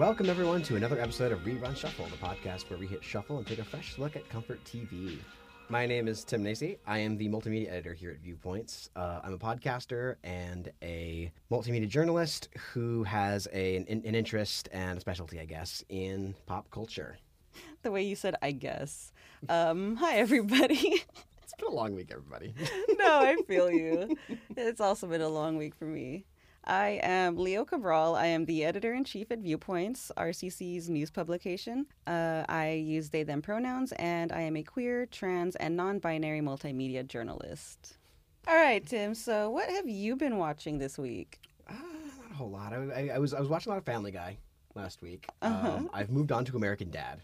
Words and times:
Welcome, 0.00 0.30
everyone, 0.30 0.62
to 0.62 0.76
another 0.76 0.98
episode 0.98 1.30
of 1.30 1.40
Rerun 1.40 1.76
Shuffle, 1.76 2.06
the 2.06 2.16
podcast 2.16 2.70
where 2.70 2.78
we 2.78 2.86
hit 2.86 3.04
shuffle 3.04 3.36
and 3.36 3.46
take 3.46 3.58
a 3.58 3.64
fresh 3.64 3.98
look 3.98 4.16
at 4.16 4.26
comfort 4.30 4.58
TV. 4.64 5.18
My 5.68 5.84
name 5.84 6.08
is 6.08 6.24
Tim 6.24 6.42
Nacy. 6.42 6.78
I 6.86 6.96
am 7.00 7.18
the 7.18 7.28
multimedia 7.28 7.68
editor 7.68 7.92
here 7.92 8.10
at 8.10 8.16
Viewpoints. 8.20 8.88
Uh, 8.96 9.20
I'm 9.22 9.34
a 9.34 9.38
podcaster 9.38 10.14
and 10.24 10.72
a 10.80 11.30
multimedia 11.50 11.86
journalist 11.86 12.48
who 12.72 13.02
has 13.02 13.46
a, 13.52 13.76
an, 13.76 13.84
an 13.88 14.14
interest 14.14 14.70
and 14.72 14.96
a 14.96 15.00
specialty, 15.02 15.38
I 15.38 15.44
guess, 15.44 15.84
in 15.90 16.34
pop 16.46 16.70
culture. 16.70 17.18
The 17.82 17.90
way 17.90 18.02
you 18.02 18.16
said, 18.16 18.36
I 18.40 18.52
guess. 18.52 19.12
Um, 19.50 19.96
hi, 20.00 20.14
everybody. 20.14 21.04
It's 21.42 21.54
been 21.58 21.68
a 21.68 21.74
long 21.74 21.94
week, 21.94 22.08
everybody. 22.10 22.54
no, 22.98 23.20
I 23.20 23.36
feel 23.46 23.70
you. 23.72 24.16
It's 24.56 24.80
also 24.80 25.08
been 25.08 25.20
a 25.20 25.28
long 25.28 25.58
week 25.58 25.74
for 25.74 25.84
me. 25.84 26.24
I 26.70 27.00
am 27.02 27.36
Leo 27.36 27.64
Cabral. 27.64 28.14
I 28.14 28.26
am 28.26 28.44
the 28.44 28.64
editor 28.64 28.94
in 28.94 29.02
chief 29.02 29.32
at 29.32 29.40
Viewpoints, 29.40 30.12
RCC's 30.16 30.88
news 30.88 31.10
publication. 31.10 31.84
Uh, 32.06 32.44
I 32.48 32.74
use 32.74 33.10
they 33.10 33.24
them 33.24 33.42
pronouns, 33.42 33.90
and 33.98 34.30
I 34.30 34.42
am 34.42 34.56
a 34.56 34.62
queer, 34.62 35.06
trans, 35.06 35.56
and 35.56 35.76
non 35.76 35.98
binary 35.98 36.40
multimedia 36.40 37.04
journalist. 37.04 37.96
All 38.46 38.54
right, 38.54 38.86
Tim. 38.86 39.16
So, 39.16 39.50
what 39.50 39.68
have 39.68 39.88
you 39.88 40.14
been 40.14 40.38
watching 40.38 40.78
this 40.78 40.96
week? 40.96 41.40
Uh, 41.68 41.72
not 41.72 42.30
a 42.30 42.34
whole 42.34 42.50
lot. 42.50 42.72
I, 42.72 42.76
I, 42.76 43.10
I 43.16 43.18
was 43.18 43.34
I 43.34 43.40
was 43.40 43.48
watching 43.48 43.72
a 43.72 43.74
lot 43.74 43.78
of 43.78 43.84
Family 43.84 44.12
Guy 44.12 44.38
last 44.76 45.02
week. 45.02 45.26
Uh-huh. 45.42 45.70
Um, 45.72 45.90
I've 45.92 46.10
moved 46.10 46.30
on 46.30 46.44
to 46.44 46.56
American 46.56 46.88
Dad, 46.92 47.20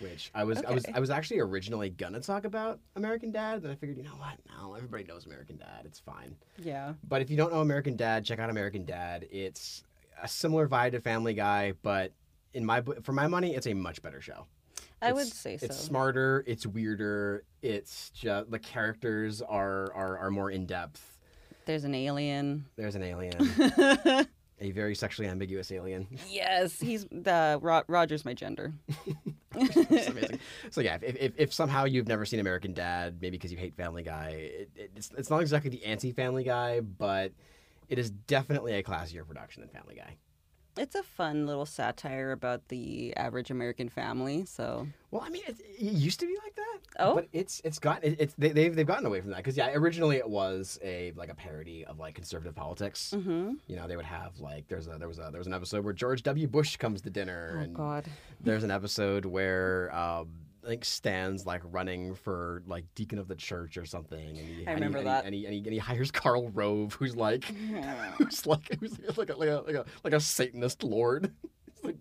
which 0.00 0.30
I 0.34 0.44
was 0.44 0.62
I 0.64 0.72
was 0.72 0.84
I 0.94 1.00
was 1.00 1.10
actually 1.10 1.40
originally 1.40 1.90
gonna 1.90 2.20
talk 2.20 2.44
about 2.44 2.80
American 2.96 3.30
Dad. 3.32 3.62
Then 3.62 3.70
I 3.70 3.74
figured, 3.74 3.96
you 3.98 4.04
know 4.04 4.10
what? 4.18 4.38
No, 4.58 4.74
everybody 4.74 5.04
knows 5.04 5.26
American 5.26 5.56
Dad. 5.56 5.82
It's 5.84 5.98
fine. 5.98 6.34
Yeah. 6.58 6.94
But 7.08 7.22
if 7.22 7.30
you 7.30 7.36
don't 7.36 7.52
know 7.52 7.60
American 7.60 7.96
Dad, 7.96 8.24
check 8.24 8.38
out 8.38 8.50
American 8.50 8.84
Dad. 8.84 9.26
It's 9.30 9.84
a 10.22 10.28
similar 10.28 10.68
vibe 10.68 10.92
to 10.92 11.00
Family 11.00 11.34
Guy, 11.34 11.72
but 11.82 12.12
in 12.54 12.64
my 12.64 12.82
for 13.02 13.12
my 13.12 13.26
money, 13.26 13.54
it's 13.54 13.66
a 13.66 13.74
much 13.74 14.02
better 14.02 14.20
show. 14.20 14.46
I 15.00 15.10
It's- 15.10 15.14
would 15.24 15.32
say 15.32 15.56
so. 15.58 15.66
It's 15.66 15.78
smarter. 15.78 16.42
It's 16.46 16.66
weirder. 16.66 17.44
It's 17.62 18.10
just 18.10 18.50
the 18.50 18.58
characters 18.58 19.42
are 19.42 19.92
are, 19.94 20.18
are 20.18 20.30
more 20.30 20.50
in 20.50 20.66
depth. 20.66 21.18
There's 21.66 21.84
an 21.84 21.94
alien. 21.94 22.64
There's 22.76 22.94
an 22.94 23.02
alien, 23.02 23.36
a 24.60 24.70
very 24.70 24.94
sexually 24.94 25.28
ambiguous 25.28 25.70
alien. 25.72 26.06
yes, 26.30 26.80
he's 26.80 27.06
the 27.10 27.58
Ro- 27.60 27.82
Roger's 27.86 28.24
my 28.24 28.34
gender. 28.34 28.72
it's 29.54 30.08
amazing. 30.08 30.38
So 30.70 30.80
yeah, 30.80 30.98
if, 31.02 31.16
if, 31.16 31.32
if 31.36 31.52
somehow 31.54 31.84
you've 31.84 32.08
never 32.08 32.24
seen 32.24 32.40
American 32.40 32.74
Dad, 32.74 33.18
maybe 33.20 33.36
because 33.36 33.52
you 33.52 33.58
hate 33.58 33.74
Family 33.76 34.02
Guy, 34.02 34.28
it, 34.30 34.70
it, 34.76 34.90
it's 34.96 35.10
it's 35.16 35.30
not 35.30 35.40
exactly 35.40 35.70
the 35.70 35.84
anti-Family 35.84 36.44
Guy, 36.44 36.80
but 36.80 37.32
it 37.88 37.98
is 37.98 38.10
definitely 38.10 38.74
a 38.74 38.82
classier 38.82 39.26
production 39.26 39.62
than 39.62 39.70
Family 39.70 39.94
Guy. 39.94 40.16
It's 40.78 40.94
a 40.94 41.02
fun 41.02 41.46
little 41.46 41.66
satire 41.66 42.32
about 42.32 42.68
the 42.68 43.16
average 43.16 43.50
American 43.50 43.88
family. 43.88 44.44
So, 44.44 44.86
Well, 45.10 45.22
I 45.24 45.30
mean, 45.30 45.42
it, 45.46 45.60
it 45.60 45.80
used 45.80 46.20
to 46.20 46.26
be 46.26 46.36
like 46.42 46.54
that. 46.56 46.64
Oh? 47.00 47.14
but 47.14 47.28
it's 47.32 47.60
it's 47.64 47.78
gotten 47.78 48.12
it, 48.12 48.16
it's 48.20 48.34
they, 48.38 48.48
they've 48.48 48.74
they've 48.74 48.86
gotten 48.86 49.06
away 49.06 49.20
from 49.20 49.30
that 49.30 49.36
because 49.38 49.56
yeah, 49.56 49.70
originally 49.74 50.16
it 50.16 50.28
was 50.28 50.78
a 50.82 51.12
like 51.16 51.28
a 51.28 51.34
parody 51.34 51.84
of 51.84 51.98
like 51.98 52.14
conservative 52.14 52.54
politics. 52.54 53.12
hmm 53.12 53.52
You 53.66 53.76
know, 53.76 53.86
they 53.86 53.96
would 53.96 54.04
have 54.04 54.38
like 54.40 54.68
there's 54.68 54.86
a 54.88 54.96
there 54.98 55.08
was 55.08 55.18
a 55.18 55.28
there 55.30 55.38
was 55.38 55.46
an 55.46 55.54
episode 55.54 55.84
where 55.84 55.92
George 55.92 56.22
W. 56.22 56.46
Bush 56.48 56.76
comes 56.76 57.02
to 57.02 57.10
dinner, 57.10 57.56
oh 57.58 57.62
and 57.62 57.74
God, 57.74 58.06
there's 58.40 58.64
an 58.64 58.70
episode 58.70 59.24
where 59.24 59.94
um, 59.94 60.28
Think 60.68 60.84
Stan's 60.84 61.46
like 61.46 61.62
running 61.64 62.14
for 62.14 62.62
like 62.66 62.84
deacon 62.94 63.18
of 63.18 63.26
the 63.26 63.34
church 63.34 63.78
or 63.78 63.86
something. 63.86 64.20
And 64.38 64.38
he, 64.38 64.54
I 64.54 64.58
and 64.58 64.68
he- 64.68 64.74
remember 64.74 64.98
and 64.98 65.06
that. 65.06 65.22
He, 65.24 65.26
and, 65.26 65.34
he, 65.34 65.44
and, 65.46 65.54
he, 65.54 65.58
and 65.60 65.72
he 65.72 65.78
hires 65.78 66.10
Karl 66.10 66.50
Rove, 66.50 66.92
who's 66.98 67.16
like 67.16 67.44
who's 68.18 68.46
like 68.46 68.78
who's 68.78 68.98
like 69.16 69.30
a 69.30 69.34
like 69.36 69.48
a 69.48 69.62
like 69.66 69.74
a, 69.76 69.84
like 70.04 70.12
a 70.12 70.20
Satanist 70.20 70.84
lord. 70.84 71.32
Like- 71.82 71.96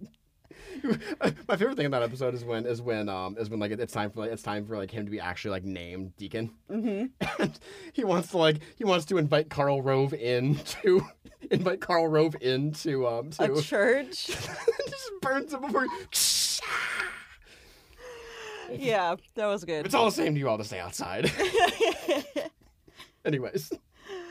my 1.47 1.55
favorite 1.57 1.75
thing 1.75 1.85
in 1.85 1.91
that 1.91 2.03
episode 2.03 2.33
is 2.35 2.43
when 2.43 2.65
is 2.65 2.81
when 2.81 3.09
um 3.09 3.35
is 3.39 3.49
when 3.49 3.59
like 3.59 3.71
it's 3.71 3.93
time 3.93 4.09
for 4.11 4.21
like 4.21 4.31
it's 4.31 4.43
time 4.43 4.65
for 4.65 4.77
like 4.77 4.91
him 4.91 5.05
to 5.05 5.11
be 5.11 5.19
actually 5.19 5.51
like 5.51 5.63
named 5.63 6.15
deacon 6.17 6.51
Mm-hmm. 6.69 7.41
and 7.41 7.59
he 7.93 8.03
wants 8.03 8.29
to 8.31 8.37
like 8.37 8.59
he 8.75 8.83
wants 8.83 9.05
to 9.05 9.17
invite 9.17 9.49
Karl 9.49 9.81
Rove 9.81 10.13
in 10.13 10.55
to 10.55 11.01
invite 11.51 11.79
Karl 11.81 12.07
Rove 12.07 12.35
into 12.41 13.07
um 13.07 13.29
to 13.31 13.53
a 13.53 13.61
church. 13.61 14.27
just 14.27 15.11
burns 15.21 15.53
him 15.53 15.61
before 15.61 15.87
yeah, 18.79 19.15
that 19.35 19.45
was 19.47 19.63
good. 19.63 19.85
it's 19.85 19.95
all 19.95 20.05
the 20.05 20.11
same 20.11 20.33
to 20.33 20.39
you 20.39 20.49
all 20.49 20.57
to 20.57 20.63
stay 20.63 20.79
outside 20.79 21.31
anyways 23.25 23.71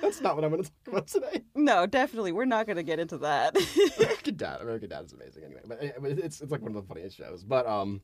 that's 0.01 0.21
not 0.21 0.35
what 0.37 0.45
I'm 0.45 0.51
going 0.51 0.63
to 0.65 0.71
talk 0.71 0.89
about 0.89 1.07
today 1.07 1.43
no, 1.55 1.87
definitely, 1.87 2.33
we're 2.33 2.45
not 2.45 2.67
gonna 2.67 2.83
get 2.83 2.99
into 2.99 3.19
that. 3.19 3.57
American 3.99 4.37
Dad 4.37 4.61
American 4.61 4.89
Dad 4.91 5.05
is 5.05 5.13
amazing 5.13 5.45
anyway 5.45 5.61
but 5.67 5.83
uh, 5.83 6.05
it's 6.05 6.41
it's 6.41 6.51
like 6.53 6.61
one 6.63 6.75
of 6.75 6.83
the 6.83 6.83
funniest 6.89 7.17
shows 7.17 7.43
but 7.45 7.67
um 7.67 8.01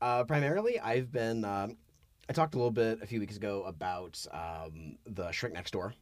uh 0.00 0.24
primarily 0.24 0.78
I've 0.80 1.10
been 1.12 1.44
um 1.44 1.76
I 2.28 2.32
talked 2.32 2.54
a 2.54 2.58
little 2.58 2.70
bit 2.72 3.00
a 3.02 3.06
few 3.06 3.20
weeks 3.20 3.36
ago 3.36 3.62
about 3.64 4.24
um 4.32 4.98
the 5.06 5.30
Shrink 5.32 5.54
Next 5.54 5.70
Door 5.72 5.94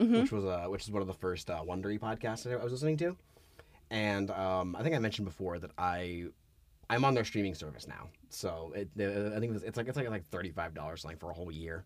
Mhm. 0.00 0.20
which 0.20 0.30
was 0.30 0.44
uh, 0.44 0.66
which 0.68 0.84
is 0.84 0.92
one 0.92 1.02
of 1.02 1.08
the 1.08 1.14
first 1.14 1.50
uh, 1.50 1.60
Wondery 1.62 1.98
podcasts 1.98 2.44
that 2.44 2.52
I 2.52 2.62
was 2.62 2.70
listening 2.70 2.96
to, 2.98 3.16
and 3.90 4.30
um, 4.30 4.76
I 4.76 4.84
think 4.84 4.94
I 4.94 5.00
mentioned 5.00 5.24
before 5.26 5.58
that 5.58 5.72
I 5.76 6.26
I'm 6.90 7.04
on 7.04 7.14
their 7.14 7.24
streaming 7.24 7.54
service 7.54 7.86
now. 7.86 8.08
So 8.30 8.72
it, 8.74 8.88
I 8.98 9.38
think 9.40 9.54
it's, 9.62 9.76
like 9.76 9.88
it's 9.88 9.96
like 9.96 10.08
like 10.08 10.26
thirty 10.26 10.50
five 10.50 10.74
dollars 10.74 11.02
something 11.02 11.18
for 11.18 11.30
a 11.30 11.34
whole 11.34 11.52
year, 11.52 11.84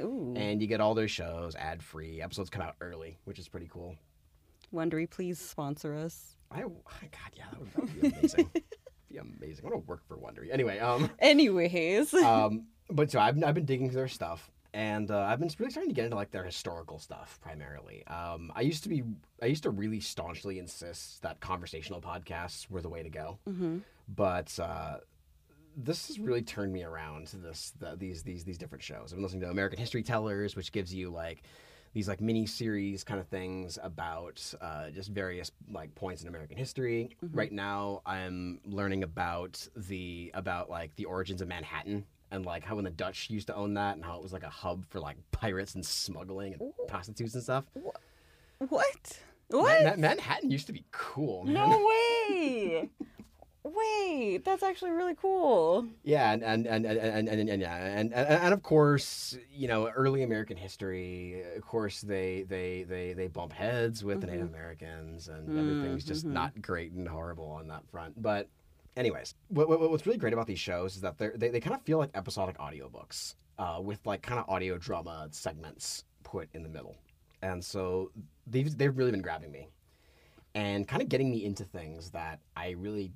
Ooh, 0.00 0.34
and 0.36 0.60
you 0.60 0.68
get 0.68 0.80
all 0.80 0.94
those 0.94 1.10
shows 1.10 1.54
ad 1.56 1.82
free. 1.82 2.22
Episodes 2.22 2.50
come 2.50 2.62
out 2.62 2.76
early, 2.80 3.18
which 3.24 3.38
is 3.38 3.48
pretty 3.48 3.68
cool. 3.70 3.96
Wondery, 4.72 5.08
please 5.08 5.38
sponsor 5.38 5.94
us. 5.94 6.36
I 6.50 6.60
God 6.60 7.30
yeah, 7.34 7.44
that 7.50 7.60
would, 7.60 7.72
that 7.72 7.82
would 7.82 8.00
be 8.00 8.08
amazing. 8.08 8.50
be 9.10 9.16
amazing. 9.18 9.64
I 9.64 9.68
want 9.68 9.84
to 9.84 9.88
work 9.88 10.02
for 10.06 10.16
Wondery. 10.16 10.52
Anyway, 10.52 10.78
um, 10.78 11.10
Anyways, 11.18 12.14
um, 12.14 12.66
but 12.90 13.10
so 13.10 13.18
I've 13.18 13.42
I've 13.42 13.54
been 13.54 13.64
digging 13.64 13.88
through 13.88 14.00
their 14.00 14.08
stuff, 14.08 14.50
and 14.74 15.10
uh, 15.10 15.20
I've 15.20 15.38
been 15.38 15.48
really 15.58 15.70
starting 15.70 15.88
to 15.88 15.94
get 15.94 16.04
into 16.04 16.16
like 16.16 16.32
their 16.32 16.44
historical 16.44 16.98
stuff 16.98 17.38
primarily. 17.40 18.04
Um, 18.08 18.52
I 18.54 18.62
used 18.62 18.82
to 18.82 18.88
be 18.88 19.02
I 19.40 19.46
used 19.46 19.62
to 19.62 19.70
really 19.70 20.00
staunchly 20.00 20.58
insist 20.58 21.22
that 21.22 21.40
conversational 21.40 22.00
podcasts 22.00 22.68
were 22.68 22.82
the 22.82 22.88
way 22.90 23.02
to 23.02 23.08
go, 23.10 23.38
hmm 23.46 23.78
but 24.06 24.58
uh, 24.58 24.98
this 25.76 26.08
has 26.08 26.18
really 26.18 26.42
turned 26.42 26.72
me 26.72 26.82
around 26.82 27.28
to 27.28 27.36
this 27.36 27.72
the, 27.78 27.96
these 27.96 28.22
these 28.22 28.44
these 28.44 28.58
different 28.58 28.82
shows. 28.84 29.06
I've 29.12 29.16
been 29.16 29.22
listening 29.22 29.42
to 29.42 29.50
American 29.50 29.78
History 29.78 30.02
Tellers, 30.02 30.56
which 30.56 30.72
gives 30.72 30.92
you 30.92 31.08
like 31.10 31.44
these 31.94 32.08
like 32.08 32.20
mini 32.20 32.44
series 32.44 33.04
kind 33.04 33.20
of 33.20 33.28
things 33.28 33.78
about 33.82 34.42
uh, 34.60 34.90
just 34.90 35.10
various 35.10 35.52
like 35.70 35.94
points 35.94 36.22
in 36.22 36.28
American 36.28 36.56
history. 36.56 37.10
Mhm. 37.22 37.30
Right 37.32 37.52
now, 37.52 38.02
I'm 38.04 38.60
learning 38.66 39.04
about 39.04 39.66
the 39.76 40.32
about 40.34 40.68
like 40.68 40.96
the 40.96 41.04
origins 41.04 41.40
of 41.40 41.46
Manhattan 41.48 42.04
and 42.34 42.44
like 42.44 42.64
how 42.64 42.74
when 42.76 42.84
the 42.84 42.90
Dutch 42.90 43.30
used 43.30 43.46
to 43.46 43.54
own 43.54 43.74
that 43.74 43.96
and 43.96 44.04
how 44.04 44.16
it 44.16 44.22
was 44.22 44.32
like 44.32 44.42
a 44.42 44.50
hub 44.50 44.84
for 44.90 45.00
like 45.00 45.16
pirates 45.30 45.74
and 45.74 45.84
smuggling 45.84 46.52
and 46.54 46.62
Ooh. 46.62 46.74
prostitutes 46.88 47.34
and 47.34 47.42
stuff. 47.42 47.64
what? 48.68 49.18
What? 49.48 49.84
Ma- 49.84 49.96
Manhattan 49.96 50.50
used 50.50 50.66
to 50.66 50.72
be 50.72 50.84
cool. 50.90 51.44
Man. 51.44 51.54
no 51.54 51.86
way! 52.28 52.90
Wait, 53.66 54.44
that's 54.44 54.62
actually 54.62 54.90
really 54.90 55.14
cool. 55.14 55.86
Yeah, 56.02 56.32
and 56.32 56.42
and 56.42 56.66
and 56.66 56.84
and, 56.84 56.98
and, 56.98 57.28
and, 57.28 57.48
and 57.48 57.62
yeah, 57.62 57.76
and, 57.76 58.12
and 58.12 58.28
and 58.28 58.52
of 58.52 58.62
course, 58.62 59.38
you 59.50 59.68
know, 59.68 59.88
early 59.88 60.22
American 60.22 60.58
history. 60.58 61.42
Of 61.56 61.62
course, 61.62 62.02
they 62.02 62.44
they 62.46 62.82
they 62.86 63.14
they 63.14 63.26
bump 63.28 63.54
heads 63.54 64.04
with 64.04 64.20
the 64.20 64.26
Native 64.26 64.48
Americans, 64.48 65.28
and 65.28 65.48
everything's 65.58 66.04
just 66.04 66.26
Mhm. 66.26 66.32
not 66.32 66.60
great 66.60 66.92
and 66.92 67.08
horrible 67.08 67.46
on 67.48 67.68
that 67.68 67.86
front. 67.90 68.20
But, 68.20 68.48
anyways, 68.96 69.34
what, 69.48 69.68
what, 69.68 69.90
what's 69.90 70.06
really 70.06 70.18
great 70.18 70.32
about 70.32 70.46
these 70.46 70.58
shows 70.58 70.96
is 70.96 71.02
that 71.02 71.18
they're, 71.18 71.34
they 71.36 71.48
they 71.48 71.60
kind 71.60 71.74
of 71.74 71.82
feel 71.82 71.98
like 71.98 72.10
episodic 72.14 72.58
audiobooks, 72.58 73.34
uh, 73.58 73.78
with 73.82 74.04
like 74.06 74.22
kind 74.22 74.38
of 74.40 74.48
audio 74.48 74.78
drama 74.78 75.28
segments 75.30 76.04
put 76.22 76.48
in 76.54 76.62
the 76.62 76.68
middle, 76.68 76.96
and 77.42 77.64
so 77.64 78.10
they've 78.46 78.76
they've 78.76 78.96
really 78.96 79.10
been 79.10 79.22
grabbing 79.22 79.52
me. 79.52 79.68
And 80.56 80.86
kind 80.86 81.02
of 81.02 81.08
getting 81.08 81.32
me 81.32 81.44
into 81.44 81.64
things 81.64 82.10
that 82.10 82.38
I 82.56 82.70
really 82.78 83.10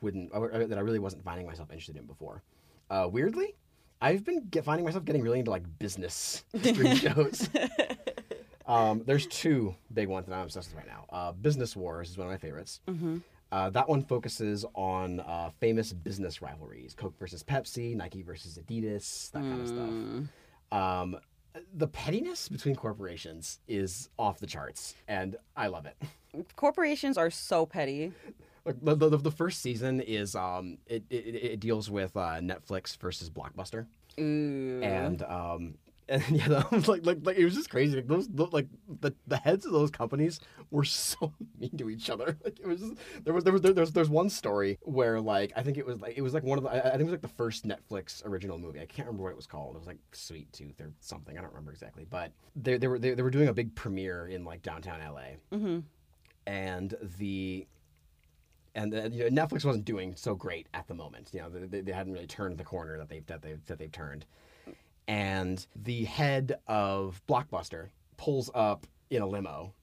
wouldn't, 0.00 0.32
that 0.32 0.78
I 0.78 0.80
really 0.80 1.00
wasn't 1.00 1.24
finding 1.24 1.44
myself 1.44 1.70
interested 1.70 1.96
in 1.96 2.06
before. 2.06 2.44
Uh, 2.88 3.08
weirdly, 3.10 3.56
I've 4.00 4.24
been 4.24 4.46
get, 4.48 4.64
finding 4.64 4.84
myself 4.84 5.04
getting 5.04 5.20
really 5.20 5.40
into 5.40 5.50
like 5.50 5.64
business 5.80 6.44
history 6.52 6.94
shows. 6.94 7.48
Um, 8.66 9.02
there's 9.04 9.26
two 9.26 9.74
big 9.92 10.08
ones 10.08 10.26
that 10.26 10.34
I'm 10.34 10.42
obsessed 10.44 10.70
with 10.70 10.78
right 10.78 10.86
now. 10.86 11.04
Uh, 11.10 11.32
Business 11.32 11.76
Wars 11.76 12.10
is 12.10 12.16
one 12.16 12.26
of 12.26 12.30
my 12.30 12.38
favorites. 12.38 12.80
hmm 12.88 13.18
Uh, 13.54 13.70
that 13.70 13.88
one 13.88 14.02
focuses 14.02 14.64
on 14.74 15.20
uh, 15.20 15.48
famous 15.60 15.92
business 15.92 16.42
rivalries: 16.42 16.92
Coke 16.92 17.16
versus 17.20 17.44
Pepsi, 17.44 17.94
Nike 17.94 18.20
versus 18.20 18.58
Adidas, 18.58 19.30
that 19.30 19.42
kind 19.42 19.60
of 19.60 19.68
stuff. 19.68 19.90
Mm. 19.90 20.28
Um, 20.72 21.16
the 21.72 21.86
pettiness 21.86 22.48
between 22.48 22.74
corporations 22.74 23.60
is 23.68 24.08
off 24.18 24.40
the 24.40 24.46
charts, 24.48 24.96
and 25.06 25.36
I 25.56 25.68
love 25.68 25.86
it. 25.86 25.96
Corporations 26.56 27.16
are 27.16 27.30
so 27.30 27.64
petty. 27.64 28.10
Like 28.64 28.74
the, 28.82 28.96
the, 28.96 29.18
the 29.18 29.30
first 29.30 29.62
season 29.62 30.00
is 30.00 30.34
um 30.34 30.78
it, 30.88 31.04
it, 31.08 31.14
it 31.14 31.60
deals 31.60 31.88
with 31.88 32.16
uh, 32.16 32.40
Netflix 32.40 32.96
versus 32.96 33.30
Blockbuster, 33.30 33.86
Ooh. 34.18 34.80
and 34.82 35.22
um 35.22 35.74
and 36.08 36.22
yeah, 36.30 36.48
the, 36.48 36.84
like 36.88 37.04
like 37.06 37.18
like 37.22 37.36
it 37.36 37.44
was 37.44 37.54
just 37.54 37.70
crazy. 37.70 37.96
Like 37.96 38.06
those 38.08 38.28
the, 38.28 38.46
like 38.46 38.68
the 39.00 39.12
the 39.26 39.36
heads 39.36 39.64
of 39.66 39.72
those 39.72 39.90
companies 39.90 40.40
were 40.70 40.84
so 40.84 41.32
mean 41.58 41.76
to 41.78 41.88
each 41.90 42.10
other. 42.10 42.36
Like 42.44 42.60
it 42.60 42.66
was 42.66 42.80
just, 42.80 42.94
there 43.24 43.32
was 43.34 43.44
there 43.44 43.52
was 43.52 43.62
there, 43.62 43.72
there's 43.72 43.92
there's 43.92 44.08
one 44.10 44.28
story 44.30 44.78
where 44.82 45.20
like 45.20 45.52
I 45.56 45.62
think 45.62 45.78
it 45.78 45.86
was 45.86 46.00
like 46.00 46.16
it 46.16 46.22
was 46.22 46.34
like 46.34 46.42
one 46.42 46.58
of 46.58 46.64
the 46.64 46.70
I, 46.70 46.78
I 46.78 46.90
think 46.92 47.02
it 47.02 47.04
was 47.04 47.12
like 47.12 47.22
the 47.22 47.28
first 47.28 47.66
Netflix 47.66 48.24
original 48.26 48.58
movie. 48.58 48.80
I 48.80 48.86
can't 48.86 49.06
remember 49.06 49.24
what 49.24 49.30
it 49.30 49.36
was 49.36 49.46
called. 49.46 49.76
It 49.76 49.78
was 49.78 49.86
like 49.88 49.98
Sweet 50.12 50.52
Tooth 50.52 50.80
or 50.80 50.92
something. 51.00 51.38
I 51.38 51.40
don't 51.40 51.50
remember 51.50 51.72
exactly. 51.72 52.06
But 52.08 52.32
they 52.56 52.76
they 52.76 52.86
were 52.88 52.98
they, 52.98 53.14
they 53.14 53.22
were 53.22 53.30
doing 53.30 53.48
a 53.48 53.54
big 53.54 53.74
premiere 53.74 54.26
in 54.26 54.44
like 54.44 54.62
downtown 54.62 55.00
LA, 55.00 55.56
Mm-hmm. 55.56 55.80
and 56.46 56.94
the 57.18 57.66
and 58.76 58.92
the, 58.92 59.08
you 59.08 59.30
know, 59.30 59.46
Netflix 59.46 59.64
wasn't 59.64 59.84
doing 59.84 60.14
so 60.16 60.34
great 60.34 60.66
at 60.74 60.88
the 60.88 60.94
moment. 60.94 61.30
You 61.32 61.42
know, 61.42 61.48
they, 61.48 61.80
they 61.80 61.92
hadn't 61.92 62.12
really 62.12 62.26
turned 62.26 62.58
the 62.58 62.64
corner 62.64 62.98
that 62.98 63.08
they've 63.08 63.24
that 63.26 63.40
they 63.42 63.54
that 63.66 63.78
they've 63.78 63.92
turned. 63.92 64.26
And 65.06 65.66
the 65.76 66.04
head 66.04 66.58
of 66.66 67.20
Blockbuster 67.28 67.88
pulls 68.16 68.50
up 68.54 68.86
in 69.10 69.22
a 69.22 69.26
limo 69.26 69.74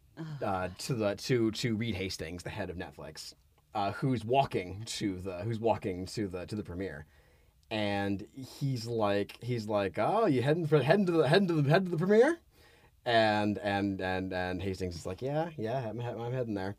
uh, 0.42 0.70
to 0.80 0.94
the 0.94 1.16
to 1.16 1.52
to 1.52 1.76
Reed 1.76 1.96
Hastings, 1.96 2.44
the 2.44 2.50
head 2.50 2.70
of 2.70 2.78
Netflix, 2.78 3.34
uh, 3.74 3.92
who's 3.92 4.26
walking 4.26 4.84
to 4.86 5.18
the 5.18 5.40
who's 5.40 5.60
walking 5.60 6.06
to 6.08 6.28
the 6.28 6.46
to 6.46 6.56
the 6.56 6.64
premiere. 6.64 7.06
And 7.70 8.26
he's 8.34 8.86
like 8.86 9.38
he's 9.42 9.68
like, 9.68 9.98
oh, 9.98 10.26
you 10.26 10.42
heading 10.42 10.68
for 10.68 10.82
heading 10.82 11.06
to 11.06 11.12
the 11.12 11.28
heading 11.28 11.48
to 11.48 11.54
the 11.54 11.70
head 11.70 11.86
to 11.86 11.92
the 11.92 11.98
premiere? 11.98 12.38
And 13.06 13.58
and 13.60 14.02
and 14.02 14.34
and 14.34 14.62
Hastings 14.62 14.96
is 14.96 15.06
like, 15.06 15.22
yeah, 15.22 15.50
yeah, 15.58 15.90
I'm, 15.90 16.00
I'm 16.02 16.34
heading 16.34 16.54
there. 16.54 16.76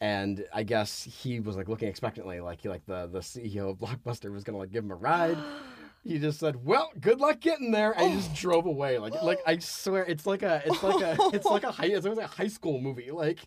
And 0.00 0.46
I 0.54 0.62
guess 0.62 1.02
he 1.02 1.40
was 1.40 1.56
like 1.56 1.68
looking 1.68 1.88
expectantly, 1.88 2.40
like 2.40 2.62
he 2.62 2.68
like 2.68 2.86
the 2.86 3.06
the 3.06 3.20
CEO 3.20 3.70
of 3.70 3.78
Blockbuster 3.78 4.32
was 4.32 4.44
gonna 4.44 4.58
like 4.58 4.72
give 4.72 4.84
him 4.84 4.92
a 4.92 4.96
ride. 4.96 5.38
He 6.02 6.18
just 6.18 6.40
said, 6.40 6.64
"Well, 6.64 6.90
good 7.00 7.20
luck 7.20 7.40
getting 7.40 7.70
there," 7.72 7.92
and 7.92 8.10
he 8.10 8.16
just 8.16 8.34
drove 8.40 8.66
away. 8.66 8.98
Like, 8.98 9.20
like 9.22 9.38
I 9.46 9.58
swear, 9.58 10.04
it's 10.04 10.26
like 10.26 10.42
a, 10.42 10.62
it's 10.64 10.82
like 10.82 11.02
a, 11.02 11.16
it's 11.34 11.44
like 11.46 11.64
a 11.64 11.70
high, 11.70 11.86
it's 11.86 12.06
like 12.06 12.18
a 12.18 12.26
high 12.26 12.48
school 12.48 12.80
movie. 12.80 13.10
Like, 13.12 13.40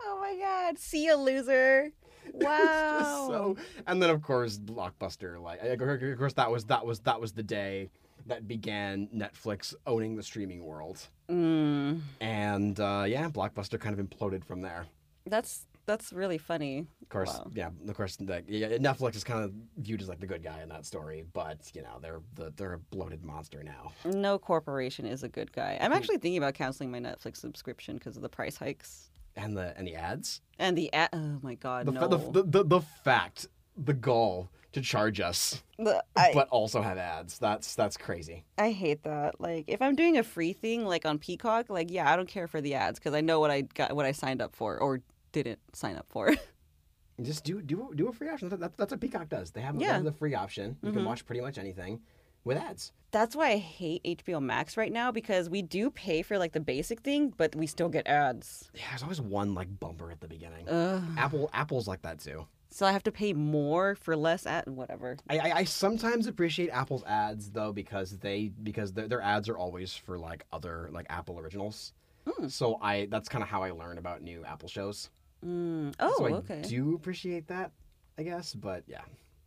Oh 0.00 0.20
my 0.20 0.36
god. 0.38 0.78
See 0.78 1.04
you, 1.06 1.16
loser. 1.16 1.90
Wow. 2.34 3.26
so. 3.30 3.56
And 3.86 4.02
then 4.02 4.10
of 4.10 4.20
course, 4.22 4.58
Blockbuster. 4.58 5.40
Like, 5.42 5.60
of 5.62 6.18
course, 6.18 6.34
that 6.34 6.50
was 6.50 6.66
that 6.66 6.84
was 6.84 7.00
that 7.00 7.18
was 7.20 7.32
the 7.32 7.42
day 7.42 7.88
that 8.26 8.46
began 8.46 9.08
Netflix 9.14 9.74
owning 9.86 10.14
the 10.14 10.22
streaming 10.22 10.62
world. 10.64 11.08
Mm, 11.30 12.00
And 12.20 12.78
uh, 12.78 13.04
yeah, 13.08 13.28
Blockbuster 13.30 13.80
kind 13.80 13.98
of 13.98 14.06
imploded 14.06 14.44
from 14.44 14.60
there. 14.60 14.86
that's 15.26 15.66
that's 15.88 16.12
really 16.12 16.38
funny. 16.38 16.86
Of 17.02 17.08
course, 17.08 17.30
Wow. 17.30 17.50
yeah. 17.54 17.70
Of 17.88 17.96
course, 17.96 18.20
like, 18.20 18.44
yeah, 18.46 18.68
Netflix 18.76 19.16
is 19.16 19.24
kind 19.24 19.42
of 19.42 19.52
viewed 19.78 20.02
as 20.02 20.08
like 20.08 20.20
the 20.20 20.26
good 20.26 20.44
guy 20.44 20.60
in 20.62 20.68
that 20.68 20.84
story, 20.84 21.24
but 21.32 21.70
you 21.74 21.82
know 21.82 21.98
they're 22.00 22.20
the, 22.34 22.52
they're 22.56 22.74
a 22.74 22.78
bloated 22.78 23.24
monster 23.24 23.62
now. 23.64 23.92
No 24.04 24.38
corporation 24.38 25.06
is 25.06 25.22
a 25.24 25.28
good 25.28 25.50
guy. 25.52 25.78
I'm 25.80 25.90
hmm. 25.90 25.96
actually 25.96 26.18
thinking 26.18 26.38
about 26.38 26.54
canceling 26.54 26.90
my 26.90 27.00
Netflix 27.00 27.38
subscription 27.38 27.96
because 27.96 28.16
of 28.16 28.22
the 28.22 28.28
price 28.28 28.56
hikes 28.56 29.10
And 29.34 29.56
the 29.56 29.76
and 29.78 29.88
the 29.88 29.96
ads, 29.96 30.42
and 30.58 30.76
the 30.76 30.92
ad. 30.92 31.08
Oh 31.14 31.38
my 31.42 31.54
god, 31.54 31.86
the, 31.86 31.92
no. 31.92 32.06
the, 32.06 32.18
the, 32.18 32.42
the 32.42 32.64
the 32.64 32.80
fact, 32.80 33.48
the 33.76 33.94
gall 33.94 34.50
to 34.72 34.82
charge 34.82 35.20
us, 35.20 35.62
The- 35.78 36.04
I, 36.14 36.32
but 36.34 36.48
also 36.50 36.82
have 36.82 36.98
ads. 36.98 37.38
That's 37.38 37.74
that's 37.74 37.96
crazy. 37.96 38.44
I 38.58 38.70
hate 38.72 39.02
that. 39.04 39.40
Like, 39.40 39.64
if 39.66 39.80
I'm 39.80 39.96
doing 39.96 40.18
a 40.18 40.22
free 40.22 40.52
thing, 40.52 40.84
like 40.84 41.06
on 41.06 41.18
Peacock, 41.18 41.70
like, 41.70 41.90
yeah, 41.90 42.12
I 42.12 42.16
don't 42.16 42.28
care 42.28 42.46
for 42.46 42.60
the 42.60 42.74
ads 42.74 42.98
because 42.98 43.14
I 43.14 43.22
know 43.22 43.40
what 43.40 43.50
I 43.50 43.62
got, 43.62 43.96
what 43.96 44.04
I 44.04 44.12
signed 44.12 44.42
up 44.42 44.54
for 44.54 44.78
or 44.78 45.00
didn't 45.32 45.58
sign 45.74 45.96
up 45.96 46.06
for. 46.08 46.34
Just 47.22 47.42
do 47.44 47.60
do 47.60 47.90
do 47.96 48.08
a 48.08 48.12
free 48.12 48.28
option. 48.28 48.48
That, 48.48 48.76
that's 48.76 48.92
what 48.92 49.00
Peacock 49.00 49.28
does. 49.28 49.50
They 49.50 49.60
have, 49.60 49.76
they 49.78 49.84
Yeah. 49.84 49.94
have 49.94 50.04
the 50.04 50.12
free 50.12 50.34
option. 50.34 50.76
You 50.82 50.90
Mhm. 50.90 50.94
can 50.94 51.04
watch 51.04 51.26
pretty 51.26 51.40
much 51.40 51.58
anything 51.58 52.00
with 52.44 52.56
ads. 52.56 52.92
That's 53.10 53.34
why 53.34 53.48
I 53.50 53.56
hate 53.56 54.02
HBO 54.04 54.40
Max 54.40 54.76
right 54.76 54.92
now 54.92 55.10
because 55.10 55.50
we 55.50 55.60
do 55.62 55.90
pay 55.90 56.22
for 56.22 56.38
like 56.38 56.52
the 56.52 56.60
basic 56.60 57.00
thing, 57.00 57.32
but 57.36 57.56
we 57.56 57.66
still 57.66 57.88
get 57.88 58.06
ads. 58.06 58.70
Yeah, 58.74 58.82
there's 58.90 59.02
always 59.02 59.20
one 59.20 59.52
like 59.54 59.80
bumper 59.80 60.12
at 60.12 60.20
the 60.20 60.28
beginning. 60.28 60.68
Ugh. 60.68 61.02
Apple 61.16 61.50
Apple's 61.52 61.88
like 61.88 62.02
that 62.02 62.20
too. 62.20 62.46
So 62.70 62.86
I 62.86 62.92
have 62.92 63.02
to 63.04 63.10
pay 63.12 63.32
more 63.32 63.96
for 63.96 64.14
less 64.16 64.46
ad. 64.46 64.68
Whatever. 64.68 65.16
I, 65.28 65.38
I, 65.38 65.52
I 65.56 65.64
sometimes 65.64 66.28
appreciate 66.28 66.68
Apple's 66.70 67.02
ads 67.04 67.50
though 67.50 67.72
because 67.72 68.18
they 68.18 68.52
because 68.62 68.92
their, 68.92 69.08
their 69.08 69.22
ads 69.22 69.48
are 69.48 69.58
always 69.58 69.92
for 69.94 70.18
like 70.20 70.44
other 70.52 70.88
like 70.92 71.06
Apple 71.10 71.40
originals. 71.40 71.94
Hmm. 72.28 72.46
So 72.46 72.78
I 72.80 73.06
that's 73.10 73.28
kind 73.28 73.42
of 73.42 73.48
how 73.48 73.64
I 73.64 73.72
learn 73.72 73.98
about 73.98 74.22
new 74.22 74.44
Apple 74.44 74.68
shows. 74.68 75.10
Mm. 75.44 75.94
Oh, 76.00 76.14
so 76.18 76.26
I 76.26 76.30
okay. 76.38 76.62
do 76.62 76.94
appreciate 76.94 77.46
that, 77.48 77.70
I 78.18 78.22
guess. 78.24 78.54
But 78.54 78.84
yeah, 78.86 79.02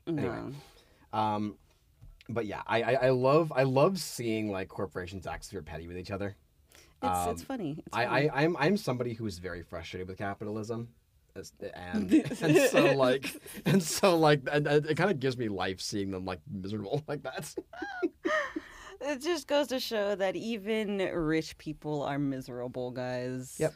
No. 0.07 0.21
anyway. 0.21 0.55
um, 1.13 1.57
but 2.29 2.45
yeah, 2.45 2.61
I, 2.65 2.81
I, 2.83 2.93
I 2.93 3.09
love 3.09 3.51
I 3.55 3.63
love 3.63 3.99
seeing 3.99 4.51
like 4.51 4.69
corporations 4.69 5.27
act 5.27 5.45
super 5.45 5.61
petty 5.63 5.87
with 5.87 5.97
each 5.97 6.11
other. 6.11 6.35
It's 7.03 7.27
it's 7.27 7.41
Um, 7.41 7.45
funny. 7.47 7.83
It's 7.85 7.95
I, 7.97 8.05
funny. 8.05 8.29
I 8.29 8.43
I'm 8.43 8.57
I'm 8.57 8.77
somebody 8.77 9.13
who 9.13 9.25
is 9.25 9.39
very 9.39 9.63
frustrated 9.63 10.07
with 10.07 10.17
capitalism. 10.17 10.89
As- 11.35 11.53
And, 11.73 12.11
and 12.41 12.57
so 12.69 12.93
like 12.95 13.25
and 13.65 13.81
so 13.83 14.17
like 14.17 14.41
and, 14.51 14.67
and 14.67 14.85
it 14.85 14.95
kind 14.95 15.09
of 15.11 15.19
gives 15.19 15.37
me 15.37 15.49
life 15.49 15.81
seeing 15.81 16.11
them 16.11 16.25
like 16.25 16.39
miserable 16.49 17.03
like 17.07 17.23
that. 17.23 17.53
It 19.03 19.19
just 19.21 19.47
goes 19.47 19.67
to 19.67 19.79
show 19.79 20.13
that 20.15 20.35
even 20.35 20.97
rich 20.99 21.57
people 21.57 22.03
are 22.03 22.19
miserable, 22.19 22.91
guys. 22.91 23.55
Yep. 23.59 23.73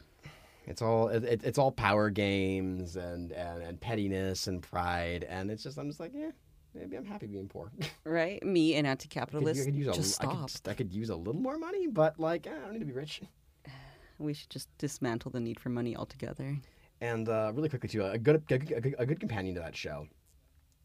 It's 0.66 0.82
all 0.82 1.08
it, 1.08 1.24
it- 1.24 1.44
it's 1.44 1.58
all 1.58 1.70
power 1.72 2.10
games 2.10 2.96
and, 2.96 3.32
and 3.32 3.62
and 3.62 3.80
pettiness 3.80 4.46
and 4.48 4.62
pride 4.62 5.24
and 5.28 5.50
it's 5.50 5.62
just 5.62 5.78
I'm 5.78 5.88
just 5.88 6.00
like 6.00 6.12
yeah 6.14 6.30
maybe 6.74 6.96
I'm 6.96 7.04
happy 7.04 7.26
being 7.26 7.48
poor. 7.48 7.70
Right? 8.04 8.42
Me, 8.44 8.74
an 8.76 8.84
anti-capitalist. 8.86 9.60
I 9.60 9.64
could 9.64 9.74
use 9.74 9.88
a, 9.88 9.92
just 9.92 10.22
I 10.22 10.24
stop. 10.26 10.50
could, 10.52 10.70
I 10.70 10.74
could 10.74 10.92
use 10.92 11.08
a 11.10 11.16
little 11.16 11.40
more 11.40 11.58
money, 11.58 11.86
but 11.86 12.18
like 12.20 12.46
eh, 12.46 12.50
I 12.50 12.60
don't 12.64 12.72
need 12.74 12.80
to 12.80 12.84
be 12.84 12.92
rich. 12.92 13.22
We 14.18 14.32
should 14.32 14.48
just 14.48 14.68
dismantle 14.78 15.30
the 15.30 15.40
need 15.40 15.60
for 15.60 15.68
money 15.68 15.94
altogether. 15.94 16.56
And 17.02 17.28
uh, 17.28 17.52
really 17.54 17.68
quickly 17.68 17.90
too, 17.90 18.02
a 18.02 18.16
good, 18.16 18.36
a 18.36 18.58
good 18.58 18.94
a 18.98 19.04
good 19.04 19.20
companion 19.20 19.54
to 19.56 19.60
that 19.60 19.76
show 19.76 20.06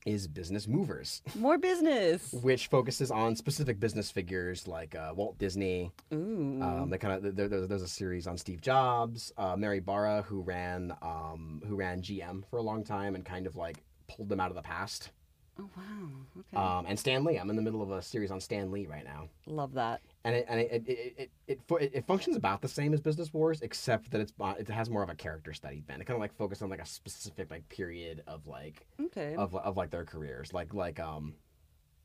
is 0.06 0.28
Business 0.28 0.68
Movers, 0.68 1.22
More 1.36 1.58
business. 1.58 2.34
which 2.42 2.68
focuses 2.68 3.12
on 3.12 3.36
specific 3.36 3.80
business 3.80 4.10
figures 4.10 4.68
like 4.68 4.96
uh, 4.96 5.14
Walt 5.16 5.38
Disney. 5.38 5.92
Ooh. 6.14 6.60
Um, 6.62 6.90
they 6.90 6.98
kind 6.98 7.14
of 7.26 7.36
there, 7.36 7.48
there, 7.48 7.68
there's 7.68 7.82
a 7.82 7.88
series 7.88 8.28
on 8.28 8.38
Steve 8.38 8.62
Jobs, 8.62 9.32
uh, 9.38 9.56
Mary 9.56 9.80
Barra, 9.80 10.24
who 10.24 10.42
ran 10.42 10.94
um, 11.02 11.62
who 11.68 11.76
ran 11.76 12.02
GM 12.02 12.44
for 12.50 12.58
a 12.58 12.62
long 12.62 12.84
time 12.84 13.16
and 13.16 13.24
kind 13.26 13.46
of 13.48 13.56
like 13.56 13.78
pulled 14.08 14.30
them 14.30 14.40
out 14.40 14.50
of 14.50 14.56
the 14.56 14.62
past. 14.62 15.12
oh 15.60 15.70
wow. 15.78 16.10
Okay. 16.40 16.58
Um, 16.58 16.86
and 16.88 17.00
Stan 17.00 17.24
Lee, 17.24 17.38
I'm 17.38 17.50
in 17.50 17.56
the 17.56 17.62
middle 17.62 17.82
of 17.82 17.92
a 17.92 18.02
series 18.02 18.32
on 18.32 18.40
Stan 18.40 18.72
Lee 18.72 18.88
right 18.88 19.04
now. 19.06 19.30
Love 19.46 19.74
that. 19.74 20.02
And 20.24 20.36
it 20.36 20.46
and 20.48 20.60
it 20.60 20.84
it, 20.88 21.32
it, 21.48 21.62
it, 21.96 22.06
functions 22.06 22.36
about 22.36 22.62
the 22.62 22.68
same 22.68 22.94
as 22.94 23.02
Business 23.02 23.34
Wars, 23.34 23.62
except 23.62 24.12
that 24.12 24.22
it's 24.22 24.34
it 24.60 24.70
has 24.70 24.90
more 24.90 25.04
of 25.04 25.10
a 25.10 25.16
character 25.16 25.54
study 25.54 25.82
bent. 25.82 26.02
It 26.02 26.06
kind 26.06 26.16
of 26.16 26.22
like 26.22 26.36
focuses 26.36 26.62
on 26.62 26.70
like 26.70 26.82
a 26.82 26.86
specific 26.86 27.50
like 27.50 27.68
period 27.70 28.24
of 28.28 28.46
like 28.48 28.86
Okay. 29.00 29.36
of 29.36 29.56
of 29.56 29.78
like 29.78 29.90
their 29.90 30.06
careers, 30.06 30.54
like 30.54 30.74
like 30.74 31.00
um 31.00 31.34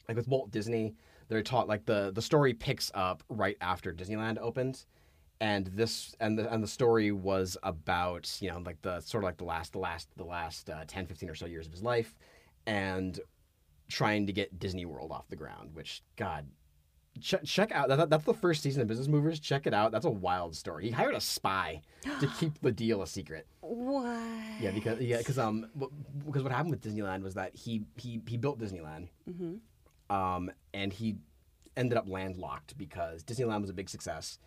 like 0.09 0.17
with 0.17 0.29
Walt 0.29 0.51
Disney, 0.51 0.95
they're 1.29 1.43
taught 1.43 1.69
like 1.69 1.85
the 1.85 2.11
the 2.15 2.23
story 2.23 2.55
picks 2.55 2.91
up 2.95 3.23
right 3.29 3.57
after 3.61 3.93
Disneyland 3.93 4.39
opened. 4.39 4.85
And 5.39 5.67
this 5.67 6.15
and 6.19 6.39
the 6.39 6.51
and 6.51 6.63
the 6.63 6.69
story 6.69 7.13
was 7.13 7.59
about 7.63 8.35
you 8.41 8.49
know 8.51 8.63
like 8.65 8.81
the 8.81 9.01
sort 9.01 9.23
of 9.23 9.29
like 9.29 9.37
the 9.37 9.45
last 9.45 9.73
the 9.75 9.79
last 9.79 10.09
the 10.17 10.25
last 10.25 10.71
uh, 10.71 10.85
10, 10.87 11.07
15 11.07 11.29
or 11.29 11.35
so 11.35 11.45
years 11.45 11.67
of 11.67 11.73
his 11.73 11.83
life, 11.83 12.15
and 12.67 13.21
trying 13.89 14.27
to 14.27 14.33
get 14.33 14.59
Disney 14.59 14.87
World 14.87 15.13
off 15.13 15.29
the 15.29 15.37
ground. 15.37 15.71
Which 15.75 16.03
God, 16.17 16.47
check, 17.21 17.45
check 17.45 17.73
out 17.73 17.89
that, 17.89 18.11
that's 18.11 18.25
the 18.25 18.35
first 18.35 18.63
season 18.63 18.83
of 18.83 18.89
Business 18.89 19.09
Movers. 19.09 19.41
Check 19.41 19.67
it 19.67 19.75
out. 19.75 19.93
That's 19.93 20.07
a 20.07 20.11
wild 20.11 20.55
story. 20.57 20.85
He 20.85 20.91
hired 20.91 21.15
a 21.15 21.21
spy 21.21 21.83
to 22.21 22.27
keep 22.39 22.61
the 22.61 22.73
deal 22.73 23.03
a 23.03 23.07
secret. 23.07 23.47
what? 23.61 24.07
Yeah, 24.61 24.71
because 24.73 25.01
yeah, 25.01 25.19
because 25.19 25.39
um, 25.39 25.67
because 26.27 26.43
what 26.43 26.53
happened 26.53 26.71
with 26.71 26.83
Disneyland 26.83 27.23
was 27.23 27.35
that 27.35 27.55
he 27.55 27.83
he 27.97 28.21
he 28.27 28.37
built 28.37 28.59
Disneyland, 28.59 29.09
hmm 29.31 29.57
um, 30.09 30.51
and 30.73 30.93
he 30.93 31.17
ended 31.77 31.99
up 31.99 32.09
landlocked 32.09 32.79
because 32.79 33.23
Disneyland 33.25 33.61
was 33.61 33.71
a 33.71 33.75
big 33.75 33.89
success, 33.89 34.39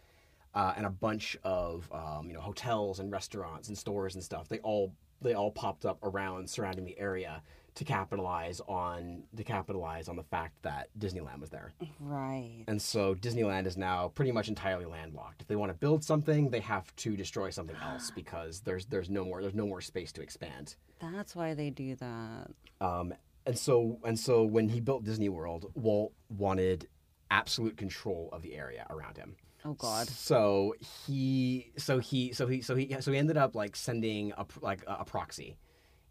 uh, 0.55 0.73
and 0.77 0.85
a 0.85 0.89
bunch 0.89 1.37
of 1.43 1.89
um, 1.91 2.27
you 2.27 2.33
know 2.33 2.41
hotels 2.41 2.99
and 2.99 3.11
restaurants 3.11 3.67
and 3.67 3.77
stores 3.77 4.15
and 4.15 4.23
stuff. 4.23 4.47
They 4.47 4.59
all 4.59 4.93
they 5.21 5.33
all 5.33 5.51
popped 5.51 5.85
up 5.85 5.99
around 6.01 6.49
surrounding 6.49 6.85
the 6.85 6.97
area 6.97 7.41
to 7.75 7.83
capitalize 7.83 8.61
on 8.67 9.23
to 9.35 9.43
capitalize 9.43 10.07
on 10.07 10.15
the 10.15 10.23
fact 10.23 10.61
that 10.63 10.89
Disneyland 10.97 11.39
was 11.39 11.49
there. 11.49 11.73
Right. 11.99 12.63
And 12.67 12.81
so 12.81 13.15
Disneyland 13.15 13.65
is 13.65 13.77
now 13.77 14.09
pretty 14.09 14.31
much 14.31 14.47
entirely 14.47 14.85
landlocked. 14.85 15.41
If 15.41 15.47
they 15.47 15.55
want 15.55 15.71
to 15.71 15.77
build 15.77 16.03
something, 16.03 16.49
they 16.49 16.59
have 16.61 16.95
to 16.97 17.15
destroy 17.15 17.49
something 17.49 17.75
else 17.83 18.11
because 18.15 18.61
there's 18.61 18.85
there's 18.85 19.09
no 19.09 19.25
more 19.25 19.41
there's 19.41 19.55
no 19.55 19.65
more 19.65 19.81
space 19.81 20.11
to 20.13 20.21
expand. 20.21 20.75
That's 20.99 21.35
why 21.35 21.53
they 21.53 21.69
do 21.69 21.95
that. 21.95 22.51
Um, 22.81 23.13
and 23.45 23.57
so 23.57 23.99
and 24.03 24.19
so 24.19 24.43
when 24.43 24.69
he 24.69 24.79
built 24.79 25.03
Disney 25.03 25.29
World, 25.29 25.71
Walt 25.75 26.13
wanted 26.29 26.87
absolute 27.31 27.77
control 27.77 28.29
of 28.33 28.41
the 28.41 28.55
area 28.55 28.85
around 28.89 29.17
him. 29.17 29.35
Oh 29.65 29.73
God. 29.73 30.07
So 30.07 30.75
he 31.05 31.71
so 31.77 31.99
he 31.99 32.33
so 32.33 32.47
he 32.47 32.61
so 32.61 32.75
he 32.75 32.95
so 32.99 33.11
he 33.11 33.17
ended 33.17 33.37
up 33.37 33.55
like 33.55 33.75
sending 33.75 34.31
a 34.37 34.45
like 34.61 34.83
a, 34.87 34.97
a 35.01 35.05
proxy 35.05 35.57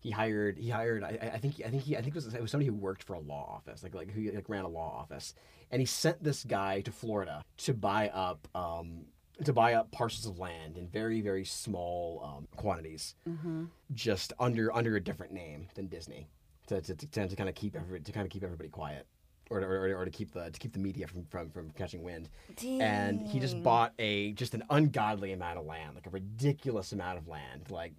he 0.00 0.10
hired 0.10 0.58
he 0.58 0.68
hired 0.70 1.02
I, 1.04 1.30
I- 1.34 1.38
think 1.38 1.60
I 1.64 1.68
think 1.70 1.82
he 1.82 1.96
I 1.96 2.00
think 2.02 2.14
it 2.14 2.14
was, 2.14 2.32
it 2.34 2.40
was 2.40 2.50
somebody 2.50 2.68
who 2.68 2.74
worked 2.74 3.02
for 3.02 3.14
a 3.14 3.20
law 3.20 3.54
office 3.56 3.82
like 3.82 3.94
like 3.94 4.10
who 4.10 4.30
like 4.32 4.48
ran 4.48 4.64
a 4.64 4.68
law 4.68 4.96
office. 5.00 5.34
And 5.70 5.80
he 5.80 5.86
sent 5.86 6.22
this 6.24 6.44
guy 6.44 6.80
to 6.82 6.92
Florida 6.92 7.42
to 7.58 7.74
buy 7.74 8.08
up 8.08 8.46
um 8.54 9.06
to 9.44 9.52
buy 9.52 9.74
up 9.74 9.90
parcels 9.92 10.26
of 10.26 10.38
land 10.38 10.76
in 10.76 10.88
very 10.88 11.20
very 11.20 11.44
small 11.44 12.22
um, 12.24 12.48
quantities. 12.56 13.14
Mm-hmm. 13.28 13.64
just 13.92 14.32
under 14.40 14.74
under 14.74 14.96
a 14.96 15.00
different 15.00 15.32
name 15.32 15.68
than 15.74 15.86
Disney 15.88 16.28
to 16.68 16.80
to, 16.80 16.94
to, 16.94 17.28
to 17.28 17.36
kind 17.36 17.48
of 17.48 17.54
keep 17.54 17.76
every, 17.76 18.00
to 18.00 18.12
kind 18.12 18.24
of 18.26 18.30
keep 18.30 18.42
everybody 18.44 18.68
quiet 18.68 19.06
or, 19.50 19.60
to- 19.60 19.66
or, 19.66 19.96
or 19.96 20.04
to 20.04 20.10
keep 20.10 20.32
the 20.32 20.50
to 20.50 20.58
keep 20.58 20.72
the 20.72 20.78
media 20.78 21.06
from, 21.06 21.24
from, 21.26 21.48
from 21.50 21.70
catching 21.70 22.02
wind. 22.02 22.28
And 22.82 23.26
he 23.26 23.38
just 23.40 23.62
bought 23.62 23.92
a 23.98 24.32
just 24.32 24.54
an 24.54 24.64
ungodly 24.70 25.32
amount 25.32 25.58
of 25.58 25.64
land, 25.66 25.94
like 25.94 26.06
a 26.06 26.10
ridiculous 26.10 26.92
amount 26.92 27.16
of 27.18 27.28
land, 27.28 27.70
like 27.70 27.92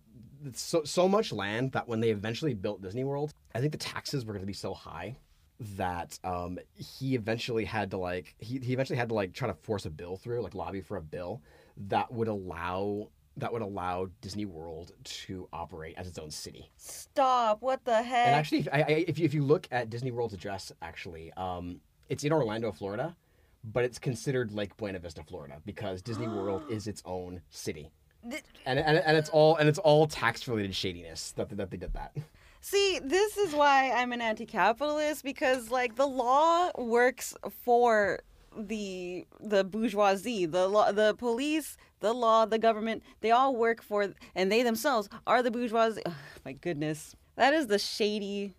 so 0.53 0.83
so 0.83 1.07
much 1.07 1.31
land 1.31 1.71
that 1.73 1.87
when 1.87 1.99
they 1.99 2.09
eventually 2.09 2.53
built 2.53 2.81
Disney 2.81 3.03
World, 3.03 3.33
I 3.53 3.59
think 3.59 3.71
the 3.71 3.77
taxes 3.77 4.25
were 4.25 4.33
going 4.33 4.43
to 4.43 4.47
be 4.47 4.53
so 4.53 4.73
high 4.73 5.17
that 5.59 6.17
um, 6.23 6.57
he 6.75 7.15
eventually 7.15 7.65
had 7.65 7.91
to 7.91 7.97
like 7.97 8.35
he, 8.39 8.59
he 8.59 8.73
eventually 8.73 8.97
had 8.97 9.09
to 9.09 9.15
like 9.15 9.33
try 9.33 9.47
to 9.47 9.53
force 9.53 9.85
a 9.85 9.89
bill 9.89 10.17
through, 10.17 10.41
like 10.41 10.55
lobby 10.55 10.81
for 10.81 10.97
a 10.97 11.01
bill 11.01 11.41
that 11.87 12.11
would 12.11 12.27
allow 12.27 13.09
that 13.37 13.53
would 13.53 13.61
allow 13.61 14.09
Disney 14.21 14.45
World 14.45 14.91
to 15.03 15.47
operate 15.53 15.95
as 15.97 16.07
its 16.07 16.17
own 16.17 16.31
city. 16.31 16.69
Stop! 16.77 17.61
What 17.61 17.83
the 17.85 18.01
heck? 18.01 18.27
And 18.27 18.35
actually, 18.35 18.59
if, 18.59 18.67
I, 18.71 18.81
I, 18.81 19.05
if 19.07 19.19
you 19.19 19.25
if 19.25 19.33
you 19.33 19.43
look 19.43 19.67
at 19.71 19.89
Disney 19.89 20.11
World's 20.11 20.33
address, 20.33 20.71
actually, 20.81 21.31
um, 21.33 21.81
it's 22.09 22.23
in 22.23 22.31
Orlando, 22.31 22.71
Florida, 22.71 23.15
but 23.63 23.83
it's 23.83 23.99
considered 23.99 24.51
Lake 24.51 24.75
Buena 24.77 24.99
Vista, 24.99 25.23
Florida, 25.23 25.61
because 25.65 26.01
Disney 26.01 26.27
World 26.27 26.63
is 26.69 26.87
its 26.87 27.01
own 27.05 27.41
city, 27.49 27.91
and, 28.23 28.79
and 28.79 28.97
and 28.97 29.17
it's 29.17 29.29
all 29.29 29.55
and 29.55 29.69
it's 29.69 29.79
all 29.79 30.07
tax 30.07 30.47
related 30.47 30.75
shadiness 30.75 31.31
that 31.33 31.55
that 31.55 31.71
they 31.71 31.77
did 31.77 31.93
that. 31.93 32.15
See, 32.61 32.99
this 33.01 33.37
is 33.37 33.53
why 33.53 33.91
I'm 33.91 34.11
an 34.11 34.21
anti-capitalist 34.21 35.23
because 35.23 35.71
like 35.71 35.95
the 35.95 36.07
law 36.07 36.71
works 36.77 37.33
for 37.63 38.19
the 38.57 39.25
the 39.39 39.63
bourgeoisie, 39.63 40.45
the 40.45 40.67
law, 40.67 40.91
the 40.91 41.15
police, 41.15 41.77
the 42.01 42.13
law, 42.13 42.45
the 42.45 42.59
government. 42.59 43.03
They 43.21 43.31
all 43.31 43.55
work 43.55 43.81
for, 43.81 44.13
and 44.35 44.51
they 44.51 44.63
themselves 44.63 45.07
are 45.25 45.41
the 45.41 45.51
bourgeoisie. 45.51 46.01
Ugh, 46.05 46.13
my 46.43 46.53
goodness, 46.53 47.15
that 47.35 47.53
is 47.53 47.67
the 47.67 47.79
shady 47.79 48.55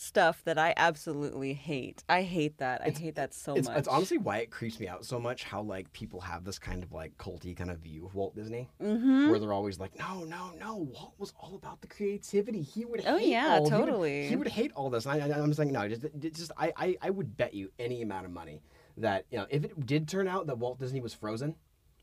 stuff 0.00 0.42
that 0.44 0.56
I 0.58 0.72
absolutely 0.76 1.52
hate. 1.52 2.02
I 2.08 2.22
hate 2.22 2.56
that. 2.58 2.80
I 2.80 2.88
hate 2.90 3.16
that 3.16 3.34
so 3.34 3.54
It's, 3.54 3.68
much. 3.68 3.76
it's 3.78 3.88
honestly 3.88 4.16
why 4.18 4.38
it 4.38 4.50
creeps 4.50 4.80
me 4.80 4.88
out 4.88 5.04
so 5.04 5.20
much 5.20 5.44
how 5.44 5.60
like 5.60 5.92
people 5.92 6.20
have 6.20 6.42
this 6.44 6.58
kind 6.58 6.82
of 6.82 6.90
like 6.92 7.16
culty 7.18 7.54
kind 7.54 7.70
of 7.70 7.78
view 7.80 8.06
of 8.06 8.14
Walt 8.14 8.34
Disney, 8.34 8.68
Mm-hmm. 8.82 9.28
where 9.30 9.38
they're 9.38 9.52
always 9.52 9.78
like, 9.78 9.96
no, 9.98 10.24
no, 10.24 10.52
no, 10.58 10.76
Walt 10.76 11.12
was 11.18 11.34
all 11.38 11.54
about 11.54 11.80
the 11.82 11.86
creativity. 11.86 12.62
He 12.62 12.84
would. 12.86 13.02
Oh, 13.06 13.18
yeah, 13.18 13.58
all- 13.58 13.68
he 13.68 13.74
would- 13.74 13.86
totally. 13.86 14.26
He 14.28 14.36
would, 14.36 14.48
hate 14.48 14.72
all 14.74 14.88
this. 14.90 15.04
And 15.06 15.32
I, 15.32 15.38
I'm 15.38 15.48
just 15.48 15.58
like, 15.58 15.68
no, 15.68 15.86
just, 15.88 16.02
just 16.18 16.50
I, 16.56 16.72
I, 16.76 16.96
I 17.02 17.10
would 17.10 17.36
bet 17.36 17.52
you 17.54 17.70
any 17.78 18.00
amount 18.02 18.24
of 18.24 18.32
money 18.32 18.62
that 18.96 19.24
you 19.30 19.38
know 19.38 19.46
if 19.50 19.64
it 19.64 19.86
did 19.86 20.08
turn 20.08 20.26
out 20.28 20.46
that 20.46 20.58
Walt 20.58 20.78
Disney 20.78 21.00
was 21.00 21.12
frozen. 21.14 21.54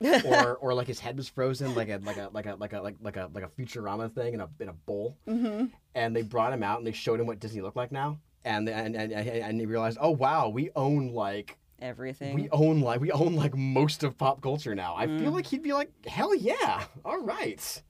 Or, 0.02 0.56
or 0.62 0.74
like 0.74 0.88
his 0.88 1.00
head 1.00 1.18
was 1.18 1.28
frozen, 1.30 1.74
like 1.76 1.90
a 1.90 2.00
like 2.04 2.18
a 2.18 2.30
like 2.32 2.46
a 2.46 2.56
like 2.56 2.74
a 2.74 2.82
like 2.82 2.96
like 3.02 3.18
a 3.18 3.30
like 3.34 3.44
a 3.44 3.48
Futurama 3.50 4.12
thing 4.14 4.34
in 4.34 4.42
a 4.42 4.50
in 4.60 4.70
a 4.70 4.74
bowl, 4.74 5.18
mm-hmm. 5.28 5.66
and 5.96 6.16
they 6.16 6.22
brought 6.22 6.54
him 6.54 6.64
out 6.64 6.78
and 6.78 6.88
they 6.88 6.92
showed 6.92 7.20
him 7.20 7.28
what 7.28 7.40
Disney 7.40 7.62
looked 7.62 7.78
like 7.78 7.92
now, 7.92 8.20
and 8.46 8.68
and 8.70 8.96
and, 8.96 9.12
and, 9.12 9.60
he 9.60 9.66
realized, 9.66 9.98
oh 10.02 10.12
wow, 10.12 10.50
we 10.50 10.70
own 10.76 11.10
like 11.14 11.58
Everything. 11.80 12.34
we 12.36 12.50
own 12.50 12.82
like 12.82 13.00
we 13.02 13.12
own 13.12 13.36
like 13.36 13.56
most 13.56 14.04
of 14.04 14.18
pop 14.18 14.42
culture 14.42 14.74
now. 14.76 14.96
I 14.96 15.06
feel 15.08 15.32
Mm. 15.32 15.34
like 15.34 15.46
he'd 15.48 15.62
be 15.64 15.74
like, 15.74 15.92
hell 16.08 16.34
yeah, 16.36 16.84
all 17.06 17.22
right, 17.22 17.82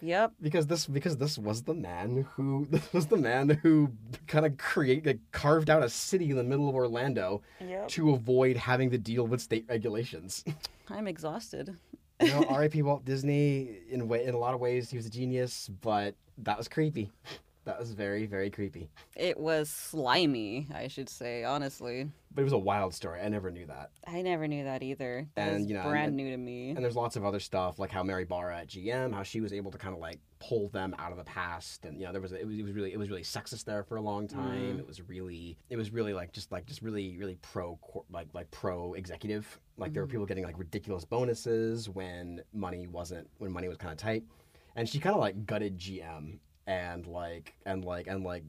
Yep. 0.00 0.32
because 0.40 0.66
this 0.66 0.86
because 0.86 1.16
this 1.16 1.38
was 1.38 1.62
the 1.62 1.74
man 1.74 2.26
who 2.34 2.66
this 2.70 2.92
was 2.92 3.06
the 3.06 3.16
man 3.16 3.48
who 3.48 3.90
kind 4.26 4.44
of 4.46 4.58
create 4.58 5.06
like, 5.06 5.20
carved 5.32 5.70
out 5.70 5.82
a 5.82 5.88
city 5.88 6.30
in 6.30 6.36
the 6.36 6.44
middle 6.44 6.68
of 6.68 6.74
Orlando 6.74 7.42
Yep. 7.60 7.88
to 7.88 8.10
avoid 8.10 8.56
having 8.56 8.90
to 8.90 8.98
deal 8.98 9.26
with 9.26 9.40
state 9.40 9.64
regulations. 9.68 10.44
I'm 10.88 11.06
exhausted. 11.06 11.76
You 12.20 12.28
know, 12.28 12.44
R.I.P. 12.48 12.82
Walt 12.82 13.04
Disney. 13.04 13.78
In 13.90 14.10
in 14.12 14.34
a 14.34 14.38
lot 14.38 14.54
of 14.54 14.60
ways, 14.60 14.90
he 14.90 14.96
was 14.96 15.06
a 15.06 15.10
genius, 15.10 15.68
but 15.80 16.14
that 16.38 16.58
was 16.58 16.68
creepy. 16.68 17.10
That 17.64 17.78
was 17.78 17.92
very, 17.92 18.26
very 18.26 18.50
creepy. 18.50 18.88
It 19.14 19.38
was 19.38 19.70
slimy, 19.70 20.66
I 20.74 20.88
should 20.88 21.08
say, 21.08 21.44
honestly. 21.44 22.10
But 22.34 22.40
it 22.40 22.44
was 22.44 22.52
a 22.54 22.58
wild 22.58 22.92
story. 22.92 23.20
I 23.20 23.28
never 23.28 23.52
knew 23.52 23.66
that. 23.66 23.90
I 24.04 24.22
never 24.22 24.48
knew 24.48 24.64
that 24.64 24.82
either. 24.82 25.28
That 25.36 25.48
And, 25.48 25.60
was 25.60 25.68
you 25.68 25.74
know, 25.74 25.84
brand 25.84 26.08
and- 26.08 26.16
new 26.16 26.30
to 26.32 26.36
me. 26.36 26.70
And 26.70 26.82
there's 26.82 26.96
lots 26.96 27.14
of 27.14 27.24
other 27.24 27.38
stuff, 27.38 27.78
like 27.78 27.90
how 27.92 28.02
Mary 28.02 28.24
Barra 28.24 28.58
at 28.58 28.66
GM, 28.68 29.12
how 29.14 29.22
she 29.22 29.40
was 29.40 29.52
able 29.52 29.70
to 29.70 29.78
kind 29.78 29.94
of 29.94 30.00
like 30.00 30.18
pull 30.40 30.70
them 30.70 30.92
out 30.98 31.12
of 31.12 31.18
the 31.18 31.24
past, 31.24 31.84
and 31.84 32.00
you 32.00 32.06
know, 32.06 32.10
there 32.10 32.20
was 32.20 32.32
it 32.32 32.44
was, 32.44 32.58
it 32.58 32.64
was 32.64 32.72
really 32.72 32.92
it 32.92 32.98
was 32.98 33.08
really 33.10 33.22
sexist 33.22 33.64
there 33.64 33.84
for 33.84 33.94
a 33.94 34.00
long 34.00 34.26
time. 34.26 34.76
Mm. 34.76 34.78
It 34.80 34.86
was 34.86 35.00
really 35.08 35.56
it 35.70 35.76
was 35.76 35.92
really 35.92 36.14
like 36.14 36.32
just 36.32 36.50
like 36.50 36.66
just 36.66 36.82
really 36.82 37.16
really 37.16 37.36
pro 37.42 37.78
like 38.10 38.26
like 38.32 38.50
pro 38.50 38.94
executive. 38.94 39.60
Like 39.76 39.92
there 39.92 40.02
were 40.02 40.08
Mhm. 40.08 40.12
people 40.12 40.26
getting 40.26 40.42
like 40.44 40.58
ridiculous 40.58 41.04
bonuses 41.04 41.88
when 41.88 42.42
money 42.52 42.88
wasn't 42.88 43.28
when 43.38 43.52
money 43.52 43.68
was 43.68 43.76
kind 43.76 43.92
of 43.92 43.98
tight, 43.98 44.24
and 44.74 44.88
she 44.88 44.98
kind 44.98 45.14
of 45.14 45.20
like 45.20 45.46
gutted 45.46 45.78
GM 45.78 46.38
and 46.66 47.06
like 47.06 47.54
and 47.66 47.84
like 47.84 48.06
and 48.06 48.24
like 48.24 48.44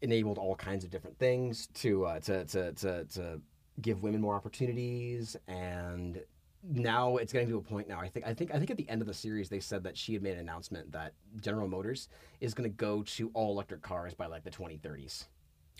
enabled 0.00 0.38
all 0.38 0.56
kinds 0.56 0.84
of 0.84 0.90
different 0.90 1.18
things 1.18 1.68
to 1.74 2.04
uh, 2.06 2.20
to 2.20 2.44
to 2.46 2.72
to 2.72 3.04
to 3.04 3.40
give 3.80 4.02
women 4.02 4.20
more 4.20 4.34
opportunities 4.34 5.36
and 5.48 6.20
now 6.64 7.16
it's 7.16 7.32
getting 7.32 7.48
to 7.48 7.56
a 7.56 7.60
point 7.62 7.88
now. 7.88 8.00
I 8.00 8.08
think 8.08 8.26
I 8.26 8.34
think 8.34 8.54
I 8.54 8.58
think 8.58 8.70
at 8.70 8.76
the 8.76 8.88
end 8.88 9.00
of 9.00 9.06
the 9.08 9.14
series 9.14 9.48
they 9.48 9.60
said 9.60 9.82
that 9.84 9.96
she 9.96 10.12
had 10.12 10.22
made 10.22 10.34
an 10.34 10.40
announcement 10.40 10.92
that 10.92 11.14
General 11.40 11.66
Motors 11.68 12.08
is 12.40 12.54
going 12.54 12.70
to 12.70 12.76
go 12.76 13.02
to 13.02 13.30
all 13.34 13.52
electric 13.52 13.82
cars 13.82 14.14
by 14.14 14.26
like 14.26 14.44
the 14.44 14.50
2030s 14.50 15.24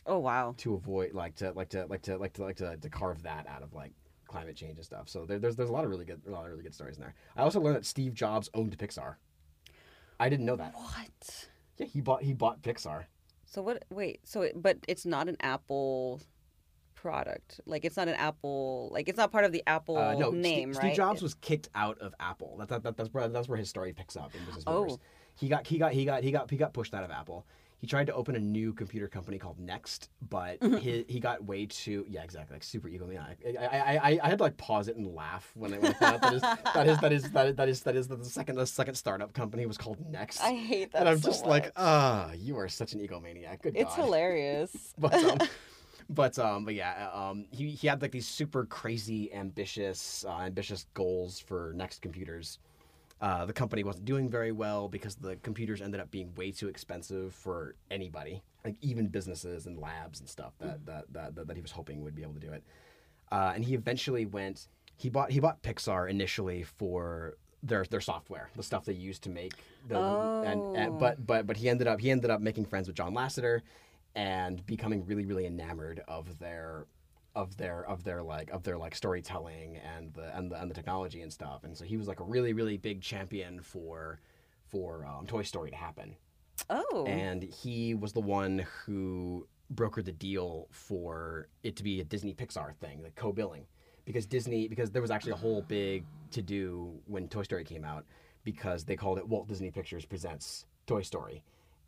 Oh 0.06 0.18
wow. 0.18 0.54
to 0.58 0.74
avoid 0.74 1.14
like 1.14 1.36
to 1.36 1.52
like 1.52 1.68
to 1.70 1.86
like 1.86 2.02
to 2.02 2.16
like 2.16 2.32
to 2.34 2.42
like 2.42 2.56
to, 2.56 2.76
to 2.76 2.88
carve 2.88 3.22
that 3.22 3.46
out 3.46 3.62
of 3.62 3.72
like 3.72 3.92
climate 4.26 4.56
change 4.56 4.76
and 4.76 4.84
stuff. 4.84 5.08
So 5.08 5.24
there, 5.24 5.38
there's 5.38 5.54
there's 5.54 5.68
a 5.68 5.72
lot 5.72 5.84
of 5.84 5.90
really 5.90 6.04
good 6.04 6.20
a 6.26 6.30
lot 6.30 6.44
of 6.44 6.50
really 6.50 6.64
good 6.64 6.74
stories 6.74 6.96
in 6.96 7.02
there. 7.02 7.14
I 7.36 7.42
also 7.42 7.60
learned 7.60 7.76
that 7.76 7.86
Steve 7.86 8.14
Jobs 8.14 8.50
owned 8.54 8.76
Pixar. 8.76 9.16
I 10.18 10.28
didn't 10.28 10.46
know 10.46 10.56
that. 10.56 10.74
What? 10.74 11.48
Yeah, 11.78 11.86
he 11.86 12.00
bought 12.00 12.22
he 12.22 12.34
bought 12.34 12.62
Pixar. 12.62 13.04
So 13.44 13.62
what? 13.62 13.84
Wait. 13.90 14.20
So 14.24 14.42
it, 14.42 14.60
but 14.60 14.78
it's 14.88 15.04
not 15.04 15.28
an 15.28 15.36
Apple 15.40 16.20
product. 16.94 17.60
Like 17.66 17.84
it's 17.84 17.96
not 17.96 18.08
an 18.08 18.14
Apple. 18.14 18.88
Like 18.92 19.08
it's 19.08 19.18
not 19.18 19.32
part 19.32 19.44
of 19.44 19.52
the 19.52 19.62
Apple 19.66 19.96
Uh, 19.96 20.14
no, 20.14 20.30
name, 20.30 20.72
Steve, 20.72 20.82
right? 20.82 20.92
Steve 20.92 20.96
Jobs 20.96 21.22
was 21.22 21.34
kicked 21.34 21.68
out 21.74 21.98
of 21.98 22.14
Apple. 22.20 22.56
That, 22.58 22.68
that, 22.68 22.82
that, 22.84 22.96
that's 22.96 23.12
where 23.12 23.28
that's 23.28 23.48
where 23.48 23.58
his 23.58 23.68
story 23.68 23.92
picks 23.92 24.16
up 24.16 24.34
in 24.34 24.44
Business 24.44 24.64
Oh. 24.66 24.98
He 25.34 25.48
got 25.48 25.66
he 25.66 25.78
got 25.78 25.92
he 25.92 26.04
got 26.04 26.22
he 26.22 26.30
got 26.30 26.50
he 26.50 26.56
got 26.56 26.72
pushed 26.72 26.94
out 26.94 27.04
of 27.04 27.10
Apple. 27.10 27.46
He 27.82 27.88
tried 27.88 28.06
to 28.06 28.14
open 28.14 28.36
a 28.36 28.38
new 28.38 28.72
computer 28.72 29.08
company 29.08 29.38
called 29.38 29.58
Next, 29.58 30.08
but 30.30 30.60
Mm-hmm. 30.60 30.76
he, 30.78 31.04
he 31.08 31.18
got 31.20 31.44
way 31.44 31.66
too 31.66 32.06
yeah 32.08 32.22
exactly 32.22 32.54
like 32.54 32.62
super 32.62 32.88
egomaniac. 32.88 33.36
I, 33.58 33.66
I, 33.66 33.96
I, 34.12 34.20
I 34.22 34.28
had 34.28 34.38
to 34.38 34.44
like 34.44 34.56
pause 34.56 34.86
it 34.86 34.96
and 34.96 35.12
laugh 35.14 35.50
when 35.54 35.74
I, 35.74 35.78
when 35.78 35.90
I 35.90 35.94
found 35.94 36.14
out 36.14 36.20
that 36.22 36.32
is 36.32 36.42
that 36.74 36.86
is 36.86 36.98
that 37.00 37.12
is 37.12 37.30
that 37.32 37.48
is 37.48 37.56
that 37.56 37.68
is 37.68 37.82
that 37.82 37.96
is 37.96 38.08
the 38.08 38.24
second 38.24 38.54
the 38.54 38.66
second 38.66 38.94
startup 38.94 39.32
company 39.34 39.66
was 39.66 39.76
called 39.76 39.98
Next. 40.10 40.40
I 40.40 40.54
hate 40.54 40.92
that. 40.92 41.00
and 41.00 41.08
I'm 41.08 41.18
so 41.18 41.28
just 41.28 41.44
like, 41.44 41.64
much. 41.64 41.72
ah, 41.76 42.30
you 42.38 42.56
are 42.56 42.68
such 42.68 42.92
an 42.92 43.00
egomaniac. 43.00 43.62
Good 43.62 43.76
it's 43.76 43.96
God. 43.96 44.04
hilarious. 44.04 44.94
but 44.98 45.14
um, 45.24 45.38
but 46.08 46.38
um, 46.38 46.64
but 46.64 46.74
yeah, 46.74 47.08
um, 47.12 47.46
he 47.50 47.70
he 47.70 47.88
had 47.88 48.00
like 48.00 48.12
these 48.12 48.28
super 48.28 48.64
crazy 48.64 49.32
ambitious 49.34 50.24
uh, 50.28 50.38
ambitious 50.38 50.86
goals 50.94 51.40
for 51.40 51.72
Next 51.74 52.00
Computers. 52.00 52.60
Uh, 53.22 53.46
the 53.46 53.52
company 53.52 53.84
wasn't 53.84 54.04
doing 54.04 54.28
very 54.28 54.50
well 54.50 54.88
because 54.88 55.14
the 55.14 55.36
computers 55.36 55.80
ended 55.80 56.00
up 56.00 56.10
being 56.10 56.34
way 56.34 56.50
too 56.50 56.66
expensive 56.68 57.32
for 57.32 57.76
anybody, 57.88 58.42
like 58.64 58.74
even 58.80 59.06
businesses 59.06 59.66
and 59.66 59.78
labs 59.78 60.18
and 60.18 60.28
stuff 60.28 60.52
that 60.58 60.84
that 60.86 61.04
that, 61.12 61.34
that, 61.36 61.46
that 61.46 61.56
he 61.56 61.62
was 61.62 61.70
hoping 61.70 62.02
would 62.02 62.16
be 62.16 62.22
able 62.22 62.34
to 62.34 62.40
do 62.40 62.52
it. 62.52 62.64
Uh, 63.30 63.52
and 63.54 63.64
he 63.64 63.74
eventually 63.74 64.26
went. 64.26 64.66
He 64.96 65.08
bought 65.08 65.30
he 65.30 65.38
bought 65.38 65.62
Pixar 65.62 66.10
initially 66.10 66.64
for 66.64 67.36
their 67.62 67.84
their 67.84 68.00
software, 68.00 68.50
the 68.56 68.62
stuff 68.62 68.84
they 68.84 68.92
used 68.92 69.22
to 69.22 69.30
make. 69.30 69.52
The, 69.88 69.96
and, 69.96 70.76
and 70.76 70.94
Oh. 70.94 70.98
but 70.98 71.24
but 71.24 71.46
but 71.46 71.56
he 71.56 71.68
ended 71.68 71.86
up 71.86 72.00
he 72.00 72.10
ended 72.10 72.28
up 72.30 72.40
making 72.40 72.64
friends 72.64 72.88
with 72.88 72.96
John 72.96 73.14
Lasseter 73.14 73.60
and 74.16 74.66
becoming 74.66 75.06
really 75.06 75.24
really 75.24 75.46
enamored 75.46 76.02
of 76.08 76.38
their 76.40 76.86
of 77.34 77.56
their 77.56 77.84
of 77.88 78.04
their 78.04 78.22
like 78.22 78.50
of 78.50 78.62
their 78.62 78.76
like 78.76 78.94
storytelling 78.94 79.76
and 79.76 80.12
the 80.14 80.36
and 80.36 80.50
the 80.50 80.60
and 80.60 80.70
the 80.70 80.74
technology 80.74 81.22
and 81.22 81.32
stuff. 81.32 81.64
And 81.64 81.76
so 81.76 81.84
he 81.84 81.96
was 81.96 82.08
like 82.08 82.20
a 82.20 82.24
really 82.24 82.52
really 82.52 82.76
big 82.76 83.00
champion 83.00 83.60
for 83.60 84.20
for 84.64 85.06
um, 85.06 85.26
Toy 85.26 85.42
Story 85.42 85.70
to 85.70 85.76
happen. 85.76 86.16
Oh. 86.70 87.04
And 87.06 87.42
he 87.42 87.94
was 87.94 88.12
the 88.12 88.20
one 88.20 88.66
who 88.84 89.46
brokered 89.74 90.04
the 90.04 90.12
deal 90.12 90.68
for 90.70 91.48
it 91.62 91.76
to 91.76 91.82
be 91.82 92.00
a 92.00 92.04
Disney 92.04 92.34
Pixar 92.34 92.74
thing, 92.76 93.02
like 93.02 93.14
co-billing, 93.14 93.66
because 94.04 94.26
Disney 94.26 94.68
because 94.68 94.90
there 94.90 95.02
was 95.02 95.10
actually 95.10 95.32
a 95.32 95.36
whole 95.36 95.62
big 95.62 96.04
to 96.30 96.42
do 96.42 97.00
when 97.06 97.28
Toy 97.28 97.42
Story 97.42 97.64
came 97.64 97.84
out 97.84 98.04
because 98.44 98.84
they 98.84 98.96
called 98.96 99.18
it 99.18 99.28
Walt 99.28 99.48
Disney 99.48 99.70
Pictures 99.70 100.04
presents 100.04 100.66
Toy 100.86 101.02
Story, 101.02 101.42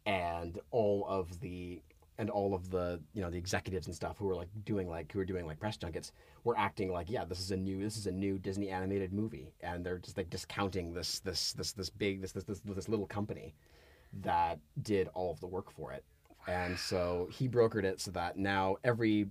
and 0.07 0.59
all 0.71 1.07
of 1.09 1.41
the 1.41 1.83
and 2.19 2.31
all 2.31 2.55
of 2.55 2.71
the 2.71 3.01
you 3.13 3.23
know 3.23 3.31
the 3.31 3.39
executives 3.39 3.87
and 3.87 3.95
stuff 3.95 4.19
who 4.19 4.27
were 4.27 4.37
like 4.37 4.49
doing 4.65 4.89
like 4.89 5.11
who 5.13 5.19
were 5.19 5.25
doing 5.25 5.47
like 5.47 5.59
press 5.59 5.77
junkets 5.77 6.13
were 6.45 6.57
acting 6.57 6.93
like 6.93 7.11
yeah 7.11 7.25
this 7.25 7.41
is 7.41 7.51
a 7.51 7.57
new 7.57 7.83
this 7.83 7.97
is 7.97 8.07
a 8.07 8.13
new 8.13 8.39
Disney 8.39 8.69
animated 8.69 9.13
movie 9.13 9.53
and 9.61 9.85
they're 9.85 9.99
just 9.99 10.17
like 10.17 10.31
discounting 10.31 10.93
this 10.93 11.19
this 11.21 11.53
this 11.53 11.73
this 11.73 11.91
big 11.91 12.23
this 12.23 12.33
this 12.33 12.45
this, 12.45 12.61
this 12.61 12.89
little 12.89 13.07
company 13.07 13.55
that 14.23 14.59
did 14.83 15.09
all 15.15 15.33
of 15.33 15.41
the 15.41 15.47
work 15.47 15.71
for 15.71 15.93
it. 15.93 16.05
And 16.47 16.79
so 16.79 17.29
he 17.33 17.49
brokered 17.49 17.85
it 17.85 18.01
so 18.01 18.11
that 18.13 18.37
now 18.37 18.77
every 18.85 19.27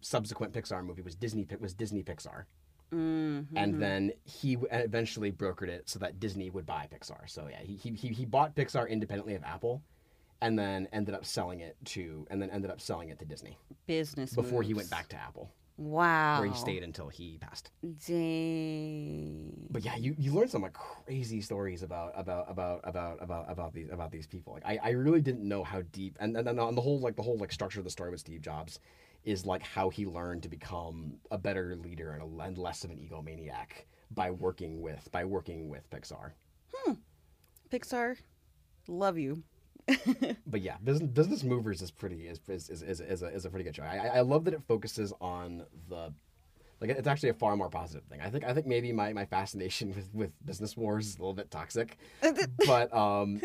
subsequent 0.00 0.52
Pixar 0.52 0.84
movie 0.84 1.02
was 1.02 1.14
Disney 1.14 1.46
was 1.60 1.74
Disney 1.74 2.02
Pixar. 2.02 2.44
Mm-hmm. 2.92 3.56
And 3.56 3.80
then 3.82 4.12
he 4.24 4.58
eventually 4.70 5.32
brokered 5.32 5.68
it 5.68 5.88
so 5.88 5.98
that 6.00 6.20
Disney 6.20 6.50
would 6.50 6.66
buy 6.66 6.88
Pixar. 6.92 7.28
So 7.28 7.48
yeah, 7.50 7.60
he, 7.62 7.90
he, 7.94 8.08
he 8.08 8.26
bought 8.26 8.54
Pixar 8.54 8.86
independently 8.86 9.34
of 9.34 9.42
Apple, 9.44 9.82
and 10.42 10.58
then 10.58 10.86
ended 10.92 11.14
up 11.14 11.24
selling 11.24 11.60
it 11.60 11.76
to 11.86 12.26
and 12.30 12.42
then 12.42 12.50
ended 12.50 12.70
up 12.70 12.80
selling 12.80 13.08
it 13.08 13.18
to 13.20 13.24
Disney 13.24 13.56
business 13.86 14.34
before 14.34 14.62
he 14.62 14.74
went 14.74 14.90
back 14.90 15.08
to 15.08 15.16
Apple, 15.16 15.50
Wow. 15.78 16.40
where 16.40 16.48
he 16.50 16.54
stayed 16.54 16.82
until 16.82 17.08
he 17.08 17.38
passed. 17.38 17.70
Dang. 18.06 19.66
But 19.70 19.84
yeah, 19.84 19.96
you, 19.96 20.14
you 20.18 20.32
learn 20.32 20.48
some 20.48 20.62
like 20.62 20.72
crazy 20.74 21.40
stories 21.40 21.82
about 21.82 22.12
about 22.16 22.50
about 22.50 22.80
about 22.82 23.18
about 23.22 23.50
about 23.50 23.72
these 23.72 23.88
about 23.90 24.10
these 24.10 24.26
people. 24.26 24.52
Like 24.54 24.66
I, 24.66 24.78
I 24.82 24.90
really 24.90 25.20
didn't 25.20 25.46
know 25.46 25.64
how 25.64 25.82
deep 25.92 26.16
and 26.20 26.36
and, 26.36 26.48
and 26.48 26.60
on 26.60 26.74
the 26.74 26.80
whole 26.82 27.00
like 27.00 27.16
the 27.16 27.22
whole 27.22 27.38
like 27.38 27.52
structure 27.52 27.78
of 27.80 27.84
the 27.84 27.90
story 27.90 28.10
with 28.10 28.20
Steve 28.20 28.42
Jobs 28.42 28.80
is 29.24 29.46
like 29.46 29.62
how 29.62 29.88
he 29.88 30.04
learned 30.04 30.42
to 30.42 30.48
become 30.48 31.14
a 31.30 31.38
better 31.38 31.76
leader 31.76 32.12
and, 32.12 32.40
a, 32.40 32.44
and 32.44 32.58
less 32.58 32.82
of 32.82 32.90
an 32.90 32.98
egomaniac 32.98 33.86
by 34.10 34.30
working 34.30 34.80
with 34.80 35.08
by 35.12 35.24
working 35.24 35.68
with 35.68 35.88
Pixar. 35.90 36.32
Hmm. 36.74 36.94
Pixar, 37.70 38.16
love 38.88 39.16
you. 39.18 39.44
But 40.46 40.60
yeah, 40.60 40.76
business, 40.84 41.10
business 41.10 41.42
movers 41.44 41.80
is 41.82 41.90
pretty 41.90 42.26
is 42.28 42.40
is, 42.48 42.68
is, 42.68 42.82
is, 42.82 43.00
is, 43.00 43.22
a, 43.22 43.26
is 43.28 43.44
a 43.44 43.50
pretty 43.50 43.64
good 43.64 43.74
show. 43.76 43.82
I, 43.84 44.18
I- 44.18 44.20
love 44.20 44.44
that 44.44 44.54
it 44.54 44.62
focuses 44.68 45.12
on 45.20 45.64
the 45.88 46.12
like 46.80 46.90
it's 46.90 47.06
actually 47.08 47.28
a 47.30 47.34
far 47.34 47.56
more 47.56 47.68
positive 47.70 48.04
thing. 48.04 48.20
I 48.20 48.28
think 48.28 48.44
I 48.44 48.52
think 48.52 48.66
maybe 48.66 48.92
my, 48.92 49.12
my 49.12 49.24
fascination 49.24 49.94
with, 49.94 50.10
with 50.12 50.30
business 50.44 50.76
wars 50.76 51.06
is 51.06 51.16
a 51.16 51.18
little 51.20 51.32
bit 51.34 51.50
toxic, 51.50 51.96
but 52.66 52.92
um, 52.94 53.40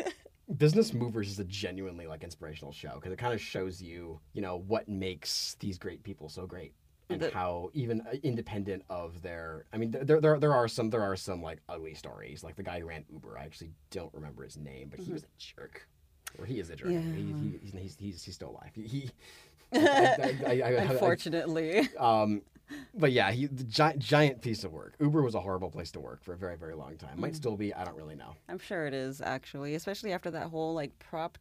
business 0.56 0.92
movers 0.92 1.28
is 1.30 1.38
a 1.38 1.44
genuinely 1.44 2.06
like 2.06 2.22
inspirational 2.24 2.72
show 2.72 2.92
because 2.96 3.12
it 3.12 3.16
kind 3.18 3.32
of 3.34 3.40
shows 3.40 3.80
you 3.82 4.18
you 4.32 4.42
know 4.42 4.56
what 4.66 4.88
makes 4.88 5.56
these 5.60 5.78
great 5.78 6.02
people 6.02 6.28
so 6.28 6.46
great 6.46 6.72
and 7.10 7.20
The- 7.20 7.30
how 7.30 7.70
even 7.74 8.00
uh, 8.02 8.14
independent 8.22 8.82
of 8.90 9.22
their 9.22 9.66
I 9.72 9.76
mean 9.78 9.90
there, 9.92 10.20
there 10.20 10.38
there 10.40 10.54
are 10.54 10.68
some 10.68 10.90
there 10.90 11.02
are 11.02 11.16
some 11.16 11.42
like 11.42 11.60
ugly 11.68 11.94
stories 11.94 12.42
like 12.42 12.56
the 12.56 12.62
guy 12.62 12.80
who 12.80 12.86
ran 12.86 13.04
Uber 13.12 13.38
I 13.38 13.44
actually 13.44 13.70
don't 13.90 14.12
remember 14.12 14.42
his 14.44 14.56
name 14.56 14.88
but 14.90 15.00
he 15.00 15.12
was 15.12 15.22
a 15.22 15.26
jerk 15.38 15.86
or 16.38 16.44
he 16.44 16.60
is 16.60 16.70
a 16.70 16.76
jerk 16.76 16.90
Yeah. 16.90 17.00
he, 17.00 17.22
he, 17.22 17.58
he's, 17.62 17.72
he's, 17.72 17.96
he's, 17.98 18.22
he's 18.24 18.34
still 18.34 18.50
alive 18.50 18.70
he, 18.74 18.82
he 18.82 19.10
I, 19.72 20.40
I, 20.46 20.50
I, 20.64 20.70
Unfortunately. 20.90 21.88
um, 21.98 22.42
but 22.94 23.12
yeah, 23.12 23.30
he 23.30 23.46
the 23.46 23.64
giant 23.64 23.98
giant 23.98 24.40
piece 24.40 24.64
of 24.64 24.72
work. 24.72 24.94
Uber 25.00 25.22
was 25.22 25.34
a 25.34 25.40
horrible 25.40 25.70
place 25.70 25.90
to 25.92 26.00
work 26.00 26.22
for 26.22 26.32
a 26.32 26.36
very 26.36 26.56
very 26.56 26.74
long 26.74 26.96
time. 26.96 27.20
Might 27.20 27.36
still 27.36 27.56
be. 27.56 27.72
I 27.74 27.84
don't 27.84 27.96
really 27.96 28.14
know. 28.14 28.34
I'm 28.48 28.58
sure 28.58 28.86
it 28.86 28.94
is 28.94 29.20
actually, 29.20 29.74
especially 29.74 30.12
after 30.12 30.30
that 30.30 30.48
whole 30.48 30.74
like 30.74 30.98
prop. 30.98 31.38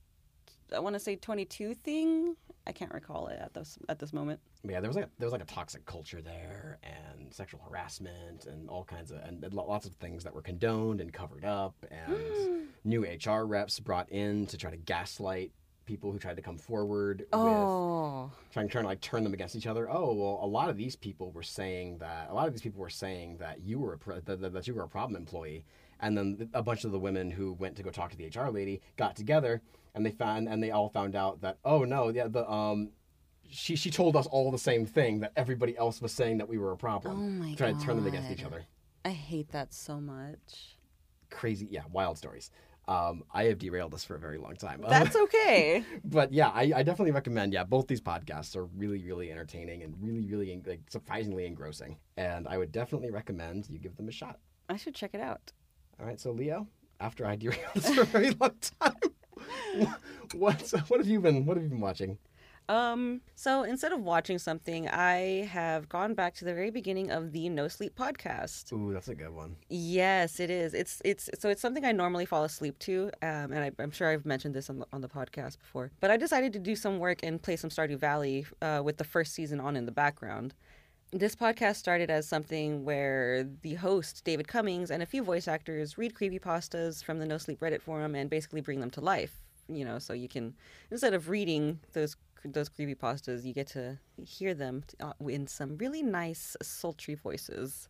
I 0.76 0.80
want 0.80 0.96
to 0.96 1.00
say 1.00 1.16
22 1.16 1.74
thing. 1.74 2.36
I 2.68 2.74
can't 2.74 2.94
recall 2.94 3.28
it 3.28 3.40
at 3.42 3.54
this 3.54 3.80
at 3.88 3.98
this 3.98 4.12
moment. 4.12 4.42
Yeah, 4.68 4.82
there 4.82 4.90
was 4.90 4.98
like 4.98 5.08
there 5.18 5.26
was 5.26 5.32
like 5.32 5.42
a 5.42 5.46
toxic 5.46 5.86
culture 5.86 6.22
there, 6.22 6.80
and 6.84 7.34
sexual 7.34 7.62
harassment, 7.68 8.46
and 8.46 8.70
all 8.70 8.84
kinds 8.84 9.12
of 9.12 9.20
and 9.24 9.42
lots 9.54 9.86
of 9.86 9.94
things 9.94 10.24
that 10.26 10.34
were 10.34 10.42
condoned 10.42 11.00
and 11.00 11.14
covered 11.14 11.46
up, 11.46 11.74
and 11.90 12.68
new 12.84 13.04
HR 13.04 13.46
reps 13.46 13.80
brought 13.80 14.10
in 14.10 14.46
to 14.48 14.58
try 14.58 14.70
to 14.70 14.78
gaslight 14.78 15.52
people 15.86 16.12
who 16.12 16.20
tried 16.20 16.36
to 16.36 16.42
come 16.42 16.58
forward 16.58 17.20
with 17.20 17.28
Oh, 17.32 18.30
trying, 18.52 18.68
trying 18.68 18.84
to 18.84 18.90
like 18.90 19.00
turn 19.00 19.24
them 19.24 19.34
against 19.34 19.56
each 19.56 19.68
other. 19.68 19.90
Oh 19.90 20.14
well, 20.14 20.40
a 20.44 20.48
lot 20.48 20.70
of 20.70 20.76
these 20.76 20.98
people 20.98 21.32
were 21.32 21.44
saying 21.44 22.00
that 22.00 22.28
a 22.30 22.34
lot 22.34 22.48
of 22.48 22.54
these 22.54 22.62
people 22.62 22.82
were 22.82 22.90
saying 22.90 23.38
that 23.38 23.62
you 23.62 23.80
were 23.80 23.94
a 23.94 24.22
that, 24.26 24.54
that 24.54 24.68
you 24.68 24.74
were 24.74 24.84
a 24.84 24.90
problem 24.90 25.16
employee, 25.16 25.64
and 26.02 26.18
then 26.18 26.50
a 26.54 26.62
bunch 26.62 26.84
of 26.84 26.92
the 26.92 27.00
women 27.00 27.32
who 27.32 27.54
went 27.54 27.78
to 27.78 27.84
go 27.84 27.90
talk 27.90 28.12
to 28.12 28.18
the 28.18 28.28
HR 28.28 28.50
lady 28.50 28.82
got 28.98 29.16
together 29.16 29.62
and 29.96 30.06
they 30.06 30.12
found 30.12 30.48
and 30.48 30.62
they 30.62 30.72
all 30.72 30.90
found 30.90 31.16
out 31.16 31.42
that 31.42 31.58
oh 31.66 31.84
no 31.84 32.10
yeah 32.10 32.28
the 32.28 32.50
um 32.50 32.90
she 33.50 33.76
she 33.76 33.90
told 33.90 34.16
us 34.16 34.28
all 34.28 34.52
the 34.52 34.58
same 34.58 34.86
thing 34.86 35.20
that 35.22 35.32
everybody 35.36 35.78
else 35.78 36.02
was 36.02 36.12
saying 36.12 36.38
that 36.38 36.50
we 36.50 36.58
were 36.58 36.72
a 36.72 36.78
problem. 36.78 37.18
Oh 37.18 37.30
my 37.46 37.56
Trying 37.56 37.78
to 37.78 37.86
turn 37.86 37.96
them 37.96 38.08
against 38.08 38.32
each 38.32 38.44
other. 38.44 38.66
I 39.06 39.12
hate 39.12 39.52
that 39.52 39.74
so 39.74 40.00
much. 40.00 40.78
Crazy, 41.30 41.68
yeah, 41.70 41.84
wild 41.92 42.18
stories. 42.18 42.52
Um, 42.88 43.24
I 43.34 43.46
have 43.46 43.58
derailed 43.58 43.92
this 43.92 44.06
for 44.06 44.16
a 44.16 44.20
very 44.20 44.38
long 44.38 44.56
time. 44.56 44.82
That's 44.88 45.16
okay. 45.16 45.84
but 46.06 46.32
yeah, 46.32 46.50
I, 46.50 46.72
I 46.76 46.84
definitely 46.84 47.12
recommend. 47.12 47.54
Yeah, 47.54 47.66
both 47.66 47.88
these 47.88 48.00
podcasts 48.00 48.56
are 48.56 48.66
really, 48.66 49.04
really 49.04 49.30
entertaining 49.30 49.84
and 49.84 49.94
really, 50.00 50.26
really 50.26 50.62
like 50.66 50.82
surprisingly 50.90 51.46
engrossing. 51.46 51.98
And 52.16 52.48
I 52.48 52.58
would 52.58 52.72
definitely 52.72 53.12
recommend 53.12 53.70
you 53.70 53.78
give 53.78 53.96
them 53.98 54.08
a 54.08 54.12
shot. 54.12 54.40
I 54.70 54.78
should 54.78 54.96
check 54.96 55.12
it 55.14 55.22
out. 55.22 55.52
All 56.00 56.06
right, 56.06 56.20
so 56.20 56.32
Leo, 56.32 56.68
after 57.00 57.26
I 57.26 57.36
derailed 57.38 57.62
this 57.76 57.94
for 57.94 58.02
a 58.02 58.06
very 58.06 58.32
long 58.32 58.56
time, 58.80 58.94
what 60.34 60.62
what 60.88 61.00
have 61.00 61.08
you 61.08 61.20
been 61.20 61.46
what 61.46 61.58
have 61.58 61.64
you 61.64 61.70
been 61.70 61.80
watching? 61.80 62.18
Um, 62.70 63.22
so 63.36 63.64
instead 63.64 63.94
of 63.94 64.02
watching 64.02 64.40
something, 64.40 64.90
I 64.90 65.48
have 65.52 65.88
gone 65.88 66.14
back 66.14 66.36
to 66.36 66.46
the 66.46 66.54
very 66.54 66.70
beginning 66.70 67.12
of 67.12 67.32
the 67.32 67.48
No 67.48 67.68
Sleep 67.70 67.96
podcast. 67.96 68.74
Ooh, 68.74 68.94
that's 68.94 69.08
a 69.08 69.16
good 69.16 69.34
one. 69.34 69.56
Yes, 69.70 70.40
it 70.40 70.50
is. 70.50 70.74
It's 70.74 71.02
it's 71.06 71.30
so 71.40 71.50
it's 71.50 71.62
something 71.62 71.86
I 71.86 71.94
normally 71.94 72.26
fall 72.26 72.44
asleep 72.44 72.78
to, 72.80 73.10
um, 73.22 73.54
and 73.54 73.60
I, 73.60 73.72
I'm 73.80 73.92
sure 73.92 74.10
I've 74.10 74.26
mentioned 74.26 74.54
this 74.54 74.70
on 74.70 74.80
the, 74.80 74.88
on 74.92 75.02
the 75.02 75.08
podcast 75.08 75.60
before. 75.60 75.92
But 76.02 76.12
I 76.12 76.18
decided 76.18 76.52
to 76.54 76.60
do 76.60 76.76
some 76.76 77.00
work 77.00 77.20
and 77.24 77.42
play 77.42 77.56
some 77.56 77.70
Stardew 77.70 77.98
Valley 77.98 78.46
uh, 78.62 78.82
with 78.84 78.98
the 78.98 79.06
first 79.06 79.34
season 79.34 79.60
on 79.62 79.78
in 79.78 79.86
the 79.86 79.92
background. 79.92 80.54
This 81.14 81.38
podcast 81.38 81.78
started 81.78 82.10
as 82.10 82.28
something 82.28 82.84
where 82.84 83.48
the 83.62 83.76
host 83.76 84.26
David 84.26 84.50
Cummings 84.50 84.92
and 84.92 85.02
a 85.02 85.06
few 85.06 85.24
voice 85.24 85.48
actors 85.48 85.98
read 85.98 86.14
creepy 86.14 86.38
pastas 86.38 87.02
from 87.02 87.20
the 87.20 87.26
No 87.26 87.38
Sleep 87.38 87.62
Reddit 87.62 87.82
forum 87.82 88.14
and 88.14 88.30
basically 88.30 88.60
bring 88.60 88.82
them 88.82 88.92
to 88.92 89.00
life. 89.00 89.47
You 89.68 89.86
know, 89.86 90.00
so 90.00 90.14
you 90.14 90.28
can 90.28 90.54
instead 90.92 91.14
of 91.14 91.30
reading 91.30 91.80
those 91.94 92.16
those 92.46 92.70
creepypastas, 92.70 93.44
you 93.44 93.54
get 93.54 93.68
to 93.68 93.98
hear 94.24 94.54
them 94.54 94.84
uh, 95.02 95.14
in 95.28 95.48
some 95.48 95.78
really 95.78 96.04
nice 96.04 96.56
sultry 96.62 97.16
voices. 97.16 97.90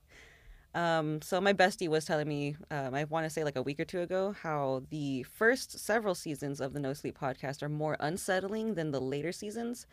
Um, 0.76 1.22
so 1.22 1.42
my 1.42 1.54
bestie 1.54 1.88
was 1.88 2.06
telling 2.06 2.28
me, 2.28 2.56
um, 2.70 2.94
I 2.94 3.06
want 3.06 3.26
to 3.26 3.30
say 3.30 3.44
like 3.44 3.56
a 3.56 3.62
week 3.64 3.80
or 3.80 3.86
two 3.86 4.02
ago, 4.02 4.36
how 4.44 4.84
the 4.90 5.24
first 5.24 5.80
several 5.80 6.14
seasons 6.14 6.62
of 6.62 6.74
the 6.74 6.80
No 6.80 6.94
Sleep 6.94 7.18
podcast 7.20 7.64
are 7.64 7.70
more 7.70 7.98
unsettling 8.00 8.76
than 8.76 8.92
the 8.92 9.02
later 9.02 9.32
seasons. 9.32 9.88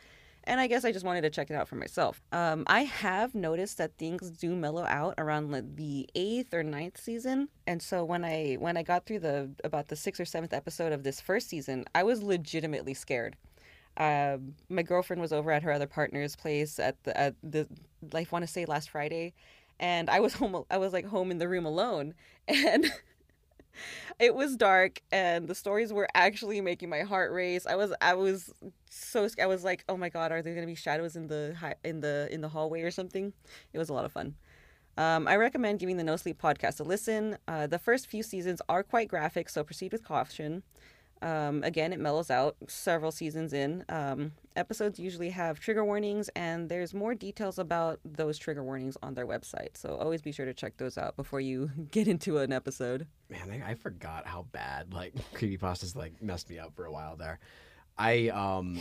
And 0.46 0.60
I 0.60 0.66
guess 0.66 0.84
I 0.84 0.92
just 0.92 1.04
wanted 1.04 1.22
to 1.22 1.30
check 1.30 1.50
it 1.50 1.54
out 1.54 1.68
for 1.68 1.76
myself. 1.76 2.20
Um, 2.30 2.64
I 2.66 2.84
have 2.84 3.34
noticed 3.34 3.78
that 3.78 3.96
things 3.96 4.30
do 4.30 4.54
mellow 4.54 4.84
out 4.84 5.14
around 5.16 5.50
like, 5.50 5.76
the 5.76 6.08
eighth 6.14 6.52
or 6.52 6.62
ninth 6.62 7.00
season, 7.00 7.48
and 7.66 7.82
so 7.82 8.04
when 8.04 8.24
I 8.24 8.54
when 8.54 8.76
I 8.76 8.82
got 8.82 9.06
through 9.06 9.20
the 9.20 9.50
about 9.64 9.88
the 9.88 9.96
sixth 9.96 10.20
or 10.20 10.26
seventh 10.26 10.52
episode 10.52 10.92
of 10.92 11.02
this 11.02 11.20
first 11.20 11.48
season, 11.48 11.84
I 11.94 12.02
was 12.02 12.22
legitimately 12.22 12.94
scared. 12.94 13.36
Um, 13.96 14.56
my 14.68 14.82
girlfriend 14.82 15.22
was 15.22 15.32
over 15.32 15.50
at 15.52 15.62
her 15.62 15.72
other 15.72 15.86
partner's 15.86 16.36
place 16.36 16.78
at 16.78 17.02
the 17.04 17.18
at 17.18 17.36
the 17.42 17.66
I 18.14 18.26
want 18.30 18.44
to 18.44 18.50
say 18.50 18.64
last 18.66 18.90
Friday, 18.90 19.32
and 19.80 20.10
I 20.10 20.20
was 20.20 20.34
home. 20.34 20.64
I 20.70 20.78
was 20.78 20.92
like 20.92 21.06
home 21.06 21.30
in 21.30 21.38
the 21.38 21.48
room 21.48 21.64
alone, 21.64 22.14
and 22.48 22.92
it 24.18 24.34
was 24.34 24.56
dark, 24.56 25.00
and 25.12 25.48
the 25.48 25.54
stories 25.54 25.92
were 25.92 26.08
actually 26.14 26.60
making 26.60 26.88
my 26.88 27.00
heart 27.00 27.32
race. 27.32 27.66
I 27.66 27.76
was 27.76 27.92
I 28.00 28.14
was 28.14 28.52
so 28.90 29.28
I 29.40 29.46
was 29.46 29.64
like, 29.64 29.84
oh 29.88 29.96
my 29.96 30.08
god, 30.08 30.32
are 30.32 30.42
there 30.42 30.54
gonna 30.54 30.66
be 30.66 30.74
shadows 30.74 31.16
in 31.16 31.26
the 31.26 31.54
hi- 31.58 31.76
in 31.84 32.00
the 32.00 32.28
in 32.30 32.40
the 32.40 32.48
hallway 32.48 32.82
or 32.82 32.90
something? 32.90 33.32
It 33.72 33.78
was 33.78 33.88
a 33.88 33.92
lot 33.94 34.04
of 34.04 34.12
fun. 34.12 34.34
Um, 34.96 35.26
I 35.26 35.36
recommend 35.36 35.80
giving 35.80 35.96
the 35.96 36.04
No 36.04 36.16
Sleep 36.16 36.40
podcast 36.40 36.78
a 36.80 36.84
listen. 36.84 37.36
Uh, 37.48 37.66
the 37.66 37.78
first 37.78 38.06
few 38.06 38.22
seasons 38.22 38.62
are 38.68 38.82
quite 38.82 39.08
graphic, 39.08 39.48
so 39.48 39.64
proceed 39.64 39.92
with 39.92 40.04
caution. 40.04 40.62
Um, 41.24 41.64
again, 41.64 41.94
it 41.94 42.00
mellows 42.00 42.30
out 42.30 42.54
several 42.68 43.10
seasons 43.10 43.54
in. 43.54 43.82
Um, 43.88 44.32
episodes 44.56 44.98
usually 44.98 45.30
have 45.30 45.58
trigger 45.58 45.82
warnings, 45.82 46.28
and 46.36 46.68
there's 46.68 46.92
more 46.92 47.14
details 47.14 47.58
about 47.58 47.98
those 48.04 48.36
trigger 48.36 48.62
warnings 48.62 48.98
on 49.02 49.14
their 49.14 49.26
website. 49.26 49.74
So 49.74 49.96
always 49.96 50.20
be 50.20 50.32
sure 50.32 50.44
to 50.44 50.52
check 50.52 50.76
those 50.76 50.98
out 50.98 51.16
before 51.16 51.40
you 51.40 51.70
get 51.90 52.08
into 52.08 52.38
an 52.38 52.52
episode. 52.52 53.06
Man, 53.30 53.50
I, 53.50 53.70
I 53.70 53.74
forgot 53.74 54.26
how 54.26 54.46
bad 54.52 54.92
like 54.92 55.14
creepypastas 55.34 55.96
like 55.96 56.22
messed 56.22 56.50
me 56.50 56.58
up 56.58 56.74
for 56.76 56.84
a 56.84 56.92
while 56.92 57.16
there. 57.16 57.38
I 57.96 58.28
um 58.28 58.78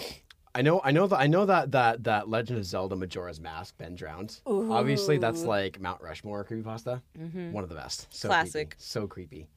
I 0.54 0.64
know 0.64 0.82
I 0.84 0.92
know 0.92 1.08
that 1.08 1.20
I 1.20 1.28
know 1.28 1.46
that 1.46 1.72
that 1.72 2.04
that 2.04 2.30
Legend 2.30 2.60
of 2.60 2.66
Zelda 2.66 2.96
Majora's 2.96 3.40
Mask 3.40 3.78
Ben 3.78 3.96
drowned. 3.96 4.42
Obviously 4.46 5.18
that's 5.18 5.44
like 5.44 5.80
Mount 5.80 6.02
Rushmore 6.02 6.44
creepypasta. 6.44 7.02
Mm-hmm. 7.18 7.54
One 7.54 7.64
of 7.64 7.70
the 7.70 7.76
best. 7.76 8.08
So 8.10 8.28
Classic. 8.28 8.72
Creepy. 8.72 8.84
So 8.84 9.08
creepy. 9.08 9.48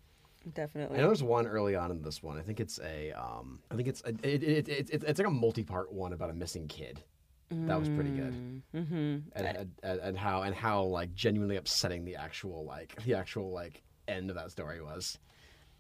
Definitely. 0.52 0.98
I 0.98 1.00
know 1.00 1.08
there's 1.08 1.22
one 1.22 1.46
early 1.46 1.74
on 1.74 1.90
in 1.90 2.02
this 2.02 2.22
one. 2.22 2.38
I 2.38 2.42
think 2.42 2.60
it's 2.60 2.78
a 2.80 3.12
um 3.12 3.60
I 3.70 3.74
think 3.74 3.88
it's 3.88 4.02
a, 4.04 4.08
it, 4.08 4.42
it, 4.42 4.68
it, 4.68 4.90
it, 4.90 5.04
it's 5.04 5.18
like 5.18 5.26
a 5.26 5.30
multi-part 5.30 5.92
one 5.92 6.12
about 6.12 6.30
a 6.30 6.34
missing 6.34 6.68
kid. 6.68 7.02
That 7.50 7.78
was 7.78 7.88
pretty 7.88 8.10
good. 8.10 8.62
Mm-hmm. 8.74 9.16
And, 9.36 9.70
and, 9.82 10.00
and, 10.00 10.18
how 10.18 10.42
and 10.42 10.52
how 10.54 10.82
like 10.82 11.14
genuinely 11.14 11.56
upsetting 11.56 12.04
the 12.04 12.16
actual 12.16 12.64
like 12.64 13.00
the 13.04 13.14
actual 13.14 13.52
like 13.52 13.82
end 14.08 14.30
of 14.30 14.36
that 14.36 14.50
story 14.50 14.82
was. 14.82 15.18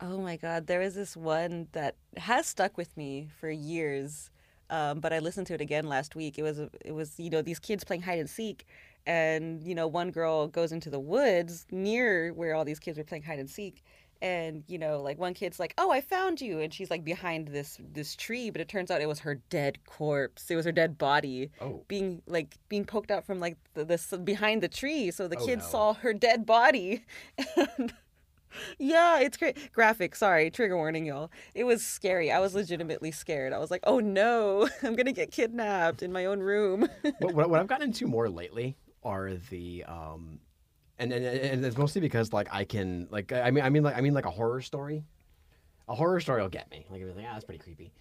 Oh 0.00 0.20
my 0.20 0.36
god, 0.36 0.66
there 0.66 0.80
was 0.80 0.94
this 0.94 1.16
one 1.16 1.68
that 1.72 1.96
has 2.16 2.46
stuck 2.46 2.76
with 2.76 2.96
me 2.96 3.28
for 3.40 3.50
years. 3.50 4.30
Um, 4.68 4.98
but 4.98 5.12
I 5.12 5.20
listened 5.20 5.46
to 5.48 5.54
it 5.54 5.60
again 5.60 5.88
last 5.88 6.16
week. 6.16 6.38
It 6.38 6.42
was 6.42 6.60
it 6.84 6.92
was 6.92 7.18
you 7.18 7.30
know 7.30 7.42
these 7.42 7.58
kids 7.58 7.82
playing 7.82 8.02
hide 8.02 8.18
and 8.18 8.30
seek, 8.30 8.66
and 9.06 9.62
you 9.62 9.74
know 9.74 9.86
one 9.86 10.10
girl 10.10 10.48
goes 10.48 10.72
into 10.72 10.90
the 10.90 11.00
woods 11.00 11.66
near 11.70 12.32
where 12.32 12.54
all 12.54 12.64
these 12.64 12.80
kids 12.80 12.98
were 12.98 13.04
playing 13.04 13.22
hide 13.22 13.38
and 13.38 13.50
seek, 13.50 13.82
and 14.22 14.64
you 14.66 14.78
know 14.78 15.00
like 15.02 15.18
one 15.18 15.34
kid's 15.34 15.60
like 15.60 15.74
oh 15.78 15.90
i 15.90 16.00
found 16.00 16.40
you 16.40 16.60
and 16.60 16.72
she's 16.72 16.90
like 16.90 17.04
behind 17.04 17.48
this 17.48 17.78
this 17.92 18.16
tree 18.16 18.48
but 18.50 18.60
it 18.60 18.68
turns 18.68 18.90
out 18.90 19.00
it 19.02 19.06
was 19.08 19.20
her 19.20 19.36
dead 19.50 19.78
corpse. 19.84 20.50
It 20.50 20.56
was 20.56 20.64
her 20.64 20.72
dead 20.72 20.96
body 20.98 21.50
Oh. 21.60 21.84
being 21.88 22.22
like 22.26 22.56
being 22.68 22.84
poked 22.84 23.10
out 23.10 23.24
from 23.26 23.40
like 23.40 23.56
the, 23.74 23.84
this 23.84 24.06
behind 24.24 24.62
the 24.62 24.68
tree 24.68 25.10
so 25.10 25.28
the 25.28 25.36
Oh, 25.38 25.44
kid 25.46 25.58
no. 25.58 25.64
saw 25.64 25.94
her 25.94 26.12
dead 26.12 26.46
body. 26.46 27.04
And 27.56 27.92
yeah 28.78 29.18
it's 29.20 29.36
great 29.36 29.70
graphic 29.72 30.16
sorry 30.16 30.50
trigger 30.50 30.76
warning 30.76 31.04
y'all. 31.04 31.30
It 31.54 31.64
was 31.64 31.84
scary. 31.84 32.32
I 32.32 32.38
was 32.40 32.54
legitimately 32.54 33.10
scared. 33.10 33.52
I 33.52 33.58
was 33.58 33.70
like 33.70 33.82
oh 33.84 33.98
no 34.00 34.66
i'm 34.82 34.94
gonna 34.96 35.12
get 35.12 35.30
kidnapped 35.30 36.02
in 36.02 36.10
my 36.12 36.24
own 36.24 36.40
room. 36.40 36.88
What, 37.20 37.34
what, 37.34 37.50
what 37.50 37.60
I've 37.60 37.66
gotten 37.66 37.88
into 37.88 38.06
more 38.06 38.30
lately 38.30 38.76
are 39.02 39.34
the 39.50 39.84
um, 39.84 40.40
and, 40.98 41.12
and 41.12 41.24
and 41.24 41.64
it's 41.64 41.76
mostly 41.76 42.00
because 42.00 42.32
like 42.32 42.48
I 42.50 42.64
can 42.64 43.08
like 43.10 43.32
I 43.32 43.50
mean 43.50 43.64
I 43.64 43.70
mean 43.70 43.82
like 43.82 43.96
I 43.96 44.00
mean 44.00 44.14
like 44.14 44.26
a 44.26 44.30
horror 44.30 44.60
story. 44.60 45.04
A 45.88 45.94
horror 45.94 46.18
story 46.18 46.42
will 46.42 46.48
get 46.48 46.68
me. 46.70 46.84
Like 46.90 47.00
I'm 47.02 47.14
like, 47.14 47.26
ah, 47.28 47.34
that's 47.34 47.44
pretty 47.44 47.62
creepy. 47.62 47.92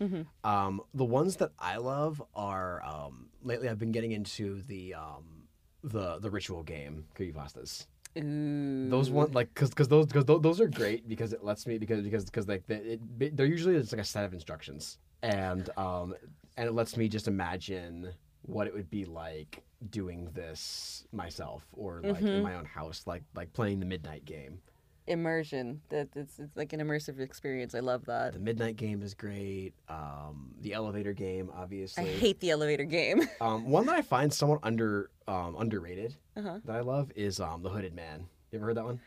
Um, 0.44 0.82
the 0.96 1.06
ones 1.06 1.36
that 1.36 1.52
I 1.60 1.78
love 1.78 2.20
are 2.34 2.84
um, 2.84 3.28
lately 3.44 3.70
I've 3.70 3.78
been 3.78 3.92
getting 3.92 4.12
into 4.12 4.64
the 4.64 4.96
um, 4.96 5.44
the 5.84 6.18
the 6.18 6.32
ritual 6.32 6.64
game 6.64 7.06
creepypastas. 7.16 7.86
Ooh. 8.18 8.90
Those 8.90 9.10
one 9.12 9.32
like 9.34 9.54
because 9.54 9.70
because 9.70 9.88
those 9.88 10.08
because 10.08 10.26
those 10.26 10.62
are 10.62 10.68
great 10.68 11.08
because 11.08 11.34
it 11.34 11.44
lets 11.44 11.68
me 11.68 11.78
because 11.78 12.02
because 12.02 12.26
because 12.26 12.48
like 12.48 12.66
the, 12.66 12.94
it, 13.20 13.38
they're 13.38 13.46
usually 13.46 13.78
just 13.78 13.92
like 13.92 14.02
a 14.02 14.06
set 14.06 14.26
of 14.26 14.34
instructions 14.34 14.98
and 15.22 15.70
um 15.78 16.16
and 16.58 16.68
it 16.68 16.74
lets 16.74 16.96
me 16.96 17.10
just 17.10 17.28
imagine 17.28 18.14
what 18.48 18.68
it 18.68 18.74
would 18.74 18.90
be 18.90 19.06
like 19.06 19.64
doing 19.90 20.30
this 20.34 21.06
myself 21.12 21.64
or 21.74 22.02
like 22.04 22.22
in 22.22 22.42
my 22.44 22.56
own 22.56 22.66
house 22.66 23.04
like 23.06 23.24
like 23.36 23.52
playing 23.54 23.80
the 23.80 23.86
midnight 23.86 24.26
game. 24.26 24.60
immersion 25.08 25.82
that 25.90 26.08
it's, 26.16 26.40
it's 26.40 26.56
like 26.58 26.74
an 26.74 26.80
immersive 26.80 27.20
experience 27.20 27.76
i 27.76 27.80
love 27.80 28.06
that 28.06 28.34
The 28.34 28.40
midnight 28.40 28.76
game 28.78 29.04
is 29.04 29.14
great. 29.14 29.74
Um, 29.88 30.52
the 30.62 30.74
elevator 30.74 31.14
game, 31.14 31.52
obviously. 31.56 32.04
i 32.04 32.08
hate 32.08 32.40
the 32.40 32.50
elevator 32.52 32.86
game 32.86 33.22
Um, 33.42 33.70
one 33.70 33.86
that 33.86 33.96
I 33.96 34.02
find 34.02 34.34
somewhat 34.34 34.60
under 34.64 35.12
um, 35.28 35.56
underrated 35.60 36.16
uh-huh 36.36 36.60
that 36.66 36.76
I 36.76 36.82
love 36.82 37.12
is 37.16 37.40
um, 37.40 37.62
the 37.62 37.70
Hooded 37.70 37.94
Man. 37.94 38.26
You 38.52 38.58
ever 38.60 38.66
heard 38.68 38.78
that 38.78 38.86
one? 38.86 39.00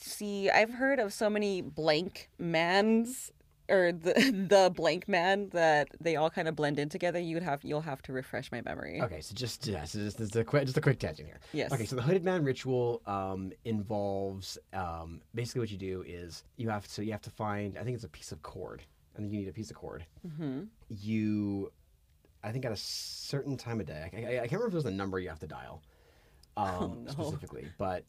See, 0.00 0.50
I've 0.50 0.74
heard 0.74 0.98
of 0.98 1.12
so 1.12 1.30
many 1.30 1.62
blank 1.62 2.28
mans 2.38 3.30
or 3.68 3.92
the 3.92 4.12
the 4.48 4.72
blank 4.74 5.08
man 5.08 5.48
that 5.50 5.88
they 6.00 6.16
all 6.16 6.30
kind 6.30 6.48
of 6.48 6.56
blend 6.56 6.78
in 6.78 6.88
together. 6.88 7.18
You'd 7.18 7.42
have 7.42 7.64
you'll 7.64 7.80
have 7.80 8.02
to 8.02 8.12
refresh 8.12 8.50
my 8.52 8.60
memory. 8.62 9.00
Okay, 9.02 9.20
so 9.20 9.34
just 9.34 9.66
yeah, 9.66 9.84
so 9.84 9.98
just, 9.98 10.18
just 10.18 10.36
a 10.36 10.44
quick 10.44 10.64
just 10.64 10.76
a 10.76 10.80
quick 10.80 10.98
tangent 10.98 11.28
here. 11.28 11.40
Yes. 11.52 11.72
Okay, 11.72 11.84
so 11.84 11.96
the 11.96 12.02
Hooded 12.02 12.24
Man 12.24 12.44
ritual 12.44 13.02
um, 13.06 13.52
involves 13.64 14.58
um, 14.72 15.20
basically 15.34 15.60
what 15.60 15.70
you 15.70 15.78
do 15.78 16.04
is 16.06 16.44
you 16.56 16.68
have 16.68 16.86
to 16.94 17.04
you 17.04 17.12
have 17.12 17.22
to 17.22 17.30
find 17.30 17.76
I 17.78 17.82
think 17.84 17.94
it's 17.94 18.04
a 18.04 18.08
piece 18.08 18.32
of 18.32 18.42
cord. 18.42 18.82
I 19.14 19.18
think 19.18 19.32
you 19.32 19.38
need 19.40 19.48
a 19.48 19.52
piece 19.52 19.70
of 19.70 19.76
cord. 19.76 20.04
Mm-hmm. 20.26 20.64
You, 20.90 21.72
I 22.44 22.52
think 22.52 22.66
at 22.66 22.72
a 22.72 22.76
certain 22.76 23.56
time 23.56 23.80
of 23.80 23.86
day, 23.86 24.10
I, 24.12 24.16
I, 24.16 24.28
I 24.28 24.38
can't 24.40 24.52
remember 24.52 24.66
if 24.66 24.72
there's 24.72 24.84
a 24.84 24.90
number 24.90 25.18
you 25.18 25.30
have 25.30 25.38
to 25.38 25.46
dial 25.46 25.80
um, 26.58 26.66
Oh, 26.68 26.96
no. 27.06 27.10
specifically, 27.12 27.66
but 27.78 28.04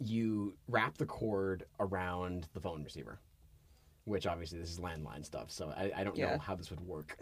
you 0.00 0.54
wrap 0.68 0.98
the 0.98 1.06
cord 1.06 1.64
around 1.78 2.48
the 2.54 2.60
phone 2.60 2.82
receiver. 2.82 3.20
Which 4.06 4.26
obviously 4.26 4.58
this 4.58 4.70
is 4.70 4.78
landline 4.80 5.24
stuff, 5.24 5.50
so 5.50 5.72
I, 5.76 5.92
I 5.94 6.04
don't 6.04 6.16
Yeah. 6.16 6.32
know 6.32 6.38
how 6.38 6.54
this 6.54 6.70
would 6.70 6.80
work. 6.80 7.18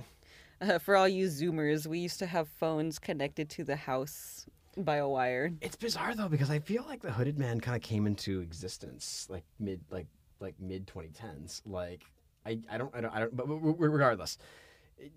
Uh, 0.60 0.78
for 0.84 0.96
all 0.96 1.08
you 1.08 1.26
Zoomers, 1.26 1.86
we 1.86 1.98
used 1.98 2.18
to 2.20 2.26
have 2.26 2.46
phones 2.48 2.98
connected 2.98 3.50
to 3.50 3.64
the 3.64 3.74
house 3.74 4.46
by 4.76 4.96
a 4.96 5.08
wire. 5.08 5.52
It's 5.60 5.76
bizarre 5.76 6.14
though 6.14 6.28
because 6.28 6.50
I 6.50 6.58
feel 6.58 6.84
like 6.86 7.00
the 7.02 7.10
Hooded 7.10 7.38
Man 7.38 7.60
kind 7.60 7.74
of 7.76 7.82
came 7.82 8.06
into 8.06 8.40
existence 8.40 9.26
like 9.30 9.44
mid 9.58 9.80
like 9.90 10.06
like 10.40 10.54
mid 10.60 10.86
2010s. 10.86 11.62
Like 11.64 12.02
I, 12.44 12.58
I 12.70 12.76
don't 12.78 12.94
I 12.94 13.00
don't 13.00 13.14
I 13.14 13.20
don't 13.20 13.34
but 13.36 13.46
regardless. 13.48 14.36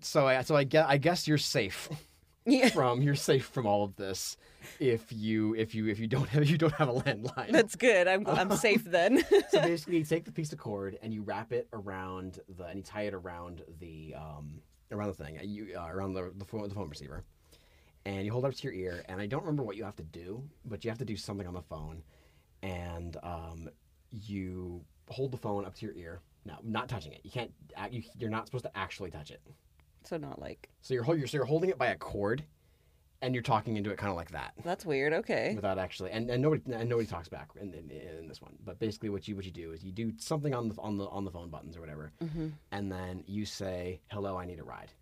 So 0.00 0.26
I 0.26 0.42
so 0.42 0.56
I 0.56 0.64
guess 0.64 0.86
I 0.88 0.96
guess 0.96 1.28
you're 1.28 1.38
safe 1.38 1.88
Yeah, 2.50 2.68
from 2.70 3.02
you're 3.02 3.14
safe 3.14 3.46
from 3.46 3.66
all 3.66 3.84
of 3.84 3.96
this 3.96 4.36
if 4.80 5.12
you 5.12 5.54
if 5.54 5.74
you 5.74 5.86
if 5.88 5.98
you 5.98 6.06
don't 6.06 6.28
have 6.28 6.44
you 6.50 6.56
don't 6.58 6.72
have 6.74 6.88
a 6.88 6.94
landline. 6.94 7.50
that's 7.52 7.76
good. 7.76 8.08
I'm 8.08 8.26
I'm 8.26 8.56
safe 8.56 8.84
then. 8.84 9.22
so 9.50 9.60
basically 9.62 9.98
you 9.98 10.04
take 10.04 10.24
the 10.24 10.32
piece 10.32 10.52
of 10.52 10.58
cord 10.58 10.98
and 11.02 11.12
you 11.12 11.22
wrap 11.22 11.52
it 11.52 11.68
around 11.72 12.40
the 12.56 12.64
and 12.64 12.76
you 12.78 12.82
tie 12.82 13.02
it 13.02 13.14
around 13.14 13.62
the 13.80 14.14
um 14.16 14.60
around 14.90 15.08
the 15.08 15.24
thing. 15.24 15.38
Uh, 15.38 15.42
you 15.42 15.76
uh, 15.78 15.88
around 15.88 16.14
the 16.14 16.32
the 16.36 16.44
phone, 16.44 16.68
the 16.68 16.74
phone 16.74 16.88
receiver. 16.88 17.24
And 18.06 18.24
you 18.24 18.32
hold 18.32 18.44
it 18.46 18.48
up 18.48 18.54
to 18.54 18.62
your 18.62 18.72
ear 18.72 19.04
and 19.08 19.20
i 19.20 19.26
don't 19.26 19.42
remember 19.42 19.62
what 19.62 19.76
you 19.76 19.84
have 19.84 19.96
to 19.96 20.02
do 20.02 20.42
but 20.64 20.82
you 20.82 20.90
have 20.90 20.98
to 20.98 21.04
do 21.04 21.16
something 21.16 21.46
on 21.46 21.54
the 21.54 21.62
phone. 21.62 22.02
And 22.62 23.16
um 23.22 23.68
you 24.10 24.82
hold 25.10 25.32
the 25.32 25.36
phone 25.38 25.66
up 25.66 25.74
to 25.74 25.86
your 25.86 25.94
ear. 25.94 26.20
No 26.46 26.54
not 26.62 26.88
touching 26.88 27.12
it. 27.12 27.20
You 27.24 27.30
can't 27.30 27.52
you, 27.90 28.02
you're 28.18 28.30
not 28.30 28.46
supposed 28.46 28.64
to 28.64 28.78
actually 28.78 29.10
touch 29.10 29.30
it 29.30 29.42
so 30.04 30.16
not 30.16 30.40
like 30.40 30.68
so 30.80 30.94
you're, 30.94 31.02
hol- 31.02 31.16
you're 31.16 31.26
so 31.26 31.36
you're 31.36 31.44
holding 31.46 31.70
it 31.70 31.78
by 31.78 31.88
a 31.88 31.96
cord 31.96 32.44
and 33.20 33.34
you're 33.34 33.42
talking 33.42 33.76
into 33.76 33.90
it 33.90 33.98
kind 33.98 34.10
of 34.10 34.16
like 34.16 34.30
that 34.30 34.52
that's 34.64 34.86
weird. 34.86 35.12
Okay. 35.12 35.52
without 35.56 35.78
actually 35.78 36.10
and, 36.12 36.30
and 36.30 36.40
nobody 36.42 36.62
and 36.72 36.88
nobody 36.88 37.06
talks 37.06 37.28
back 37.28 37.48
in, 37.60 37.74
in, 37.74 37.90
in 37.90 38.28
this 38.28 38.40
one 38.40 38.54
but 38.64 38.78
basically 38.78 39.08
what 39.08 39.26
you 39.26 39.34
what 39.36 39.44
you 39.44 39.50
do 39.50 39.72
is 39.72 39.82
you 39.84 39.90
do 39.92 40.12
something 40.18 40.54
on 40.54 40.68
the 40.68 40.74
on 40.80 40.96
the 40.96 41.06
on 41.08 41.24
the 41.24 41.30
phone 41.30 41.48
buttons 41.50 41.76
or 41.76 41.80
whatever 41.80 42.12
hmm 42.20 42.48
and 42.72 42.90
then 42.92 43.24
you 43.26 43.44
say 43.44 44.00
hello 44.10 44.36
i 44.36 44.44
need 44.44 44.60
a 44.60 44.64
ride 44.64 44.92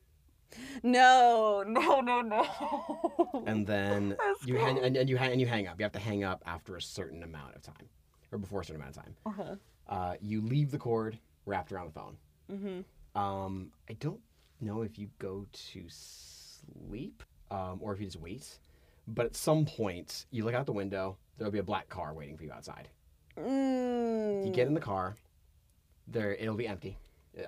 No, 0.82 1.64
no, 1.66 2.00
no, 2.00 2.20
no. 2.22 3.42
and 3.46 3.66
then 3.66 4.16
you 4.46 4.56
hang 4.56 4.78
and, 4.78 4.96
and 4.96 5.08
you 5.10 5.16
hang 5.16 5.32
and 5.32 5.40
you 5.40 5.46
hang 5.46 5.66
up 5.66 5.78
you 5.78 5.84
have 5.84 5.92
to 5.92 5.98
hang 5.98 6.24
up 6.24 6.42
after 6.46 6.76
a 6.76 6.82
certain 6.82 7.22
amount 7.22 7.54
of 7.54 7.62
time 7.62 7.88
or 8.32 8.38
before 8.38 8.60
a 8.60 8.64
certain 8.64 8.80
amount 8.80 8.96
of 8.96 9.02
time 9.04 9.14
uh-huh. 9.26 9.54
uh, 9.94 10.14
you 10.20 10.40
leave 10.40 10.70
the 10.70 10.78
cord 10.78 11.18
wrapped 11.44 11.72
around 11.72 11.86
the 11.86 11.92
phone 12.00 12.16
hmm 12.50 13.20
um, 13.20 13.70
i 13.90 13.92
don't 13.94 14.20
know 14.60 14.82
if 14.82 14.98
you 14.98 15.08
go 15.18 15.46
to 15.52 15.84
sleep 15.88 17.22
um, 17.50 17.78
or 17.80 17.92
if 17.92 18.00
you 18.00 18.06
just 18.06 18.20
wait 18.20 18.58
but 19.06 19.26
at 19.26 19.36
some 19.36 19.64
point 19.64 20.26
you 20.30 20.44
look 20.44 20.54
out 20.54 20.66
the 20.66 20.72
window 20.72 21.16
there'll 21.38 21.52
be 21.52 21.58
a 21.58 21.62
black 21.62 21.88
car 21.88 22.12
waiting 22.14 22.36
for 22.36 22.44
you 22.44 22.52
outside 22.52 22.88
Mm. 23.38 24.44
You 24.46 24.50
get 24.50 24.66
in 24.66 24.74
the 24.74 24.80
car. 24.80 25.14
There, 26.08 26.34
it'll 26.34 26.54
be 26.54 26.66
empty, 26.66 26.96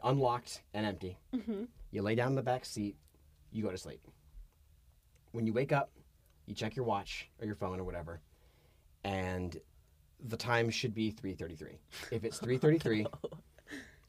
unlocked 0.02 0.62
and 0.74 0.84
empty. 0.84 1.16
hmm 1.32 1.64
You 1.90 2.02
lay 2.02 2.14
down 2.14 2.28
in 2.30 2.34
the 2.34 2.42
back 2.42 2.64
seat. 2.64 2.96
You 3.52 3.62
go 3.62 3.70
to 3.70 3.78
sleep. 3.78 4.00
When 5.32 5.46
you 5.46 5.52
wake 5.52 5.72
up, 5.72 5.90
you 6.46 6.54
check 6.54 6.76
your 6.76 6.84
watch 6.84 7.28
or 7.40 7.46
your 7.46 7.54
phone 7.54 7.78
or 7.80 7.84
whatever, 7.84 8.20
and 9.04 9.58
the 10.28 10.36
time 10.36 10.70
should 10.70 10.94
be 10.94 11.12
3:33. 11.12 11.78
If 12.10 12.24
it's 12.24 12.38
3:33, 12.40 13.06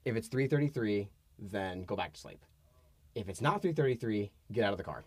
if 0.06 0.16
it's 0.16 0.28
3:33, 0.28 1.08
then 1.38 1.84
go 1.84 1.96
back 1.96 2.14
to 2.14 2.20
sleep. 2.20 2.44
If 3.20 3.28
it's 3.28 3.42
not 3.42 3.62
3:33, 3.62 4.32
get 4.54 4.64
out 4.64 4.72
of 4.72 4.78
the 4.78 4.84
car. 4.84 5.04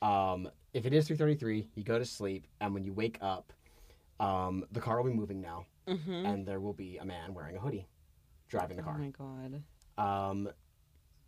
Um, 0.00 0.48
if 0.72 0.86
it 0.86 0.92
is 0.94 1.06
3:33, 1.08 1.68
you 1.74 1.84
go 1.84 1.98
to 1.98 2.04
sleep, 2.04 2.46
and 2.60 2.72
when 2.72 2.82
you 2.84 2.92
wake 2.94 3.18
up, 3.20 3.52
um, 4.20 4.64
the 4.72 4.80
car 4.80 4.96
will 5.02 5.10
be 5.10 5.16
moving 5.16 5.40
now 5.40 5.66
hmm 5.86 6.26
and 6.26 6.44
there 6.46 6.60
will 6.60 6.72
be 6.74 6.98
a 6.98 7.04
man 7.04 7.32
wearing 7.32 7.56
a 7.56 7.60
hoodie 7.60 7.86
driving 8.48 8.76
the 8.76 8.82
car. 8.82 8.96
Oh 8.96 8.98
my 8.98 9.10
god. 9.10 9.62
Um, 9.96 10.48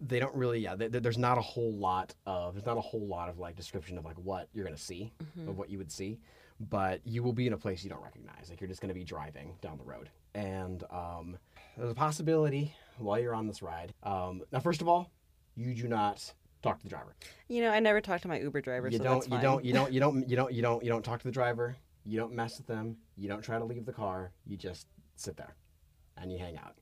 they 0.01 0.19
don't 0.19 0.35
really, 0.35 0.61
yeah. 0.61 0.75
th 0.77 0.91
th- 0.93 1.03
there's 1.03 1.19
not 1.19 1.37
a 1.39 1.41
whole 1.43 1.73
lot 1.75 2.15
of 2.27 2.55
there's 2.55 2.67
not 2.67 2.77
a 2.79 2.81
whole 2.81 3.07
lot 3.07 3.29
of 3.29 3.39
like 3.39 3.55
description 3.57 3.97
of 3.99 4.05
like 4.05 4.17
what 4.19 4.49
you're 4.55 4.65
gonna 4.65 4.77
see 4.77 5.13
Mhm. 5.23 5.49
of 5.49 5.59
what 5.59 5.69
you 5.71 5.77
would 5.79 5.93
see, 5.93 6.19
but 6.59 7.07
you 7.07 7.23
will 7.23 7.33
be 7.35 7.47
in 7.47 7.53
a 7.53 7.59
place 7.59 7.85
you 7.85 7.91
don't 7.91 8.03
recognize. 8.03 8.49
Like 8.51 8.61
you're 8.61 8.69
just 8.69 8.81
gonna 8.81 8.95
be 8.95 9.05
driving 9.05 9.57
down 9.61 9.77
the 9.79 9.85
road, 9.85 10.09
and 10.35 10.85
um, 10.91 11.39
there's 11.77 11.91
a 11.91 11.95
possibility 11.95 12.75
while 12.99 13.19
you're 13.19 13.35
on 13.35 13.47
this 13.47 13.63
ride. 13.63 13.93
Um, 14.03 14.43
now, 14.53 14.61
first 14.61 14.81
of 14.83 14.89
all, 14.89 15.11
you 15.61 15.75
do 15.75 15.89
not 15.89 16.33
talk 16.63 16.79
to 16.79 16.85
the 16.85 16.89
driver. 16.91 17.15
You 17.49 17.63
know, 17.63 17.71
I 17.71 17.81
never 17.81 18.01
talk 18.01 18.21
to 18.23 18.29
my 18.29 18.41
Uber 18.41 18.61
driver, 18.61 18.89
You 18.89 18.99
so 18.99 19.05
don't. 19.05 19.31
You 19.31 19.39
don't. 19.41 19.65
You 19.65 19.73
don't. 19.73 19.93
You 19.93 20.01
don't. 20.01 20.29
You 20.29 20.37
don't. 20.37 20.53
You 20.53 20.63
don't. 20.63 20.85
You 20.85 20.91
don't 20.91 21.05
talk 21.05 21.21
to 21.21 21.27
the 21.27 21.33
driver. 21.33 21.77
You 22.05 22.19
don't 22.19 22.33
mess 22.33 22.59
with 22.59 22.67
them. 22.67 22.97
You 23.17 23.29
don't 23.29 23.43
try 23.43 23.59
to 23.59 23.65
leave 23.65 23.85
the 23.85 23.93
car. 23.93 24.33
You 24.47 24.57
just 24.57 24.87
sit 25.17 25.37
there, 25.37 25.55
and 26.17 26.33
you 26.33 26.39
hang 26.39 26.57
out. 26.57 26.75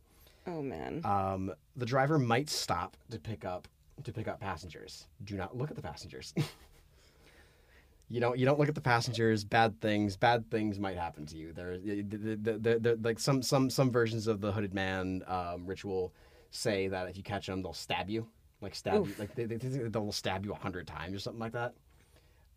Oh 0.46 0.62
man. 0.62 1.02
Um, 1.04 1.52
the 1.76 1.86
driver 1.86 2.18
might 2.18 2.48
stop 2.48 2.96
to 3.10 3.18
pick 3.18 3.44
up 3.44 3.68
to 4.04 4.12
pick 4.12 4.28
up 4.28 4.40
passengers. 4.40 5.06
Do 5.24 5.36
not 5.36 5.56
look 5.56 5.70
at 5.70 5.76
the 5.76 5.82
passengers. 5.82 6.32
you 8.08 8.20
don't 8.20 8.38
you 8.38 8.46
don't 8.46 8.58
look 8.58 8.68
at 8.68 8.74
the 8.74 8.80
passengers. 8.80 9.44
Bad 9.44 9.80
things 9.80 10.16
bad 10.16 10.50
things 10.50 10.78
might 10.78 10.96
happen 10.96 11.26
to 11.26 11.36
you. 11.36 11.52
There, 11.52 11.78
the, 11.78 12.02
the, 12.02 12.16
the, 12.16 12.52
the, 12.58 12.78
the, 12.78 12.98
like 13.02 13.18
some 13.18 13.42
some 13.42 13.68
some 13.68 13.90
versions 13.90 14.26
of 14.26 14.40
the 14.40 14.52
hooded 14.52 14.72
man 14.72 15.22
um, 15.26 15.66
ritual 15.66 16.14
say 16.50 16.88
that 16.88 17.08
if 17.08 17.16
you 17.16 17.22
catch 17.22 17.46
them, 17.46 17.62
they'll 17.62 17.72
stab 17.74 18.08
you. 18.08 18.26
Like 18.60 18.74
stab 18.74 19.06
you, 19.06 19.14
like 19.18 19.34
they, 19.34 19.44
they, 19.44 19.56
think 19.58 19.92
they'll 19.92 20.12
stab 20.12 20.44
you 20.44 20.52
a 20.52 20.56
hundred 20.56 20.86
times 20.86 21.14
or 21.14 21.18
something 21.20 21.40
like 21.40 21.52
that. 21.52 21.74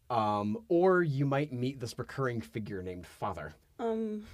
Um, 0.09 0.57
or 0.67 1.03
you 1.03 1.25
might 1.25 1.53
meet 1.53 1.79
this 1.79 1.97
recurring 1.97 2.41
figure 2.41 2.81
named 2.83 3.05
Father 3.07 3.53
Um. 3.79 4.25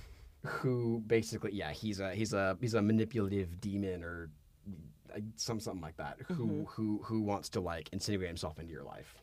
who 0.45 1.03
basically 1.08 1.51
yeah 1.53 1.71
he's 1.71 1.99
a 1.99 2.15
he's 2.15 2.34
a 2.34 2.58
he's 2.62 2.73
a 2.73 2.82
manipulative 2.82 3.60
demon 3.62 4.03
or 4.03 4.30
uh, 5.15 5.19
some 5.36 5.60
something 5.60 5.82
like 5.82 5.97
that 5.97 6.17
who 6.30 6.47
Mhm. 6.47 6.67
who 6.67 6.99
who 7.03 7.21
wants 7.21 7.49
to 7.49 7.60
like 7.60 7.89
insinuate 7.91 8.27
himself 8.27 8.60
into 8.60 8.71
your 8.71 8.84
life 8.84 9.15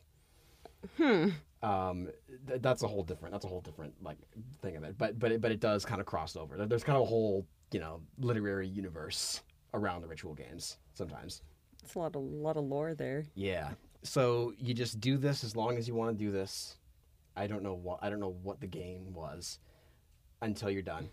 Hmm. 0.97 1.29
Um, 1.63 2.09
th- 2.47 2.61
that's 2.61 2.83
a 2.83 2.87
whole 2.87 3.01
different. 3.01 3.33
That's 3.33 3.43
a 3.45 3.47
whole 3.47 3.61
different 3.61 3.95
like 4.03 4.17
thing 4.61 4.75
of 4.75 4.83
it. 4.83 4.99
But 4.99 5.17
but 5.17 5.31
it, 5.31 5.41
but 5.41 5.51
it 5.51 5.59
does 5.59 5.83
kind 5.83 5.99
of 5.99 6.05
cross 6.05 6.35
over. 6.35 6.57
There- 6.57 6.67
There's 6.67 6.83
kind 6.83 6.95
of 6.95 7.01
a 7.01 7.05
whole 7.07 7.43
you 7.71 7.79
know 7.79 8.01
literary 8.19 8.67
universe 8.67 9.41
around 9.73 10.01
the 10.01 10.07
ritual 10.07 10.35
games 10.35 10.77
sometimes. 10.93 11.41
It's 11.85 11.95
a 11.95 11.99
lot 11.99 12.15
of 12.15 12.21
lot 12.23 12.57
of 12.57 12.63
lore 12.63 12.95
there. 12.95 13.25
Yeah. 13.35 13.71
So 14.01 14.53
you 14.57 14.73
just 14.73 14.99
do 14.99 15.17
this 15.17 15.43
as 15.43 15.55
long 15.55 15.77
as 15.77 15.87
you 15.87 15.93
want 15.93 16.17
to 16.17 16.23
do 16.25 16.31
this. 16.31 16.77
I 17.35 17.47
don't 17.47 17.63
know 17.63 17.75
what 17.75 17.99
I 18.01 18.09
don't 18.09 18.19
know 18.19 18.35
what 18.43 18.59
the 18.59 18.67
game 18.67 19.13
was 19.13 19.59
until 20.41 20.69
you're 20.69 20.81
done. 20.81 21.09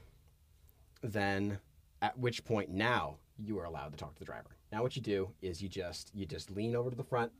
Then 1.02 1.58
at 2.00 2.18
which 2.18 2.44
point 2.44 2.70
now 2.70 3.18
you 3.38 3.58
are 3.58 3.64
allowed 3.64 3.92
to 3.92 3.98
talk 3.98 4.14
to 4.14 4.18
the 4.18 4.24
driver. 4.24 4.56
Now 4.72 4.82
what 4.82 4.96
you 4.96 5.02
do 5.02 5.30
is 5.42 5.62
you 5.62 5.68
just 5.68 6.10
you 6.14 6.24
just 6.24 6.50
lean 6.50 6.74
over 6.74 6.90
to 6.90 6.96
the 6.96 7.04
front 7.04 7.32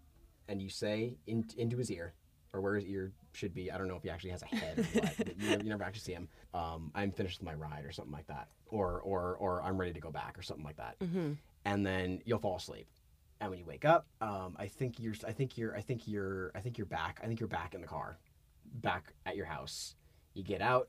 and 0.49 0.61
you 0.61 0.69
say 0.69 1.17
in, 1.27 1.47
into 1.57 1.79
his 1.79 1.91
ear 1.91 2.13
or 2.53 2.61
where 2.61 2.75
his 2.75 2.85
ear 2.85 3.13
should 3.33 3.55
be. 3.55 3.71
I 3.71 3.79
don't 3.79 3.89
know 3.89 3.97
if 3.97 4.03
he 4.03 4.11
actually 4.11 4.31
has 4.31 4.43
a 4.43 4.55
head. 4.55 4.87
what. 4.93 5.19
you, 5.27 5.49
never, 5.49 5.63
you 5.65 5.71
never 5.71 5.85
actually 5.85 6.01
see 6.03 6.13
him. 6.13 6.29
Um, 6.53 6.91
I'm 6.95 7.13
finished 7.13 7.41
with 7.41 7.47
my 7.47 7.55
ride 7.55 7.87
or 7.87 7.93
something 7.93 8.13
like 8.13 8.27
that, 8.27 8.49
or 8.69 9.01
or 9.01 9.37
or 9.37 9.63
I'm 9.63 9.79
ready 9.79 9.95
to 9.95 10.01
go 10.01 10.11
back 10.11 10.39
or 10.39 10.43
something 10.43 10.65
like 10.65 10.77
that. 10.77 10.99
Mm-hmm. 11.01 11.33
And 11.65 11.87
then 11.87 12.21
you'll 12.27 12.41
fall 12.41 12.57
asleep. 12.57 12.89
And 13.43 13.51
when 13.51 13.59
you 13.59 13.65
wake 13.65 13.85
up, 13.85 14.07
um, 14.21 14.55
I 14.57 14.69
think 14.69 15.01
you're 15.01 15.15
I 15.27 15.33
think 15.33 15.59
you're 15.59 15.77
I 15.77 15.81
think 15.81 16.07
you're 16.07 16.53
I 16.55 16.61
think 16.61 16.79
you're 16.79 16.87
back. 16.87 17.19
I 17.25 17.27
think 17.27 17.41
you're 17.41 17.49
back 17.49 17.75
in 17.75 17.81
the 17.81 17.89
car, 17.89 18.17
back 18.75 19.15
at 19.27 19.35
your 19.35 19.47
house. 19.47 19.97
You 20.33 20.45
get 20.45 20.63
out, 20.63 20.89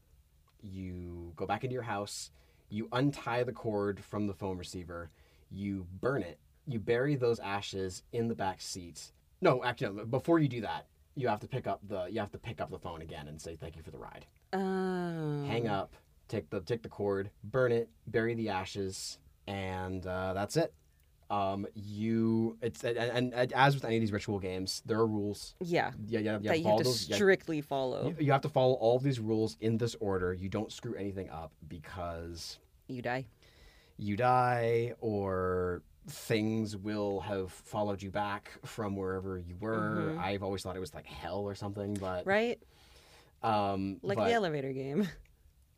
you 0.61 1.33
go 1.35 1.47
back 1.47 1.63
into 1.63 1.73
your 1.73 1.81
house, 1.81 2.29
you 2.69 2.87
untie 2.91 3.43
the 3.43 3.51
cord 3.51 4.03
from 4.03 4.27
the 4.27 4.35
phone 4.35 4.59
receiver, 4.59 5.09
you 5.49 5.87
burn 5.99 6.21
it, 6.21 6.37
you 6.67 6.79
bury 6.79 7.15
those 7.15 7.39
ashes 7.39 8.03
in 8.13 8.27
the 8.27 8.35
back 8.35 8.61
seat. 8.61 9.11
No, 9.41 9.63
actually, 9.63 9.95
no, 9.95 10.05
before 10.05 10.37
you 10.37 10.47
do 10.47 10.61
that, 10.61 10.85
you 11.15 11.27
have 11.29 11.39
to 11.39 11.47
pick 11.47 11.65
up 11.65 11.79
the 11.87 12.05
you 12.05 12.19
have 12.19 12.31
to 12.33 12.37
pick 12.37 12.61
up 12.61 12.69
the 12.69 12.77
phone 12.77 13.01
again 13.01 13.27
and 13.27 13.41
say 13.41 13.55
thank 13.55 13.75
you 13.75 13.81
for 13.81 13.89
the 13.89 13.97
ride. 13.97 14.27
Oh. 14.53 15.43
Hang 15.47 15.67
up, 15.67 15.95
take 16.27 16.51
the 16.51 16.61
take 16.61 16.83
the 16.83 16.89
cord, 16.89 17.31
burn 17.43 17.71
it, 17.71 17.89
bury 18.05 18.35
the 18.35 18.49
ashes, 18.49 19.17
and 19.47 20.05
uh, 20.05 20.33
that's 20.33 20.55
it. 20.55 20.71
Um, 21.29 21.65
you 21.73 22.57
it's 22.61 22.83
and, 22.83 22.97
and, 22.97 23.33
and 23.33 23.53
as 23.53 23.73
with 23.75 23.85
any 23.85 23.95
of 23.95 24.01
these 24.01 24.11
ritual 24.11 24.39
games, 24.39 24.81
there 24.85 24.97
are 24.99 25.07
rules. 25.07 25.55
Yeah. 25.61 25.91
Yeah, 26.07 26.19
yeah, 26.19 26.37
yeah. 26.41 26.51
that 26.51 26.59
you 26.59 26.65
have 26.67 26.77
to 26.77 26.83
those. 26.83 27.07
yeah, 27.09 27.15
strictly 27.15 27.61
follow. 27.61 28.09
you, 28.19 28.25
you 28.25 28.31
have 28.31 28.41
to 28.41 28.49
follow 28.49 28.73
all 28.73 28.97
of 28.97 29.03
these 29.03 29.19
rules 29.19 29.57
in 29.61 29.77
this 29.77 29.95
order. 29.99 30.33
You 30.33 30.49
don't 30.49 30.71
screw 30.71 30.95
anything 30.95 31.29
up 31.29 31.51
because 31.67 32.59
You 32.87 33.01
die. 33.01 33.25
you 33.97 34.15
die 34.15 34.93
or 34.99 35.81
things 36.07 36.75
will 36.75 37.21
have 37.21 37.51
followed 37.51 38.01
you 38.01 38.11
back 38.11 38.51
from 38.65 38.95
wherever 38.97 39.37
you 39.39 39.55
were. 39.59 40.13
Mhm. 40.15 40.19
I've 40.19 40.43
always 40.43 40.61
thought 40.61 40.75
it 40.75 40.79
was 40.81 40.93
like 40.93 41.05
hell 41.05 41.39
or 41.39 41.55
something, 41.55 41.93
but 41.95 42.27
Right? 42.27 42.61
um, 43.41 43.99
Like 44.03 44.17
but, 44.17 44.25
the 44.27 44.33
elevator 44.33 44.73
game. 44.73 45.07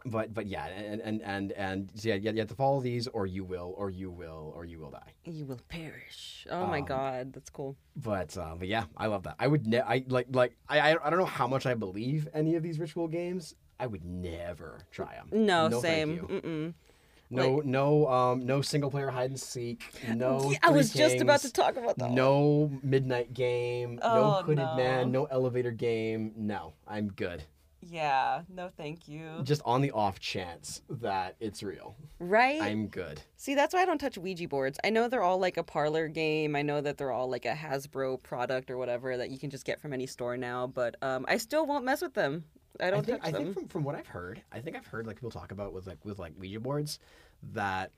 but 0.06 0.34
but 0.34 0.46
yeah, 0.48 0.66
and 0.68 1.02
and 1.02 1.22
and 1.22 1.52
and 1.54 1.90
yeah, 1.96 2.16
you 2.16 2.40
have 2.40 2.48
to 2.50 2.56
follow 2.56 2.82
these, 2.82 3.08
or 3.08 3.26
you 3.26 3.44
will, 3.44 3.74
or 3.78 3.90
you 3.90 4.12
will, 4.12 4.54
or 4.56 4.66
you 4.66 4.80
will 4.80 4.92
die. 4.92 5.14
You 5.26 5.46
will 5.46 5.60
perish. 5.68 6.48
Oh 6.50 6.68
my 6.68 6.80
Um, 6.80 6.86
god, 6.86 7.34
that's 7.34 7.50
cool. 7.50 7.76
But 7.96 8.38
uh, 8.38 8.56
but 8.58 8.68
yeah, 8.68 8.86
I 8.96 9.08
love 9.08 9.24
that. 9.24 9.36
I 9.40 9.48
would 9.48 9.66
ne- 9.68 9.82
I 9.82 10.06
like 10.08 10.28
like 10.32 10.56
I 10.70 10.80
I 10.92 11.08
I 11.08 11.10
don't 11.10 11.20
know 11.20 11.26
how 11.26 11.48
much 11.48 11.66
I 11.66 11.74
believe 11.74 12.28
any 12.34 12.56
of 12.56 12.64
these 12.64 12.80
ritual 12.80 13.08
games. 13.08 13.56
I 13.80 13.88
would 13.88 14.06
never 14.06 14.80
try 14.92 15.16
them. 15.16 15.30
No, 15.32 15.70
thank 15.70 15.82
same. 15.82 16.14
you. 16.16 16.22
Mm-mm. 16.22 16.74
No, 17.30 17.60
no, 17.66 18.08
um, 18.08 18.46
no 18.46 18.62
single 18.62 18.92
player 18.92 19.10
hide 19.10 19.32
and 19.32 19.40
seek. 19.40 19.84
No, 20.14 20.52
Yeah, 20.52 20.60
I 20.62 20.70
was 20.70 20.94
just 20.94 21.20
about 21.20 21.42
to 21.42 21.52
talk 21.52 21.76
about 21.76 21.98
that. 21.98 22.12
No 22.12 22.72
midnight 22.84 23.34
game. 23.34 24.00
Oh, 24.02 24.14
no 24.16 24.32
hooded 24.44 24.58
no. 24.66 24.76
man. 24.76 25.12
No 25.12 25.26
elevator 25.26 25.72
game. 25.72 26.34
No, 26.38 26.74
I'm 26.88 27.08
good. 27.08 27.44
Yeah, 27.88 28.42
no 28.50 28.70
thank 28.76 29.08
you. 29.08 29.42
Just 29.44 29.62
on 29.66 29.82
the 29.82 29.92
off 29.92 30.20
chance 30.20 30.82
that 30.90 31.36
it's 31.40 31.62
real, 31.62 31.96
Right? 32.20 32.62
I'm 32.62 32.88
good. 32.88 33.22
See, 33.38 33.54
that's 33.56 33.74
why 33.74 33.82
I 33.82 33.86
don't 33.86 34.00
touch 34.00 34.18
Ouija 34.18 34.48
boards. 34.48 34.80
I 34.84 34.90
know 34.90 35.08
they're 35.08 35.22
all 35.22 35.38
like 35.38 35.58
a 35.58 35.64
parlor 35.64 36.08
game. 36.08 36.56
I 36.56 36.62
know 36.62 36.82
that 36.82 36.98
they're 36.98 37.12
all 37.12 37.30
like 37.30 37.46
a 37.46 37.54
Hasbro 37.54 38.24
product 38.24 38.72
or 38.72 38.78
whatever 38.78 39.18
that 39.18 39.30
you 39.30 39.38
can 39.38 39.50
just 39.50 39.66
get 39.66 39.80
from 39.80 39.94
any 39.94 40.08
store 40.08 40.38
now, 40.38 40.68
but 40.68 40.96
um, 41.02 41.26
I 41.28 41.38
still 41.38 41.66
won't 41.66 41.86
mess 41.86 42.02
with 42.02 42.14
them. 42.14 42.46
I 42.80 42.90
don't 42.90 43.00
I 43.00 43.02
think, 43.04 43.22
touch 43.22 43.28
I 43.28 43.32
them. 43.32 43.44
think 43.44 43.54
from, 43.54 43.68
from 43.68 43.84
what 43.84 43.96
I've 43.96 44.08
heard, 44.08 44.42
I 44.52 44.60
think 44.60 44.76
I've 44.76 44.88
heard 44.88 45.06
like 45.08 45.18
people 45.18 45.32
talk 45.32 45.52
about 45.52 45.74
with 45.74 45.88
like 45.88 46.04
with 46.04 46.20
like 46.20 46.34
Ouija 46.40 46.60
boards 46.60 47.00
that 47.54 47.92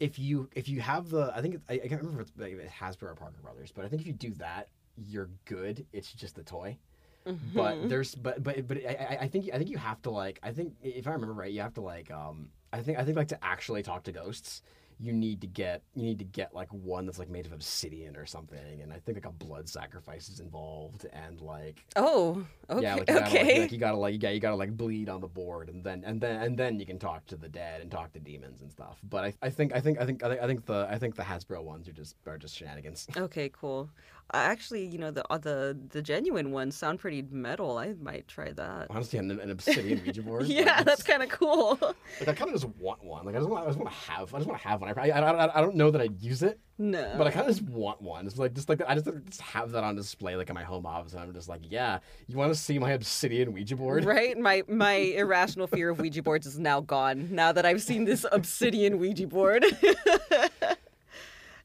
if 0.00 0.18
you 0.18 0.48
if 0.54 0.68
you 0.68 0.80
have 0.80 1.10
the 1.10 1.32
I 1.34 1.40
think 1.40 1.60
I, 1.68 1.74
I 1.74 1.88
can't 1.88 2.00
remember 2.00 2.22
if 2.22 2.28
it's, 2.28 2.38
like, 2.38 2.52
if 2.52 2.58
it's 2.58 2.72
Hasbro 2.72 3.10
or 3.10 3.14
Parker 3.14 3.40
Brothers, 3.42 3.72
but 3.74 3.84
I 3.84 3.88
think 3.88 4.02
if 4.02 4.08
you 4.08 4.12
do 4.12 4.32
that, 4.34 4.68
you're 4.96 5.30
good. 5.44 5.86
It's 5.92 6.12
just 6.12 6.34
the 6.34 6.42
toy. 6.42 6.78
But 7.24 7.32
Mhm. 7.76 7.88
there's 7.88 8.14
but 8.14 8.42
but 8.42 8.66
but 8.66 8.78
I, 8.78 9.18
I- 9.22 9.28
think 9.28 9.50
I 9.52 9.58
think 9.58 9.70
you 9.70 9.78
have 9.78 10.00
to 10.02 10.10
like 10.10 10.38
I 10.42 10.52
think 10.52 10.74
if 10.82 11.06
I 11.06 11.12
remember 11.12 11.34
right, 11.34 11.52
you 11.52 11.60
have 11.60 11.74
to 11.74 11.80
like 11.82 12.10
um 12.10 12.50
I 12.72 12.82
think 12.82 12.98
I 12.98 13.04
think 13.04 13.16
like 13.16 13.28
to 13.28 13.44
actually 13.44 13.82
talk 13.82 14.04
to 14.04 14.12
ghosts. 14.12 14.62
You 15.02 15.14
need 15.14 15.40
to 15.40 15.46
get 15.46 15.82
you 15.94 16.02
need 16.02 16.18
to 16.18 16.26
get 16.26 16.54
like 16.54 16.68
one 16.74 17.06
that's 17.06 17.18
like 17.18 17.30
made 17.30 17.46
of 17.46 17.52
obsidian 17.52 18.16
or 18.18 18.26
something, 18.26 18.82
and 18.82 18.92
I 18.92 18.98
think 18.98 19.16
like 19.16 19.24
a 19.24 19.32
blood 19.32 19.66
sacrifice 19.66 20.28
is 20.28 20.40
involved, 20.40 21.06
and 21.14 21.40
like 21.40 21.86
oh, 21.96 22.44
okay. 22.68 22.82
yeah, 22.82 22.96
like 22.96 23.08
you, 23.08 23.14
gotta, 23.14 23.20
like, 23.24 23.28
okay. 23.34 23.60
like, 23.60 23.72
you 23.72 23.78
gotta 23.78 23.96
like 23.96 24.20
gotta, 24.20 24.34
you 24.34 24.40
gotta 24.40 24.56
like 24.56 24.76
bleed 24.76 25.08
on 25.08 25.22
the 25.22 25.26
board, 25.26 25.70
and 25.70 25.82
then 25.82 26.02
and 26.04 26.20
then 26.20 26.42
and 26.42 26.58
then 26.58 26.78
you 26.78 26.84
can 26.84 26.98
talk 26.98 27.24
to 27.28 27.36
the 27.36 27.48
dead 27.48 27.80
and 27.80 27.90
talk 27.90 28.12
to 28.12 28.20
demons 28.20 28.60
and 28.60 28.70
stuff. 28.70 28.98
But 29.08 29.24
I, 29.24 29.26
I 29.40 29.46
I 29.46 29.50
think 29.50 29.72
I 29.74 29.80
think 29.80 30.00
I 30.02 30.04
think 30.04 30.22
I 30.22 30.46
think 30.46 30.66
the 30.66 30.86
I 30.90 30.98
think 30.98 31.14
the 31.16 31.22
Hasbro 31.22 31.62
ones 31.64 31.88
are 31.88 31.92
just 31.92 32.16
are 32.26 32.36
just 32.36 32.54
shenanigans. 32.54 33.06
Okay, 33.16 33.48
cool. 33.54 33.88
Actually, 34.32 34.86
you 34.86 34.98
know 34.98 35.10
the 35.10 35.24
uh, 35.32 35.38
the 35.38 35.78
the 35.90 36.02
genuine 36.02 36.52
ones 36.52 36.76
sound 36.76 36.98
pretty 37.00 37.22
metal. 37.30 37.78
I 37.78 37.94
might 38.00 38.28
try 38.28 38.52
that. 38.52 38.86
Honestly, 38.90 39.18
an, 39.18 39.30
an 39.30 39.50
obsidian 39.56 40.02
Ouija 40.04 40.22
board. 40.22 40.46
yeah, 40.46 40.60
it's- 40.62 40.84
that's 40.84 41.02
kind 41.02 41.22
of 41.22 41.28
cool. 41.28 41.78
like 42.20 42.28
I 42.28 42.32
kind 42.32 42.50
of 42.54 42.60
just 42.60 42.66
want 42.78 43.02
one. 43.04 43.24
Like 43.26 43.34
I 43.34 43.38
just 43.38 43.50
want 43.50 43.64
I 43.64 43.66
just 43.68 43.78
want 43.78 43.90
to 43.90 43.96
have 44.10 44.34
I 44.34 44.38
just 44.38 44.48
want 44.48 44.60
to 44.60 44.68
have 44.68 44.80
one. 44.80 44.90
I, 44.96 45.08
I, 45.10 45.18
I, 45.20 45.58
I 45.58 45.60
don't 45.60 45.74
know 45.76 45.90
that 45.90 46.00
I'd 46.00 46.20
use 46.20 46.42
it, 46.42 46.58
no, 46.78 47.14
but 47.18 47.26
I 47.26 47.30
kind 47.30 47.48
of 47.48 47.54
just 47.56 47.68
want 47.68 48.00
one. 48.00 48.26
It's 48.26 48.38
like 48.38 48.54
just 48.54 48.68
like 48.68 48.80
I 48.86 48.94
just, 48.94 49.06
just 49.26 49.40
have 49.40 49.72
that 49.72 49.84
on 49.84 49.96
display 49.96 50.36
like 50.36 50.48
in 50.48 50.54
my 50.54 50.62
home 50.64 50.86
office, 50.86 51.12
and 51.12 51.22
I'm 51.22 51.32
just 51.34 51.48
like, 51.48 51.60
yeah, 51.68 51.98
you 52.26 52.36
want 52.36 52.52
to 52.52 52.58
see 52.58 52.78
my 52.78 52.92
obsidian 52.92 53.52
Ouija 53.52 53.76
board? 53.76 54.04
Right? 54.04 54.36
My 54.38 54.62
my 54.68 54.92
irrational 55.16 55.66
fear 55.66 55.90
of 55.90 55.98
Ouija 56.00 56.22
boards 56.22 56.46
is 56.46 56.58
now 56.58 56.80
gone 56.80 57.28
now 57.34 57.52
that 57.52 57.66
I've 57.66 57.82
seen 57.82 58.04
this 58.04 58.24
obsidian 58.30 58.98
Ouija 58.98 59.26
board. 59.26 59.64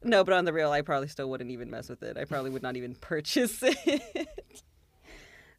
No, 0.06 0.24
but 0.24 0.34
on 0.34 0.46
the 0.46 0.54
real, 0.54 0.72
I 0.72 0.82
probably 0.82 1.08
still 1.08 1.30
wouldn't 1.30 1.52
even 1.52 1.70
mess 1.70 1.90
with 1.90 2.04
it. 2.04 2.18
I 2.18 2.26
probably 2.26 2.52
would 2.52 2.64
not 2.64 2.78
even 2.78 2.96
purchase 3.02 3.60
it. 3.62 4.30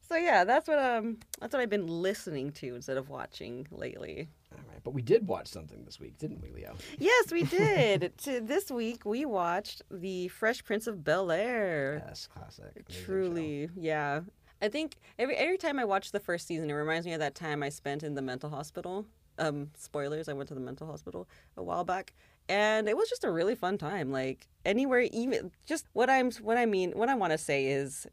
so 0.09 0.17
yeah, 0.17 0.45
that's 0.45 0.69
what 0.69 0.79
um 0.79 1.19
that's 1.41 1.53
what 1.53 1.61
I've 1.61 1.71
been 1.71 1.87
listening 1.87 2.53
to 2.53 2.75
instead 2.75 2.97
of 2.97 3.09
watching 3.11 3.67
lately. 3.71 4.29
All 4.53 4.59
right, 4.71 4.81
but 4.85 4.95
we 4.95 5.03
did 5.03 5.27
watch 5.27 5.49
something 5.49 5.85
this 5.85 6.01
week, 6.01 6.17
didn't 6.19 6.41
we, 6.41 6.51
Leo? 6.51 6.77
Yes, 6.99 7.31
we 7.31 7.43
did. 7.43 8.13
to 8.25 8.41
this 8.41 8.71
week 8.71 9.05
we 9.05 9.25
watched 9.25 9.83
The 9.91 10.29
Fresh 10.29 10.65
Prince 10.65 10.87
of 10.87 11.05
Bel 11.05 11.31
Air. 11.31 12.03
Yes, 12.07 12.29
classic. 12.33 12.89
Truly, 12.89 13.69
yeah. 13.77 14.21
I 14.63 14.69
think 14.69 14.97
every 15.19 15.37
every 15.37 15.59
time 15.59 15.79
I 15.79 15.85
watch 15.85 16.13
the 16.13 16.21
first 16.21 16.47
season, 16.47 16.71
it 16.71 16.75
reminds 16.75 17.07
me 17.07 17.13
of 17.13 17.21
that 17.21 17.35
time 17.35 17.63
I 17.63 17.69
spent 17.69 18.03
in 18.03 18.15
the 18.15 18.23
mental 18.23 18.49
hospital. 18.49 19.07
Um, 19.39 19.71
spoilers: 19.77 20.29
I 20.29 20.33
went 20.33 20.49
to 20.49 20.55
the 20.55 20.61
mental 20.61 20.87
hospital 20.87 21.29
a 21.59 21.63
while 21.63 21.85
back, 21.85 22.15
and 22.49 22.89
it 22.89 22.97
was 22.97 23.09
just 23.09 23.25
a 23.25 23.31
really 23.31 23.55
fun 23.55 23.79
time. 23.79 24.11
Like 24.11 24.49
anywhere, 24.65 25.01
even 25.13 25.51
just 25.67 25.87
what 25.93 26.09
I'm 26.11 26.31
what 26.33 26.57
I 26.57 26.67
mean, 26.67 26.93
what 26.93 27.09
I 27.09 27.15
want 27.15 27.33
to 27.33 27.39
say 27.39 27.67
is, 27.67 28.07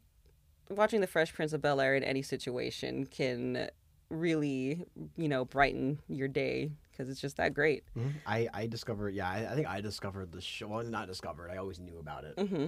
watching 0.70 1.00
the 1.00 1.06
Fresh 1.06 1.34
Prince 1.34 1.52
of 1.52 1.60
Bel 1.62 1.80
Air 1.80 1.94
in 1.94 2.02
any 2.04 2.22
situation 2.22 3.06
can 3.06 3.68
really, 4.10 4.84
you 5.16 5.28
know, 5.28 5.44
brighten 5.44 5.98
your 6.08 6.28
day 6.28 6.70
because 6.90 7.08
it's 7.08 7.20
just 7.20 7.36
that 7.36 7.54
great. 7.54 7.84
Mhm. 7.96 8.12
I, 8.24 8.48
I 8.54 8.66
discovered, 8.66 9.14
yeah, 9.14 9.28
I, 9.28 9.50
I 9.50 9.54
think 9.54 9.66
I 9.66 9.80
discovered 9.80 10.30
the 10.32 10.40
show. 10.40 10.68
Well, 10.68 10.84
not 10.84 11.08
discovered. 11.08 11.50
I 11.50 11.56
always 11.56 11.78
knew 11.80 11.98
about 11.98 12.24
it, 12.24 12.38
hmm 12.38 12.66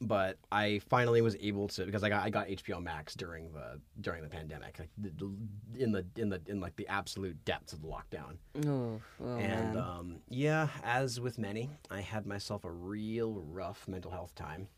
but 0.00 0.38
I 0.52 0.80
finally 0.88 1.22
was 1.22 1.36
able 1.40 1.68
to 1.68 1.84
because 1.84 2.04
I 2.04 2.08
got 2.08 2.24
I 2.24 2.30
got 2.30 2.48
HBO 2.48 2.82
Max 2.82 3.14
during 3.14 3.52
the 3.52 3.80
during 4.00 4.22
the 4.22 4.28
pandemic, 4.28 4.78
like 4.78 4.90
the, 4.98 5.10
the- 5.10 5.82
in 5.82 5.92
the 5.92 6.04
in 6.16 6.28
the 6.28 6.40
in 6.46 6.60
like 6.60 6.76
the 6.76 6.86
absolute 6.88 7.44
depths 7.44 7.72
of 7.72 7.82
the 7.82 7.88
lockdown. 7.88 8.36
Oh, 8.66 9.00
oh 9.24 9.36
and 9.36 9.78
um, 9.78 10.16
yeah, 10.28 10.68
as 10.84 11.20
with 11.20 11.38
many, 11.38 11.70
I 11.90 12.00
had 12.00 12.26
myself 12.26 12.64
a 12.64 12.70
real 12.70 13.42
rough 13.46 13.86
mental 13.88 14.10
health 14.10 14.34
time 14.34 14.68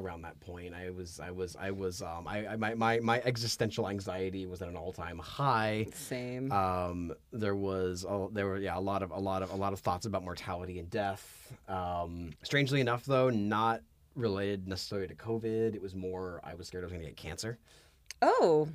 around 0.00 0.22
that 0.22 0.38
point. 0.40 0.74
I 0.74 0.90
was 0.90 1.20
I 1.20 1.30
was 1.30 1.56
I 1.56 1.70
was 1.70 2.02
um, 2.02 2.26
I, 2.26 2.46
I 2.48 2.56
my, 2.56 2.74
my 2.74 2.98
my 3.00 3.20
existential 3.24 3.88
anxiety 3.88 4.46
was 4.46 4.60
at 4.62 4.68
an 4.68 4.76
all 4.76 4.92
time 4.92 5.18
high. 5.18 5.86
Same. 5.94 6.50
Um, 6.50 7.12
there 7.32 7.54
was 7.54 8.04
a, 8.08 8.26
there 8.32 8.46
were 8.46 8.58
yeah 8.58 8.76
a 8.76 8.80
lot 8.80 9.02
of 9.02 9.10
a 9.10 9.18
lot 9.18 9.42
of 9.42 9.50
a 9.50 9.56
lot 9.56 9.72
of 9.72 9.80
thoughts 9.80 10.06
about 10.06 10.24
mortality 10.24 10.78
and 10.78 10.90
death. 10.90 11.52
Um, 11.68 12.30
strangely 12.42 12.80
enough, 12.80 13.04
though, 13.04 13.30
not 13.30 13.82
related 14.14 14.66
necessarily 14.68 15.08
to 15.08 15.14
COVID. 15.14 15.74
It 15.74 15.82
was 15.82 15.94
more 15.94 16.40
I 16.44 16.54
was 16.54 16.66
scared 16.68 16.84
I 16.84 16.86
was 16.86 16.92
going 16.92 17.02
to 17.02 17.08
get 17.08 17.16
cancer. 17.16 17.58
oh, 18.22 18.68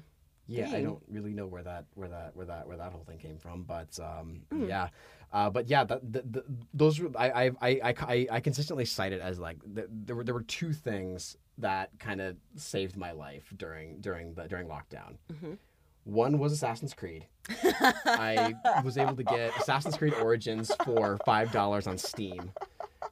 Yeah, 0.48 0.70
I 0.72 0.82
don't 0.82 1.02
really 1.08 1.34
know 1.34 1.46
where 1.48 1.64
that 1.64 1.86
where 1.96 2.10
that 2.10 2.36
where 2.36 2.46
that 2.48 2.68
where 2.68 2.78
that 2.78 2.92
whole 2.92 3.04
thing 3.04 3.18
came 3.20 3.38
from, 3.38 3.64
but 3.64 3.98
um, 4.00 4.42
Hmm. 4.52 4.66
yeah, 4.68 4.90
uh, 5.32 5.50
but 5.50 5.68
yeah, 5.68 5.84
that, 5.84 6.12
the, 6.12 6.22
the, 6.24 6.44
those 6.74 7.00
were 7.00 7.10
I, 7.16 7.30
I 7.30 7.52
I 7.62 7.94
I 8.16 8.28
I 8.32 8.40
consistently 8.40 8.86
cite 8.86 9.14
it 9.14 9.22
as 9.22 9.40
like 9.40 9.58
th 9.76 9.86
there 9.90 10.16
were 10.16 10.24
there 10.24 10.34
were 10.34 10.44
two 10.60 10.74
things 10.74 11.38
that 11.60 11.92
kind 12.00 12.20
of 12.22 12.36
saved 12.56 12.96
my 12.98 13.12
life 13.12 13.54
during 13.58 14.00
during 14.02 14.34
the 14.34 14.48
during 14.48 14.68
lockdown. 14.68 15.18
Mhm. 15.32 15.58
One 16.10 16.40
was 16.40 16.52
Assassin's 16.52 16.94
Creed. 16.94 17.26
I 17.64 18.54
was 18.84 18.98
able 18.98 19.16
to 19.16 19.24
get 19.24 19.56
Assassin's 19.58 19.98
Creed 19.98 20.14
Origins 20.16 20.72
for 20.86 21.18
five 21.26 21.52
dollars 21.52 21.88
on 21.88 21.98
Steam 21.98 22.52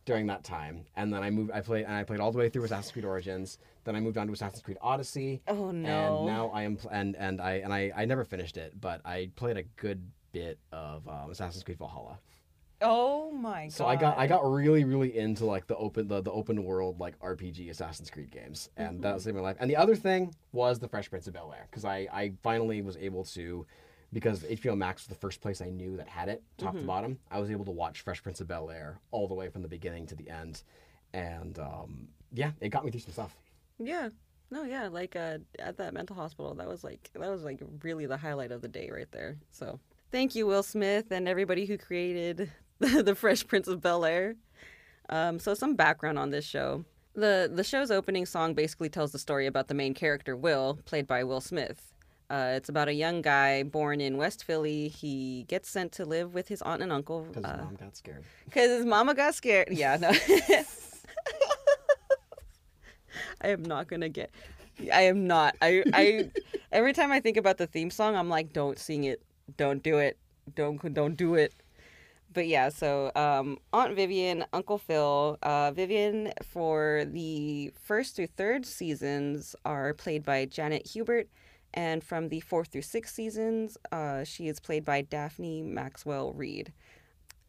during 0.05 0.27
that 0.27 0.43
time, 0.43 0.85
and 0.95 1.13
then 1.13 1.21
I 1.23 1.29
moved. 1.29 1.51
I 1.51 1.61
played 1.61 1.85
and 1.85 1.93
I 1.93 2.03
played 2.03 2.19
all 2.19 2.31
the 2.31 2.37
way 2.37 2.49
through 2.49 2.63
Assassin's 2.63 2.91
Creed 2.91 3.05
Origins. 3.05 3.57
Then 3.83 3.95
I 3.95 3.99
moved 3.99 4.17
on 4.17 4.27
to 4.27 4.33
Assassin's 4.33 4.61
Creed 4.61 4.77
Odyssey, 4.81 5.41
Oh 5.47 5.71
no! 5.71 6.17
and 6.17 6.25
now 6.25 6.51
I 6.53 6.63
am 6.63 6.77
and 6.91 7.15
and 7.15 7.41
I 7.41 7.53
and 7.53 7.73
I 7.73 7.91
I 7.95 8.05
never 8.05 8.23
finished 8.25 8.57
it, 8.57 8.79
but 8.79 9.01
I 9.05 9.29
played 9.35 9.57
a 9.57 9.63
good 9.63 10.01
bit 10.31 10.59
of 10.71 11.07
um, 11.07 11.31
Assassin's 11.31 11.63
Creed 11.63 11.77
Valhalla. 11.77 12.19
Oh 12.81 13.31
my 13.31 13.65
god. 13.65 13.73
So 13.73 13.85
I 13.85 13.95
got 13.95 14.17
I 14.17 14.27
got 14.27 14.49
really 14.49 14.83
really 14.83 15.17
into 15.17 15.45
like 15.45 15.67
the 15.67 15.75
open 15.75 16.07
the, 16.07 16.21
the 16.21 16.31
open 16.31 16.63
world 16.63 16.99
like 16.99 17.17
RPG 17.19 17.69
Assassin's 17.69 18.09
Creed 18.09 18.31
games, 18.31 18.69
and 18.77 19.01
that 19.03 19.21
saved 19.21 19.35
my 19.35 19.41
life. 19.41 19.57
And 19.59 19.69
the 19.69 19.75
other 19.75 19.95
thing 19.95 20.33
was 20.51 20.79
the 20.79 20.87
Fresh 20.87 21.09
Prince 21.09 21.27
of 21.27 21.33
Bel 21.33 21.53
Air 21.55 21.67
because 21.69 21.85
I 21.85 22.07
I 22.11 22.33
finally 22.43 22.81
was 22.81 22.97
able 22.97 23.23
to. 23.25 23.65
Because 24.13 24.43
HBO 24.43 24.77
Max 24.77 25.01
was 25.01 25.07
the 25.09 25.19
first 25.19 25.41
place 25.41 25.59
I 25.59 25.69
knew 25.69 25.97
that 25.97 26.07
had 26.07 26.29
it, 26.29 26.41
top 26.57 26.73
to 26.77 26.81
bottom. 26.81 27.19
I 27.29 27.41
was 27.41 27.51
able 27.51 27.65
to 27.65 27.71
watch 27.71 27.99
Fresh 27.99 28.23
Prince 28.23 28.39
of 28.39 28.47
Bel 28.47 28.69
Air 28.69 29.01
all 29.11 29.27
the 29.27 29.33
way 29.33 29.49
from 29.49 29.63
the 29.63 29.67
beginning 29.67 30.05
to 30.05 30.15
the 30.15 30.29
end, 30.29 30.63
and 31.11 31.59
um, 31.59 32.07
yeah, 32.31 32.51
it 32.61 32.69
got 32.69 32.85
me 32.85 32.91
through 32.91 33.01
some 33.01 33.11
stuff. 33.11 33.35
Yeah. 33.79 34.07
No, 34.49 34.63
yeah, 34.63 34.87
like 34.87 35.17
uh, 35.17 35.39
at 35.59 35.77
that 35.77 35.93
mental 35.93 36.15
hospital, 36.15 36.53
that 36.55 36.67
was 36.67 36.83
like 36.83 37.09
that 37.13 37.29
was 37.29 37.43
like 37.43 37.59
really 37.83 38.05
the 38.05 38.15
highlight 38.15 38.51
of 38.51 38.61
the 38.61 38.69
day 38.69 38.89
right 38.89 39.11
there. 39.11 39.37
So 39.51 39.77
thank 40.11 40.35
you, 40.35 40.47
Will 40.47 40.63
Smith, 40.63 41.11
and 41.11 41.27
everybody 41.27 41.65
who 41.65 41.77
created 41.77 42.49
the 43.03 43.15
Fresh 43.15 43.47
Prince 43.47 43.67
of 43.67 43.81
Bel 43.81 44.05
Air. 44.05 44.35
Um, 45.09 45.39
so 45.39 45.53
some 45.53 45.75
background 45.75 46.19
on 46.19 46.29
this 46.31 46.45
show. 46.45 46.83
the 47.15 47.49
The 47.53 47.63
show's 47.63 47.91
opening 47.91 48.25
song 48.25 48.53
basically 48.53 48.89
tells 48.89 49.11
the 49.11 49.19
story 49.19 49.47
about 49.47 49.67
the 49.67 49.73
main 49.73 49.93
character 49.93 50.35
Will, 50.35 50.79
played 50.85 51.07
by 51.07 51.23
Will 51.23 51.41
Smith. 51.41 51.93
Uh, 52.29 52.51
it's 52.57 52.67
about 52.67 52.89
a 52.89 52.93
young 52.93 53.21
guy 53.21 53.63
born 53.63 54.01
in 54.01 54.17
West 54.17 54.43
Philly. 54.43 54.89
He 54.89 55.45
gets 55.47 55.69
sent 55.69 55.93
to 55.93 56.03
live 56.05 56.33
with 56.33 56.49
his 56.49 56.61
aunt 56.61 56.81
and 56.81 56.91
uncle 56.91 57.21
Because 57.21 57.45
uh, 57.45 57.63
mom 57.63 57.75
got 57.75 57.95
scared. 57.95 58.23
because 58.45 58.69
his 58.69 58.85
mama 58.85 59.13
got 59.15 59.33
scared. 59.33 59.69
Yeah, 59.71 59.95
no. 59.95 60.11
I 63.41 63.47
am 63.49 63.63
not 63.63 63.87
gonna 63.87 64.09
get. 64.09 64.31
I 64.93 65.03
am 65.03 65.25
not. 65.27 65.55
I. 65.61 65.83
I. 65.93 66.31
Every 66.71 66.91
time 66.93 67.11
I 67.11 67.19
think 67.19 67.37
about 67.37 67.57
the 67.57 67.65
theme 67.67 67.89
song, 67.89 68.15
I'm 68.15 68.29
like, 68.29 68.51
don't 68.53 68.77
sing 68.77 69.05
it. 69.05 69.21
Don't 69.55 69.81
do 69.81 69.97
it. 69.99 70.17
Don't. 70.55 70.93
Don't 70.93 71.15
do 71.15 71.35
it. 71.35 71.53
But 72.33 72.47
yeah, 72.47 72.69
so 72.69 73.11
um, 73.15 73.57
Aunt 73.73 73.95
Vivian, 73.95 74.45
Uncle 74.53 74.77
Phil, 74.77 75.37
uh, 75.41 75.71
Vivian 75.71 76.33
for 76.43 77.03
the 77.07 77.71
first 77.81 78.15
through 78.15 78.27
third 78.27 78.65
seasons 78.65 79.55
are 79.65 79.93
played 79.93 80.23
by 80.23 80.45
Janet 80.45 80.87
Hubert, 80.87 81.29
and 81.73 82.03
from 82.03 82.29
the 82.29 82.39
fourth 82.41 82.67
through 82.67 82.81
sixth 82.83 83.15
seasons, 83.15 83.77
uh, 83.91 84.23
she 84.23 84.47
is 84.47 84.59
played 84.59 84.85
by 84.85 85.01
Daphne 85.01 85.63
Maxwell 85.63 86.33
Reid. 86.33 86.73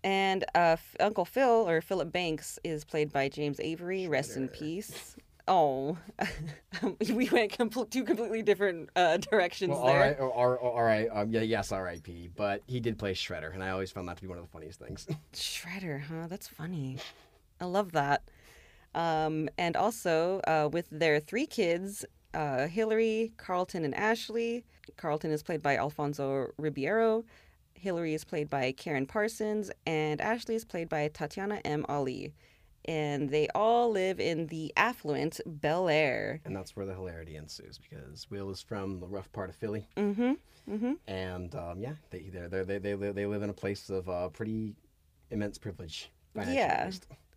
And 0.05 0.45
uh, 0.55 0.77
Uncle 1.01 1.25
Phil, 1.25 1.69
or 1.69 1.81
Philip 1.81 2.13
Banks, 2.13 2.59
is 2.63 2.85
played 2.85 3.13
by 3.13 3.29
James 3.29 3.59
Avery. 3.61 4.07
Rest 4.09 4.37
in 4.37 4.49
peace. 4.49 5.17
Oh, 5.49 5.97
we 7.01 7.29
went 7.31 7.53
compl- 7.57 7.91
two 7.91 8.05
completely 8.05 8.43
different 8.43 8.91
uh, 8.95 9.17
directions 9.17 9.71
Well, 9.71 9.87
there. 9.87 10.21
all 10.21 10.49
right, 10.51 10.59
all 10.61 10.83
right. 10.83 11.09
Um, 11.11 11.33
yeah, 11.33 11.41
yes, 11.41 11.73
R.I.P. 11.73 12.31
But 12.37 12.63
he 12.67 12.81
did 12.81 12.99
play 12.99 13.15
Shredder, 13.15 13.53
and 13.53 13.65
I 13.65 13.71
always 13.71 13.91
found 13.91 14.09
that 14.09 14.17
to 14.17 14.23
be 14.23 14.29
one 14.29 14.39
of 14.39 14.45
the 14.45 14.51
funniest 14.51 14.79
things. 14.79 15.07
Shredder, 15.33 16.03
huh? 16.03 16.27
That's 16.29 16.47
funny. 16.49 16.99
I 17.61 17.65
love 17.65 17.93
that. 17.93 18.23
Um, 18.95 19.49
and 19.59 19.75
also, 19.77 20.41
uh, 20.47 20.69
with 20.71 20.87
their 20.91 21.19
three 21.19 21.47
kids, 21.47 22.05
uh, 22.35 22.67
Hillary, 22.67 23.33
Carlton, 23.39 23.85
and 23.85 23.95
Ashley. 23.95 24.65
Carlton 24.97 25.31
is 25.31 25.43
played 25.43 25.63
by 25.63 25.77
Alfonso 25.77 26.49
Ribeiro. 26.59 27.25
Hillary 27.75 28.13
is 28.15 28.25
played 28.25 28.51
by 28.51 28.73
Karen 28.73 29.07
Parsons, 29.07 29.71
and 29.87 30.21
Ashley 30.21 30.55
is 30.57 30.65
played 30.65 30.89
by 30.89 31.09
Tatiana 31.09 31.61
M. 31.65 31.87
Ali. 31.89 32.35
And 32.85 33.29
they 33.31 33.49
all 33.55 33.91
live 33.91 34.19
in 34.21 34.47
the 34.47 34.73
affluent 34.77 35.41
Bel 35.47 35.89
Air. 35.89 36.41
and 36.45 36.57
that's 36.57 36.75
where 36.75 36.87
the 36.87 36.95
hilarity 36.95 37.37
ensues 37.37 37.79
because 37.79 38.31
Will 38.31 38.51
is 38.51 38.63
from 38.63 39.01
the 39.01 39.07
rough 39.07 39.31
part 39.33 39.51
of 39.51 39.57
Philly, 39.57 39.87
Mm-hmm. 39.97 40.33
Mm-hmm. 40.71 40.93
and 41.07 41.55
um, 41.55 41.81
yeah, 41.81 41.95
they 42.11 42.29
they're, 42.33 42.49
they're, 42.49 42.65
they 42.65 42.79
they 42.79 43.27
live, 43.27 43.43
in 43.43 43.51
a 43.51 43.55
place 43.55 43.89
of 43.91 44.09
uh, 44.09 44.29
pretty 44.29 44.75
immense 45.31 45.59
privilege. 45.59 46.11
Yeah. 46.35 46.91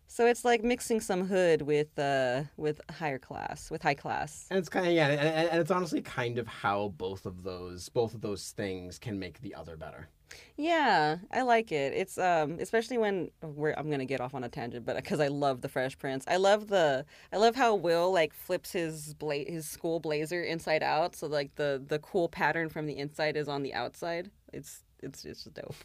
So 0.08 0.25
it's 0.27 0.43
like 0.43 0.62
mixing 0.63 0.99
some 0.99 1.25
hood 1.25 1.62
with 1.62 1.97
uh 1.97 2.43
with 2.58 2.82
higher 2.89 3.17
class, 3.19 3.71
with 3.71 3.82
high 3.82 3.93
class. 3.93 4.47
and 4.51 4.60
it's 4.60 4.67
kind 4.69 4.86
of 4.86 4.91
yeah, 4.93 5.08
and, 5.08 5.19
and, 5.21 5.49
and 5.49 5.62
it's 5.62 5.71
honestly 5.71 6.01
kind 6.01 6.38
of 6.38 6.47
how 6.47 6.89
both 6.97 7.25
of 7.25 7.43
those 7.43 7.88
both 7.89 8.13
of 8.13 8.19
those 8.21 8.51
things 8.51 8.99
can 8.99 9.17
make 9.17 9.39
the 9.41 9.56
other 9.56 9.75
better. 9.77 10.10
Yeah, 10.58 11.17
I 11.32 11.41
like 11.41 11.72
it. 11.72 11.94
It's 11.94 12.17
um 12.17 12.58
especially 12.60 12.98
when 12.98 13.32
we're 13.41 13.74
I'm 13.74 13.89
gonna 13.89 14.06
get 14.06 14.22
off 14.22 14.34
on 14.36 14.44
a 14.44 14.50
tangent, 14.50 14.86
but 14.86 14.96
because 14.96 15.20
I 15.20 15.28
love 15.28 15.62
the 15.62 15.70
Fresh 15.70 15.98
Prince, 16.00 16.26
I 16.28 16.38
love 16.38 16.67
the 16.67 17.06
I 17.34 17.38
love 17.38 17.56
how 17.56 17.76
Will 17.76 18.12
like 18.12 18.34
flips 18.34 18.72
his 18.72 19.13
bla- 19.13 19.46
his 19.48 19.67
school 19.67 20.00
blazer 20.00 20.44
inside 20.44 20.84
out, 20.84 21.15
so 21.15 21.28
like 21.28 21.56
the 21.56 21.84
the 21.86 22.00
cool 22.00 22.30
pattern 22.30 22.70
from 22.70 22.86
the 22.86 22.98
inside 22.98 23.36
is 23.38 23.48
on 23.48 23.63
the 23.63 23.74
outside. 23.74 24.32
It's 24.54 24.84
it's 25.02 25.26
it's 25.26 25.44
just 25.44 25.54
dope. 25.56 25.76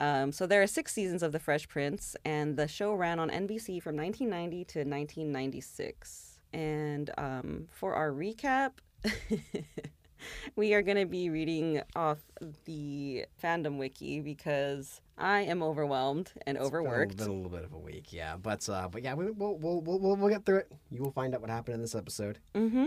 Um, 0.00 0.32
so 0.32 0.46
there 0.46 0.62
are 0.62 0.66
six 0.66 0.92
seasons 0.94 1.22
of 1.22 1.32
The 1.32 1.38
Fresh 1.38 1.68
Prince, 1.68 2.16
and 2.24 2.56
the 2.56 2.66
show 2.66 2.94
ran 2.94 3.18
on 3.18 3.30
NBC 3.30 3.80
from 3.80 3.96
1990 3.96 4.64
to 4.64 4.84
1996. 4.84 6.38
And 6.52 7.10
um, 7.18 7.68
for 7.70 7.94
our 7.94 8.10
recap, 8.10 8.72
we 10.56 10.74
are 10.74 10.82
going 10.82 10.96
to 10.96 11.06
be 11.06 11.30
reading 11.30 11.82
off 11.94 12.18
the 12.64 13.24
fandom 13.42 13.78
wiki 13.78 14.20
because 14.20 15.00
I 15.18 15.40
am 15.42 15.62
overwhelmed 15.62 16.32
and 16.46 16.56
It's 16.56 16.68
been 16.68 16.74
a- 16.74 16.80
overworked. 16.82 17.16
Been 17.16 17.28
a, 17.28 17.32
little 17.32 17.50
bit 17.50 17.64
of 17.64 17.72
a 17.72 17.78
week, 17.78 18.12
yeah, 18.12 18.36
but 18.36 18.68
uh, 18.68 18.88
but 18.90 19.02
yeah, 19.02 19.14
we, 19.14 19.30
we'll, 19.30 19.56
we'll 19.58 19.80
we'll 19.80 19.98
we'll 19.98 20.16
we'll 20.16 20.28
get 20.30 20.44
through 20.44 20.58
it. 20.58 20.72
You 20.90 21.02
will 21.02 21.12
find 21.12 21.34
out 21.34 21.40
what 21.40 21.50
happened 21.50 21.74
in 21.76 21.80
this 21.82 21.94
episode. 21.94 22.38
Mm-hmm. 22.54 22.86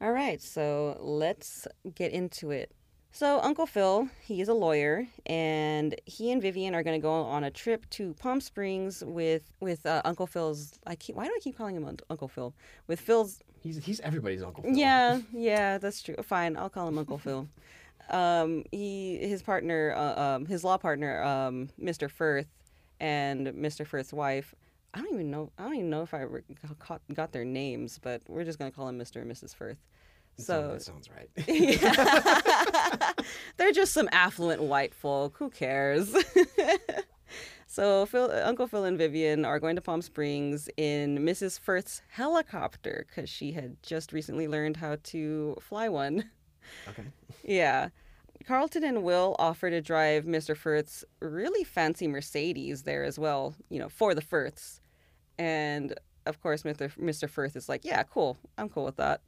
All 0.00 0.12
right, 0.12 0.42
so 0.42 0.96
let's 1.00 1.66
get 1.94 2.12
into 2.12 2.50
it. 2.50 2.72
So 3.12 3.38
Uncle 3.42 3.66
Phil, 3.66 4.08
he 4.22 4.40
is 4.40 4.48
a 4.48 4.54
lawyer, 4.54 5.06
and 5.24 5.94
he 6.04 6.32
and 6.32 6.42
Vivian 6.42 6.74
are 6.74 6.82
going 6.82 7.00
to 7.00 7.02
go 7.02 7.12
on 7.12 7.44
a 7.44 7.50
trip 7.50 7.88
to 7.90 8.12
Palm 8.14 8.40
Springs 8.40 9.04
with 9.06 9.52
with 9.60 9.86
uh, 9.86 10.02
Uncle 10.04 10.26
Phil's. 10.26 10.80
I 10.84 10.96
keep 10.96 11.14
why 11.14 11.26
do 11.26 11.30
I 11.34 11.38
keep 11.40 11.56
calling 11.56 11.76
him 11.76 11.88
Uncle 12.10 12.28
Phil? 12.28 12.52
With 12.88 13.00
Phil's. 13.00 13.40
He's 13.64 13.82
he's 13.82 13.98
everybody's 14.00 14.42
uncle. 14.42 14.62
Phil. 14.62 14.76
Yeah, 14.76 15.20
yeah, 15.32 15.78
that's 15.78 16.02
true. 16.02 16.16
Fine, 16.22 16.58
I'll 16.58 16.68
call 16.68 16.86
him 16.86 16.98
Uncle 16.98 17.18
Phil. 17.18 17.48
Um, 18.10 18.64
he 18.70 19.16
his 19.16 19.42
partner, 19.42 19.94
uh, 19.96 20.20
um, 20.20 20.44
his 20.44 20.62
law 20.62 20.76
partner, 20.76 21.22
um, 21.22 21.70
Mr. 21.80 22.10
Firth, 22.10 22.48
and 23.00 23.46
Mr. 23.46 23.86
Firth's 23.86 24.12
wife. 24.12 24.54
I 24.92 24.98
don't 25.00 25.14
even 25.14 25.30
know. 25.30 25.50
I 25.56 25.62
don't 25.62 25.76
even 25.76 25.88
know 25.88 26.02
if 26.02 26.12
I 26.12 26.20
re- 26.20 26.42
got, 26.86 27.00
got 27.14 27.32
their 27.32 27.46
names, 27.46 27.98
but 27.98 28.20
we're 28.28 28.44
just 28.44 28.58
gonna 28.58 28.70
call 28.70 28.88
him 28.88 28.98
Mr. 28.98 29.22
and 29.22 29.32
Mrs. 29.32 29.56
Firth. 29.56 29.78
So 30.36 30.72
that 30.72 30.82
sounds 30.82 31.08
right. 31.08 31.30
They're 33.56 33.72
just 33.72 33.94
some 33.94 34.10
affluent 34.12 34.62
white 34.62 34.94
folk. 34.94 35.36
Who 35.38 35.48
cares? 35.48 36.14
So 37.74 38.06
Phil, 38.06 38.30
Uncle 38.30 38.68
Phil 38.68 38.84
and 38.84 38.96
Vivian 38.96 39.44
are 39.44 39.58
going 39.58 39.74
to 39.74 39.82
Palm 39.82 40.00
Springs 40.00 40.68
in 40.76 41.18
Mrs. 41.18 41.58
Firth's 41.58 42.02
helicopter 42.08 43.04
because 43.08 43.28
she 43.28 43.50
had 43.50 43.82
just 43.82 44.12
recently 44.12 44.46
learned 44.46 44.76
how 44.76 44.98
to 45.02 45.56
fly 45.60 45.88
one. 45.88 46.30
okay. 46.88 47.02
Yeah. 47.42 47.88
Carlton 48.46 48.84
and 48.84 49.02
Will 49.02 49.34
offer 49.40 49.70
to 49.70 49.80
drive 49.80 50.24
Mr. 50.24 50.56
Firth's 50.56 51.04
really 51.18 51.64
fancy 51.64 52.06
Mercedes 52.06 52.84
there 52.84 53.02
as 53.02 53.18
well, 53.18 53.56
you 53.70 53.80
know, 53.80 53.88
for 53.88 54.14
the 54.14 54.22
Firths. 54.22 54.80
And 55.36 55.98
of 56.26 56.40
course, 56.40 56.62
Mr. 56.62 56.96
Mr. 56.96 57.28
Firth 57.28 57.56
is 57.56 57.68
like, 57.68 57.84
yeah, 57.84 58.04
cool. 58.04 58.36
I'm 58.56 58.68
cool 58.68 58.84
with 58.84 58.96
that. 58.96 59.20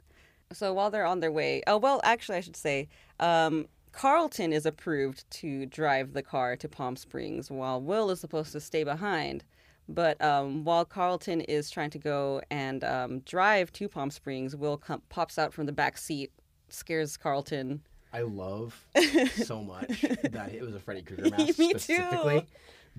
So 0.53 0.73
while 0.73 0.93
they're 0.93 1.05
on 1.05 1.19
their 1.19 1.33
way, 1.33 1.63
oh, 1.67 1.79
well, 1.79 2.01
actually, 2.05 2.39
I 2.39 2.43
should 2.43 2.57
say, 2.57 2.89
um, 3.19 3.67
Carlton 3.97 4.53
is 4.53 4.67
approved 4.67 5.29
to 5.31 5.65
drive 5.65 6.13
the 6.13 6.23
car 6.23 6.55
to 6.57 6.69
Palm 6.69 6.97
Springs 6.97 7.51
while 7.51 7.81
Will 7.81 8.11
is 8.11 8.21
supposed 8.21 8.53
to 8.53 8.61
stay 8.61 8.85
behind. 8.85 9.43
But 9.89 10.21
um, 10.21 10.65
while 10.65 10.85
Carlton 10.85 11.41
is 11.43 11.71
trying 11.71 11.89
to 11.91 11.99
go 11.99 12.43
and 12.51 12.85
um, 12.85 13.21
drive 13.21 13.73
to 13.73 13.89
Palm 13.89 14.11
Springs, 14.11 14.55
Will 14.55 14.77
com- 14.77 15.01
pops 15.09 15.39
out 15.39 15.55
from 15.55 15.65
the 15.65 15.73
back 15.73 15.97
seat, 15.97 16.31
scares 16.69 17.17
Carlton. 17.17 17.81
I 18.13 18.21
love 18.21 18.87
so 19.45 19.63
much 19.63 20.03
that 20.03 20.51
it 20.53 20.63
was 20.63 20.75
a 20.75 20.81
Freddy 20.81 21.01
Krueger 21.01 21.31
mask 21.37 21.59
Me 21.59 21.73
too. 21.73 21.79
specifically 21.79 22.47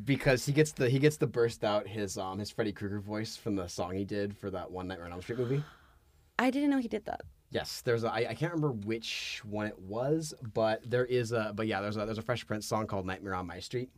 because 0.03 0.45
he 0.45 0.51
gets 0.51 0.71
the 0.71 0.89
he 0.89 0.99
gets 0.99 1.17
the 1.17 1.27
burst 1.27 1.63
out 1.63 1.87
his 1.87 2.17
um 2.17 2.39
his 2.39 2.51
Freddy 2.51 2.71
Krueger 2.71 2.99
voice 2.99 3.35
from 3.35 3.55
the 3.55 3.67
song 3.67 3.95
he 3.95 4.05
did 4.05 4.37
for 4.37 4.51
that 4.51 4.69
one 4.69 4.87
Nightmare 4.87 5.07
on 5.07 5.13
Elm 5.13 5.21
Street 5.21 5.39
movie. 5.39 5.63
I 6.39 6.49
didn't 6.51 6.69
know 6.69 6.77
he 6.77 6.87
did 6.87 7.05
that. 7.05 7.21
Yes, 7.49 7.81
there's 7.81 8.03
a 8.03 8.11
I, 8.11 8.27
I 8.29 8.33
can't 8.33 8.51
remember 8.53 8.71
which 8.71 9.41
one 9.45 9.67
it 9.67 9.79
was, 9.79 10.33
but 10.53 10.81
there 10.89 11.05
is 11.05 11.31
a 11.31 11.53
but 11.55 11.67
yeah, 11.67 11.81
there's 11.81 11.97
a 11.97 12.05
there's 12.05 12.17
a 12.17 12.21
Fresh 12.23 12.45
Prince 12.47 12.65
song 12.65 12.87
called 12.87 13.05
Nightmare 13.05 13.35
on 13.35 13.47
My 13.47 13.59
Street 13.59 13.89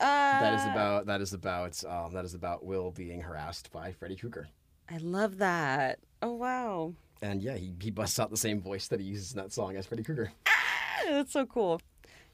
Uh, 0.00 0.04
that 0.40 0.54
is 0.54 0.64
about 0.66 1.06
that 1.06 1.20
is 1.20 1.32
about 1.32 1.82
um 1.84 2.12
that 2.12 2.24
is 2.24 2.34
about 2.34 2.64
Will 2.64 2.90
being 2.90 3.20
harassed 3.20 3.70
by 3.70 3.92
Freddy 3.92 4.16
Krueger. 4.16 4.48
I 4.90 4.96
love 4.98 5.38
that. 5.38 6.00
Oh 6.22 6.34
wow, 6.34 6.94
And 7.22 7.40
yeah, 7.42 7.56
he, 7.56 7.72
he 7.80 7.90
busts 7.92 8.18
out 8.18 8.30
the 8.30 8.36
same 8.36 8.60
voice 8.60 8.88
that 8.88 8.98
he 8.98 9.06
uses 9.06 9.32
in 9.32 9.38
that 9.38 9.52
song 9.52 9.76
as 9.76 9.86
Freddy 9.86 10.02
Krueger. 10.02 10.32
that's 11.06 11.32
so 11.32 11.46
cool. 11.46 11.80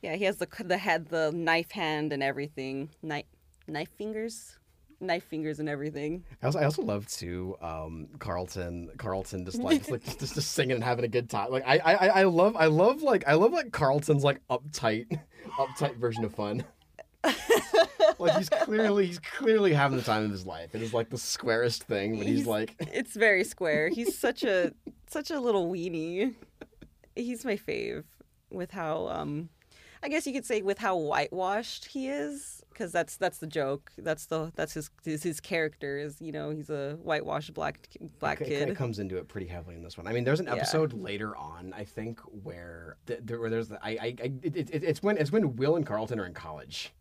Yeah, 0.01 0.17
he 0.17 0.25
has 0.25 0.39
the 0.39 0.49
the 0.65 0.79
head, 0.79 1.09
the 1.09 1.31
knife 1.35 1.73
hand, 1.73 2.13
and 2.13 2.23
everything. 2.23 2.89
Knife 3.03 3.27
knife 3.67 3.91
fingers, 3.99 4.57
knife 5.05 5.25
fingers, 5.25 5.61
and 5.61 5.69
everything. 5.69 6.25
I 6.43 6.47
also 6.47 6.59
I 6.59 6.65
also 6.65 6.83
love 6.83 7.07
too 7.07 7.57
um, 7.61 8.09
Carlton 8.19 8.91
Carlton 8.99 9.45
just 9.45 9.59
like 9.59 9.79
just, 9.81 9.91
like 9.91 10.05
just, 10.05 10.21
just, 10.21 10.35
just 10.35 10.53
singing 10.53 10.73
and 10.77 10.85
having 10.85 11.05
a 11.05 11.09
good 11.09 11.29
time. 11.31 11.51
Like 11.51 11.65
I, 11.67 11.79
I 11.79 12.07
I 12.07 12.23
love 12.25 12.57
I 12.57 12.67
love 12.67 13.03
like 13.03 13.25
I 13.27 13.35
love 13.35 13.53
like 13.53 13.73
Carlton's 13.73 14.25
like 14.25 14.41
uptight 14.49 15.19
uptight 15.59 15.97
version 15.97 16.25
of 16.25 16.35
fun. 16.35 16.65
like 18.19 18.37
he's 18.37 18.49
clearly 18.51 19.07
he's 19.07 19.19
clearly 19.19 19.73
having 19.73 19.97
the 19.97 20.05
time 20.05 20.25
of 20.25 20.31
his 20.31 20.47
life. 20.47 20.75
It 20.75 20.83
is 20.83 20.93
like 20.93 21.11
the 21.11 21.19
squarest 21.19 21.85
thing, 21.85 22.19
but 22.19 22.27
he's, 22.27 22.39
He's- 22.39 22.47
like 22.47 22.75
It's 22.81 23.15
very 23.15 23.45
square. 23.45 23.89
He's 23.89 24.17
such 24.19 24.45
a 24.45 24.73
such 25.09 25.31
a 25.31 25.41
little 25.41 25.71
weenie. 25.71 26.35
He's 27.17 27.45
my 27.45 27.57
fave 27.57 28.05
with 28.51 28.71
how 28.71 29.09
um 29.09 29.49
I 30.05 30.09
guess 30.09 30.27
you 30.27 30.35
could 30.35 30.45
say 30.45 30.61
with 30.61 30.77
how 30.77 30.97
whitewashed 30.97 31.87
he 31.87 32.09
is 32.09 32.63
because 32.69 32.93
that's 32.93 33.17
that's 33.17 33.39
the 33.39 33.47
joke. 33.47 33.91
That's 33.97 34.27
the 34.27 34.53
that's 34.55 34.75
his 34.75 34.91
his, 35.03 35.41
character 35.41 35.97
is, 35.99 36.21
you 36.21 36.31
know, 36.31 36.51
he's 36.51 36.69
a 36.69 36.99
whitewashed 37.03 37.55
black 37.55 37.89
black 38.19 38.43
it, 38.43 38.49
it 38.49 38.67
kid. 38.69 38.77
comes 38.77 38.99
into 38.99 39.17
it 39.17 39.29
pretty 39.29 39.47
heavily 39.47 39.77
in 39.77 39.83
this 39.83 39.97
one. 39.97 40.07
I 40.07 40.13
mean, 40.13 40.25
there's 40.25 40.41
an 40.41 40.47
Yeah. 40.47 40.57
episode 40.57 40.93
later 40.93 41.35
on, 41.37 41.73
I 41.75 41.85
think, 41.85 42.21
where 42.43 42.97
th- 43.07 43.21
there, 43.25 43.41
where 43.41 43.49
there's 43.49 43.69
the, 43.69 43.83
I, 43.83 43.91
I, 43.91 43.97
I 44.23 44.33
it, 44.43 44.57
it, 44.57 44.71
it's 44.85 45.03
when 45.03 45.17
it's 45.17 45.33
when 45.33 45.57
Will 45.57 45.77
and 45.77 45.87
Carlton 45.87 46.21
are 46.21 46.27
in 46.27 46.35
college. 46.35 46.93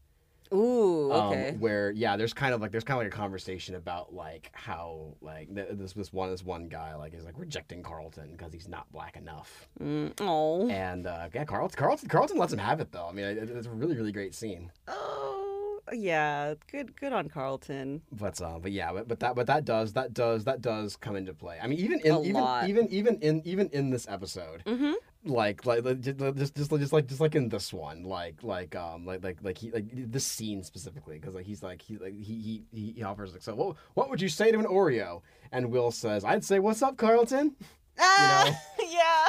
Ooh, 0.51 1.11
Um, 1.11 1.27
okay. 1.31 1.55
where 1.59 1.91
yeah, 1.91 2.17
there's 2.17 2.33
kind 2.33 2.53
of 2.53 2.61
like 2.61 2.71
there's 2.71 2.83
kind 2.83 2.99
of 2.99 3.05
like 3.05 3.13
a 3.13 3.15
conversation 3.15 3.75
about 3.75 4.13
like 4.13 4.49
how 4.53 5.15
like 5.21 5.53
th- 5.53 5.67
this 5.73 5.93
this 5.93 6.11
one 6.11 6.29
this 6.31 6.43
one 6.43 6.67
guy 6.67 6.95
like 6.95 7.13
is 7.13 7.23
like 7.25 7.35
rejecting 7.37 7.83
Carlton 7.83 8.31
because 8.31 8.51
he's 8.53 8.67
not 8.67 8.91
black 8.91 9.15
enough, 9.17 9.67
Mm, 9.81 10.13
oh. 10.21 10.67
and 10.69 11.07
uh, 11.07 11.29
yeah, 11.33 11.45
Carlton 11.45 11.77
Carlton 11.77 12.09
Carlton 12.09 12.37
lets 12.37 12.53
him 12.53 12.59
have 12.59 12.79
it 12.79 12.91
though. 12.91 13.07
I 13.07 13.11
mean, 13.13 13.25
it, 13.25 13.37
it's 13.49 13.67
a 13.67 13.71
really 13.71 13.95
really 13.95 14.11
great 14.11 14.33
scene. 14.35 14.71
Oh, 14.87 15.79
yeah. 15.91 16.53
Good 16.71 16.95
good 16.99 17.13
on 17.13 17.27
Carlton. 17.29 18.01
But 18.11 18.41
uh, 18.41 18.59
but 18.59 18.71
yeah, 18.71 18.93
but, 18.93 19.07
but 19.07 19.19
that 19.19 19.35
but 19.35 19.47
that 19.47 19.65
does 19.65 19.93
that 19.93 20.13
does 20.13 20.45
that 20.45 20.61
does 20.61 20.95
come 20.95 21.15
into 21.15 21.33
play. 21.33 21.59
I 21.61 21.67
mean, 21.67 21.79
even 21.79 21.99
in 22.01 22.11
A 22.13 22.21
even 22.21 22.41
lot. 22.41 22.69
even 22.69 22.87
even 22.89 23.19
in 23.21 23.41
even 23.45 23.69
in 23.73 23.89
this 23.89 24.07
episode, 24.07 24.63
Mhm. 24.65 24.93
Like 25.25 25.65
like 25.65 25.83
just 26.01 26.55
just 26.55 26.55
just 26.55 26.93
like 26.93 27.07
just 27.07 27.21
like 27.21 27.35
in 27.35 27.49
this 27.49 27.71
one, 27.71 28.03
like 28.03 28.43
like 28.43 28.75
um 28.75 29.05
like 29.05 29.23
like 29.23 29.37
like 29.41 29.57
he 29.57 29.71
like 29.71 29.85
this 29.91 30.25
scene 30.25 30.63
specifically 30.63 31.17
because 31.19 31.35
like 31.35 31.45
he's 31.45 31.63
like 31.63 31.81
he 31.81 31.97
like 31.97 32.13
he 32.13 32.63
he 32.71 32.93
he 32.95 33.03
offers 33.03 33.33
like 33.33 33.41
so 33.41 33.55
what 33.55 33.75
what 33.93 34.09
would 34.09 34.21
you 34.21 34.29
say 34.29 34.51
to 34.51 34.59
an 34.59 34.65
Oreo? 34.65 35.21
And 35.51 35.71
Will 35.71 35.91
says 35.91 36.23
I'd 36.25 36.43
say 36.43 36.59
what's 36.59 36.81
up, 36.81 36.97
Carlton. 36.97 37.55
Ah, 37.99 38.59
yeah. 38.89 39.27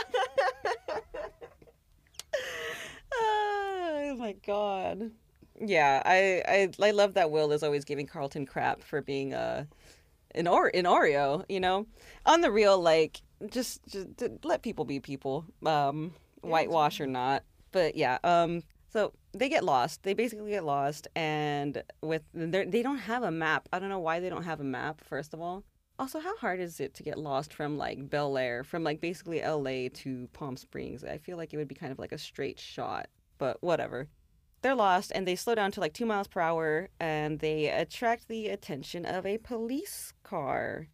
oh 3.15 4.17
my 4.19 4.33
god. 4.45 5.11
Yeah, 5.61 6.03
I, 6.05 6.43
I 6.49 6.71
I 6.89 6.91
love 6.91 7.15
that 7.15 7.31
Will 7.31 7.53
is 7.53 7.63
always 7.63 7.85
giving 7.85 8.07
Carlton 8.07 8.47
crap 8.47 8.83
for 8.83 9.01
being 9.01 9.33
a 9.33 9.69
an 10.35 10.49
or 10.49 10.71
an 10.75 10.85
Oreo, 10.85 11.45
you 11.49 11.61
know? 11.61 11.87
On 12.27 12.41
the 12.41 12.51
real, 12.51 12.79
like 12.81 13.23
just, 13.51 13.81
just 13.87 14.09
let 14.43 14.63
people 14.63 14.85
be 14.85 15.01
people, 15.01 15.45
um, 15.65 16.13
whitewash 16.43 17.01
or 17.01 17.07
not. 17.07 17.43
But 17.73 17.97
yeah, 17.97 18.19
um 18.23 18.63
so 18.95 19.13
they 19.33 19.49
get 19.49 19.65
lost. 19.65 20.05
They 20.05 20.15
basically 20.15 20.53
get 20.53 20.65
lost 20.65 21.09
and 21.17 21.83
with 22.01 22.23
they 22.33 22.65
they 22.65 22.83
don't 22.83 22.99
have 22.99 23.25
a 23.25 23.31
map. 23.31 23.69
I 23.73 23.81
don't 23.81 23.89
know 23.89 23.99
why 23.99 24.21
they 24.21 24.31
don't 24.31 24.45
have 24.45 24.61
a 24.61 24.65
map 24.65 25.01
first 25.03 25.35
of 25.35 25.41
all. 25.41 25.65
Also, 25.99 26.19
how 26.21 26.37
hard 26.37 26.61
is 26.61 26.81
it 26.81 26.95
to 26.95 27.03
get 27.03 27.19
lost 27.19 27.53
from 27.53 27.77
like 27.77 28.09
Bel 28.11 28.37
Air, 28.37 28.65
from 28.65 28.83
like 28.83 29.01
basically 29.01 29.41
LA 29.43 29.89
to 29.95 30.29
Palm 30.33 30.57
Springs? 30.57 31.05
I 31.05 31.19
feel 31.19 31.37
like 31.37 31.53
it 31.53 31.57
would 31.57 31.69
be 31.69 31.75
kind 31.75 31.93
of 31.93 31.99
like 31.99 32.13
a 32.13 32.19
straight 32.19 32.59
shot, 32.59 33.09
but 33.39 33.63
whatever. 33.63 34.09
They're 34.63 34.75
lost 34.75 35.13
and 35.15 35.27
they 35.27 35.37
slow 35.37 35.55
down 35.55 35.73
to 35.73 35.81
like 35.81 35.93
two 35.93 36.07
miles 36.07 36.27
per 36.27 36.41
hour 36.41 36.89
and 36.99 37.39
they 37.39 37.69
attract 37.69 38.29
the 38.29 38.49
attention 38.49 39.05
of 39.05 39.27
a 39.27 39.39
police 39.39 40.15
car. 40.23 40.89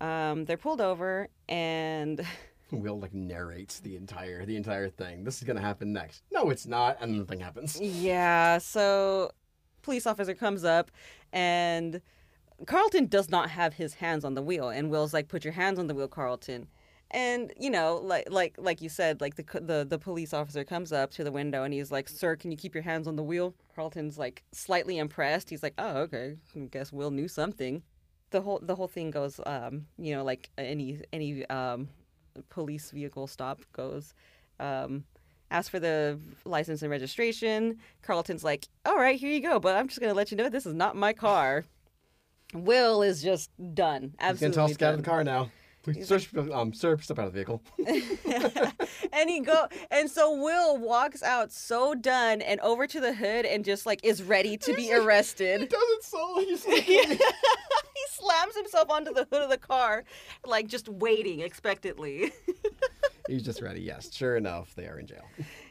Um, 0.00 0.44
they're 0.44 0.56
pulled 0.56 0.80
over 0.80 1.28
and 1.48 2.24
Will 2.72 2.98
like 2.98 3.14
narrates 3.14 3.80
the 3.80 3.96
entire 3.96 4.44
the 4.44 4.56
entire 4.56 4.88
thing. 4.88 5.24
This 5.24 5.38
is 5.38 5.44
gonna 5.44 5.60
happen 5.60 5.92
next. 5.92 6.22
No, 6.32 6.50
it's 6.50 6.66
not, 6.66 6.98
and 7.00 7.18
nothing 7.18 7.40
happens. 7.40 7.80
yeah, 7.80 8.58
so 8.58 9.30
police 9.82 10.06
officer 10.06 10.34
comes 10.34 10.64
up 10.64 10.90
and 11.32 12.00
Carlton 12.66 13.06
does 13.06 13.28
not 13.30 13.50
have 13.50 13.74
his 13.74 13.94
hands 13.94 14.24
on 14.24 14.34
the 14.34 14.42
wheel 14.42 14.68
and 14.68 14.90
Will's 14.90 15.14
like 15.14 15.28
put 15.28 15.44
your 15.44 15.52
hands 15.52 15.78
on 15.78 15.86
the 15.86 15.94
wheel 15.94 16.08
Carlton. 16.08 16.66
And 17.12 17.52
you 17.58 17.70
know, 17.70 18.00
like 18.02 18.26
like 18.30 18.56
like 18.58 18.82
you 18.82 18.88
said, 18.88 19.20
like 19.20 19.36
the 19.36 19.44
the 19.60 19.86
the 19.88 19.98
police 19.98 20.34
officer 20.34 20.64
comes 20.64 20.92
up 20.92 21.12
to 21.12 21.22
the 21.22 21.30
window 21.30 21.62
and 21.62 21.72
he's 21.72 21.92
like, 21.92 22.08
"Sir, 22.08 22.34
can 22.34 22.50
you 22.50 22.56
keep 22.56 22.74
your 22.74 22.82
hands 22.82 23.06
on 23.06 23.14
the 23.14 23.22
wheel?" 23.22 23.54
Carlton's 23.76 24.18
like 24.18 24.42
slightly 24.50 24.98
impressed. 24.98 25.48
He's 25.48 25.62
like, 25.62 25.74
"Oh, 25.78 25.98
okay. 25.98 26.34
I 26.56 26.58
guess 26.68 26.92
Will 26.92 27.12
knew 27.12 27.28
something." 27.28 27.84
The 28.30 28.40
whole 28.40 28.58
the 28.62 28.74
whole 28.74 28.88
thing 28.88 29.10
goes, 29.10 29.40
um, 29.46 29.86
you 29.98 30.14
know, 30.14 30.24
like 30.24 30.50
any 30.58 31.00
any 31.12 31.46
um, 31.46 31.88
police 32.50 32.90
vehicle 32.90 33.26
stop 33.26 33.60
goes. 33.72 34.14
Um, 34.58 35.04
ask 35.50 35.70
for 35.70 35.78
the 35.78 36.18
license 36.44 36.82
and 36.82 36.90
registration. 36.90 37.78
Carlton's 38.02 38.42
like, 38.42 38.66
"All 38.84 38.96
right, 38.96 39.18
here 39.18 39.30
you 39.30 39.40
go, 39.40 39.60
but 39.60 39.76
I'm 39.76 39.88
just 39.88 40.00
gonna 40.00 40.14
let 40.14 40.30
you 40.30 40.36
know 40.36 40.48
this 40.48 40.66
is 40.66 40.74
not 40.74 40.96
my 40.96 41.12
car." 41.12 41.64
Will 42.54 43.02
is 43.02 43.22
just 43.22 43.50
done. 43.74 44.02
He's 44.02 44.10
gonna 44.12 44.30
Absolutely 44.30 44.54
tell 44.54 44.64
us 44.66 44.76
get 44.76 44.88
out 44.88 44.94
of 44.94 45.04
the 45.04 45.10
car 45.10 45.24
now. 45.24 45.50
Please, 45.82 46.08
sir, 46.08 46.18
um, 46.52 46.72
sir, 46.72 46.98
step 46.98 47.18
out 47.20 47.28
of 47.28 47.32
the 47.32 47.36
vehicle. 47.44 47.62
and 49.12 49.30
he 49.30 49.38
go 49.38 49.68
and 49.92 50.10
so 50.10 50.32
Will 50.34 50.76
walks 50.78 51.22
out 51.22 51.52
so 51.52 51.94
done 51.94 52.42
and 52.42 52.58
over 52.60 52.88
to 52.88 53.00
the 53.00 53.12
hood 53.14 53.46
and 53.46 53.64
just 53.64 53.86
like 53.86 54.00
is 54.02 54.20
ready 54.20 54.56
to 54.58 54.74
be 54.74 54.82
He 54.86 54.94
arrested. 54.94 55.68
does 55.68 55.80
it 55.80 56.02
so. 56.02 56.40
He's 56.40 56.64
he 56.84 57.18
slams 58.16 58.56
himself 58.56 58.90
onto 58.90 59.12
the 59.12 59.26
hood 59.30 59.42
of 59.42 59.50
the 59.50 59.58
car, 59.58 60.04
like 60.44 60.66
just 60.66 60.88
waiting 60.88 61.40
expectantly. 61.40 62.32
He's 63.28 63.42
just 63.42 63.60
ready. 63.60 63.80
Yes, 63.80 64.14
sure 64.14 64.36
enough, 64.36 64.74
they 64.74 64.86
are 64.86 64.98
in 64.98 65.06
jail. 65.06 65.24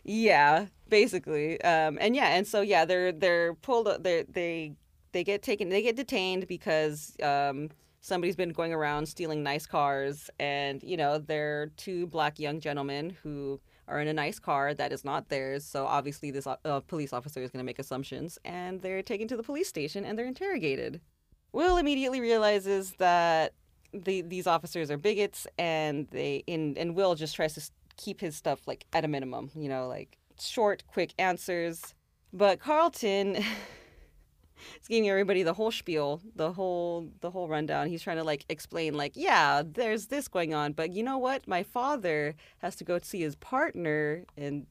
yeah, 0.04 0.68
basically. 0.90 1.62
Um, 1.62 1.98
and 2.02 2.16
yeah, 2.16 2.36
and 2.36 2.46
so 2.46 2.62
yeah, 2.62 2.86
they're 2.86 3.12
they're 3.12 3.54
pulled. 3.54 4.04
They 4.04 4.24
they 4.24 4.74
they 5.12 5.24
get 5.24 5.42
taken. 5.42 5.70
They 5.70 5.82
get 5.82 5.96
detained 5.96 6.48
because 6.48 7.16
um, 7.24 7.70
somebody's 8.02 8.36
been 8.36 8.50
going 8.50 8.74
around 8.74 9.08
stealing 9.08 9.42
nice 9.44 9.66
cars, 9.66 10.30
and 10.40 10.84
you 10.84 10.98
know 10.98 11.18
they're 11.18 11.68
two 11.78 12.08
black 12.08 12.40
young 12.40 12.60
gentlemen 12.60 13.16
who 13.24 13.60
are 13.88 14.00
in 14.00 14.08
a 14.08 14.14
nice 14.14 14.40
car 14.40 14.74
that 14.74 14.92
is 14.92 15.06
not 15.06 15.30
theirs. 15.30 15.64
So 15.64 15.86
obviously, 15.86 16.32
this 16.32 16.48
uh, 16.48 16.80
police 16.82 17.14
officer 17.14 17.42
is 17.42 17.52
going 17.52 17.64
to 17.64 17.66
make 17.66 17.80
assumptions, 17.80 18.38
and 18.44 18.82
they're 18.82 19.02
taken 19.02 19.28
to 19.30 19.38
the 19.38 19.44
police 19.44 19.68
station 19.68 20.06
and 20.06 20.18
they're 20.18 20.26
interrogated. 20.26 21.02
Will 21.56 21.78
immediately 21.78 22.20
realizes 22.20 22.92
that 22.98 23.54
the 23.94 24.22
these 24.22 24.46
officers 24.46 24.92
are 24.92 24.98
bigots, 24.98 25.48
and 25.58 26.06
they 26.12 26.44
in 26.48 26.78
and 26.78 26.96
Will 26.96 27.16
just 27.16 27.34
tries 27.34 27.54
to 27.54 27.62
keep 27.96 28.20
his 28.20 28.36
stuff 28.36 28.68
like 28.68 28.86
at 28.92 29.06
a 29.06 29.08
minimum, 29.08 29.50
you 29.56 29.70
know, 29.70 29.88
like 29.88 30.18
short, 30.38 30.84
quick 30.86 31.14
answers. 31.18 31.96
But 32.34 32.60
Carlton 32.60 33.38
is 33.38 34.88
giving 34.90 35.10
everybody 35.10 35.44
the 35.44 35.54
whole 35.54 35.72
spiel, 35.72 36.22
the 36.36 36.52
whole 36.52 37.10
the 37.22 37.32
whole 37.32 37.48
rundown. 37.48 37.88
He's 37.88 38.02
trying 38.02 38.18
to 38.18 38.26
like 38.26 38.44
explain, 38.50 38.96
like, 38.96 39.14
yeah, 39.16 39.64
there's 39.66 40.08
this 40.08 40.28
going 40.28 40.54
on, 40.54 40.74
but 40.74 40.92
you 40.92 41.04
know 41.04 41.18
what? 41.18 41.48
My 41.48 41.64
father 41.64 42.36
has 42.58 42.76
to 42.76 42.84
go 42.84 43.00
see 43.02 43.22
his 43.22 43.38
partner, 43.38 44.26
and 44.36 44.68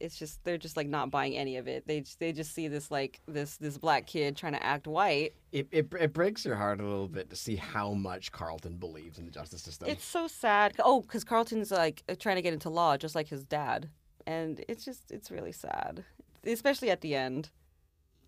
it's 0.00 0.18
just 0.18 0.42
they're 0.44 0.58
just 0.58 0.76
like 0.76 0.88
not 0.88 1.10
buying 1.10 1.36
any 1.36 1.56
of 1.56 1.68
it. 1.68 1.86
They 1.86 2.04
they 2.18 2.32
just 2.32 2.54
see 2.54 2.68
this 2.68 2.90
like 2.90 3.20
this 3.26 3.56
this 3.56 3.78
black 3.78 4.06
kid 4.06 4.36
trying 4.36 4.52
to 4.52 4.62
act 4.62 4.86
white. 4.86 5.34
It, 5.52 5.68
it, 5.70 5.92
it 5.98 6.12
breaks 6.12 6.44
your 6.44 6.56
heart 6.56 6.80
a 6.80 6.84
little 6.84 7.08
bit 7.08 7.30
to 7.30 7.36
see 7.36 7.56
how 7.56 7.92
much 7.92 8.32
Carlton 8.32 8.76
believes 8.76 9.18
in 9.18 9.24
the 9.24 9.30
justice 9.30 9.62
system. 9.62 9.88
It's 9.88 10.04
so 10.04 10.26
sad. 10.26 10.74
Oh, 10.78 11.00
because 11.00 11.24
Carlton's 11.24 11.70
like 11.70 12.02
uh, 12.08 12.14
trying 12.18 12.36
to 12.36 12.42
get 12.42 12.52
into 12.52 12.68
law, 12.68 12.96
just 12.96 13.14
like 13.14 13.28
his 13.28 13.44
dad, 13.44 13.88
and 14.26 14.64
it's 14.68 14.84
just 14.84 15.10
it's 15.10 15.30
really 15.30 15.52
sad, 15.52 16.04
especially 16.44 16.90
at 16.90 17.00
the 17.00 17.14
end. 17.14 17.50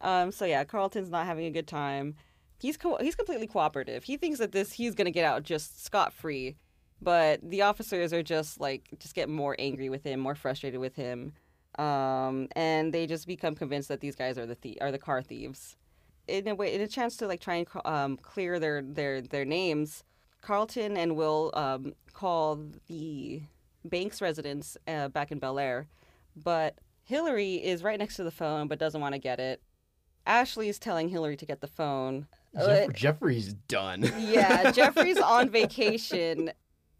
Um. 0.00 0.32
So 0.32 0.44
yeah, 0.44 0.64
Carlton's 0.64 1.10
not 1.10 1.26
having 1.26 1.44
a 1.46 1.50
good 1.50 1.66
time. 1.66 2.14
He's 2.60 2.76
co- 2.76 2.98
he's 3.00 3.14
completely 3.14 3.46
cooperative. 3.46 4.04
He 4.04 4.16
thinks 4.16 4.38
that 4.38 4.52
this 4.52 4.72
he's 4.72 4.94
gonna 4.94 5.10
get 5.10 5.24
out 5.24 5.42
just 5.42 5.84
scot 5.84 6.12
free, 6.12 6.56
but 7.00 7.40
the 7.42 7.62
officers 7.62 8.12
are 8.12 8.22
just 8.22 8.58
like 8.60 8.88
just 8.98 9.14
get 9.14 9.28
more 9.28 9.54
angry 9.58 9.88
with 9.88 10.04
him, 10.04 10.20
more 10.20 10.34
frustrated 10.34 10.80
with 10.80 10.96
him, 10.96 11.32
um, 11.78 12.48
and 12.56 12.92
they 12.92 13.06
just 13.06 13.26
become 13.26 13.54
convinced 13.54 13.88
that 13.88 14.00
these 14.00 14.16
guys 14.16 14.36
are 14.38 14.46
the 14.46 14.54
thie- 14.54 14.76
are 14.80 14.90
the 14.92 14.98
car 14.98 15.22
thieves. 15.22 15.76
In 16.26 16.46
a 16.48 16.54
way, 16.54 16.74
in 16.74 16.80
a 16.80 16.88
chance 16.88 17.16
to 17.18 17.26
like 17.26 17.40
try 17.40 17.56
and 17.56 17.66
um, 17.84 18.16
clear 18.18 18.58
their 18.58 18.82
their 18.82 19.22
their 19.22 19.44
names, 19.44 20.04
Carlton 20.42 20.96
and 20.96 21.16
Will 21.16 21.50
um, 21.54 21.94
call 22.12 22.60
the 22.88 23.42
Banks 23.84 24.20
residence 24.20 24.76
uh, 24.86 25.08
back 25.08 25.30
in 25.32 25.38
Bel 25.38 25.58
Air, 25.58 25.86
but 26.36 26.74
Hillary 27.04 27.54
is 27.54 27.82
right 27.82 27.98
next 27.98 28.16
to 28.16 28.24
the 28.24 28.30
phone 28.30 28.68
but 28.68 28.78
doesn't 28.78 29.00
want 29.00 29.14
to 29.14 29.18
get 29.18 29.40
it. 29.40 29.62
Ashley 30.26 30.68
is 30.68 30.78
telling 30.78 31.08
Hillary 31.08 31.36
to 31.38 31.46
get 31.46 31.62
the 31.62 31.66
phone. 31.66 32.26
Jeff- 32.54 32.92
Jeffrey's 32.92 33.54
done. 33.54 34.10
Yeah, 34.18 34.70
Jeffrey's 34.72 35.16
on 35.18 35.48
vacation, 35.62 36.50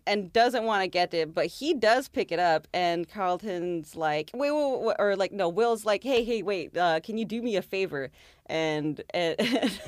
and 0.09 0.33
doesn't 0.33 0.65
want 0.65 0.83
to 0.83 0.89
get 0.89 1.13
it, 1.15 1.35
but 1.35 1.47
he 1.47 1.75
does 1.75 2.09
pick 2.09 2.33
it 2.33 2.39
up. 2.39 2.67
And 2.73 3.09
Carlton's 3.09 3.95
like, 3.95 4.31
wait, 4.35 4.51
wait, 4.51 4.81
wait, 4.81 4.97
or 4.99 5.17
like, 5.17 5.33
no, 5.33 5.49
Will's 5.49 5.85
like, 5.85 6.03
hey, 6.03 6.25
hey, 6.25 6.43
wait, 6.43 6.77
uh, 6.77 7.01
can 7.01 7.19
you 7.19 7.25
do 7.25 7.43
me 7.43 7.57
a 7.57 7.63
favor? 7.63 8.11
And, 8.47 9.01
and 9.13 9.37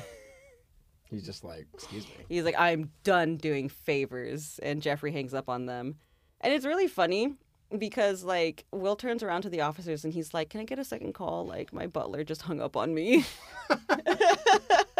He's 1.09 1.25
just 1.25 1.43
like, 1.43 1.67
excuse 1.73 2.05
me. 2.05 2.13
he's 2.29 2.45
like, 2.45 2.55
I'm 2.57 2.91
done 3.03 3.35
doing 3.35 3.67
favors. 3.67 4.59
And 4.63 4.81
Jeffrey 4.81 5.11
hangs 5.11 5.33
up 5.33 5.49
on 5.49 5.65
them. 5.65 5.95
And 6.39 6.53
it's 6.53 6.65
really 6.65 6.87
funny 6.87 7.35
because 7.77 8.23
like 8.23 8.65
Will 8.71 8.95
turns 8.95 9.23
around 9.23 9.43
to 9.43 9.49
the 9.49 9.61
officers 9.61 10.03
and 10.03 10.13
he's 10.13 10.33
like, 10.33 10.49
"Can 10.49 10.59
I 10.61 10.65
get 10.65 10.79
a 10.79 10.83
second 10.83 11.13
call? 11.13 11.45
Like 11.45 11.71
my 11.71 11.87
butler 11.87 12.23
just 12.23 12.41
hung 12.41 12.59
up 12.61 12.75
on 12.75 12.93
me." 12.93 13.25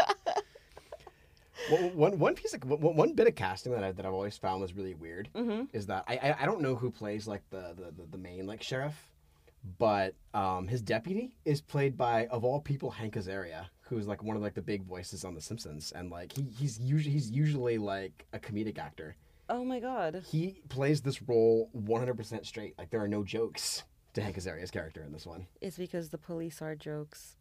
One 1.70 2.18
one 2.20 2.36
piece 2.36 2.54
of 2.54 2.64
one 2.64 2.96
one 2.96 3.14
bit 3.14 3.28
of 3.28 3.36
casting 3.36 3.72
that 3.74 3.84
I 3.84 3.92
that 3.92 4.06
I've 4.06 4.14
always 4.14 4.38
found 4.38 4.62
was 4.62 4.74
really 4.74 4.94
weird 4.94 5.30
hmm 5.36 5.64
is 5.74 5.86
that 5.88 6.04
I, 6.08 6.18
I 6.18 6.36
I 6.42 6.46
don't 6.46 6.62
know 6.62 6.76
who 6.76 6.90
plays 6.92 7.28
like 7.28 7.44
the 7.50 7.74
the, 7.78 7.92
the, 7.96 8.08
the 8.12 8.18
main 8.18 8.48
like 8.48 8.62
sheriff, 8.64 9.10
but 9.78 10.16
um 10.34 10.68
his 10.68 10.82
deputy 10.82 11.36
is 11.46 11.62
played 11.62 11.98
by 11.98 12.28
of 12.28 12.44
all 12.44 12.60
people 12.62 12.90
Hank 12.92 13.16
Azaria, 13.16 13.68
who's 13.82 14.08
like 14.08 14.24
one 14.24 14.36
of 14.36 14.42
like 14.42 14.54
the 14.56 14.62
big 14.62 14.84
voices 14.84 15.24
on 15.24 15.36
The 15.36 15.42
Simpsons, 15.42 15.92
and 15.96 16.10
like 16.10 16.34
he 16.34 16.44
he's 16.44 16.80
usually 16.80 17.14
he's 17.14 17.30
usually 17.30 17.78
like 17.78 18.26
a 18.34 18.40
comedic 18.40 18.78
actor. 18.80 19.16
Oh 19.50 19.66
my 19.66 19.80
god. 19.80 20.24
He 20.26 20.62
plays 20.70 21.02
this 21.02 21.22
role 21.22 21.70
100% 21.78 22.46
straight. 22.46 22.74
Like 22.78 22.90
there 22.90 23.02
are 23.02 23.08
no 23.08 23.22
jokes 23.22 23.84
to 24.14 24.22
Hank 24.22 24.38
Azaria's 24.38 24.72
character 24.72 25.04
in 25.04 25.12
this 25.12 25.26
one. 25.26 25.46
It's 25.60 25.78
because 25.78 26.10
the 26.10 26.18
police 26.18 26.62
are 26.62 26.74
jokes. 26.74 27.36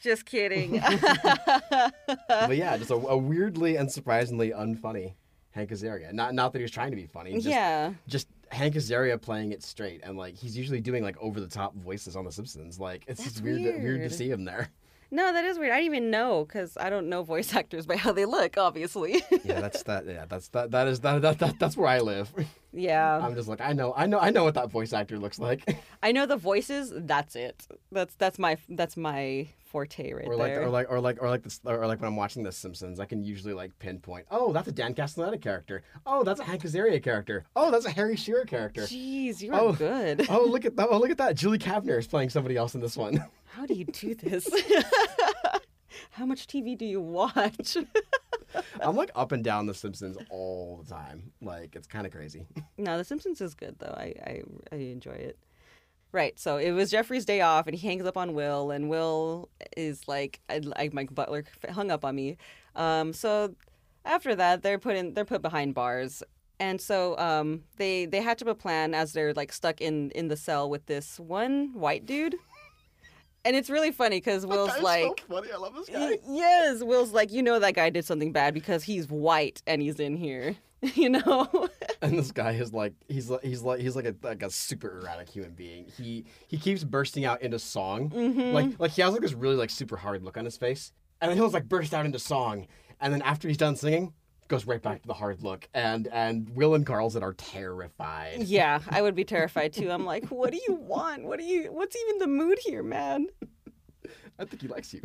Just 0.00 0.26
kidding. 0.26 0.80
but 2.28 2.56
yeah, 2.56 2.76
just 2.76 2.90
a, 2.90 2.94
a 2.94 3.16
weirdly 3.16 3.76
and 3.76 3.90
surprisingly 3.90 4.50
unfunny 4.50 5.14
Hank 5.54 5.70
Azaria. 5.70 6.12
Not 6.12 6.34
not 6.34 6.52
that 6.52 6.58
he 6.58 6.62
was 6.62 6.70
trying 6.70 6.90
to 6.90 6.96
be 6.96 7.06
funny. 7.06 7.34
Just, 7.34 7.46
yeah. 7.46 7.92
just 8.08 8.28
Hank 8.50 8.74
Azaria 8.74 9.20
playing 9.20 9.52
it 9.52 9.62
straight, 9.62 10.00
and 10.02 10.16
like 10.16 10.34
he's 10.34 10.56
usually 10.56 10.80
doing 10.80 11.02
like 11.02 11.16
over 11.20 11.40
the 11.40 11.48
top 11.48 11.74
voices 11.74 12.16
on 12.16 12.24
The 12.24 12.32
Simpsons. 12.32 12.78
Like 12.80 13.04
it's 13.06 13.22
just 13.22 13.36
That's 13.36 13.44
weird, 13.44 13.62
To, 13.62 13.78
weird 13.78 14.02
to 14.02 14.10
see 14.10 14.30
him 14.30 14.44
there. 14.44 14.68
No, 15.10 15.32
that 15.32 15.44
is 15.44 15.60
weird. 15.60 15.70
I 15.70 15.76
didn't 15.76 15.94
even 15.94 16.10
know 16.10 16.44
because 16.44 16.76
I 16.76 16.90
don't 16.90 17.08
know 17.08 17.22
voice 17.22 17.54
actors 17.56 17.86
by 17.86 17.96
how 17.96 18.12
they 18.12 18.24
look, 18.24 18.58
obviously. 18.58 19.22
Yeah, 19.44 19.60
that's 19.60 19.84
that. 19.84 20.06
Yeah, 20.06 20.24
that's 20.28 20.48
that. 20.48 20.72
That 20.72 20.88
is 20.88 21.00
that. 21.00 21.22
that, 21.22 21.38
that 21.38 21.58
that's 21.60 21.76
where 21.76 21.88
I 21.88 22.00
live. 22.00 22.32
Yeah. 22.74 23.18
I'm 23.22 23.34
just 23.34 23.48
like 23.48 23.60
I 23.60 23.72
know, 23.72 23.94
I 23.96 24.06
know, 24.06 24.18
I 24.18 24.30
know 24.30 24.44
what 24.44 24.54
that 24.54 24.70
voice 24.70 24.92
actor 24.92 25.18
looks 25.18 25.38
like. 25.38 25.62
I 26.02 26.12
know 26.12 26.26
the 26.26 26.36
voices. 26.36 26.92
That's 26.94 27.36
it. 27.36 27.66
That's 27.92 28.14
that's 28.16 28.38
my 28.38 28.56
that's 28.68 28.96
my 28.96 29.48
forte 29.64 30.12
right 30.12 30.26
or 30.26 30.36
like, 30.36 30.52
there. 30.52 30.62
or 30.62 30.68
like, 30.70 30.86
or 30.90 31.00
like, 31.00 31.20
or 31.20 31.28
like 31.28 31.42
this, 31.42 31.60
or 31.64 31.84
like 31.86 32.00
when 32.00 32.06
I'm 32.06 32.14
watching 32.16 32.44
The 32.44 32.52
Simpsons, 32.52 33.00
I 33.00 33.06
can 33.06 33.22
usually 33.24 33.54
like 33.54 33.76
pinpoint. 33.78 34.26
Oh, 34.30 34.52
that's 34.52 34.68
a 34.68 34.72
Dan 34.72 34.94
Castellaneta 34.94 35.40
character. 35.40 35.82
Oh, 36.06 36.22
that's 36.22 36.38
a 36.40 36.44
Hank 36.44 36.62
Azaria 36.62 37.02
character. 37.02 37.44
Oh, 37.56 37.70
that's 37.72 37.84
a 37.86 37.90
Harry 37.90 38.14
Shearer 38.16 38.44
character. 38.44 38.82
Jeez, 38.82 39.40
you 39.40 39.52
are 39.52 39.60
Oh. 39.60 39.72
good. 39.72 40.26
Oh, 40.30 40.44
look 40.44 40.64
at 40.64 40.76
that! 40.76 40.88
Oh, 40.90 40.98
look 40.98 41.10
at 41.10 41.18
that! 41.18 41.34
Julie 41.36 41.58
Kavner 41.58 41.98
is 41.98 42.06
playing 42.06 42.30
somebody 42.30 42.56
else 42.56 42.74
in 42.74 42.80
this 42.80 42.96
one. 42.96 43.24
How 43.46 43.66
do 43.66 43.74
you 43.74 43.84
do 43.84 44.14
this? 44.14 44.48
How 46.10 46.26
much 46.26 46.46
TV 46.46 46.76
do 46.78 46.84
you 46.84 47.00
watch? 47.00 47.76
I'm 48.80 48.96
like 48.96 49.10
up 49.14 49.32
and 49.32 49.42
down 49.42 49.66
The 49.66 49.74
Simpsons 49.74 50.16
all 50.30 50.82
the 50.82 50.90
time. 50.90 51.32
Like 51.40 51.76
it's 51.76 51.86
kind 51.86 52.06
of 52.06 52.12
crazy. 52.12 52.46
no, 52.78 52.98
The 52.98 53.04
Simpsons 53.04 53.40
is 53.40 53.54
good 53.54 53.76
though. 53.78 53.94
I, 53.96 54.14
I 54.24 54.42
I 54.72 54.76
enjoy 54.76 55.12
it. 55.12 55.38
Right. 56.12 56.38
So 56.38 56.58
it 56.58 56.70
was 56.70 56.92
Jeffrey's 56.92 57.24
day 57.24 57.40
off, 57.40 57.66
and 57.66 57.74
he 57.74 57.88
hangs 57.88 58.06
up 58.06 58.16
on 58.16 58.34
Will, 58.34 58.70
and 58.70 58.88
Will 58.88 59.48
is 59.76 60.06
like, 60.06 60.40
I, 60.48 60.60
I, 60.76 60.90
"My 60.92 61.08
butler 61.10 61.44
hung 61.68 61.90
up 61.90 62.04
on 62.04 62.14
me." 62.14 62.36
Um, 62.76 63.12
so 63.12 63.54
after 64.04 64.36
that, 64.36 64.62
they're 64.62 64.78
put 64.78 64.94
in, 64.94 65.14
they're 65.14 65.24
put 65.24 65.42
behind 65.42 65.74
bars, 65.74 66.22
and 66.60 66.80
so 66.80 67.18
um, 67.18 67.64
they 67.78 68.06
they 68.06 68.20
hatch 68.20 68.42
up 68.42 68.48
a 68.48 68.54
plan 68.54 68.94
as 68.94 69.12
they're 69.12 69.34
like 69.34 69.52
stuck 69.52 69.80
in 69.80 70.12
in 70.12 70.28
the 70.28 70.36
cell 70.36 70.70
with 70.70 70.86
this 70.86 71.18
one 71.18 71.72
white 71.74 72.06
dude, 72.06 72.36
and 73.44 73.54
it's 73.56 73.68
really 73.70 73.90
funny 73.92 74.16
because 74.18 74.46
Will's 74.46 74.76
like. 74.82 75.24
funny. 75.28 75.48
I 75.52 75.56
love 75.56 75.74
this 75.74 75.88
Y- 75.90 76.18
Yes, 76.28 76.82
Will's 76.82 77.12
like, 77.12 77.32
you 77.32 77.42
know 77.42 77.58
that 77.58 77.74
guy 77.74 77.90
did 77.90 78.04
something 78.04 78.32
bad 78.32 78.54
because 78.54 78.82
he's 78.84 79.06
white 79.08 79.62
and 79.66 79.80
he's 79.82 79.98
in 80.00 80.16
here. 80.16 80.56
You 80.96 81.08
know? 81.08 81.68
And 82.02 82.18
this 82.18 82.30
guy 82.30 82.52
is 82.52 82.74
like 82.74 82.92
he's 83.08 83.30
like 83.30 83.42
he's 83.42 83.62
like 83.62 83.80
he's 83.80 83.96
like 83.96 84.04
a 84.04 84.14
like 84.22 84.42
a 84.42 84.50
super 84.50 84.98
erratic 85.00 85.30
human 85.30 85.52
being. 85.52 85.86
He 85.96 86.26
he 86.46 86.58
keeps 86.58 86.84
bursting 86.84 87.24
out 87.24 87.40
into 87.40 87.58
song. 87.58 88.10
Mhm. 88.10 88.52
Like 88.52 88.78
like 88.78 88.90
he 88.90 89.00
has 89.00 89.12
like 89.12 89.22
this 89.22 89.32
really 89.32 89.54
like 89.56 89.70
super 89.70 89.96
hard 89.96 90.22
look 90.22 90.36
on 90.36 90.44
his 90.44 90.58
face. 90.58 90.92
And 91.22 91.30
then 91.30 91.38
he'll 91.38 91.46
just 91.46 91.54
like 91.54 91.70
burst 91.70 91.94
out 91.94 92.04
into 92.04 92.18
song. 92.18 92.66
And 93.00 93.14
then 93.14 93.22
after 93.22 93.48
he's 93.48 93.56
done 93.56 93.76
singing, 93.76 94.12
goes 94.48 94.66
right 94.66 94.82
back 94.82 95.02
to 95.02 95.08
the 95.08 95.14
hard 95.14 95.42
look. 95.42 95.68
And 95.74 96.08
and 96.08 96.48
Will 96.50 96.74
and 96.74 96.86
Carlton 96.86 97.22
are 97.22 97.34
terrified. 97.34 98.42
yeah, 98.44 98.80
I 98.88 99.02
would 99.02 99.14
be 99.14 99.24
terrified 99.36 99.72
too. 99.72 99.90
I'm 99.90 100.04
like, 100.04 100.26
what 100.26 100.52
do 100.52 100.60
you 100.68 100.74
want? 100.74 101.24
What 101.24 101.38
do 101.38 101.44
you 101.44 101.72
what's 101.72 101.96
even 101.96 102.18
the 102.18 102.26
mood 102.26 102.58
here, 102.60 102.82
man? 102.82 103.26
I 104.38 104.44
think 104.44 104.62
he 104.62 104.68
likes 104.68 104.92
you. 104.92 105.00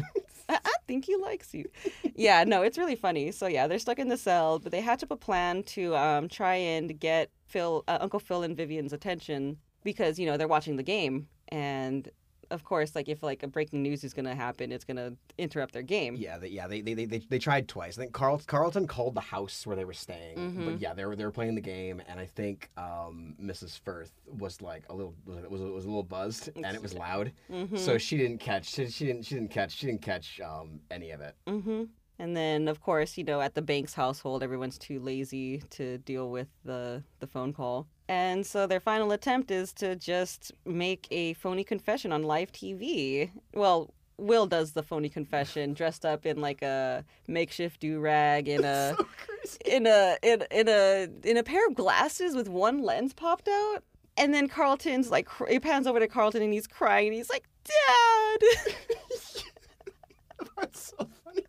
I, 0.49 0.57
I 0.65 0.73
think 0.87 1.05
he 1.05 1.15
likes 1.15 1.53
you. 1.53 1.69
Yeah, 2.15 2.43
no, 2.43 2.63
it's 2.63 2.77
really 2.77 2.95
funny. 2.95 3.31
So 3.31 3.47
yeah, 3.47 3.67
they're 3.67 3.79
stuck 3.79 3.99
in 3.99 4.09
the 4.09 4.17
cell, 4.17 4.59
but 4.59 4.71
they 4.71 4.81
hatch 4.81 5.03
up 5.03 5.11
a 5.11 5.15
plan 5.15 5.63
to 5.63 5.95
um, 5.95 6.27
try 6.27 6.55
and 6.55 6.99
get 6.99 7.29
Phil, 7.45 7.83
uh, 7.87 7.99
Uncle 8.01 8.19
Phil, 8.19 8.43
and 8.43 8.57
Vivian's 8.57 8.91
attention 8.93 9.57
because 9.83 10.17
you 10.19 10.25
know 10.25 10.35
they're 10.37 10.47
watching 10.47 10.75
the 10.75 10.83
game, 10.83 11.27
and 11.49 12.09
of 12.51 12.63
course, 12.63 12.95
like 12.95 13.07
if 13.09 13.21
like 13.23 13.43
a 13.43 13.47
breaking 13.47 13.81
news 13.83 14.03
is 14.03 14.13
gonna 14.13 14.35
happen, 14.35 14.71
it's 14.71 14.85
gonna 14.85 15.13
interrupt 15.37 15.73
their 15.73 15.81
game. 15.83 16.15
Yeah, 16.15 16.37
they, 16.37 16.47
yeah, 16.49 16.67
they, 16.67 16.81
they, 16.81 16.93
they, 16.93 17.19
they, 17.19 17.39
tried 17.39 17.67
twice. 17.67 17.97
I 17.97 18.01
think 18.01 18.13
Carl, 18.13 18.41
Carlton 18.47 18.87
called 18.87 19.15
the 19.15 19.21
house 19.21 19.65
where 19.67 19.75
they 19.75 19.85
were 19.85 19.93
staying, 19.93 20.37
Mhm. 20.37 20.65
but 20.65 20.79
yeah, 20.79 20.93
they 20.93 21.05
were 21.05 21.15
they 21.15 21.25
were 21.25 21.31
playing 21.31 21.55
the 21.55 21.61
game, 21.61 22.01
and 22.07 22.19
I 22.19 22.25
think 22.25 22.69
um, 22.77 23.35
Mrs. 23.41 23.79
Firth 23.79 24.11
was 24.27 24.61
like 24.61 24.83
a 24.89 24.93
little 24.93 25.13
was 25.25 25.37
was, 25.49 25.61
was 25.61 25.85
a 25.85 25.87
little 25.87 26.03
buzzed, 26.03 26.49
and 26.55 26.75
it 26.75 26.81
was 26.81 26.93
loud, 26.93 27.31
Mm-hmm. 27.51 27.77
so 27.77 27.97
she 27.97 28.17
didn't 28.17 28.39
catch 28.39 28.65
she, 28.65 28.87
she 28.89 29.05
didn't 29.05 29.23
she 29.23 29.35
didn't 29.35 29.51
catch 29.51 29.71
she 29.71 29.85
didn't 29.87 30.01
catch 30.01 30.39
um, 30.41 30.79
any 30.91 31.11
of 31.11 31.21
it. 31.21 31.35
Mm-hmm. 31.47 31.83
And 32.21 32.35
then, 32.35 32.67
of 32.67 32.81
course, 32.81 33.17
you 33.17 33.23
know, 33.23 33.39
at 33.39 33.53
the 33.55 33.61
Banks 33.61 33.93
household, 33.93 34.43
everyone's 34.43 34.77
too 34.77 34.99
lazy 34.99 35.59
to 35.69 35.99
deal 35.99 36.29
with 36.29 36.49
the 36.65 37.01
the 37.19 37.27
phone 37.27 37.53
call, 37.53 37.87
and 38.09 38.43
so 38.43 38.65
their 38.65 38.79
final 38.79 39.11
attempt 39.11 39.51
is 39.51 39.71
to 39.73 39.95
just 39.95 40.51
make 40.65 41.07
a 41.11 41.33
phony 41.35 41.63
confession 41.63 42.11
on 42.11 42.23
live 42.23 42.51
TV. 42.51 43.29
Well, 43.53 43.93
Will 44.17 44.47
does 44.47 44.71
the 44.71 44.81
phony 44.81 45.09
confession 45.09 45.73
dressed 45.75 46.05
up 46.05 46.25
in 46.25 46.41
like 46.41 46.63
a 46.63 47.05
makeshift 47.27 47.79
do 47.79 47.99
rag 47.99 48.49
in 48.49 48.65
a 48.65 48.95
so 49.45 49.57
in 49.63 49.85
a 49.85 50.17
in, 50.23 50.43
in 50.49 50.67
a 50.67 51.07
in 51.23 51.37
a 51.37 51.43
pair 51.43 51.67
of 51.67 51.75
glasses 51.75 52.35
with 52.35 52.49
one 52.49 52.81
lens 52.81 53.13
popped 53.13 53.47
out. 53.47 53.83
And 54.17 54.33
then 54.33 54.49
Carlton's 54.49 55.11
like, 55.11 55.29
he 55.47 55.59
pans 55.59 55.85
over 55.85 55.99
to 55.99 56.07
Carlton 56.07 56.41
and 56.41 56.51
he's 56.51 56.67
crying 56.67 57.07
and 57.07 57.15
he's 57.15 57.29
like, 57.29 57.47
Dad. 57.63 58.39
That's 60.57 60.93
so 60.97 61.07
funny. 61.23 61.45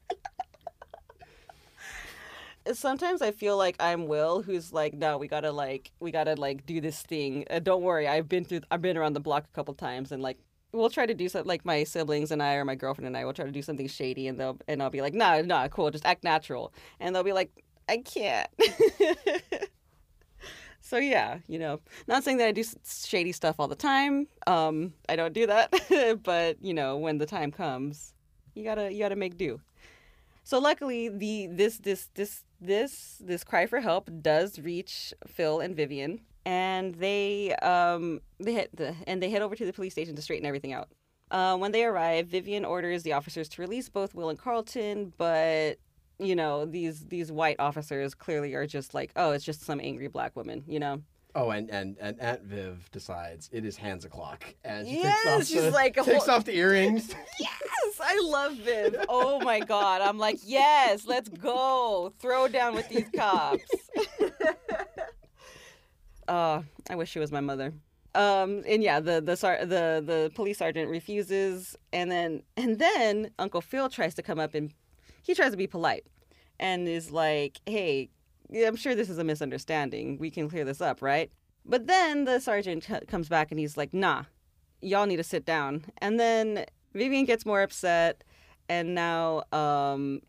Sometimes 2.78 3.22
I 3.22 3.30
feel 3.30 3.56
like 3.56 3.76
I'm 3.80 4.06
Will, 4.06 4.42
who's 4.42 4.72
like, 4.72 4.94
no, 4.94 5.18
we 5.18 5.28
gotta 5.28 5.52
like, 5.52 5.90
we 6.00 6.10
gotta 6.10 6.34
like 6.34 6.66
do 6.66 6.80
this 6.80 7.02
thing. 7.02 7.44
Uh, 7.50 7.58
don't 7.58 7.82
worry, 7.82 8.06
I've 8.06 8.28
been 8.28 8.44
through, 8.44 8.60
I've 8.70 8.82
been 8.82 8.96
around 8.96 9.14
the 9.14 9.20
block 9.20 9.44
a 9.44 9.54
couple 9.54 9.74
times, 9.74 10.12
and 10.12 10.22
like, 10.22 10.38
we'll 10.72 10.90
try 10.90 11.06
to 11.06 11.14
do 11.14 11.28
something. 11.28 11.48
Like 11.48 11.64
my 11.64 11.84
siblings 11.84 12.30
and 12.30 12.42
I, 12.42 12.54
or 12.54 12.64
my 12.64 12.74
girlfriend 12.74 13.06
and 13.06 13.16
I, 13.16 13.24
will 13.24 13.32
try 13.32 13.44
to 13.44 13.52
do 13.52 13.62
something 13.62 13.88
shady, 13.88 14.26
and 14.28 14.38
they'll, 14.38 14.58
and 14.68 14.82
I'll 14.82 14.90
be 14.90 15.02
like, 15.02 15.14
nah, 15.14 15.40
nah, 15.42 15.68
cool, 15.68 15.90
just 15.90 16.06
act 16.06 16.24
natural, 16.24 16.72
and 16.98 17.14
they'll 17.14 17.24
be 17.24 17.32
like, 17.32 17.50
I 17.88 17.98
can't. 17.98 18.48
so 20.80 20.96
yeah, 20.96 21.38
you 21.48 21.58
know, 21.58 21.80
not 22.06 22.24
saying 22.24 22.38
that 22.38 22.48
I 22.48 22.52
do 22.52 22.64
shady 22.84 23.32
stuff 23.32 23.56
all 23.58 23.68
the 23.68 23.74
time. 23.74 24.26
Um, 24.46 24.94
I 25.08 25.16
don't 25.16 25.32
do 25.32 25.46
that, 25.46 26.20
but 26.22 26.62
you 26.62 26.74
know, 26.74 26.96
when 26.98 27.18
the 27.18 27.26
time 27.26 27.50
comes, 27.50 28.14
you 28.54 28.64
gotta, 28.64 28.92
you 28.92 28.98
gotta 29.00 29.16
make 29.16 29.36
do. 29.36 29.60
So 30.50 30.58
luckily, 30.58 31.08
the 31.08 31.46
this 31.46 31.78
this 31.78 32.08
this 32.14 32.42
this 32.60 33.18
this 33.20 33.44
cry 33.44 33.66
for 33.66 33.78
help 33.78 34.10
does 34.20 34.58
reach 34.58 35.14
Phil 35.28 35.60
and 35.60 35.76
Vivian, 35.76 36.22
and 36.44 36.92
they 36.96 37.54
um 37.62 38.20
they 38.40 38.54
hit 38.54 38.74
the 38.74 38.96
and 39.06 39.22
they 39.22 39.30
head 39.30 39.42
over 39.42 39.54
to 39.54 39.64
the 39.64 39.72
police 39.72 39.92
station 39.92 40.16
to 40.16 40.22
straighten 40.22 40.44
everything 40.44 40.72
out. 40.72 40.88
Uh, 41.30 41.56
when 41.56 41.70
they 41.70 41.84
arrive, 41.84 42.26
Vivian 42.26 42.64
orders 42.64 43.04
the 43.04 43.12
officers 43.12 43.48
to 43.50 43.62
release 43.62 43.88
both 43.88 44.12
Will 44.12 44.28
and 44.28 44.40
Carlton, 44.40 45.12
but 45.16 45.78
you 46.18 46.34
know 46.34 46.66
these 46.66 47.06
these 47.06 47.30
white 47.30 47.60
officers 47.60 48.12
clearly 48.12 48.52
are 48.54 48.66
just 48.66 48.92
like, 48.92 49.12
oh, 49.14 49.30
it's 49.30 49.44
just 49.44 49.62
some 49.62 49.78
angry 49.80 50.08
black 50.08 50.34
woman, 50.34 50.64
you 50.66 50.80
know. 50.80 51.00
Oh, 51.34 51.50
and, 51.50 51.70
and, 51.70 51.96
and 52.00 52.20
Aunt 52.20 52.42
Viv 52.42 52.90
decides 52.90 53.48
it 53.52 53.64
is 53.64 53.76
hands 53.76 54.04
o'clock, 54.04 54.44
and 54.64 54.86
she 54.86 54.98
Yes, 54.98 55.22
takes 55.22 55.26
off 55.36 55.46
she's 55.46 55.62
the, 55.64 55.70
like 55.70 55.94
takes 55.94 56.26
whole- 56.26 56.30
off 56.36 56.44
the 56.44 56.56
earrings. 56.56 57.14
Yes, 57.40 58.00
I 58.02 58.18
love 58.24 58.56
Viv. 58.56 58.96
Oh 59.08 59.40
my 59.40 59.60
god, 59.60 60.02
I'm 60.02 60.18
like, 60.18 60.38
yes, 60.44 61.06
let's 61.06 61.28
go, 61.28 62.12
throw 62.18 62.48
down 62.48 62.74
with 62.74 62.88
these 62.88 63.06
cops. 63.14 63.62
uh, 66.28 66.62
I 66.88 66.94
wish 66.96 67.10
she 67.10 67.18
was 67.18 67.32
my 67.32 67.40
mother. 67.40 67.72
Um, 68.14 68.62
and 68.66 68.82
yeah, 68.82 69.00
the 69.00 69.20
the 69.20 69.36
sar- 69.36 69.64
the 69.64 70.02
the 70.04 70.30
police 70.34 70.58
sergeant 70.58 70.90
refuses, 70.90 71.76
and 71.92 72.10
then 72.10 72.42
and 72.56 72.78
then 72.78 73.30
Uncle 73.38 73.60
Phil 73.60 73.88
tries 73.88 74.14
to 74.14 74.22
come 74.22 74.40
up 74.40 74.54
and 74.54 74.72
he 75.22 75.34
tries 75.34 75.52
to 75.52 75.56
be 75.56 75.66
polite, 75.66 76.04
and 76.58 76.88
is 76.88 77.10
like, 77.10 77.60
hey. 77.66 78.10
I'm 78.54 78.76
sure 78.76 78.94
this 78.94 79.10
is 79.10 79.18
a 79.18 79.24
misunderstanding. 79.24 80.18
We 80.18 80.30
can 80.30 80.48
clear 80.48 80.64
this 80.64 80.80
up, 80.80 81.02
right? 81.02 81.30
But 81.64 81.86
then 81.86 82.24
the 82.24 82.40
sergeant 82.40 82.88
comes 83.08 83.28
back 83.28 83.50
and 83.50 83.60
he's 83.60 83.76
like, 83.76 83.92
nah, 83.92 84.24
y'all 84.80 85.06
need 85.06 85.16
to 85.16 85.24
sit 85.24 85.44
down. 85.44 85.84
And 85.98 86.18
then 86.18 86.64
Vivian 86.94 87.24
gets 87.24 87.46
more 87.46 87.62
upset. 87.62 88.24
And 88.68 88.94
now, 88.94 89.44
um, 89.52 90.22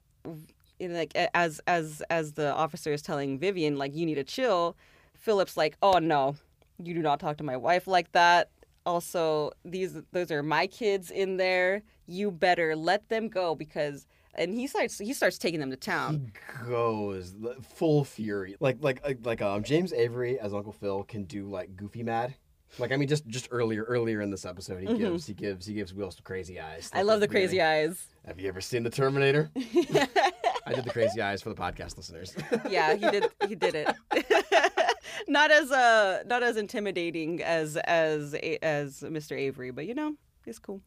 like 0.79 1.15
as 1.15 1.61
as 1.67 2.01
as 2.09 2.33
the 2.33 2.53
officer 2.53 2.91
is 2.91 3.01
telling 3.01 3.37
Vivian 3.37 3.77
like 3.77 3.95
you 3.95 4.05
need 4.05 4.15
to 4.15 4.23
chill, 4.23 4.75
Philip's 5.13 5.55
like, 5.55 5.77
oh 5.81 5.99
no, 5.99 6.35
you 6.79 6.93
do 6.93 7.01
not 7.01 7.19
talk 7.19 7.37
to 7.37 7.43
my 7.43 7.57
wife 7.57 7.87
like 7.87 8.11
that. 8.13 8.49
Also, 8.85 9.51
these 9.63 9.95
those 10.11 10.31
are 10.31 10.41
my 10.41 10.65
kids 10.67 11.11
in 11.11 11.37
there. 11.37 11.83
You 12.07 12.31
better 12.31 12.75
let 12.75 13.09
them 13.09 13.29
go 13.29 13.53
because 13.55 14.07
and 14.35 14.53
he 14.53 14.67
starts 14.67 14.97
he 14.97 15.13
starts 15.13 15.37
taking 15.37 15.59
them 15.59 15.71
to 15.71 15.77
town. 15.77 16.31
He 16.61 16.69
goes 16.69 17.35
full 17.75 18.03
fury, 18.03 18.55
like 18.59 18.77
like 18.81 19.03
like, 19.03 19.25
like 19.25 19.41
um 19.41 19.63
James 19.63 19.93
Avery 19.93 20.39
as 20.39 20.53
Uncle 20.53 20.71
Phil 20.71 21.03
can 21.03 21.23
do 21.25 21.49
like 21.49 21.75
goofy 21.75 22.03
mad. 22.03 22.35
Like 22.79 22.91
I 22.91 22.97
mean, 22.97 23.09
just 23.09 23.27
just 23.27 23.49
earlier 23.51 23.83
earlier 23.83 24.21
in 24.21 24.31
this 24.31 24.45
episode, 24.45 24.81
he 24.81 24.97
gives 24.97 25.27
he 25.27 25.33
gives 25.33 25.65
he 25.65 25.73
gives 25.73 25.93
Will 25.93 26.09
some 26.11 26.23
crazy 26.23 26.59
eyes. 26.59 26.87
Mm-hmm. 26.87 26.97
I 26.97 27.01
love 27.01 27.19
the 27.19 27.27
crazy 27.27 27.61
eyes. 27.61 28.07
Have 28.25 28.39
you 28.39 28.47
ever 28.47 28.61
seen 28.61 28.83
the 28.83 28.89
Terminator? 28.89 29.51
I 30.65 30.73
did 30.73 30.85
the 30.85 30.91
crazy 30.91 31.21
eyes 31.21 31.41
for 31.41 31.49
the 31.49 31.55
podcast 31.55 31.97
listeners. 31.97 32.35
yeah, 32.69 32.93
he 32.93 33.09
did. 33.09 33.25
He 33.47 33.55
did 33.55 33.75
it. 33.75 33.93
not 35.27 35.51
as 35.51 35.71
uh, 35.71 36.23
not 36.25 36.43
as 36.43 36.55
intimidating 36.55 37.41
as 37.43 37.75
as 37.77 38.35
as 38.61 39.01
Mr. 39.01 39.37
Avery, 39.37 39.71
but 39.71 39.85
you 39.85 39.93
know, 39.93 40.15
it's 40.45 40.59
cool. 40.59 40.81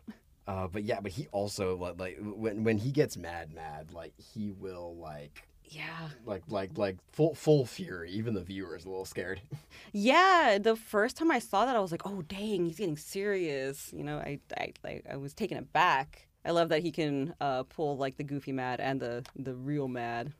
Uh, 0.46 0.68
but 0.68 0.84
yeah, 0.84 1.00
but 1.00 1.12
he 1.12 1.26
also 1.32 1.76
like, 1.76 1.98
like 1.98 2.18
when 2.20 2.64
when 2.64 2.78
he 2.78 2.90
gets 2.92 3.16
mad, 3.16 3.52
mad, 3.54 3.92
like 3.92 4.12
he 4.18 4.50
will 4.50 4.96
like 4.96 5.48
Yeah, 5.64 6.10
like 6.26 6.42
like 6.48 6.76
like 6.76 6.96
full 7.12 7.34
full 7.34 7.64
fury. 7.64 8.10
Even 8.10 8.34
the 8.34 8.42
viewer 8.42 8.76
is 8.76 8.84
a 8.84 8.88
little 8.88 9.06
scared. 9.06 9.40
yeah. 9.92 10.58
The 10.60 10.76
first 10.76 11.16
time 11.16 11.30
I 11.30 11.38
saw 11.38 11.64
that, 11.64 11.76
I 11.76 11.80
was 11.80 11.90
like, 11.92 12.06
oh 12.06 12.22
dang, 12.22 12.66
he's 12.66 12.78
getting 12.78 12.96
serious. 12.98 13.90
You 13.94 14.04
know, 14.04 14.18
I 14.18 14.40
I 14.56 14.72
like 14.84 15.06
I 15.10 15.16
was 15.16 15.32
taken 15.34 15.56
aback. 15.58 16.28
I 16.44 16.50
love 16.50 16.68
that 16.68 16.82
he 16.82 16.92
can 16.92 17.34
uh, 17.40 17.62
pull 17.64 17.96
like 17.96 18.16
the 18.18 18.24
goofy 18.24 18.52
mad 18.52 18.80
and 18.80 19.00
the 19.00 19.24
the 19.36 19.54
real 19.54 19.88
mad. 19.88 20.32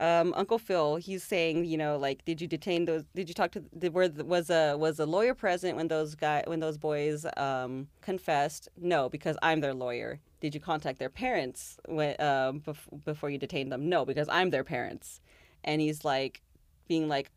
Um, 0.00 0.34
Uncle 0.36 0.58
Phil, 0.58 0.96
he's 0.96 1.22
saying, 1.22 1.64
you 1.64 1.76
know, 1.76 1.96
like, 1.96 2.24
did 2.24 2.40
you 2.40 2.48
detain 2.48 2.84
those? 2.84 3.04
Did 3.14 3.28
you 3.28 3.34
talk 3.34 3.52
to? 3.52 3.60
Did, 3.78 3.94
were 3.94 4.08
was 4.08 4.50
a 4.50 4.76
was 4.76 4.98
a 4.98 5.06
lawyer 5.06 5.34
present 5.34 5.76
when 5.76 5.88
those 5.88 6.14
guy 6.14 6.42
when 6.46 6.60
those 6.60 6.78
boys 6.78 7.26
um, 7.36 7.88
confessed? 8.00 8.68
No, 8.76 9.08
because 9.08 9.36
I'm 9.42 9.60
their 9.60 9.74
lawyer. 9.74 10.20
Did 10.40 10.54
you 10.54 10.60
contact 10.60 10.98
their 10.98 11.08
parents 11.08 11.78
when 11.86 12.10
um, 12.20 12.60
bef- 12.60 13.04
before 13.04 13.30
you 13.30 13.38
detained 13.38 13.70
them? 13.70 13.88
No, 13.88 14.04
because 14.04 14.28
I'm 14.28 14.50
their 14.50 14.64
parents. 14.64 15.20
And 15.62 15.80
he's 15.80 16.04
like, 16.04 16.42
being 16.88 17.08
like, 17.08 17.30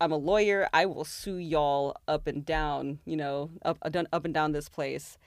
I'm 0.00 0.10
a 0.12 0.16
lawyer. 0.16 0.68
I 0.72 0.86
will 0.86 1.04
sue 1.04 1.36
y'all 1.36 1.96
up 2.08 2.26
and 2.26 2.44
down. 2.44 3.00
You 3.04 3.16
know, 3.16 3.50
up 3.62 3.78
up 3.84 4.24
and 4.24 4.34
down 4.34 4.52
this 4.52 4.68
place. 4.68 5.18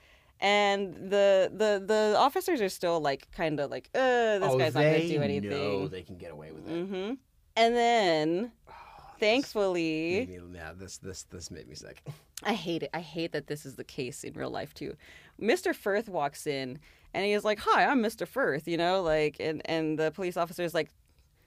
And 0.44 0.94
the 1.10 1.50
the 1.54 1.82
the 1.86 2.14
officers 2.18 2.60
are 2.60 2.68
still 2.68 3.00
like 3.00 3.30
kind 3.32 3.58
of 3.58 3.70
like, 3.70 3.88
uh, 3.94 4.38
this 4.40 4.50
oh, 4.52 4.58
guy's 4.58 4.74
not 4.74 4.82
gonna 4.82 5.08
do 5.08 5.22
anything. 5.22 5.48
know 5.48 5.88
they 5.88 6.02
can 6.02 6.18
get 6.18 6.32
away 6.32 6.52
with 6.52 6.68
it. 6.68 6.70
Mm-hmm. 6.70 7.14
And 7.56 7.74
then, 7.74 8.52
Oh, 8.68 8.72
thankfully, 9.18 10.26
me- 10.26 10.38
yeah, 10.54 10.72
this 10.76 10.98
this 10.98 11.22
this 11.24 11.50
made 11.50 11.66
me 11.66 11.74
sick. 11.74 12.02
I 12.42 12.52
hate 12.52 12.82
it. 12.82 12.90
I 12.92 13.00
hate 13.00 13.32
that 13.32 13.46
this 13.46 13.64
is 13.64 13.76
the 13.76 13.84
case 13.84 14.22
in 14.22 14.34
real 14.34 14.50
life 14.50 14.74
too. 14.74 14.96
Mr. 15.40 15.74
Firth 15.74 16.10
walks 16.10 16.46
in 16.46 16.78
and 17.14 17.24
he 17.24 17.32
is 17.32 17.42
like, 17.42 17.60
"Hi, 17.60 17.86
I'm 17.86 18.02
Mr. 18.02 18.28
Firth," 18.28 18.68
you 18.68 18.76
know, 18.76 19.00
like, 19.00 19.36
and 19.40 19.62
and 19.64 19.98
the 19.98 20.10
police 20.10 20.36
officer 20.36 20.62
is 20.62 20.74
like, 20.74 20.90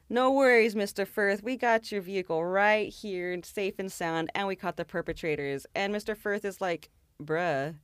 "No 0.09 0.31
worries, 0.31 0.73
Mr. 0.73 1.05
Firth. 1.05 1.43
We 1.43 1.55
got 1.55 1.91
your 1.91 2.01
vehicle 2.01 2.43
right 2.43 2.91
here, 2.91 3.39
safe 3.43 3.75
and 3.77 3.91
sound, 3.91 4.31
and 4.33 4.47
we 4.47 4.55
caught 4.55 4.75
the 4.77 4.85
perpetrators." 4.85 5.67
And 5.75 5.93
Mr. 5.93 6.17
Firth 6.17 6.43
is 6.45 6.61
like, 6.61 6.89
"Bruh, 7.21 7.75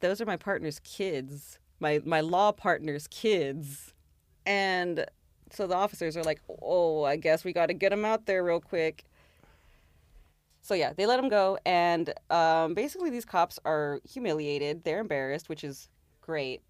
those 0.00 0.20
are 0.20 0.26
my 0.26 0.36
partner's 0.36 0.78
kids, 0.80 1.58
my 1.78 2.00
my 2.04 2.20
law 2.20 2.52
partner's 2.52 3.06
kids," 3.08 3.92
and 4.46 5.06
so 5.50 5.66
the 5.66 5.74
officers 5.74 6.16
are 6.16 6.22
like, 6.24 6.40
"Oh, 6.62 7.04
I 7.04 7.16
guess 7.16 7.44
we 7.44 7.52
got 7.52 7.66
to 7.66 7.74
get 7.74 7.90
them 7.90 8.04
out 8.04 8.26
there 8.26 8.42
real 8.44 8.60
quick." 8.60 9.04
So 10.62 10.74
yeah, 10.74 10.92
they 10.92 11.06
let 11.06 11.18
him 11.18 11.28
go, 11.28 11.58
and 11.64 12.12
um, 12.30 12.74
basically 12.74 13.10
these 13.10 13.24
cops 13.24 13.58
are 13.64 14.00
humiliated. 14.08 14.84
They're 14.84 15.00
embarrassed, 15.00 15.48
which 15.48 15.64
is 15.64 15.88
great. 16.20 16.60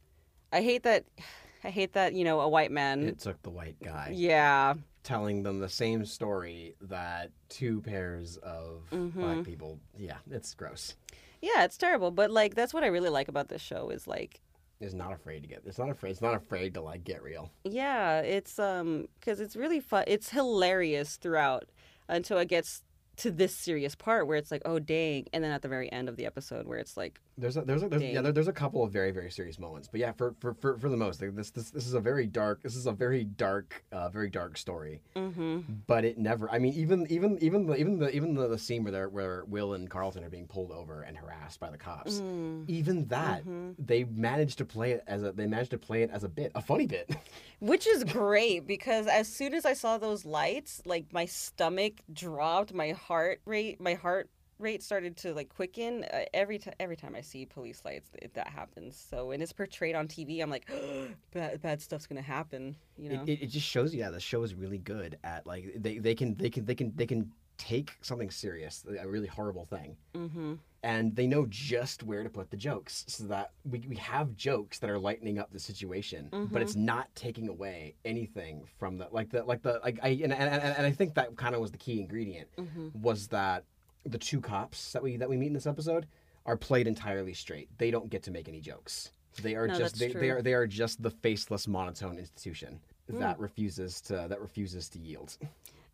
I 0.52 0.62
hate 0.62 0.82
that. 0.84 1.04
I 1.62 1.68
hate 1.68 1.92
that 1.92 2.14
you 2.14 2.24
know 2.24 2.40
a 2.40 2.48
white 2.48 2.70
man. 2.70 3.02
It 3.02 3.18
took 3.20 3.42
the 3.42 3.50
white 3.50 3.76
guy 3.82 4.12
yeah, 4.14 4.74
telling 5.02 5.42
them 5.42 5.58
the 5.60 5.68
same 5.68 6.06
story 6.06 6.74
that 6.80 7.32
two 7.50 7.82
pairs 7.82 8.38
of 8.38 8.84
Mhm. 8.90 9.12
black 9.20 9.44
people. 9.44 9.78
Yeah, 9.98 10.16
it's 10.30 10.54
gross. 10.54 10.94
Yeah, 11.40 11.64
it's 11.64 11.76
terrible. 11.76 12.10
But 12.10 12.30
like 12.30 12.54
that's 12.54 12.74
what 12.74 12.84
I 12.84 12.88
really 12.88 13.10
like 13.10 13.28
about 13.28 13.48
this 13.48 13.62
show 13.62 13.90
is 13.90 14.06
like 14.06 14.40
Is 14.80 14.94
not 14.94 15.12
afraid 15.12 15.42
to 15.42 15.48
get. 15.48 15.62
It's 15.66 15.78
not 15.78 15.90
afraid. 15.90 16.10
It's 16.10 16.22
not 16.22 16.34
afraid 16.34 16.74
to 16.74 16.80
like 16.80 17.04
get 17.04 17.22
real. 17.22 17.50
yeah, 17.64 18.20
it's 18.20 18.58
um 18.58 19.06
because 19.18 19.40
it's 19.40 19.56
really 19.56 19.80
fun. 19.80 20.04
It's 20.06 20.30
hilarious 20.30 21.16
throughout 21.16 21.64
until 22.08 22.38
it 22.38 22.48
gets 22.48 22.82
to 23.20 23.30
this 23.30 23.54
serious 23.54 23.94
part 23.94 24.26
where 24.26 24.36
it's 24.36 24.50
like 24.50 24.62
oh 24.64 24.78
dang, 24.78 25.26
and 25.32 25.42
then 25.44 25.50
at 25.52 25.62
the 25.62 25.68
very 25.68 25.90
end 25.92 26.08
of 26.08 26.16
the 26.16 26.26
episode 26.26 26.66
where 26.66 26.78
it's 26.78 26.96
like 26.96 27.20
There's 27.38 27.56
a, 27.56 27.62
there's 27.62 27.82
a, 27.82 27.88
there's, 27.88 28.02
yeah 28.02 28.20
there, 28.22 28.32
there's 28.32 28.48
a 28.48 28.52
couple 28.52 28.82
of 28.82 28.92
very 28.92 29.10
very 29.12 29.30
serious 29.30 29.58
moments, 29.58 29.88
but 29.88 30.00
yeah 30.00 30.12
for 30.12 30.34
for, 30.40 30.54
for, 30.54 30.78
for 30.78 30.88
the 30.88 30.96
most 30.96 31.20
like, 31.22 31.34
this 31.36 31.50
this 31.50 31.70
this 31.70 31.86
is 31.86 31.94
a 31.94 32.00
very 32.00 32.26
dark 32.26 32.62
this 32.62 32.76
is 32.76 32.86
a 32.86 32.92
very 32.92 33.24
dark 33.24 33.84
uh, 33.92 34.08
very 34.08 34.30
dark 34.30 34.56
story, 34.56 35.00
mm-hmm. 35.16 35.60
but 35.86 36.04
it 36.04 36.18
never 36.18 36.50
I 36.50 36.58
mean 36.58 36.74
even 36.74 37.06
even 37.10 37.38
even 37.42 37.66
the 37.66 37.76
even 37.76 37.98
the 37.98 38.10
even 38.14 38.34
the, 38.34 38.48
the 38.48 38.58
scene 38.58 38.84
where 38.84 39.08
where 39.08 39.44
Will 39.46 39.74
and 39.74 39.88
Carlton 39.90 40.24
are 40.24 40.30
being 40.30 40.46
pulled 40.46 40.72
over 40.72 41.02
and 41.02 41.16
harassed 41.16 41.60
by 41.60 41.70
the 41.70 41.78
cops, 41.78 42.20
Mm. 42.20 42.64
even 42.68 43.06
that 43.08 43.44
Mhm. 43.44 43.74
they 43.78 44.04
managed 44.04 44.58
to 44.58 44.64
play 44.64 44.92
it 44.92 45.02
as 45.06 45.22
a 45.22 45.32
they 45.32 45.46
managed 45.46 45.70
to 45.72 45.78
play 45.78 46.02
it 46.02 46.10
as 46.10 46.24
a 46.24 46.28
bit 46.28 46.52
a 46.54 46.60
funny 46.62 46.86
bit. 46.86 47.10
Which 47.60 47.86
is 47.86 48.04
great 48.04 48.66
because 48.66 49.06
as 49.06 49.28
soon 49.28 49.52
as 49.52 49.66
I 49.66 49.74
saw 49.74 49.98
those 49.98 50.24
lights, 50.24 50.80
like 50.86 51.12
my 51.12 51.26
stomach 51.26 51.92
dropped, 52.12 52.72
my 52.72 52.92
heart 52.92 53.09
rate, 53.44 53.80
my 53.80 53.94
heart 53.94 54.30
rate 54.60 54.82
started 54.82 55.16
to 55.16 55.34
like 55.34 55.48
quicken. 55.48 56.04
Uh, 56.04 56.24
every 56.34 56.58
time, 56.58 56.74
every 56.78 56.96
time 56.96 57.14
I 57.16 57.20
see 57.20 57.46
police 57.46 57.82
lights, 57.84 58.10
it, 58.20 58.34
that 58.34 58.48
happens. 58.48 59.02
So 59.10 59.26
when 59.26 59.40
it's 59.40 59.52
portrayed 59.52 59.94
on 59.94 60.06
TV, 60.06 60.42
I'm 60.42 60.50
like, 60.50 60.70
bad, 61.32 61.60
bad 61.62 61.80
stuff's 61.80 62.06
gonna 62.06 62.22
happen. 62.22 62.76
You 62.96 63.10
know? 63.10 63.22
It, 63.22 63.30
it, 63.30 63.42
it 63.42 63.46
just 63.46 63.66
shows 63.66 63.94
you, 63.94 64.00
yeah, 64.00 64.10
the 64.10 64.20
show 64.20 64.42
is 64.42 64.54
really 64.54 64.78
good 64.78 65.18
at 65.24 65.46
like 65.46 65.72
they, 65.76 65.98
they 65.98 66.14
can 66.14 66.34
they 66.36 66.50
can 66.50 66.64
they 66.64 66.74
can 66.74 66.92
they 66.94 67.06
can 67.06 67.32
take 67.60 67.92
something 68.00 68.30
serious, 68.30 68.84
a 68.98 69.06
really 69.06 69.26
horrible 69.28 69.64
thing, 69.66 69.96
mm-hmm. 70.14 70.54
and 70.82 71.14
they 71.14 71.26
know 71.26 71.46
just 71.50 72.02
where 72.02 72.22
to 72.24 72.30
put 72.30 72.50
the 72.50 72.56
jokes 72.56 73.04
so 73.06 73.24
that 73.24 73.50
we, 73.70 73.78
we 73.88 73.96
have 73.96 74.34
jokes 74.34 74.78
that 74.78 74.88
are 74.88 74.98
lightening 74.98 75.38
up 75.38 75.50
the 75.52 75.58
situation, 75.60 76.28
but 76.50 76.62
it's 76.62 76.74
not 76.74 77.06
taking 77.14 77.48
away 77.48 77.94
anything 78.04 78.62
from 78.78 78.96
the 78.98 79.06
like 79.12 79.30
the 79.30 79.42
like 79.44 79.62
the 79.62 79.80
like 79.84 79.98
I 80.02 80.08
and 80.24 80.32
and, 80.32 80.50
and, 80.54 80.76
and 80.78 80.86
I 80.86 80.90
think 80.90 81.14
that 81.14 81.36
kind 81.36 81.54
of 81.54 81.60
was 81.60 81.70
the 81.70 81.78
key 81.78 82.00
ingredient 82.00 82.48
Mm-hmm. 82.56 82.88
was 83.02 83.28
that 83.28 83.64
the 84.06 84.18
two 84.18 84.40
cops 84.40 84.92
that 84.92 85.02
we 85.02 85.16
that 85.18 85.28
we 85.28 85.36
meet 85.36 85.48
in 85.48 85.52
this 85.52 85.66
episode 85.66 86.06
are 86.46 86.56
played 86.56 86.86
entirely 86.86 87.34
straight. 87.34 87.68
They 87.78 87.90
don't 87.90 88.08
get 88.08 88.22
to 88.24 88.30
make 88.30 88.48
any 88.48 88.60
jokes. 88.60 89.12
They 89.42 89.54
are 89.54 89.66
No, 89.68 89.78
just 89.78 89.98
they, 89.98 90.08
they 90.12 90.30
are 90.30 90.40
they 90.42 90.54
are 90.54 90.66
just 90.66 91.02
the 91.02 91.10
faceless 91.10 91.68
monotone 91.68 92.18
institution 92.18 92.80
Hmm. 93.10 93.18
that 93.18 93.38
refuses 93.40 94.00
to 94.02 94.26
that 94.28 94.40
refuses 94.40 94.88
to 94.90 94.98
yield. 94.98 95.36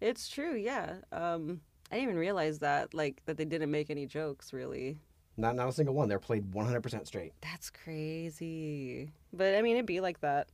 It's 0.01 0.28
true. 0.28 0.55
Yeah. 0.55 0.97
Um, 1.12 1.61
I 1.90 1.97
didn't 1.97 2.11
even 2.11 2.18
realize 2.18 2.59
that, 2.61 2.94
like, 2.94 3.22
that 3.26 3.36
they 3.36 3.44
didn't 3.44 3.70
make 3.70 3.90
any 3.90 4.07
jokes. 4.07 4.53
Really. 4.53 4.99
Not 5.36 5.55
not 5.55 5.68
a 5.68 5.72
single 5.72 5.94
one. 5.94 6.09
They're 6.09 6.18
played 6.18 6.51
100% 6.53 7.07
straight. 7.07 7.32
That's 7.42 7.70
crazy. 7.70 9.11
But 9.32 9.55
I 9.55 9.62
mean, 9.62 9.76
it'd 9.76 9.86
be 9.86 10.01
like 10.01 10.20
that. 10.20 10.49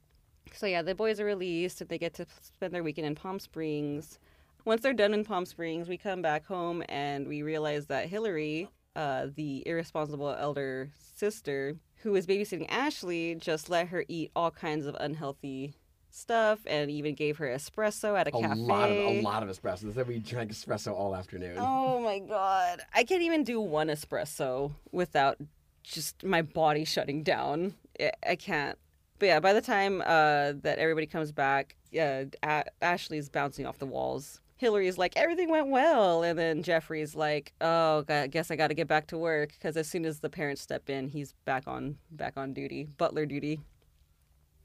So 0.54 0.66
yeah, 0.66 0.82
the 0.82 0.94
boys 0.94 1.20
are 1.20 1.24
released 1.24 1.80
and 1.80 1.88
they 1.88 1.98
get 1.98 2.14
to 2.14 2.26
spend 2.40 2.74
their 2.74 2.82
weekend 2.82 3.06
in 3.06 3.14
Palm 3.14 3.38
Springs. 3.38 4.18
Once 4.64 4.82
they're 4.82 4.92
done 4.92 5.14
in 5.14 5.24
Palm 5.24 5.46
Springs, 5.46 5.88
we 5.88 5.96
come 5.96 6.20
back 6.20 6.44
home 6.46 6.82
and 6.88 7.26
we 7.26 7.42
realize 7.42 7.86
that 7.86 8.08
Hillary, 8.08 8.68
uh, 8.96 9.28
the 9.34 9.62
irresponsible 9.66 10.30
elder 10.30 10.90
sister 11.14 11.76
who 11.96 12.14
is 12.16 12.26
babysitting 12.26 12.66
Ashley, 12.68 13.36
just 13.36 13.70
let 13.70 13.88
her 13.88 14.04
eat 14.08 14.30
all 14.34 14.50
kinds 14.50 14.86
of 14.86 14.96
unhealthy 14.98 15.74
stuff 16.14 16.60
and 16.66 16.90
even 16.90 17.14
gave 17.14 17.38
her 17.38 17.46
espresso 17.46 18.18
at 18.18 18.28
a, 18.28 18.36
A 18.36 18.40
cafe. 18.40 18.54
lot 18.60 18.90
of 18.90 18.96
a 18.96 19.20
lot 19.22 19.42
of 19.42 19.48
espresso. 19.48 19.92
Said 19.94 20.06
we 20.06 20.18
drank 20.18 20.50
espresso 20.52 20.92
all 20.92 21.14
afternoon. 21.16 21.56
Oh 21.58 22.00
my 22.00 22.18
god. 22.20 22.80
I 22.94 23.04
can't 23.04 23.22
even 23.22 23.44
do 23.44 23.60
one 23.60 23.88
espresso 23.88 24.72
without 24.92 25.38
just 25.82 26.22
my 26.24 26.42
body 26.42 26.84
shutting 26.84 27.22
down. 27.22 27.74
I, 28.00 28.12
I 28.28 28.36
can't. 28.36 28.78
But 29.18 29.26
yeah, 29.26 29.40
by 29.40 29.52
the 29.52 29.60
time 29.60 30.00
uh, 30.02 30.52
that 30.62 30.78
everybody 30.78 31.06
comes 31.06 31.32
back, 31.32 31.76
uh, 31.96 32.24
a- 32.42 32.64
Ashley's 32.82 33.28
bouncing 33.28 33.66
off 33.66 33.78
the 33.78 33.86
walls. 33.86 34.40
Hillary's 34.58 34.96
like, 34.98 35.16
everything 35.16 35.48
went 35.50 35.68
well. 35.68 36.22
And 36.22 36.38
then 36.38 36.62
Jeffrey's 36.62 37.16
like, 37.16 37.52
oh, 37.60 38.04
I 38.08 38.28
guess 38.28 38.50
I 38.50 38.56
got 38.56 38.68
to 38.68 38.74
get 38.74 38.86
back 38.86 39.08
to 39.08 39.18
work. 39.18 39.52
Because 39.52 39.76
as 39.76 39.88
soon 39.88 40.04
as 40.04 40.20
the 40.20 40.28
parents 40.30 40.60
step 40.62 40.88
in, 40.88 41.08
he's 41.08 41.34
back 41.44 41.64
on 41.66 41.96
back 42.12 42.34
on 42.36 42.52
duty, 42.52 42.84
butler 42.84 43.26
duty. 43.26 43.60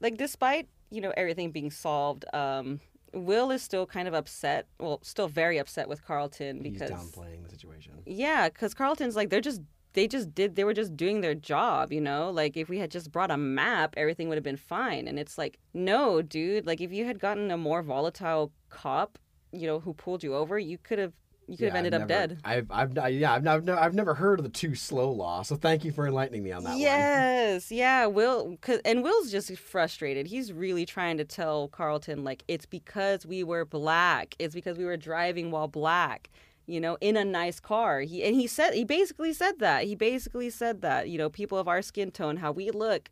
Like, 0.00 0.16
despite, 0.16 0.68
you 0.90 1.00
know, 1.00 1.12
everything 1.16 1.50
being 1.50 1.70
solved, 1.70 2.24
um, 2.34 2.80
Will 3.14 3.50
is 3.50 3.62
still 3.62 3.86
kind 3.86 4.06
of 4.06 4.14
upset. 4.14 4.66
Well, 4.78 5.00
still 5.02 5.28
very 5.28 5.58
upset 5.58 5.88
with 5.88 6.04
Carlton 6.04 6.62
He's 6.62 6.74
because 6.74 6.90
downplaying 6.90 7.42
the 7.44 7.50
situation. 7.50 7.92
yeah, 8.06 8.48
because 8.48 8.74
Carlton's 8.74 9.16
like 9.16 9.30
they're 9.30 9.40
just 9.40 9.62
they 9.94 10.06
just 10.06 10.34
did 10.34 10.56
they 10.56 10.64
were 10.64 10.74
just 10.74 10.96
doing 10.96 11.22
their 11.22 11.34
job, 11.34 11.90
you 11.92 12.00
know. 12.00 12.30
Like 12.30 12.56
if 12.56 12.68
we 12.68 12.78
had 12.78 12.90
just 12.90 13.10
brought 13.10 13.30
a 13.30 13.38
map, 13.38 13.94
everything 13.96 14.28
would 14.28 14.36
have 14.36 14.44
been 14.44 14.56
fine. 14.56 15.08
And 15.08 15.18
it's 15.18 15.38
like 15.38 15.58
no, 15.72 16.20
dude. 16.20 16.66
Like 16.66 16.80
if 16.80 16.92
you 16.92 17.06
had 17.06 17.18
gotten 17.18 17.50
a 17.50 17.56
more 17.56 17.82
volatile 17.82 18.52
cop, 18.68 19.18
you 19.52 19.66
know, 19.66 19.80
who 19.80 19.94
pulled 19.94 20.22
you 20.22 20.34
over, 20.34 20.58
you 20.58 20.76
could 20.76 20.98
have 20.98 21.14
you 21.48 21.56
could 21.56 21.68
have 21.68 21.76
ended 21.76 21.94
I've 21.94 22.02
up 22.02 22.08
never- 22.08 22.26
dead. 22.28 22.40
I've, 22.44 22.70
I've, 22.70 23.12
yeah, 23.14 23.32
I've, 23.32 23.46
I've, 23.46 23.64
never, 23.64 23.80
I've 23.80 23.94
never 23.94 24.14
heard 24.14 24.38
of 24.38 24.44
the 24.44 24.50
too 24.50 24.74
slow 24.74 25.10
law, 25.10 25.40
so 25.42 25.56
thank 25.56 25.82
you 25.82 25.92
for 25.92 26.06
enlightening 26.06 26.42
me 26.42 26.52
on 26.52 26.62
that 26.64 26.70
one. 26.70 26.78
yes, 26.78 27.72
yeah. 27.72 28.04
Will, 28.04 28.58
cause, 28.60 28.80
and 28.84 29.02
Will's 29.02 29.30
just 29.30 29.56
frustrated. 29.56 30.26
He's 30.26 30.52
really 30.52 30.84
trying 30.84 31.16
to 31.16 31.24
tell 31.24 31.68
Carlton 31.68 32.22
like 32.22 32.44
it's 32.48 32.66
because 32.66 33.24
we 33.24 33.42
were 33.42 33.64
black. 33.64 34.34
It's 34.38 34.54
because 34.54 34.76
we 34.76 34.84
were 34.84 34.98
driving 34.98 35.50
while 35.50 35.68
black. 35.68 36.28
You 36.66 36.82
know, 36.82 36.98
in 37.00 37.16
a 37.16 37.24
nice 37.24 37.60
car. 37.60 38.02
He 38.02 38.22
and 38.22 38.36
he 38.36 38.46
said 38.46 38.74
he 38.74 38.84
basically 38.84 39.32
said 39.32 39.58
that. 39.60 39.84
He 39.84 39.94
basically 39.94 40.50
said 40.50 40.82
that. 40.82 41.08
You 41.08 41.16
know, 41.16 41.30
people 41.30 41.56
of 41.56 41.66
our 41.66 41.80
skin 41.80 42.10
tone, 42.10 42.36
how 42.36 42.52
we 42.52 42.70
look, 42.70 43.10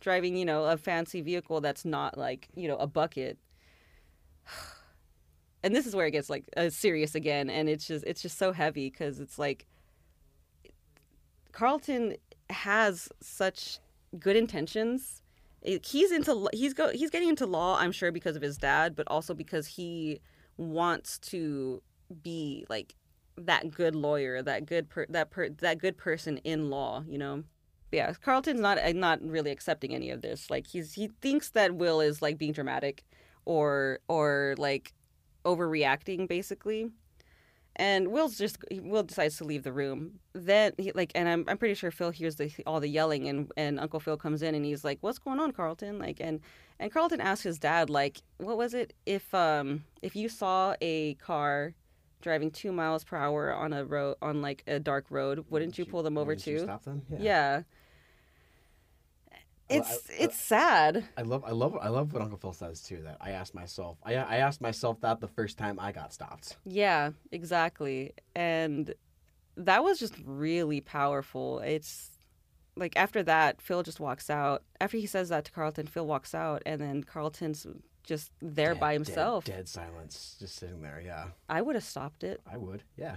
driving 0.00 0.36
you 0.36 0.44
know 0.44 0.66
a 0.66 0.76
fancy 0.76 1.22
vehicle 1.22 1.62
that's 1.62 1.86
not 1.86 2.18
like 2.18 2.48
you 2.54 2.68
know 2.68 2.76
a 2.76 2.86
bucket. 2.86 3.38
And 5.62 5.74
this 5.74 5.86
is 5.86 5.96
where 5.96 6.06
it 6.06 6.12
gets 6.12 6.30
like 6.30 6.44
uh, 6.56 6.70
serious 6.70 7.14
again, 7.14 7.50
and 7.50 7.68
it's 7.68 7.86
just 7.86 8.04
it's 8.06 8.22
just 8.22 8.38
so 8.38 8.52
heavy 8.52 8.90
because 8.90 9.18
it's 9.20 9.38
like 9.38 9.66
Carlton 11.52 12.14
has 12.50 13.08
such 13.20 13.78
good 14.18 14.36
intentions. 14.36 15.22
He's 15.62 16.12
into 16.12 16.48
he's 16.52 16.74
go 16.74 16.90
he's 16.90 17.10
getting 17.10 17.28
into 17.28 17.46
law, 17.46 17.76
I'm 17.78 17.92
sure, 17.92 18.12
because 18.12 18.36
of 18.36 18.42
his 18.42 18.56
dad, 18.56 18.94
but 18.94 19.08
also 19.08 19.34
because 19.34 19.66
he 19.66 20.20
wants 20.56 21.18
to 21.18 21.82
be 22.22 22.64
like 22.68 22.94
that 23.36 23.70
good 23.70 23.94
lawyer, 23.94 24.42
that 24.42 24.66
good 24.66 24.88
per, 24.88 25.06
that 25.08 25.30
per, 25.30 25.48
that 25.48 25.78
good 25.78 25.96
person 25.96 26.38
in 26.38 26.70
law, 26.70 27.04
you 27.06 27.18
know. 27.18 27.44
Yeah, 27.90 28.12
Carlton's 28.12 28.60
not 28.60 28.78
uh, 28.78 28.92
not 28.92 29.22
really 29.22 29.50
accepting 29.50 29.94
any 29.94 30.10
of 30.10 30.20
this. 30.20 30.50
Like 30.50 30.66
he's 30.66 30.92
he 30.92 31.08
thinks 31.22 31.50
that 31.50 31.74
Will 31.74 32.00
is 32.00 32.20
like 32.20 32.38
being 32.38 32.52
dramatic, 32.52 33.04
or 33.44 34.00
or 34.08 34.54
like 34.58 34.92
overreacting 35.48 36.28
basically. 36.28 36.90
And 37.76 38.08
Will's 38.08 38.36
just 38.36 38.58
Will 38.72 39.04
decides 39.04 39.36
to 39.36 39.44
leave 39.44 39.62
the 39.62 39.72
room. 39.72 40.18
Then 40.32 40.72
he 40.78 40.90
like, 40.92 41.12
and 41.14 41.28
I'm 41.28 41.44
I'm 41.46 41.58
pretty 41.58 41.74
sure 41.74 41.92
Phil 41.92 42.10
hears 42.10 42.34
the 42.34 42.50
all 42.66 42.80
the 42.80 42.88
yelling, 42.88 43.28
and 43.28 43.52
and 43.56 43.78
Uncle 43.78 44.00
Phil 44.00 44.16
comes 44.16 44.42
in 44.42 44.56
and 44.56 44.64
he's 44.64 44.82
like, 44.82 44.98
"What's 45.00 45.20
going 45.20 45.38
on, 45.38 45.52
Carlton?" 45.52 46.00
Like, 46.00 46.18
and 46.18 46.40
and 46.80 46.92
Carlton 46.92 47.20
asks 47.20 47.44
his 47.44 47.58
dad 47.58 47.88
like, 47.88 48.18
"What 48.38 48.56
was 48.56 48.74
it? 48.74 48.94
If 49.06 49.32
um 49.32 49.84
if 50.02 50.16
you 50.16 50.28
saw 50.28 50.74
a 50.80 51.14
car 51.14 51.74
driving 52.20 52.50
two 52.50 52.72
miles 52.72 53.04
per 53.04 53.16
hour 53.16 53.54
on 53.54 53.72
a 53.72 53.84
road 53.84 54.16
on 54.20 54.42
like 54.42 54.64
a 54.66 54.80
dark 54.80 55.06
road, 55.08 55.44
wouldn't 55.48 55.78
you 55.78 55.84
pull 55.84 56.02
them 56.02 56.18
over 56.18 56.32
Wouldn't 56.32 56.44
too?" 56.44 56.58
Stop 56.58 56.82
them? 56.82 57.02
Yeah. 57.16 57.54
Well, 57.54 57.64
It's 59.68 59.90
I- 60.10 60.14
it's 60.24 60.40
sad. 60.40 61.04
I 61.16 61.22
love, 61.22 61.44
I 61.44 61.50
love, 61.50 61.76
I 61.80 61.88
love 61.88 62.12
what 62.12 62.22
Uncle 62.22 62.38
Phil 62.38 62.52
says 62.52 62.80
too. 62.82 63.02
That 63.02 63.18
I 63.20 63.30
asked 63.32 63.54
myself, 63.54 63.98
I, 64.02 64.14
I 64.14 64.36
asked 64.36 64.60
myself 64.60 65.00
that 65.02 65.20
the 65.20 65.28
first 65.28 65.58
time 65.58 65.78
I 65.78 65.92
got 65.92 66.12
stopped. 66.12 66.56
Yeah, 66.64 67.10
exactly. 67.32 68.12
And 68.34 68.94
that 69.56 69.82
was 69.84 69.98
just 69.98 70.14
really 70.24 70.80
powerful. 70.80 71.58
It's 71.60 72.10
like 72.76 72.96
after 72.96 73.22
that, 73.24 73.60
Phil 73.60 73.82
just 73.82 74.00
walks 74.00 74.30
out. 74.30 74.62
After 74.80 74.96
he 74.96 75.06
says 75.06 75.28
that 75.30 75.44
to 75.46 75.52
Carlton, 75.52 75.86
Phil 75.86 76.06
walks 76.06 76.34
out, 76.34 76.62
and 76.64 76.80
then 76.80 77.02
Carlton's 77.04 77.66
just 78.04 78.30
there 78.40 78.72
Dead- 78.74 78.80
by 78.80 78.92
dead- 78.92 79.06
himself. 79.06 79.44
Dead, 79.44 79.68
silence, 79.68 80.36
just 80.38 80.56
sitting 80.56 80.80
there. 80.80 81.02
Yeah, 81.04 81.26
I 81.48 81.60
would 81.60 81.74
have 81.74 81.84
stopped 81.84 82.24
it. 82.24 82.40
I 82.50 82.56
would. 82.56 82.84
Yeah. 82.96 83.16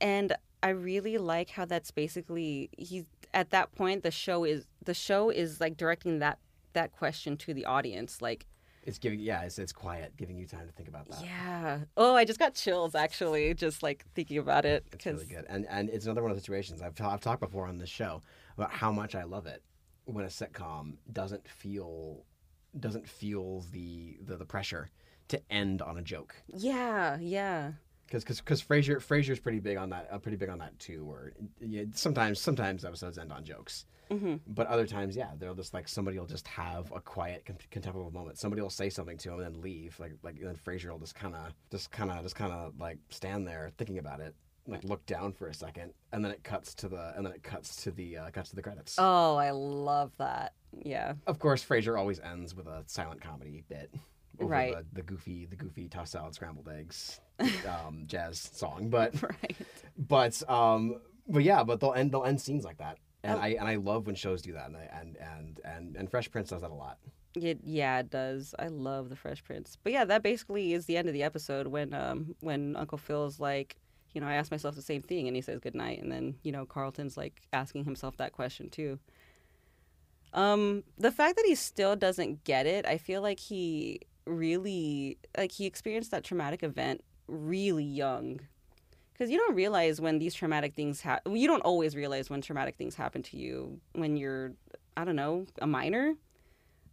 And 0.00 0.32
I 0.62 0.70
really 0.70 1.16
like 1.18 1.50
how 1.50 1.64
that's 1.64 1.90
basically 1.90 2.70
he's 2.76 3.04
at 3.32 3.50
that 3.50 3.74
point 3.74 4.02
the 4.02 4.10
show 4.10 4.44
is 4.44 4.66
the 4.84 4.94
show 4.94 5.30
is 5.30 5.60
like 5.60 5.76
directing 5.76 6.18
that 6.18 6.38
that 6.74 6.92
question 6.92 7.36
to 7.38 7.54
the 7.54 7.64
audience 7.64 8.20
like 8.22 8.46
It's 8.84 8.98
giving, 8.98 9.20
yeah, 9.20 9.42
it's, 9.42 9.58
it's 9.58 9.72
quiet, 9.72 10.16
giving 10.16 10.36
you 10.36 10.46
time 10.46 10.66
to 10.66 10.72
think 10.72 10.88
about 10.88 11.08
that. 11.10 11.22
yeah. 11.22 11.78
Oh 11.96 12.14
i 12.14 12.24
just 12.24 12.38
got 12.38 12.54
chills 12.54 12.94
actually 12.94 13.54
just 13.54 13.82
like 13.82 14.04
thinking 14.14 14.38
about 14.38 14.64
it 14.64 14.84
It's 14.92 15.06
really 15.06 15.24
good, 15.26 15.46
and 15.48 15.66
and 15.68 15.88
it's 15.90 16.04
another 16.06 16.22
one 16.22 16.30
of 16.30 16.36
the 16.36 16.40
situations 16.42 16.80
I've 16.82 16.94
ta- 16.94 17.10
I've 17.12 17.20
talked 17.20 17.40
before 17.40 17.66
on 17.66 17.78
this 17.78 17.90
show 17.90 18.20
about 18.56 18.70
how 18.72 18.90
much 18.92 19.14
I 19.14 19.24
love 19.24 19.46
it 19.46 19.62
when 20.04 20.24
a 20.24 20.28
sitcom 20.28 20.94
doesn't 21.12 21.46
feel 21.48 22.24
doesn't 22.78 23.08
feel 23.08 23.64
the 23.72 24.18
the, 24.26 24.36
the 24.36 24.44
pressure 24.46 24.90
to 25.28 25.40
end 25.50 25.80
on 25.82 25.96
a 25.98 26.02
joke. 26.02 26.34
Yeah 26.48 27.18
yeah 27.20 27.72
because 28.10 28.24
because 28.24 28.40
because 28.40 28.62
Frasier 28.62 28.96
Frasier's 28.98 29.38
pretty 29.40 29.60
big 29.60 29.76
on 29.76 29.90
that 29.90 30.08
uh, 30.10 30.18
pretty 30.18 30.36
big 30.36 30.48
on 30.48 30.58
that 30.58 30.76
too 30.78 31.04
where 31.04 31.32
yeah, 31.60 31.84
sometimes 31.94 32.40
sometimes 32.40 32.84
episodes 32.84 33.16
end 33.18 33.32
on 33.32 33.44
jokes. 33.44 33.86
Hmm 34.10 34.36
but 34.48 34.66
other 34.66 34.86
times 34.88 35.14
yeah 35.16 35.30
they'll 35.38 35.54
just 35.54 35.72
like 35.72 35.86
somebody 35.86 36.18
will 36.18 36.26
just 36.26 36.48
have 36.48 36.90
a 36.92 37.00
quiet 37.00 37.44
con- 37.46 37.56
contemplative 37.70 38.12
moment. 38.12 38.38
Somebody 38.38 38.60
will 38.62 38.68
say 38.70 38.90
something 38.90 39.16
to 39.18 39.28
him 39.32 39.40
and 39.40 39.54
then 39.54 39.60
leave 39.62 39.98
like 40.00 40.12
like 40.24 40.40
then 40.40 40.56
Frasier 40.56 40.90
will 40.90 40.98
just 40.98 41.14
kind 41.14 41.34
of 41.36 41.52
just 41.70 41.90
kind 41.92 42.10
of 42.10 42.22
just 42.24 42.34
kind 42.34 42.52
of 42.52 42.72
like 42.80 42.98
stand 43.10 43.46
there 43.46 43.70
thinking 43.78 43.98
about 43.98 44.18
it 44.20 44.34
like 44.66 44.82
look 44.84 45.04
down 45.06 45.32
for 45.32 45.46
a 45.48 45.54
second 45.54 45.92
and 46.12 46.24
then 46.24 46.30
it 46.32 46.42
cuts 46.44 46.74
to 46.74 46.88
the 46.88 47.12
and 47.16 47.24
then 47.24 47.32
it 47.32 47.42
cuts 47.42 47.76
to 47.84 47.90
the 47.92 48.16
uh, 48.18 48.30
cuts 48.30 48.50
to 48.50 48.56
the 48.56 48.62
credits. 48.62 48.96
Oh 48.98 49.36
i 49.36 49.50
love 49.52 50.10
that. 50.18 50.54
Yeah. 50.84 51.14
Of 51.28 51.38
course 51.38 51.64
Frasier 51.64 51.96
always 51.98 52.18
ends 52.20 52.54
with 52.54 52.66
a 52.66 52.82
silent 52.86 53.20
comedy 53.20 53.62
bit 53.68 53.94
over 54.40 54.50
Right. 54.50 54.74
the, 54.74 54.84
the 54.94 55.02
goofy 55.02 55.46
the 55.46 55.56
goofy 55.56 55.88
tossed 55.88 56.12
salad 56.12 56.34
scrambled 56.34 56.68
eggs 56.68 57.20
um, 57.86 58.04
jazz 58.06 58.38
song 58.52 58.88
but 58.90 59.14
right. 59.22 59.56
but 59.98 60.42
um 60.50 60.96
but 61.28 61.42
yeah 61.42 61.62
but 61.64 61.80
they'll 61.80 61.92
end 61.94 62.12
they'll 62.12 62.24
end 62.24 62.40
scenes 62.40 62.64
like 62.64 62.78
that. 62.78 62.98
And 63.22 63.38
Oh. 63.38 63.42
i 63.42 63.48
and 63.48 63.68
i 63.68 63.76
love 63.76 64.06
when 64.06 64.14
shows 64.14 64.40
do 64.42 64.52
that 64.54 64.66
and 64.68 64.76
I, 64.76 64.88
and 65.00 65.16
and 65.16 65.60
and 65.64 65.96
and 65.96 66.10
fresh 66.10 66.30
prince 66.30 66.50
does 66.50 66.62
that 66.62 66.70
a 66.70 66.74
lot. 66.74 66.98
It, 67.36 67.60
yeah 67.62 68.00
it 68.00 68.10
does. 68.10 68.54
I 68.58 68.66
love 68.68 69.08
the 69.08 69.14
fresh 69.16 69.44
prince. 69.44 69.76
But 69.82 69.92
yeah 69.92 70.04
that 70.06 70.22
basically 70.22 70.72
is 70.72 70.86
the 70.86 70.96
end 70.96 71.06
of 71.08 71.14
the 71.14 71.22
episode 71.22 71.66
when 71.68 71.94
um 71.94 72.34
when 72.40 72.76
uncle 72.76 72.98
phil's 72.98 73.38
like 73.38 73.76
you 74.12 74.20
know 74.20 74.26
i 74.26 74.34
asked 74.34 74.50
myself 74.50 74.74
the 74.74 74.82
same 74.82 75.02
thing 75.02 75.28
and 75.28 75.36
he 75.36 75.42
says 75.42 75.60
good 75.60 75.74
night 75.76 76.02
and 76.02 76.10
then 76.10 76.34
you 76.42 76.50
know 76.50 76.66
carlton's 76.66 77.16
like 77.16 77.42
asking 77.52 77.84
himself 77.84 78.16
that 78.16 78.32
question 78.32 78.68
too. 78.70 78.98
Um 80.32 80.84
the 80.96 81.10
fact 81.12 81.36
that 81.36 81.44
he 81.46 81.54
still 81.54 81.96
doesn't 81.96 82.44
get 82.44 82.64
it 82.66 82.86
i 82.86 82.98
feel 82.98 83.20
like 83.20 83.40
he 83.40 84.00
really 84.26 85.18
like 85.36 85.50
he 85.52 85.66
experienced 85.66 86.10
that 86.12 86.22
traumatic 86.24 86.62
event 86.62 87.02
really 87.30 87.84
young. 87.84 88.40
Because 89.12 89.30
you 89.30 89.38
don't 89.38 89.54
realize 89.54 90.00
when 90.00 90.18
these 90.18 90.34
traumatic 90.34 90.74
things 90.74 91.02
happen 91.02 91.36
you 91.36 91.46
don't 91.46 91.60
always 91.60 91.94
realize 91.94 92.30
when 92.30 92.40
traumatic 92.40 92.76
things 92.76 92.94
happen 92.94 93.22
to 93.22 93.36
you 93.36 93.78
when 93.92 94.16
you're 94.16 94.52
i 94.96 95.04
don't 95.04 95.16
know 95.16 95.44
a 95.60 95.66
minor. 95.66 96.14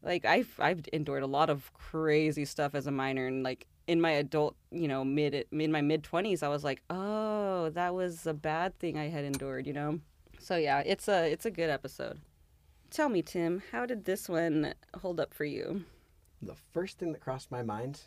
Like 0.04 0.26
i've 0.26 0.54
i've 0.60 0.82
endured 0.92 1.24
a 1.24 1.28
lot 1.28 1.50
of 1.50 1.72
crazy 1.74 2.44
stuff 2.44 2.76
as 2.76 2.86
a 2.86 2.92
minor 2.92 3.28
and 3.28 3.44
like 3.44 3.66
in 3.88 4.02
my 4.02 4.12
adult 4.12 4.56
you 4.72 4.88
know 4.90 5.06
mid 5.06 5.46
in 5.52 5.72
my 5.72 5.82
mid 5.82 6.04
20s 6.04 6.44
i 6.44 6.50
was 6.50 6.64
like 6.64 6.82
oh 6.90 7.70
that 7.70 7.94
was 7.96 8.28
a 8.28 8.34
bad 8.34 8.78
thing 8.78 8.98
i 8.98 9.08
had 9.08 9.24
endured 9.24 9.66
you 9.66 9.74
know? 9.74 10.00
So 10.38 10.58
yeah 10.58 10.84
it's 10.86 11.08
a 11.08 11.32
it's 11.32 11.46
a 11.46 11.52
good 11.52 11.70
episode. 11.70 12.20
Tell 12.92 13.08
me 13.08 13.22
tim 13.22 13.64
how 13.72 13.86
did 13.86 14.04
this 14.04 14.28
one 14.28 14.74
hold 15.02 15.20
up 15.22 15.34
for 15.34 15.46
you? 15.46 15.86
The 16.42 16.56
first 16.74 17.00
thing 17.00 17.14
that 17.14 17.22
crossed 17.22 17.52
my 17.52 17.64
mind 17.64 18.02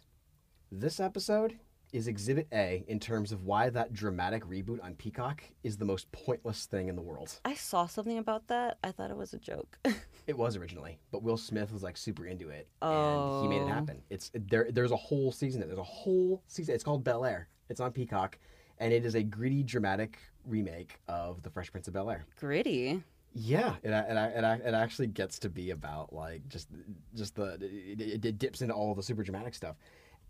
this 0.70 1.00
episode 1.00 1.58
is 1.92 2.08
exhibit 2.08 2.46
a 2.52 2.84
in 2.88 2.98
terms 3.00 3.32
of 3.32 3.44
why 3.44 3.70
that 3.70 3.92
dramatic 3.92 4.44
reboot 4.44 4.82
on 4.82 4.94
peacock 4.94 5.42
is 5.62 5.76
the 5.76 5.84
most 5.84 6.10
pointless 6.12 6.66
thing 6.66 6.88
in 6.88 6.96
the 6.96 7.02
world. 7.02 7.40
I 7.44 7.54
saw 7.54 7.86
something 7.86 8.18
about 8.18 8.46
that. 8.48 8.78
I 8.82 8.92
thought 8.92 9.10
it 9.10 9.16
was 9.16 9.32
a 9.32 9.38
joke. 9.38 9.78
It 10.26 10.38
was 10.38 10.54
originally 10.54 11.00
but 11.10 11.24
will 11.24 11.36
smith 11.36 11.72
was 11.72 11.82
like 11.82 11.96
super 11.96 12.24
into 12.24 12.50
it 12.50 12.68
Oh. 12.82 13.42
and 13.42 13.52
he 13.52 13.58
made 13.58 13.64
it 13.66 13.68
oh. 13.68 13.74
happen. 13.74 14.02
It's 14.10 14.30
there 14.32 14.68
there's 14.70 14.92
a 14.92 14.96
whole 14.96 15.32
season 15.32 15.60
there's 15.60 15.76
a 15.76 15.82
whole 15.82 16.42
season. 16.46 16.74
It's 16.74 16.84
called 16.84 17.02
bel 17.02 17.24
air. 17.24 17.48
It's 17.68 17.80
on 17.80 17.90
peacock 17.90 18.38
and 18.78 18.92
it 18.92 19.04
is 19.04 19.16
a 19.16 19.22
gritty 19.24 19.64
dramatic 19.64 20.18
remake 20.44 21.00
of 21.08 21.42
the 21.42 21.50
fresh 21.50 21.72
prince 21.72 21.88
of 21.88 21.94
bel 21.94 22.10
air. 22.10 22.26
Gritty? 22.38 23.02
Yeah, 23.32 23.76
it 23.82 23.90
it, 23.90 24.44
it, 24.44 24.62
it 24.66 24.74
actually 24.74 25.06
gets 25.06 25.38
to 25.40 25.48
be 25.48 25.70
about 25.70 26.12
like 26.12 26.48
just 26.48 26.68
just 27.14 27.36
the 27.36 27.58
it, 27.60 28.24
it 28.24 28.38
dips 28.38 28.60
into 28.60 28.74
all 28.74 28.94
the 28.94 29.02
super 29.02 29.22
dramatic 29.22 29.54
stuff, 29.54 29.76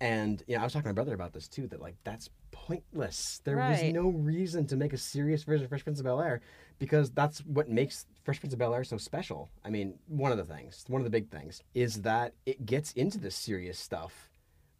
and 0.00 0.42
you 0.46 0.56
know 0.56 0.62
I 0.62 0.64
was 0.64 0.72
talking 0.72 0.84
to 0.84 0.88
my 0.88 0.94
brother 0.94 1.14
about 1.14 1.32
this 1.32 1.48
too. 1.48 1.66
That 1.68 1.80
like 1.80 1.96
that's 2.04 2.30
pointless. 2.50 3.40
There 3.44 3.56
was 3.56 3.82
no 3.82 4.08
reason 4.08 4.66
to 4.68 4.76
make 4.76 4.92
a 4.92 4.98
serious 4.98 5.44
version 5.44 5.64
of 5.64 5.68
Fresh 5.68 5.84
Prince 5.84 6.00
of 6.00 6.04
Bel 6.04 6.20
Air 6.20 6.40
because 6.78 7.10
that's 7.10 7.40
what 7.40 7.68
makes 7.68 8.06
Fresh 8.24 8.40
Prince 8.40 8.52
of 8.52 8.58
Bel 8.58 8.74
Air 8.74 8.84
so 8.84 8.96
special. 8.96 9.50
I 9.64 9.70
mean, 9.70 9.98
one 10.08 10.32
of 10.32 10.38
the 10.38 10.44
things, 10.44 10.84
one 10.88 11.00
of 11.00 11.04
the 11.04 11.10
big 11.10 11.30
things, 11.30 11.62
is 11.74 12.02
that 12.02 12.34
it 12.46 12.64
gets 12.66 12.92
into 12.92 13.18
the 13.18 13.30
serious 13.30 13.78
stuff. 13.78 14.30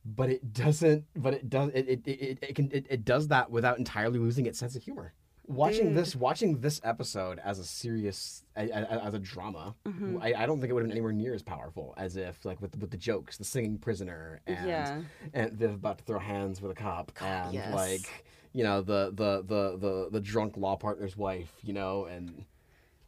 But 0.05 0.31
it 0.31 0.53
doesn't. 0.55 1.05
But 1.15 1.35
it 1.35 1.51
does. 1.51 1.71
It 1.75 1.89
it, 1.89 2.09
it, 2.09 2.39
it 2.43 2.55
can. 2.55 2.71
It, 2.73 2.87
it 2.89 3.05
does 3.05 3.29
that 3.29 3.51
without 3.51 3.79
entirely 3.79 4.19
losing 4.19 4.47
its 4.47 4.59
sense 4.59 4.75
of 4.75 4.83
humor. 4.83 5.13
Watching 5.51 5.89
Dude. 5.89 5.97
this 5.97 6.15
watching 6.17 6.61
this 6.61 6.81
episode 6.85 7.39
as 7.45 7.59
a 7.59 7.65
serious 7.65 8.45
a- 8.57 8.69
a- 8.71 9.05
as 9.05 9.15
a 9.15 9.19
drama 9.19 9.75
Mm-hmm. 9.87 10.19
I, 10.23 10.35
I 10.35 10.47
don't 10.47 10.61
think 10.61 10.71
it 10.71 10.75
would 10.75 10.81
have 10.83 10.89
been 10.89 10.97
anywhere 10.97 11.13
near 11.13 11.35
as 11.35 11.43
powerful 11.43 11.95
as 11.97 12.17
if 12.17 12.45
like 12.45 12.61
with 12.63 12.77
with 12.79 12.91
the 12.91 12.97
jokes 12.97 13.37
the 13.37 13.45
singing 13.45 13.79
prisoner 13.79 14.41
and 14.47 14.69
Yeah. 14.69 15.01
and 15.35 15.53
Viv 15.53 15.75
about 15.75 15.99
to 15.99 16.05
throw 16.05 16.19
hands 16.19 16.61
with 16.63 16.71
a 16.71 16.75
cop 16.75 17.13
and 17.21 17.53
yes. 17.55 17.75
like 17.75 18.25
you 18.53 18.65
know 18.65 18.81
the, 18.83 19.11
the 19.15 19.43
the 19.47 19.77
the 19.79 20.09
the 20.13 20.21
drunk 20.21 20.57
law 20.57 20.77
partner's 20.77 21.17
wife 21.17 21.53
you 21.63 21.73
know 21.73 22.05
and 22.07 22.45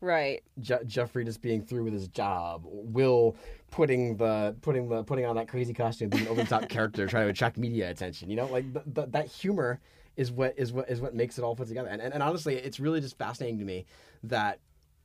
Right. 0.00 0.42
Je- 0.60 0.82
Jeffrey 0.84 1.24
just 1.24 1.40
being 1.42 1.62
through 1.62 1.84
with 1.84 1.92
his 1.92 2.08
job, 2.08 2.62
Will 2.66 3.36
putting 3.70 4.16
the 4.16 4.56
putting 4.60 4.88
the 4.88 5.04
putting 5.04 5.24
on 5.26 5.36
that 5.36 5.46
crazy 5.46 5.72
costume, 5.72 6.08
being 6.08 6.24
an 6.24 6.28
over 6.28 6.42
the 6.42 6.48
top 6.48 6.68
character, 6.68 7.06
trying 7.06 7.26
to 7.26 7.30
attract 7.30 7.56
media 7.56 7.88
attention. 7.88 8.28
You 8.28 8.34
know, 8.34 8.46
like 8.46 8.64
th- 8.72 8.84
th- 8.96 9.08
that 9.12 9.26
humor 9.28 9.78
is 10.16 10.30
what 10.30 10.54
is 10.56 10.72
what 10.72 10.90
is 10.90 11.00
what 11.00 11.14
makes 11.14 11.38
it 11.38 11.42
all 11.42 11.56
put 11.56 11.68
together. 11.68 11.88
And, 11.88 12.00
and 12.00 12.12
and 12.12 12.22
honestly, 12.22 12.56
it's 12.56 12.80
really 12.80 13.00
just 13.00 13.16
fascinating 13.18 13.58
to 13.58 13.64
me 13.64 13.86
that 14.24 14.58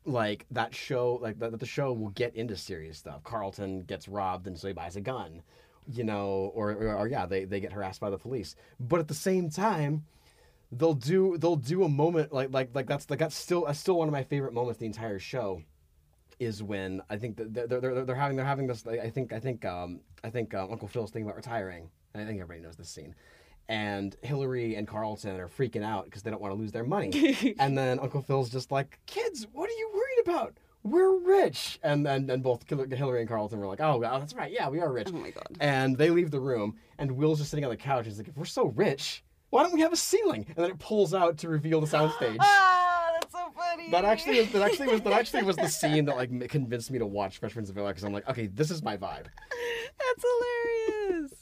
like 0.05 0.45
that 0.51 0.73
show 0.73 1.19
like 1.21 1.39
that, 1.39 1.59
the 1.59 1.65
show 1.65 1.93
will 1.93 2.09
get 2.09 2.35
into 2.35 2.55
serious 2.55 2.97
stuff. 2.97 3.23
Carlton 3.23 3.83
gets 3.83 4.07
robbed 4.07 4.47
and 4.47 4.57
so 4.57 4.67
he 4.67 4.73
buys 4.73 4.95
a 4.95 5.01
gun. 5.01 5.41
You 5.89 6.03
know, 6.03 6.51
or, 6.53 6.71
or, 6.71 6.95
or 6.97 7.07
yeah, 7.07 7.25
they, 7.25 7.45
they 7.45 7.61
get 7.61 7.71
harassed 7.71 8.01
by 8.01 8.09
the 8.09 8.17
police. 8.17 8.57
But 8.77 8.99
at 8.99 9.07
the 9.07 9.13
same 9.13 9.49
time, 9.49 10.03
they'll 10.71 10.93
do 10.93 11.37
they'll 11.37 11.55
do 11.55 11.83
a 11.83 11.89
moment 11.89 12.33
like 12.33 12.51
like 12.51 12.69
like 12.73 12.87
that's 12.87 13.09
like 13.09 13.19
that's 13.19 13.35
still 13.35 13.65
that's 13.65 13.79
still 13.79 13.97
one 13.97 14.07
of 14.07 14.11
my 14.11 14.23
favorite 14.23 14.53
moments 14.53 14.79
the 14.79 14.85
entire 14.85 15.19
show 15.19 15.61
is 16.39 16.61
when 16.61 17.01
I 17.09 17.17
think 17.17 17.37
that 17.37 17.53
they're, 17.53 17.67
they're, 17.67 18.05
they're, 18.05 18.15
having 18.15 18.37
they're 18.37 18.45
having 18.45 18.67
this 18.67 18.85
like, 18.85 18.99
I 18.99 19.09
think 19.09 19.33
I 19.33 19.39
think 19.39 19.65
um 19.65 20.01
I 20.23 20.29
think 20.29 20.53
um, 20.53 20.71
Uncle 20.71 20.87
Phil's 20.87 21.09
thinking 21.09 21.27
about 21.27 21.37
retiring 21.37 21.89
I 22.13 22.19
think 22.25 22.41
everybody 22.41 22.59
knows 22.59 22.75
this 22.75 22.89
scene 22.89 23.15
and 23.69 24.15
Hillary 24.21 24.75
and 24.75 24.87
Carlton 24.87 25.39
are 25.39 25.47
freaking 25.47 25.83
out 25.83 26.05
because 26.05 26.23
they 26.23 26.31
don't 26.31 26.41
want 26.41 26.53
to 26.53 26.59
lose 26.59 26.71
their 26.71 26.83
money 26.85 27.55
and 27.59 27.77
then 27.77 27.99
Uncle 27.99 28.21
Phil's 28.21 28.49
just 28.49 28.71
like 28.71 28.99
kids 29.07 29.45
what 29.51 29.69
are 29.69 29.73
you 29.73 29.89
worried 29.93 30.21
about 30.27 30.57
we're 30.83 31.17
rich 31.17 31.79
and 31.83 32.05
then 32.05 32.29
and 32.29 32.41
both 32.41 32.63
Hillary 32.69 33.19
and 33.19 33.27
Carlton 33.27 33.59
were 33.59 33.67
like 33.67 33.81
oh 33.81 33.97
well, 33.97 34.19
that's 34.19 34.33
right 34.33 34.51
yeah 34.51 34.69
we 34.69 34.79
are 34.79 34.91
rich 34.91 35.09
Oh 35.11 35.17
my 35.17 35.31
god. 35.31 35.47
and 35.59 35.97
they 35.97 36.09
leave 36.09 36.31
the 36.31 36.39
room, 36.39 36.77
and 36.97 37.11
Will's 37.11 37.39
just 37.39 37.51
sitting 37.51 37.65
on 37.65 37.71
the 37.71 37.75
couch. 37.77 38.05
He's 38.05 38.17
like, 38.17 38.27
if 38.29 38.37
we're 38.37 38.45
so 38.45 38.67
rich, 38.67 39.23
why 39.49 39.63
don't 39.63 39.73
we 39.73 39.81
have 39.81 39.91
a 39.91 39.97
ceiling? 39.97 40.45
And 40.47 40.55
then 40.57 40.71
it 40.71 40.79
pulls 40.79 41.13
out 41.13 41.37
to 41.39 41.49
reveal 41.49 41.81
the 41.81 41.87
soundstage. 41.87 42.37
Ah, 42.41 43.09
that's 43.19 43.33
so 43.33 43.51
funny. 43.55 43.89
That 43.91 44.05
actually 44.05 44.39
was 44.39 44.51
that 44.51 44.61
actually 44.61 44.87
was 44.87 45.01
that 45.01 45.13
actually 45.13 45.43
was 45.43 45.55
the 45.57 45.67
scene 45.67 46.05
that 46.05 46.15
like 46.15 46.49
convinced 46.49 46.91
me 46.91 46.99
to 46.99 47.05
watch 47.05 47.39
Fresh 47.39 47.53
Prince 47.53 47.69
of 47.69 47.75
Bel 47.75 47.85
Air 47.87 47.91
because 47.93 48.03
I'm 48.03 48.13
like, 48.13 48.29
okay, 48.29 48.47
this 48.47 48.71
is 48.71 48.81
my 48.83 48.95
vibe. 48.95 49.25
That's 49.99 50.23
hilarious. 51.09 51.33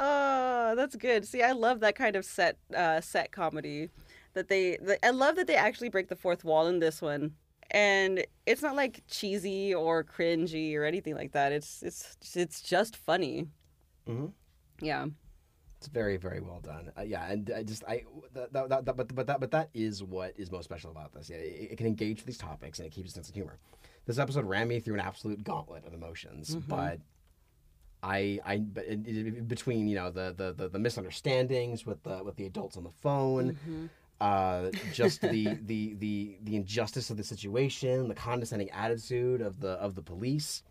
Oh, 0.00 0.74
that's 0.76 0.94
good. 0.94 1.26
See, 1.26 1.42
I 1.42 1.52
love 1.52 1.80
that 1.80 1.96
kind 1.96 2.14
of 2.14 2.24
set 2.24 2.56
uh, 2.74 3.00
set 3.00 3.32
comedy. 3.32 3.88
That 4.34 4.48
they, 4.48 4.76
the, 4.76 5.04
I 5.04 5.10
love 5.10 5.34
that 5.36 5.46
they 5.48 5.56
actually 5.56 5.88
break 5.88 6.08
the 6.08 6.14
fourth 6.14 6.44
wall 6.44 6.68
in 6.68 6.78
this 6.78 7.02
one, 7.02 7.32
and 7.72 8.24
it's 8.46 8.62
not 8.62 8.76
like 8.76 9.02
cheesy 9.08 9.74
or 9.74 10.04
cringy 10.04 10.76
or 10.76 10.84
anything 10.84 11.16
like 11.16 11.32
that. 11.32 11.50
It's 11.50 11.82
it's 11.82 12.16
it's 12.36 12.60
just 12.62 12.96
funny. 12.96 13.48
Mhm. 14.06 14.32
Yeah. 14.80 15.06
It's 15.78 15.88
very 15.88 16.16
very 16.16 16.40
well 16.40 16.60
done. 16.60 16.92
Uh, 16.96 17.02
yeah, 17.02 17.30
and 17.30 17.50
I 17.56 17.62
just 17.64 17.82
I 17.88 18.04
that, 18.34 18.52
that, 18.52 18.84
that, 18.84 18.96
but 18.96 19.14
but 19.14 19.26
that 19.26 19.40
but 19.40 19.50
that 19.50 19.70
is 19.74 20.04
what 20.04 20.34
is 20.36 20.52
most 20.52 20.64
special 20.64 20.90
about 20.92 21.12
this. 21.12 21.28
Yeah, 21.30 21.36
it, 21.38 21.72
it 21.72 21.76
can 21.76 21.86
engage 21.86 22.18
with 22.18 22.26
these 22.26 22.38
topics 22.38 22.78
and 22.78 22.86
it 22.86 22.90
keeps 22.90 23.10
a 23.10 23.14
sense 23.14 23.28
of 23.28 23.34
humor. 23.34 23.58
This 24.06 24.18
episode 24.18 24.44
ran 24.44 24.68
me 24.68 24.78
through 24.78 24.94
an 24.94 25.00
absolute 25.00 25.42
gauntlet 25.42 25.84
of 25.84 25.92
emotions, 25.94 26.54
but. 26.68 27.00
I, 28.02 28.38
I, 28.44 28.58
but 28.58 28.84
it, 28.86 29.06
it, 29.06 29.48
between 29.48 29.88
you 29.88 29.96
know 29.96 30.10
the, 30.10 30.34
the, 30.36 30.52
the, 30.52 30.68
the 30.68 30.78
misunderstandings 30.78 31.84
with 31.84 32.02
the 32.02 32.22
with 32.22 32.36
the 32.36 32.46
adults 32.46 32.76
on 32.76 32.84
the 32.84 32.90
phone, 33.02 33.56
uh, 34.20 34.70
just 34.92 35.20
the, 35.20 35.56
the 35.66 35.94
the 35.94 36.38
the 36.44 36.56
injustice 36.56 37.10
of 37.10 37.16
the 37.16 37.24
situation, 37.24 38.08
the 38.08 38.14
condescending 38.14 38.70
attitude 38.70 39.40
of 39.40 39.60
the 39.60 39.70
of 39.70 39.94
the 39.94 40.02
police, 40.02 40.62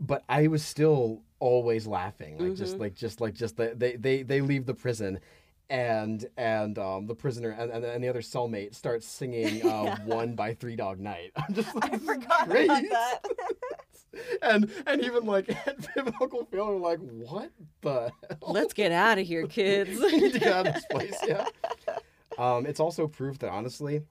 but 0.00 0.24
I 0.28 0.46
was 0.48 0.64
still 0.64 1.22
always 1.38 1.86
laughing, 1.86 2.38
like 2.38 2.54
just 2.56 2.78
like 2.78 2.94
just 2.94 3.20
like 3.20 3.34
just 3.34 3.56
the, 3.56 3.72
they 3.76 3.96
they 3.96 4.22
they 4.22 4.40
leave 4.40 4.66
the 4.66 4.74
prison. 4.74 5.20
And 5.68 6.24
and 6.36 6.78
um, 6.78 7.06
the 7.06 7.14
prisoner 7.14 7.50
and, 7.50 7.72
and, 7.72 7.84
and 7.84 8.02
the 8.04 8.08
other 8.08 8.20
cellmate 8.20 8.74
starts 8.74 9.06
singing 9.06 9.66
uh, 9.68 9.96
"One 10.04 10.34
by 10.36 10.54
Three 10.54 10.76
Dog 10.76 11.00
Night." 11.00 11.32
I'm 11.36 11.54
just 11.54 11.74
like, 11.74 11.92
I 11.94 11.98
forgot 11.98 12.48
great." 12.48 12.66
about 12.66 12.82
that. 12.90 13.20
and 14.42 14.70
and 14.86 15.02
even 15.02 15.26
like 15.26 15.48
and 15.48 15.76
Viv 15.94 16.06
and 16.06 16.14
Uncle 16.20 16.46
Phil 16.50 16.68
are 16.68 16.76
like, 16.76 17.00
"What 17.00 17.50
the?" 17.80 18.12
Hell? 18.28 18.38
Let's 18.52 18.74
get 18.74 18.92
out 18.92 19.18
of 19.18 19.26
here, 19.26 19.46
kids. 19.48 19.98
we 19.98 20.12
need 20.20 20.32
to 20.34 20.38
get 20.38 20.52
out 20.52 20.66
of 20.68 20.74
this 20.74 20.84
place. 20.90 21.16
Yeah. 21.26 21.46
Um, 22.38 22.64
it's 22.66 22.80
also 22.80 23.08
proof 23.08 23.38
that 23.40 23.50
honestly, 23.50 24.02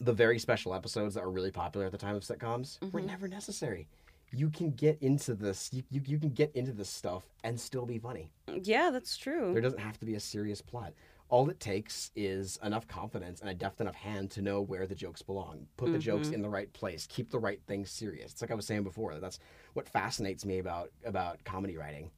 the 0.00 0.12
very 0.12 0.38
special 0.38 0.72
episodes 0.74 1.14
that 1.16 1.24
were 1.24 1.32
really 1.32 1.50
popular 1.50 1.86
at 1.86 1.92
the 1.92 1.98
time 1.98 2.14
of 2.14 2.22
sitcoms 2.22 2.80
were 2.92 3.00
Mm-hmm. 3.00 3.06
never 3.08 3.28
necessary. 3.28 3.88
You 4.32 4.50
can 4.50 4.72
get 4.72 4.98
into 5.00 5.34
this. 5.34 5.70
You, 5.72 5.82
you, 5.90 6.02
you 6.04 6.18
can 6.18 6.30
get 6.30 6.52
into 6.54 6.72
this 6.72 6.88
stuff 6.90 7.24
and 7.44 7.58
still 7.58 7.86
be 7.86 7.98
funny. 7.98 8.30
yeah, 8.62 8.90
that's 8.90 9.16
true. 9.16 9.52
There 9.52 9.62
doesn't 9.62 9.78
have 9.80 9.98
to 10.00 10.06
be 10.06 10.14
a 10.14 10.20
serious 10.20 10.60
plot. 10.60 10.92
All 11.28 11.50
it 11.50 11.58
takes 11.58 12.12
is 12.14 12.56
enough 12.62 12.86
confidence 12.86 13.40
and 13.40 13.50
a 13.50 13.54
deft 13.54 13.80
enough 13.80 13.96
hand 13.96 14.30
to 14.32 14.42
know 14.42 14.60
where 14.60 14.86
the 14.86 14.94
jokes 14.94 15.22
belong. 15.22 15.66
Put 15.76 15.90
the 15.92 15.98
jokes 15.98 16.26
mm-hmm. 16.28 16.34
in 16.34 16.42
the 16.42 16.48
right 16.48 16.72
place. 16.72 17.06
Keep 17.10 17.30
the 17.30 17.38
right 17.40 17.60
things 17.66 17.90
serious. 17.90 18.30
It's 18.32 18.40
like 18.42 18.52
I 18.52 18.54
was 18.54 18.64
saying 18.66 18.84
before. 18.84 19.18
That's 19.18 19.40
what 19.74 19.88
fascinates 19.88 20.44
me 20.44 20.58
about 20.58 20.90
about 21.04 21.42
comedy 21.42 21.76
writing, 21.76 22.10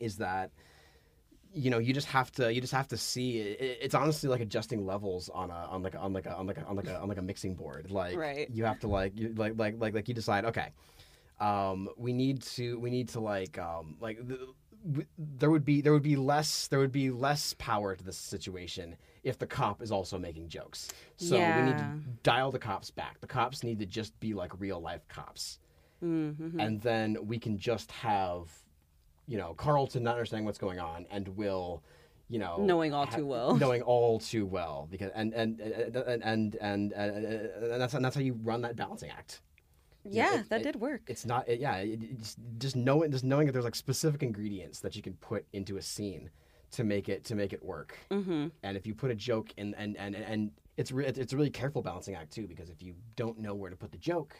is 0.00 0.16
that 0.16 0.50
you 1.52 1.70
know 1.70 1.78
you 1.78 1.92
just 1.92 2.08
have 2.08 2.32
to 2.32 2.52
you 2.52 2.60
just 2.60 2.72
have 2.72 2.88
to 2.88 2.96
see 2.96 3.38
it, 3.38 3.78
it's 3.80 3.94
honestly 3.94 4.28
like 4.28 4.40
adjusting 4.40 4.84
levels 4.84 5.28
on 5.28 5.50
a 5.50 5.68
on 5.70 5.84
like 5.84 5.94
on 5.94 6.12
like 6.12 6.26
a 6.26 6.34
on 6.34 6.48
like 6.48 6.58
a 6.58 6.64
on 6.66 6.74
like 6.74 6.88
a 6.88 6.98
on 6.98 7.08
like 7.08 7.18
a 7.18 7.22
mixing 7.22 7.54
board 7.54 7.92
like 7.92 8.16
Right. 8.16 8.50
you 8.50 8.64
have 8.64 8.80
to 8.80 8.88
like 8.88 9.12
you 9.16 9.32
like 9.36 9.52
like 9.56 9.76
like 9.78 9.94
like 9.94 10.08
you 10.08 10.14
decide 10.14 10.44
okay 10.46 10.70
um 11.40 11.88
we 11.96 12.12
need 12.12 12.42
to 12.42 12.78
we 12.78 12.90
need 12.90 13.08
to 13.08 13.20
like 13.20 13.58
um 13.58 13.96
like 14.00 14.18
the, 14.26 14.38
w- 14.86 15.06
there 15.18 15.50
would 15.50 15.64
be 15.64 15.80
there 15.80 15.92
would 15.92 16.02
be 16.02 16.16
less 16.16 16.68
there 16.68 16.78
would 16.78 16.92
be 16.92 17.10
less 17.10 17.54
power 17.58 17.96
to 17.96 18.04
this 18.04 18.16
situation 18.16 18.96
if 19.24 19.38
the 19.38 19.46
cop 19.46 19.82
is 19.82 19.90
also 19.90 20.18
making 20.18 20.48
jokes. 20.48 20.90
So 21.16 21.36
we 21.36 21.62
need 21.70 21.78
to 21.78 22.00
dial 22.22 22.50
the 22.50 22.58
cops 22.58 22.90
back. 22.90 23.20
The 23.20 23.26
cops 23.26 23.62
need 23.64 23.78
to 23.80 23.86
just 23.86 24.18
be 24.20 24.34
like 24.34 24.52
real 24.60 24.80
life 24.80 25.06
cops. 25.08 25.58
Mm-hmm. 26.02 26.60
and 26.60 26.80
then 26.82 27.16
we 27.22 27.38
can 27.38 27.56
just 27.56 27.90
have 27.92 28.50
you 29.26 29.38
know 29.38 29.54
carlton 29.54 30.02
not 30.02 30.12
understanding 30.16 30.44
what's 30.44 30.58
going 30.58 30.78
on 30.78 31.06
and 31.10 31.28
will 31.28 31.82
you 32.28 32.38
know 32.38 32.58
Knowing 32.58 32.92
all 32.92 33.06
ha- 33.06 33.16
too 33.16 33.26
well. 33.26 33.56
knowing 33.64 33.80
all 33.80 34.18
too 34.18 34.44
well 34.44 34.86
because 34.90 35.10
and 35.14 35.32
and 35.32 35.60
and 35.60 35.96
and 35.96 36.22
and, 36.22 36.54
and, 36.56 36.92
and 36.92 37.80
that's 37.80 37.94
and 37.94 38.04
that's 38.04 38.16
how 38.16 38.20
you 38.22 38.34
run 38.42 38.60
that 38.62 38.76
balancing 38.76 39.08
act 39.10 39.40
Yeah, 40.04 40.40
it- 40.40 40.48
that 40.50 40.60
it- 40.60 40.64
did 40.64 40.76
work. 40.76 41.02
it's 41.08 41.24
not 41.26 41.48
it, 41.48 41.60
yeah 41.60 41.76
it, 41.76 42.00
it's 42.02 42.36
just 42.58 42.76
knowing 42.76 43.10
just 43.10 43.24
knowing 43.24 43.46
that 43.46 43.52
there's 43.52 43.64
like 43.64 43.74
specific 43.74 44.22
ingredients 44.22 44.80
that 44.80 44.94
you 44.96 45.02
can 45.02 45.14
put 45.14 45.46
into 45.52 45.76
a 45.76 45.82
scene 45.82 46.30
to 46.72 46.84
make 46.84 47.08
it 47.08 47.24
to 47.24 47.34
make 47.34 47.52
it 47.52 47.62
work 47.64 47.96
Mm-hmm. 48.10 48.48
and 48.62 48.76
if 48.76 48.86
you 48.86 48.94
put 48.94 49.10
a 49.10 49.14
joke 49.14 49.52
in 49.56 49.74
and 49.74 49.96
and 49.96 50.14
and 50.16 50.50
it's 50.76 50.90
re- 50.92 51.06
it's 51.06 51.32
a 51.32 51.36
really 51.36 51.50
careful 51.50 51.82
balancing 51.82 52.14
act 52.16 52.32
too 52.32 52.46
because 52.48 52.68
if 52.68 52.82
you 52.82 52.94
don't 53.16 53.38
know 53.38 53.54
where 53.54 53.70
to 53.70 53.76
put 53.76 53.92
the 53.92 53.98
joke 53.98 54.34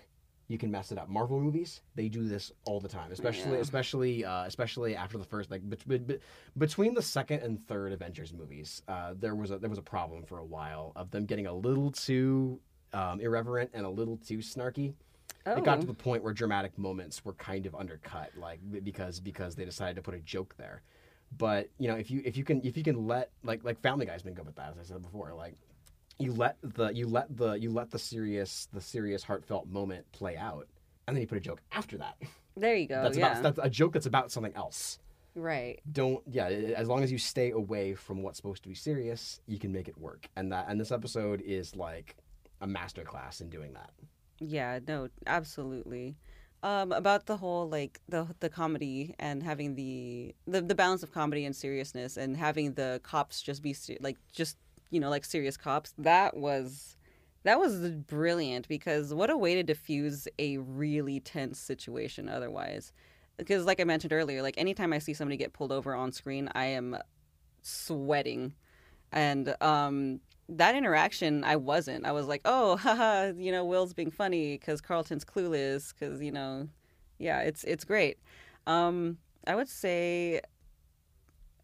you 0.49 0.59
can 0.59 0.71
mess 0.71 0.93
it 0.93 0.99
up 0.99 1.09
marvel 1.09 1.41
movies 1.41 1.81
they 1.95 2.09
do 2.09 2.29
this 2.29 2.53
all 2.67 2.81
the 2.81 2.89
time 2.89 3.11
especially 3.13 3.53
Yeah. 3.53 3.59
especially 3.59 4.25
uh, 4.25 4.45
especially 4.45 4.95
after 4.97 5.17
the 5.17 5.25
first 5.25 5.51
like 5.51 5.63
bet- 5.69 6.07
bet- 6.07 6.21
between 6.59 6.93
the 6.95 7.03
second 7.03 7.41
and 7.43 7.59
third 7.67 7.93
avengers 7.93 8.33
movies 8.35 8.83
uh, 8.89 9.15
there 9.19 9.35
was 9.35 9.51
a 9.53 9.59
there 9.59 9.71
was 9.71 9.79
a 9.79 9.83
problem 9.83 10.25
for 10.25 10.39
a 10.39 10.45
while 10.45 10.93
of 10.97 11.11
them 11.13 11.25
getting 11.25 11.47
a 11.47 11.55
little 11.55 11.91
too 11.93 12.61
um, 12.93 13.21
irreverent 13.21 13.71
and 13.75 13.87
a 13.87 13.89
little 13.91 14.17
too 14.19 14.39
snarky 14.39 14.93
Oh. 15.47 15.57
it 15.57 15.65
got 15.65 15.81
to 15.81 15.87
the 15.87 15.93
point 15.93 16.23
where 16.23 16.33
dramatic 16.33 16.79
moments 16.79 17.23
were 17.23 17.35
kind 17.35 17.67
of 17.67 17.75
undercut 17.75 18.31
like 18.37 18.61
because 18.83 19.21
because 19.21 19.55
they 19.55 19.67
decided 19.67 19.97
to 19.97 20.03
put 20.03 20.15
a 20.15 20.21
joke 20.21 20.55
there 20.57 20.83
but 21.37 21.69
you 21.79 21.89
know 21.89 21.97
if 21.97 22.11
you 22.11 22.23
if 22.25 22.37
you 22.37 22.45
can 22.45 22.65
if 22.65 22.77
you 22.77 22.83
can 22.83 23.07
let 23.07 23.31
like 23.43 23.63
like 23.63 23.81
family 23.81 24.07
guy's 24.07 24.23
been 24.23 24.35
good 24.35 24.47
with 24.47 24.57
that 24.57 24.71
as 24.73 24.79
i 24.79 24.83
said 24.83 25.03
before 25.03 25.35
like 25.35 25.55
you 26.19 26.33
let 26.33 26.57
the 26.63 26.89
you 26.95 27.07
let 27.07 27.37
the 27.37 27.55
you 27.55 27.71
let 27.71 27.91
the 27.91 27.99
serious 27.99 28.69
the 28.73 28.81
serious 28.81 29.23
heartfelt 29.23 29.67
moment 29.69 30.11
play 30.13 30.37
out 30.37 30.67
and 31.07 31.17
then 31.17 31.21
you 31.21 31.27
put 31.27 31.39
a 31.39 31.41
joke 31.41 31.61
after 31.73 31.99
that 31.99 32.17
there 32.57 32.77
you 32.77 32.87
go. 32.87 33.03
that's 33.03 33.17
yeah. 33.17 33.39
about 33.39 33.43
that's 33.43 33.67
a 33.67 33.71
joke 33.71 33.93
that's 33.93 34.07
about 34.07 34.31
something 34.31 34.55
else 34.55 34.99
right. 35.35 35.81
don't 35.91 36.23
yeah 36.31 36.47
as 36.47 36.89
long 36.89 37.03
as 37.03 37.11
you 37.11 37.19
stay 37.19 37.51
away 37.51 37.95
from 37.95 38.23
what's 38.23 38.37
supposed 38.37 38.63
to 38.63 38.69
be 38.69 38.75
serious 38.75 39.41
you 39.47 39.59
can 39.59 39.73
make 39.73 39.89
it 39.89 39.99
work 39.99 40.29
and 40.37 40.53
that 40.53 40.67
and 40.69 40.81
this 40.81 40.93
episode 40.93 41.43
is 41.43 41.75
like 41.75 42.17
a 42.61 42.67
masterclass 42.67 43.41
in 43.41 43.51
doing 43.51 43.73
that 43.73 43.91
Yeah, 44.41 44.81
no, 44.87 45.09
absolutely. 45.27 46.17
Um, 46.63 46.93
about 46.93 47.27
the 47.27 47.37
whole 47.37 47.69
like 47.69 48.01
the 48.09 48.27
the 48.41 48.49
comedy 48.49 49.15
and 49.19 49.43
having 49.43 49.75
the, 49.75 50.35
the 50.47 50.63
the 50.63 50.75
balance 50.75 51.03
of 51.03 51.13
comedy 51.13 51.45
and 51.45 51.55
seriousness 51.55 52.17
and 52.17 52.37
having 52.39 52.73
the 52.73 53.01
cops 53.03 53.43
just 53.43 53.63
be 53.63 53.75
se- 53.75 53.99
like 54.01 54.17
just 54.33 54.57
you 54.91 54.99
know 54.99 55.11
like 55.11 55.27
serious 55.27 55.59
cops 55.59 55.93
that 55.99 56.35
was 56.39 56.97
that 57.43 57.59
was 57.59 57.91
brilliant 57.91 58.67
because 58.67 59.13
what 59.13 59.29
a 59.29 59.37
way 59.37 59.55
to 59.55 59.63
diffuse 59.63 60.27
a 60.39 60.57
really 60.57 61.21
tense 61.21 61.59
situation 61.59 62.31
otherwise 62.31 62.95
because 63.37 63.67
like 63.67 63.79
I 63.79 63.85
mentioned 63.85 64.15
earlier 64.15 64.41
like 64.41 64.57
anytime 64.57 64.95
I 64.95 65.01
see 65.01 65.13
somebody 65.13 65.37
get 65.37 65.53
pulled 65.53 65.71
over 65.73 65.95
on 65.95 66.13
screen 66.13 66.49
I 66.55 66.65
am 66.67 66.97
sweating 67.63 68.55
and 69.13 69.55
um, 69.63 70.21
that 70.49 70.75
interaction 70.75 71.43
I 71.45 71.57
wasn't. 71.57 72.05
I 72.07 72.13
was 72.13 72.27
like, 72.27 72.43
oh, 72.45 72.77
haha, 72.79 73.33
you 73.37 73.51
know, 73.53 73.65
Will's 73.65 73.95
being 73.95 74.11
funny 74.11 74.59
because 74.59 74.81
Carlton's 74.81 75.25
clueless 75.25 75.93
because 75.95 76.21
you 76.23 76.33
know, 76.33 76.69
yeah, 77.19 77.41
it's 77.41 77.65
it's 77.65 77.85
great. 77.85 78.19
Um, 78.67 79.19
I 79.47 79.55
would 79.55 79.69
say. 79.69 80.41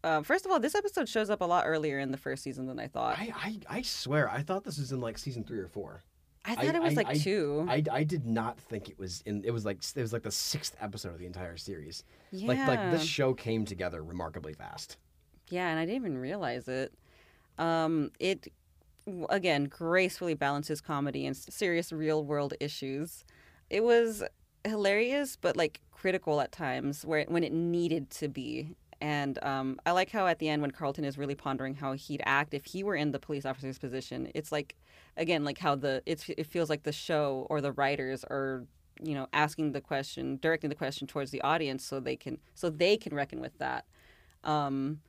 Uh, 0.03 0.23
first 0.23 0.45
of 0.47 0.51
all, 0.51 0.59
this 0.59 0.73
episode 0.73 1.07
shows 1.07 1.29
up 1.29 1.41
a 1.41 1.45
lot 1.45 1.65
earlier 1.67 1.99
in 1.99 2.09
the 2.11 2.17
first 2.17 2.41
season 2.41 2.65
than 2.65 2.79
I 2.79 2.87
thought. 2.87 3.19
I, 3.19 3.31
I 3.69 3.77
I 3.77 3.81
swear 3.83 4.27
I 4.29 4.41
thought 4.41 4.63
this 4.63 4.79
was 4.79 4.91
in 4.91 4.99
like 4.99 5.17
season 5.19 5.43
three 5.43 5.59
or 5.59 5.67
four. 5.67 6.01
I 6.43 6.55
thought 6.55 6.73
it 6.73 6.81
was 6.81 6.93
I- 6.93 6.95
like 6.95 7.07
I- 7.09 7.13
two. 7.17 7.67
I, 7.69 7.83
I 7.91 8.03
did 8.03 8.25
not 8.25 8.59
think 8.59 8.89
it 8.89 8.97
was 8.97 9.21
in. 9.27 9.43
It 9.45 9.51
was 9.51 9.63
like 9.63 9.77
it 9.95 10.01
was 10.01 10.11
like 10.11 10.23
the 10.23 10.31
sixth 10.31 10.75
episode 10.81 11.09
of 11.13 11.19
the 11.19 11.27
entire 11.27 11.55
series. 11.55 12.03
yeah. 12.31 12.47
Like 12.47 12.67
like 12.67 12.91
this 12.91 13.03
show 13.03 13.35
came 13.35 13.63
together 13.63 14.03
remarkably 14.03 14.53
fast. 14.53 14.97
Yeah, 15.51 15.67
and 15.69 15.77
I 15.79 15.85
didn't 15.85 15.97
even 15.97 16.17
realize 16.17 16.67
it. 16.67 16.93
Um, 17.59 18.09
it 18.19 18.47
again 19.29 19.65
gracefully 19.65 20.33
balances 20.33 20.81
comedy 20.81 21.25
and 21.25 21.35
serious 21.35 21.91
real 21.91 22.23
world 22.23 22.53
issues. 22.59 23.23
It 23.69 23.83
was 23.83 24.23
hilarious, 24.63 25.35
but 25.35 25.57
like 25.57 25.81
critical 25.91 26.41
at 26.41 26.51
times 26.51 27.05
where 27.05 27.25
when 27.27 27.43
it 27.43 27.53
needed 27.53 28.09
to 28.11 28.27
be. 28.27 28.75
And 28.99 29.43
um, 29.43 29.79
I 29.85 29.91
like 29.91 30.11
how 30.11 30.27
at 30.27 30.37
the 30.37 30.47
end 30.47 30.61
when 30.61 30.69
Carlton 30.69 31.03
is 31.05 31.17
really 31.17 31.33
pondering 31.33 31.73
how 31.73 31.93
he'd 31.93 32.21
act 32.25 32.53
if 32.53 32.65
he 32.65 32.83
were 32.83 32.95
in 32.95 33.11
the 33.11 33.19
police 33.19 33.45
officer's 33.45 33.79
position. 33.79 34.29
It's 34.35 34.51
like 34.51 34.75
again 35.17 35.43
like 35.43 35.57
how 35.57 35.75
the 35.75 36.03
it's, 36.05 36.29
it 36.29 36.45
feels 36.45 36.69
like 36.69 36.83
the 36.83 36.91
show 36.91 37.47
or 37.49 37.61
the 37.61 37.71
writers 37.71 38.23
are 38.23 38.65
you 39.01 39.15
know 39.15 39.27
asking 39.33 39.71
the 39.71 39.81
question 39.81 40.37
directing 40.41 40.69
the 40.69 40.75
question 40.75 41.07
towards 41.07 41.31
the 41.31 41.41
audience 41.41 41.83
so 41.83 41.99
they 41.99 42.15
can 42.15 42.37
so 42.53 42.69
they 42.69 42.97
can 42.97 43.15
reckon 43.15 43.39
with 43.41 43.57
that 43.57 43.85
um 44.43 44.99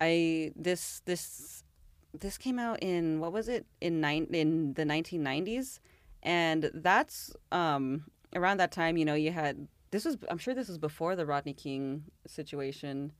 i 0.00 0.52
this 0.54 1.00
this 1.06 1.64
this 2.12 2.38
came 2.38 2.58
out 2.58 2.82
in 2.82 3.20
what 3.20 3.32
was 3.32 3.48
it? 3.48 3.66
In 3.80 4.00
nine 4.00 4.26
in 4.32 4.74
the 4.74 4.84
1990s 4.84 5.80
and 6.22 6.70
that's 6.74 7.34
um 7.52 8.04
around 8.34 8.58
that 8.58 8.72
time 8.72 8.96
you 8.96 9.04
know 9.04 9.14
you 9.14 9.30
had 9.30 9.68
this 9.92 10.04
was 10.04 10.16
i'm 10.28 10.36
sure 10.36 10.52
this 10.52 10.66
was 10.66 10.76
before 10.76 11.14
the 11.14 11.24
rodney 11.24 11.52
king 11.54 12.02
situation 12.26 13.12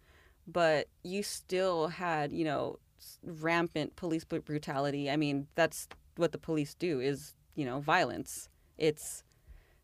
but 0.49 0.89
you 1.05 1.23
still 1.23 1.87
had 1.87 2.33
you 2.33 2.45
know 2.45 2.79
rampant 3.23 3.97
police 3.97 4.25
brutality. 4.25 5.11
I 5.11 5.17
mean 5.17 5.47
that's 5.55 5.89
what 6.17 6.33
the 6.33 6.39
police 6.39 6.75
do 6.75 7.01
is 7.01 7.35
you 7.55 7.65
know 7.65 7.81
violence. 7.81 8.49
It's 8.77 9.23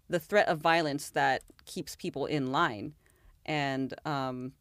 the 0.09 0.21
threat 0.21 0.49
of 0.49 0.59
violence 0.59 1.11
that 1.11 1.43
keeps 1.67 1.97
people 1.97 2.27
in 2.27 2.51
line. 2.51 2.95
And 3.47 3.95
um 4.07 4.53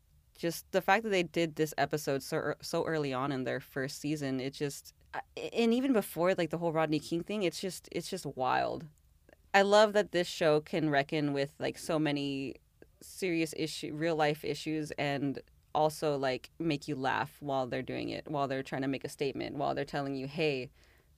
just 0.43 0.69
the 0.73 0.81
fact 0.81 1.03
that 1.03 1.09
they 1.09 1.23
did 1.23 1.55
this 1.55 1.73
episode 1.77 2.21
so 2.21 2.53
so 2.61 2.83
early 2.83 3.13
on 3.13 3.31
in 3.31 3.45
their 3.45 3.61
first 3.61 4.01
season 4.01 4.41
it 4.41 4.53
just 4.53 4.93
uh, 5.13 5.21
and 5.53 5.73
even 5.73 5.93
before 5.93 6.35
like 6.35 6.49
the 6.49 6.57
whole 6.57 6.73
Rodney 6.73 6.99
King 6.99 7.23
thing 7.23 7.43
it's 7.43 7.61
just 7.61 7.87
it's 7.93 8.09
just 8.09 8.25
wild. 8.35 8.83
I 9.53 9.61
love 9.61 9.93
that 9.93 10.11
this 10.11 10.27
show 10.27 10.59
can 10.59 10.89
reckon 10.89 11.31
with 11.31 11.53
like 11.59 11.77
so 11.77 11.97
many 11.97 12.55
serious 12.99 13.53
issue 13.55 13.93
real 13.95 14.17
life 14.17 14.43
issues 14.43 14.91
and 14.97 15.39
also 15.73 16.17
like 16.17 16.49
make 16.59 16.89
you 16.89 16.95
laugh 16.97 17.37
while 17.39 17.65
they're 17.65 17.81
doing 17.81 18.09
it 18.09 18.27
while 18.27 18.49
they're 18.49 18.63
trying 18.63 18.81
to 18.81 18.89
make 18.89 19.05
a 19.05 19.09
statement 19.09 19.55
while 19.55 19.73
they're 19.73 19.85
telling 19.85 20.13
you 20.13 20.27
hey 20.27 20.69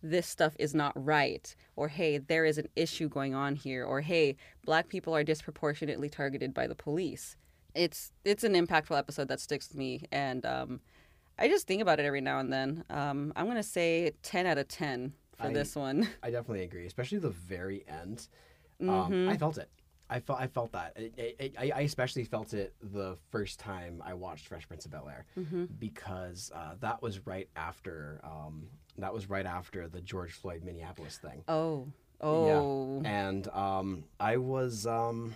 this 0.03 0.27
stuff 0.27 0.55
is 0.59 0.75
not 0.75 0.93
right 0.95 1.55
or 1.75 1.87
hey 1.87 2.19
there 2.19 2.45
is 2.45 2.59
an 2.59 2.67
issue 2.75 3.09
going 3.09 3.33
on 3.33 3.55
here 3.55 3.83
or 3.83 4.01
hey 4.01 4.35
black 4.65 4.87
people 4.87 5.15
are 5.15 5.23
disproportionately 5.23 6.09
targeted 6.09 6.53
by 6.53 6.67
the 6.67 6.75
police 6.75 7.35
it's 7.75 8.11
it's 8.23 8.43
an 8.43 8.53
impactful 8.53 8.97
episode 8.97 9.27
that 9.27 9.39
sticks 9.39 9.69
with 9.69 9.77
me 9.77 10.01
and 10.11 10.45
um, 10.45 10.79
i 11.37 11.47
just 11.47 11.67
think 11.67 11.81
about 11.81 11.99
it 11.99 12.05
every 12.05 12.21
now 12.21 12.39
and 12.39 12.51
then 12.51 12.83
um, 12.89 13.33
i'm 13.35 13.47
gonna 13.47 13.61
say 13.63 14.11
10 14.23 14.45
out 14.45 14.57
of 14.57 14.67
10 14.67 15.13
for 15.37 15.47
I- 15.47 15.53
this 15.53 15.75
one 15.75 16.07
I 16.23 16.31
definitely 16.31 16.63
agree, 16.63 16.85
especially 16.85 17.17
the 17.17 17.29
very 17.31 17.83
end. 17.87 18.27
Um, 18.81 18.87
Mhm. 19.11 19.29
I 19.29 19.35
felt 19.37 19.57
it. 19.57 19.69
I 20.09 20.19
felt 20.19 20.39
I 20.39 20.47
felt 20.47 20.71
that. 20.73 20.93
It, 20.95 21.35
it, 21.39 21.55
I, 21.59 21.71
I 21.75 21.79
especially 21.81 22.23
felt 22.23 22.53
it 22.53 22.73
the 22.81 23.17
first 23.31 23.59
time 23.59 24.01
I 24.05 24.13
watched 24.13 24.47
Fresh 24.47 24.67
Prince 24.67 24.85
of 24.85 24.91
Bel 24.91 25.09
Air 25.09 25.25
Mhm. 25.37 25.67
because 25.79 26.51
uh, 26.55 26.75
that 26.79 27.01
was 27.01 27.25
right 27.25 27.49
after 27.57 28.21
um, 28.23 28.67
that 28.97 29.13
was 29.13 29.29
right 29.29 29.45
after 29.45 29.87
the 29.89 29.99
George 29.99 30.31
Floyd 30.31 30.63
Minneapolis 30.63 31.17
thing. 31.17 31.43
oh 31.49 31.87
oh 32.21 33.01
yeah. 33.03 33.09
and 33.09 33.47
um, 33.49 34.03
I 34.19 34.37
was 34.37 34.85
um, 34.87 35.35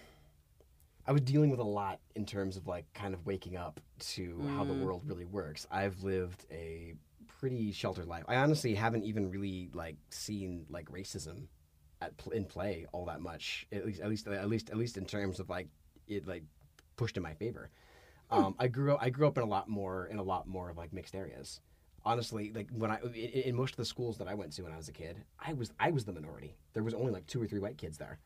I 1.09 1.11
was 1.11 1.21
dealing 1.21 1.49
with 1.49 1.59
a 1.59 1.63
lot 1.63 1.99
in 2.15 2.23
terms 2.23 2.55
of 2.55 2.67
like 2.67 2.85
kind 2.93 3.15
of 3.15 3.25
waking 3.25 3.57
up 3.57 3.79
to 4.13 4.39
how 4.55 4.63
the 4.63 4.75
Mm. 4.75 4.83
world 4.83 5.01
really 5.07 5.25
works. 5.25 5.65
I've 5.71 6.03
lived 6.03 6.45
a 6.51 6.93
pretty 7.25 7.71
sheltered 7.71 8.05
life. 8.05 8.25
I 8.27 8.35
honestly 8.35 8.75
haven't 8.75 9.05
even 9.05 9.31
really 9.31 9.71
like 9.73 9.95
seen 10.11 10.67
like 10.69 10.87
racism 10.91 11.47
at 11.99 12.15
pl- 12.17 12.33
in 12.33 12.45
play 12.45 12.85
all 12.91 13.05
that 13.05 13.21
much. 13.21 13.65
At 13.71 13.87
least 13.87 14.01
at 14.01 14.07
least 14.09 14.27
at 14.27 14.47
least 14.49 14.69
at 14.69 14.77
least 14.77 14.97
in 14.97 15.05
terms 15.05 15.39
of 15.39 15.49
like 15.49 15.67
it 16.07 16.27
like 16.27 16.43
pushed 16.95 17.17
in 17.17 17.23
my 17.23 17.33
favor. 17.33 17.71
Um, 18.29 18.53
I 18.59 18.67
grew 18.67 18.93
up 18.93 18.99
I 19.01 19.09
grew 19.09 19.25
up 19.25 19.35
in 19.39 19.43
a 19.43 19.47
lot 19.47 19.67
more 19.67 20.05
in 20.05 20.19
a 20.19 20.23
lot 20.23 20.47
more 20.47 20.69
of 20.69 20.77
like 20.77 20.93
mixed 20.93 21.15
areas. 21.15 21.59
Honestly, 22.05 22.51
like 22.53 22.69
when 22.71 22.91
I 22.91 22.99
in, 23.01 23.13
in 23.15 23.55
most 23.55 23.71
of 23.71 23.77
the 23.77 23.85
schools 23.85 24.19
that 24.19 24.27
I 24.27 24.35
went 24.35 24.53
to 24.53 24.61
when 24.61 24.71
I 24.73 24.77
was 24.77 24.89
a 24.89 24.93
kid, 24.93 25.17
I 25.39 25.53
was 25.53 25.71
I 25.79 25.89
was 25.89 26.05
the 26.05 26.13
minority. 26.13 26.55
There 26.73 26.83
was 26.83 26.93
only 26.93 27.11
like 27.11 27.25
two 27.25 27.41
or 27.41 27.47
three 27.47 27.59
white 27.59 27.79
kids 27.79 27.97
there. 27.97 28.19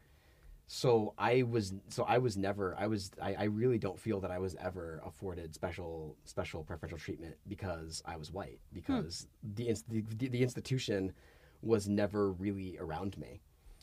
So 0.75 1.13
I 1.19 1.43
was 1.43 1.71
so 1.89 2.03
I 2.03 2.17
was 2.17 2.35
never 2.35 2.75
I 2.79 2.87
was 2.87 3.11
I, 3.21 3.35
I 3.35 3.43
really 3.43 3.77
don't 3.77 3.99
feel 3.99 4.19
that 4.21 4.31
I 4.31 4.39
was 4.39 4.55
ever 4.55 5.03
afforded 5.05 5.53
special 5.53 6.17
special 6.25 6.63
preferential 6.63 6.97
treatment 6.97 7.35
because 7.47 8.01
I 8.07 8.17
was 8.17 8.31
white 8.31 8.59
because 8.73 9.27
the, 9.53 9.71
the 9.87 10.03
the 10.17 10.29
the 10.29 10.41
institution 10.41 11.13
was 11.61 11.87
never 11.87 12.31
really 12.31 12.75
around 12.79 13.19
me. 13.19 13.39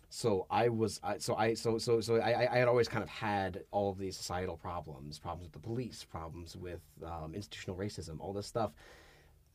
So 0.08 0.48
I 0.50 0.68
was 0.68 0.98
I, 1.04 1.18
so 1.18 1.36
I 1.36 1.54
so 1.54 1.78
so 1.78 2.00
so 2.00 2.16
I 2.16 2.48
I- 2.52 2.58
had 2.58 2.66
always 2.66 2.88
kind 2.88 3.04
of 3.04 3.08
had 3.08 3.62
all 3.70 3.90
of 3.92 3.96
these 3.96 4.16
societal 4.16 4.56
problems, 4.56 5.20
problems 5.20 5.44
with 5.44 5.52
the 5.52 5.60
police, 5.68 6.02
problems 6.02 6.56
with 6.56 6.80
um, 7.06 7.36
institutional 7.36 7.76
racism, 7.76 8.18
all 8.18 8.32
this 8.32 8.48
stuff. 8.48 8.72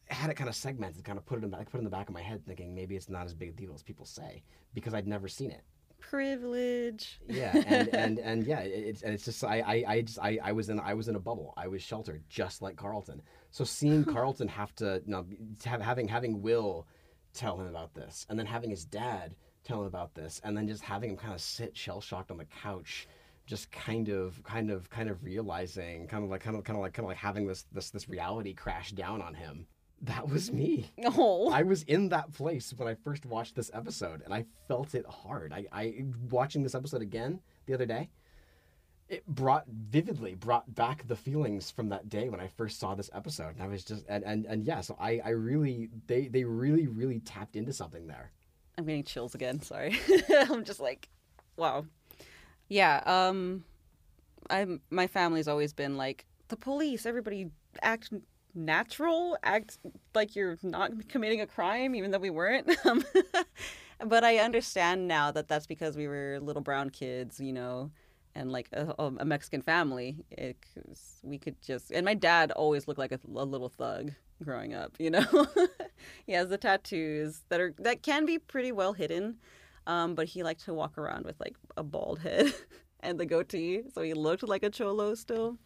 I 0.09 0.13
had 0.13 0.29
it 0.29 0.36
kind 0.36 0.49
of 0.49 0.55
segmented, 0.55 1.03
kind 1.03 1.17
of 1.17 1.25
put 1.25 1.39
it 1.39 1.43
in 1.43 1.51
put 1.51 1.73
it 1.73 1.77
in 1.79 1.83
the 1.83 1.89
back 1.89 2.07
of 2.07 2.13
my 2.13 2.21
head, 2.21 2.45
thinking 2.45 2.73
maybe 2.73 2.95
it's 2.95 3.09
not 3.09 3.25
as 3.25 3.33
big 3.33 3.49
a 3.49 3.51
deal 3.51 3.73
as 3.75 3.83
people 3.83 4.05
say 4.05 4.41
because 4.73 4.93
I'd 4.93 5.05
never 5.05 5.27
seen 5.27 5.51
it 5.51 5.65
privilege. 6.10 7.20
Yeah 7.28 7.51
and 7.66 7.89
and 7.89 8.20
and 8.20 8.47
yeah 8.47 8.60
it's 8.60 9.01
and 9.01 9.14
it's 9.14 9.26
just 9.26 9.43
i 9.43 9.60
i, 9.60 9.84
I 9.88 10.01
just 10.01 10.20
I, 10.20 10.39
I 10.43 10.51
was 10.51 10.70
in 10.70 10.80
i 10.80 10.93
was 10.93 11.08
in 11.08 11.16
a 11.16 11.20
bubble. 11.20 11.53
I 11.58 11.68
was 11.68 11.82
sheltered 11.82 12.24
just 12.30 12.62
like 12.62 12.76
carlton. 12.76 13.22
So 13.51 13.64
seeing 13.64 14.03
carlton 14.16 14.47
have 14.47 14.74
to 14.76 15.01
you 15.06 15.12
know 15.12 15.26
have, 15.66 15.82
having 15.82 16.08
having 16.08 16.41
will 16.41 16.88
tell 17.34 17.60
him 17.60 17.68
about 17.68 17.93
this 17.93 18.26
and 18.30 18.39
then 18.39 18.45
having 18.45 18.70
his 18.70 18.86
dad 18.86 19.36
tell 19.64 19.82
him 19.82 19.88
about 19.88 20.14
this 20.14 20.39
and 20.43 20.56
then 20.56 20.68
just 20.68 20.84
having 20.84 21.10
him 21.12 21.18
kind 21.18 21.34
of 21.34 21.41
sit 21.41 21.76
shell 21.76 21.99
shocked 21.99 22.32
on 22.32 22.38
the 22.38 22.45
couch 22.45 23.08
just 23.45 23.72
kind 23.72 24.10
of 24.10 24.41
kind 24.43 24.72
of 24.72 24.89
kind 24.89 25.10
of 25.10 25.24
realizing 25.24 26.08
kind 26.08 26.24
of 26.24 26.30
like 26.30 26.41
kind 26.41 26.56
of 26.56 26.64
kind 26.64 26.78
of 26.78 26.82
like 26.82 26.93
kind 26.93 27.06
of 27.06 27.10
like 27.10 27.18
having 27.18 27.45
this 27.45 27.66
this 27.72 27.89
this 27.89 28.08
reality 28.08 28.53
crash 28.53 28.91
down 28.91 29.22
on 29.22 29.34
him 29.34 29.68
that 30.06 30.30
was 30.30 30.51
me 30.51 30.91
oh 31.06 31.49
I 31.51 31.64
was 31.64 31.84
in 31.84 32.10
that 32.10 32.34
place 32.34 32.74
when 32.76 32.88
I 32.88 32.95
first 32.95 33.26
watched 33.26 33.56
this 33.56 33.72
episode, 33.74 34.22
and 34.24 34.34
I 34.34 34.45
felt 34.68 34.95
it 34.95 35.06
hard. 35.06 35.53
I, 35.53 35.66
I 35.72 36.06
watching 36.30 36.64
this 36.64 36.76
episode 36.76 37.01
again 37.01 37.39
the 37.66 37.74
other 37.74 37.86
day. 37.86 38.10
It 39.08 39.26
brought 39.28 39.66
vividly 39.68 40.34
brought 40.34 40.74
back 40.74 41.08
the 41.08 41.16
feelings 41.16 41.70
from 41.70 41.89
that 41.89 42.10
day 42.10 42.30
when 42.30 42.39
I 42.39 42.47
first 42.47 42.80
saw 42.80 42.95
this 42.95 43.10
episode, 43.14 43.53
and 43.56 43.62
I 43.64 43.68
was 43.68 43.84
just 43.84 44.06
and 44.10 44.24
and, 44.24 44.45
and 44.45 44.66
yeah. 44.66 44.82
So 44.82 44.95
I 44.99 45.22
I 45.24 45.30
really 45.30 45.89
they 46.08 46.28
they 46.28 46.43
really 46.43 46.88
really 46.88 47.20
tapped 47.20 47.56
into 47.56 47.72
something 47.72 48.08
there. 48.08 48.32
I'm 48.78 48.86
getting 48.86 49.03
chills 49.03 49.36
again. 49.36 49.62
Sorry. 49.62 49.97
I'm 50.49 50.64
just 50.64 50.80
like, 50.80 51.08
wow. 51.56 51.86
Yeah. 52.68 53.01
Um, 53.06 53.64
I'm. 54.49 54.82
My 54.89 55.08
family's 55.08 55.47
always 55.47 55.72
been 55.72 55.97
like 55.97 56.26
the 56.47 56.58
police. 56.58 57.06
Everybody 57.06 57.51
act 57.82 58.12
natural. 58.56 59.38
Act 59.43 59.78
like 60.14 60.36
you're 60.36 60.58
not 60.64 61.10
committing 61.10 61.41
a 61.41 61.47
crime, 61.47 61.95
even 61.95 62.12
though 62.12 62.20
we 62.20 62.30
weren't. 62.30 62.70
Um, 62.86 63.03
but 64.06 64.24
I 64.24 64.38
understand 64.38 65.08
now 65.08 65.32
that 65.32 65.47
that's 65.47 65.66
because 65.66 65.95
we 65.97 66.08
were 66.08 66.39
little 66.41 66.62
brown 66.62 66.89
kids, 66.89 67.39
you 67.39 67.53
know, 67.53 67.91
and 68.36 68.51
like 68.51 68.68
a, 68.74 68.93
a 68.97 69.26
Mexican 69.26 69.62
family. 69.62 70.18
It, 70.30 70.58
we 71.24 71.38
could 71.38 71.60
just. 71.62 71.91
And 71.91 72.06
my 72.06 72.14
dad 72.14 72.51
always 72.51 72.88
looked 72.88 72.99
like 72.99 73.12
a, 73.12 73.20
a 73.36 73.45
little 73.45 73.70
thug 73.70 74.12
growing 74.43 74.74
up, 74.74 74.95
you 74.99 75.10
know. 75.10 75.47
he 76.26 76.34
has 76.34 76.49
the 76.49 76.58
tattoos 76.58 77.41
that 77.49 77.60
are 77.60 77.74
that 77.80 78.03
can 78.03 78.26
be 78.26 78.38
pretty 78.38 78.72
well 78.72 78.93
hidden, 78.93 79.38
um, 79.88 80.16
but 80.16 80.28
he 80.28 80.43
liked 80.43 80.64
to 80.66 80.74
walk 80.74 80.97
around 80.97 81.26
with 81.26 81.39
like 81.39 81.56
a 81.78 81.84
bald 81.84 82.20
head 82.20 82.53
and 82.99 83.20
the 83.20 83.26
goatee, 83.26 83.84
so 83.93 84.01
he 84.01 84.14
looked 84.14 84.43
like 84.43 84.64
a 84.64 84.70
cholo 84.70 85.16
still. 85.16 85.58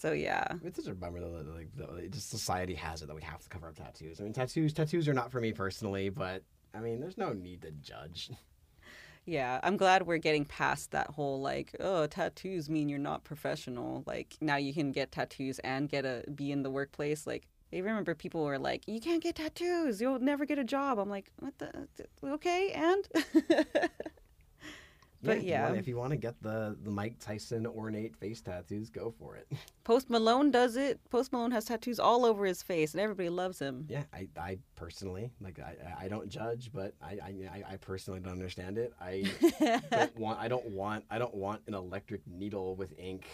So 0.00 0.12
yeah, 0.12 0.46
It's 0.64 0.82
such 0.82 0.90
a 0.90 0.94
bummer 0.94 1.20
though 1.20 1.42
that 1.42 1.54
like 1.54 1.68
the, 1.76 2.08
just 2.08 2.30
society 2.30 2.74
has 2.74 3.02
it 3.02 3.08
that 3.08 3.14
we 3.14 3.20
have 3.20 3.42
to 3.42 3.48
cover 3.50 3.68
up 3.68 3.74
tattoos. 3.74 4.18
I 4.18 4.24
mean, 4.24 4.32
tattoos 4.32 4.72
tattoos 4.72 5.06
are 5.08 5.12
not 5.12 5.30
for 5.30 5.42
me 5.42 5.52
personally, 5.52 6.08
but 6.08 6.42
I 6.74 6.78
mean, 6.80 7.00
there's 7.00 7.18
no 7.18 7.34
need 7.34 7.60
to 7.62 7.70
judge. 7.72 8.30
yeah, 9.26 9.60
I'm 9.62 9.76
glad 9.76 10.06
we're 10.06 10.16
getting 10.16 10.46
past 10.46 10.92
that 10.92 11.08
whole 11.08 11.42
like, 11.42 11.76
oh, 11.80 12.06
tattoos 12.06 12.70
mean 12.70 12.88
you're 12.88 12.98
not 12.98 13.24
professional. 13.24 14.02
Like 14.06 14.38
now 14.40 14.56
you 14.56 14.72
can 14.72 14.90
get 14.90 15.12
tattoos 15.12 15.58
and 15.58 15.86
get 15.86 16.06
a 16.06 16.24
be 16.34 16.50
in 16.50 16.62
the 16.62 16.70
workplace. 16.70 17.26
Like 17.26 17.46
I 17.70 17.76
remember 17.76 18.14
people 18.14 18.42
were 18.42 18.58
like, 18.58 18.88
"You 18.88 19.00
can't 19.00 19.22
get 19.22 19.34
tattoos. 19.34 20.00
You'll 20.00 20.18
never 20.18 20.46
get 20.46 20.58
a 20.58 20.64
job." 20.64 20.98
I'm 20.98 21.10
like, 21.10 21.30
"What 21.40 21.58
the? 21.58 21.88
Okay, 22.24 22.70
and." 22.72 23.06
But 25.22 25.42
you 25.42 25.50
yeah. 25.50 25.72
if 25.72 25.86
you 25.86 25.96
want 25.96 26.12
to 26.12 26.16
get 26.16 26.42
the 26.42 26.76
the 26.82 26.90
Mike 26.90 27.18
Tyson 27.18 27.66
ornate 27.66 28.16
face 28.16 28.40
tattoos, 28.40 28.88
go 28.88 29.12
for 29.18 29.36
it. 29.36 29.46
Post 29.84 30.08
Malone 30.08 30.50
does 30.50 30.76
it. 30.76 30.98
Post 31.10 31.32
Malone 31.32 31.50
has 31.50 31.66
tattoos 31.66 32.00
all 32.00 32.24
over 32.24 32.46
his 32.46 32.62
face, 32.62 32.94
and 32.94 33.00
everybody 33.00 33.28
loves 33.28 33.58
him. 33.58 33.86
Yeah, 33.88 34.04
I, 34.14 34.28
I 34.38 34.58
personally 34.76 35.30
like 35.40 35.58
I, 35.58 36.04
I 36.04 36.08
don't 36.08 36.28
judge, 36.28 36.70
but 36.72 36.94
I, 37.02 37.18
I 37.22 37.62
I 37.72 37.76
personally 37.76 38.20
don't 38.20 38.32
understand 38.32 38.78
it. 38.78 38.94
I 39.00 39.24
don't 39.90 40.16
want 40.16 40.40
I 40.40 40.48
don't 40.48 40.66
want 40.70 41.04
I 41.10 41.18
don't 41.18 41.34
want 41.34 41.62
an 41.66 41.74
electric 41.74 42.26
needle 42.26 42.74
with 42.76 42.94
ink 42.98 43.26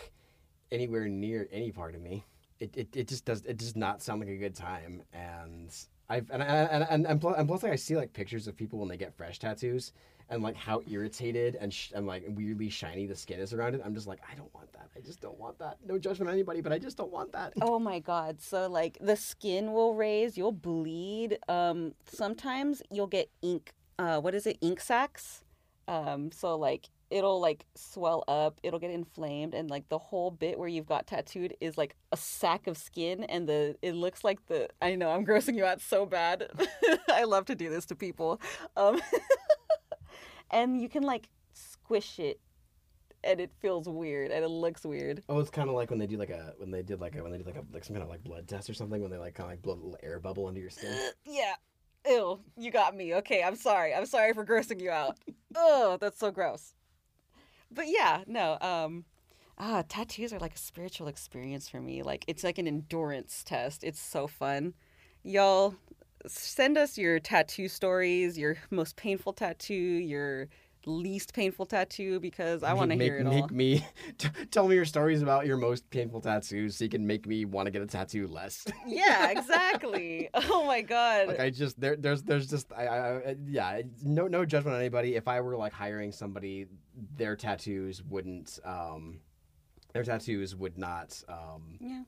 anywhere 0.72 1.08
near 1.08 1.48
any 1.52 1.70
part 1.70 1.94
of 1.94 2.00
me. 2.02 2.24
It, 2.58 2.76
it, 2.76 2.96
it 2.96 3.08
just 3.08 3.24
does 3.24 3.44
it 3.44 3.58
does 3.58 3.76
not 3.76 4.02
sound 4.02 4.20
like 4.20 4.30
a 4.30 4.36
good 4.36 4.54
time 4.56 5.02
and 5.12 5.72
I've 6.08 6.30
and 6.30 6.42
and 6.42 6.86
and, 6.88 7.06
and, 7.06 7.20
plus, 7.20 7.36
and 7.38 7.46
plus 7.46 7.62
like 7.62 7.72
I 7.72 7.76
see 7.76 7.96
like 7.96 8.12
pictures 8.12 8.48
of 8.48 8.56
people 8.56 8.78
when 8.78 8.88
they 8.88 8.96
get 8.96 9.14
fresh 9.14 9.38
tattoos 9.38 9.92
and 10.28 10.42
like 10.42 10.56
how 10.56 10.82
irritated 10.88 11.56
and 11.60 11.72
sh- 11.72 11.92
and 11.94 12.06
like 12.06 12.24
weirdly 12.28 12.68
shiny 12.68 13.06
the 13.06 13.14
skin 13.14 13.38
is 13.40 13.52
around 13.52 13.74
it. 13.74 13.82
I'm 13.84 13.94
just 13.94 14.06
like 14.06 14.20
I 14.30 14.34
don't 14.34 14.52
want 14.54 14.72
that. 14.72 14.88
I 14.96 15.00
just 15.00 15.20
don't 15.20 15.38
want 15.38 15.58
that. 15.58 15.78
No 15.86 15.98
judgment 15.98 16.28
on 16.28 16.34
anybody, 16.34 16.60
but 16.60 16.72
I 16.72 16.78
just 16.78 16.96
don't 16.96 17.12
want 17.12 17.32
that. 17.32 17.52
Oh 17.60 17.78
my 17.78 18.00
god. 18.00 18.40
So 18.40 18.68
like 18.68 18.98
the 19.00 19.16
skin 19.16 19.72
will 19.72 19.94
raise, 19.94 20.36
you'll 20.36 20.52
bleed. 20.52 21.38
Um 21.48 21.94
sometimes 22.06 22.82
you'll 22.90 23.06
get 23.06 23.30
ink 23.42 23.72
uh 23.98 24.20
what 24.20 24.34
is 24.34 24.46
it? 24.46 24.58
Ink 24.60 24.80
sacs. 24.80 25.44
Um 25.86 26.32
so 26.32 26.56
like 26.56 26.88
it'll 27.08 27.40
like 27.40 27.64
swell 27.76 28.24
up, 28.26 28.58
it'll 28.64 28.80
get 28.80 28.90
inflamed 28.90 29.54
and 29.54 29.70
like 29.70 29.88
the 29.88 29.98
whole 29.98 30.32
bit 30.32 30.58
where 30.58 30.68
you've 30.68 30.86
got 30.86 31.06
tattooed 31.06 31.54
is 31.60 31.78
like 31.78 31.94
a 32.10 32.16
sack 32.16 32.66
of 32.66 32.76
skin 32.76 33.22
and 33.24 33.48
the 33.48 33.76
it 33.80 33.94
looks 33.94 34.24
like 34.24 34.44
the 34.46 34.68
I 34.82 34.96
know 34.96 35.10
I'm 35.10 35.24
grossing 35.24 35.54
you 35.54 35.64
out 35.64 35.80
so 35.80 36.04
bad. 36.04 36.50
I 37.08 37.22
love 37.22 37.44
to 37.44 37.54
do 37.54 37.70
this 37.70 37.86
to 37.86 37.94
people. 37.94 38.40
Um 38.76 39.00
and 40.50 40.80
you 40.80 40.88
can 40.88 41.02
like 41.02 41.28
squish 41.52 42.18
it 42.18 42.40
and 43.24 43.40
it 43.40 43.50
feels 43.60 43.88
weird 43.88 44.30
and 44.30 44.44
it 44.44 44.48
looks 44.48 44.84
weird. 44.84 45.22
Oh, 45.28 45.40
it's 45.40 45.50
kind 45.50 45.68
of 45.68 45.74
like 45.74 45.90
when 45.90 45.98
they 45.98 46.06
do 46.06 46.16
like 46.16 46.30
a 46.30 46.54
when 46.58 46.70
they 46.70 46.82
did 46.82 47.00
like 47.00 47.16
a 47.16 47.22
when 47.22 47.32
they 47.32 47.38
did 47.38 47.46
like 47.46 47.56
a 47.56 47.64
like 47.72 47.84
some 47.84 47.94
kind 47.94 48.02
of 48.04 48.08
like 48.08 48.22
blood 48.22 48.46
test 48.48 48.70
or 48.70 48.74
something 48.74 49.02
when 49.02 49.10
they 49.10 49.18
like 49.18 49.34
kind 49.34 49.46
of 49.46 49.52
like 49.52 49.62
blow 49.62 49.74
a 49.74 49.76
little 49.76 49.98
air 50.02 50.18
bubble 50.18 50.46
under 50.46 50.60
your 50.60 50.70
skin. 50.70 50.96
yeah. 51.24 51.54
Ew, 52.08 52.38
you 52.56 52.70
got 52.70 52.96
me. 52.96 53.14
Okay, 53.16 53.42
I'm 53.42 53.56
sorry. 53.56 53.92
I'm 53.92 54.06
sorry 54.06 54.32
for 54.32 54.44
grossing 54.44 54.80
you 54.80 54.90
out. 54.90 55.18
oh, 55.56 55.98
that's 56.00 56.18
so 56.18 56.30
gross. 56.30 56.72
But 57.70 57.86
yeah, 57.88 58.22
no. 58.28 58.58
Um, 58.60 59.04
ah, 59.58 59.82
tattoos 59.88 60.32
are 60.32 60.38
like 60.38 60.54
a 60.54 60.58
spiritual 60.58 61.08
experience 61.08 61.68
for 61.68 61.80
me. 61.80 62.02
Like 62.02 62.24
it's 62.28 62.44
like 62.44 62.58
an 62.58 62.68
endurance 62.68 63.42
test. 63.44 63.82
It's 63.82 64.00
so 64.00 64.28
fun. 64.28 64.74
Y'all, 65.24 65.74
send 66.26 66.76
us 66.78 66.96
your 66.98 67.18
tattoo 67.20 67.68
stories, 67.68 68.36
your 68.38 68.56
most 68.70 68.96
painful 68.96 69.32
tattoo, 69.32 69.74
your 69.74 70.48
least 70.88 71.34
painful 71.34 71.66
tattoo, 71.66 72.20
because 72.20 72.62
I 72.62 72.72
want 72.72 72.92
to 72.92 72.96
hear 72.96 73.18
it 73.18 73.24
make 73.24 73.42
all. 73.42 73.48
me 73.48 73.84
t- 74.18 74.28
tell 74.52 74.68
me 74.68 74.76
your 74.76 74.84
stories 74.84 75.20
about 75.20 75.44
your 75.44 75.56
most 75.56 75.88
painful 75.90 76.20
tattoos, 76.20 76.76
so 76.76 76.84
you 76.84 76.90
can 76.90 77.06
make 77.06 77.26
me 77.26 77.44
want 77.44 77.66
to 77.66 77.72
get 77.72 77.82
a 77.82 77.86
tattoo 77.86 78.28
less. 78.28 78.64
yeah, 78.86 79.30
exactly. 79.30 80.28
Oh 80.48 80.64
my 80.66 80.82
god. 80.82 81.26
like 81.28 81.40
I 81.40 81.50
just 81.50 81.80
there 81.80 81.96
there's 81.96 82.22
there's 82.22 82.48
just 82.48 82.72
I, 82.72 82.86
I 82.86 82.98
I- 83.30 83.36
yeah 83.46 83.82
no 84.04 84.28
no 84.28 84.44
judgment 84.44 84.74
on 84.74 84.80
anybody. 84.80 85.16
If 85.16 85.26
I 85.28 85.40
were 85.40 85.56
like 85.56 85.72
hiring 85.72 86.12
somebody, 86.12 86.66
their 87.16 87.34
tattoos 87.36 88.02
wouldn't 88.02 88.58
um 88.64 89.18
their 89.92 90.04
tattoos 90.04 90.54
would 90.54 90.78
not 90.78 91.20
um 91.28 91.78
Yeah. 91.80 92.02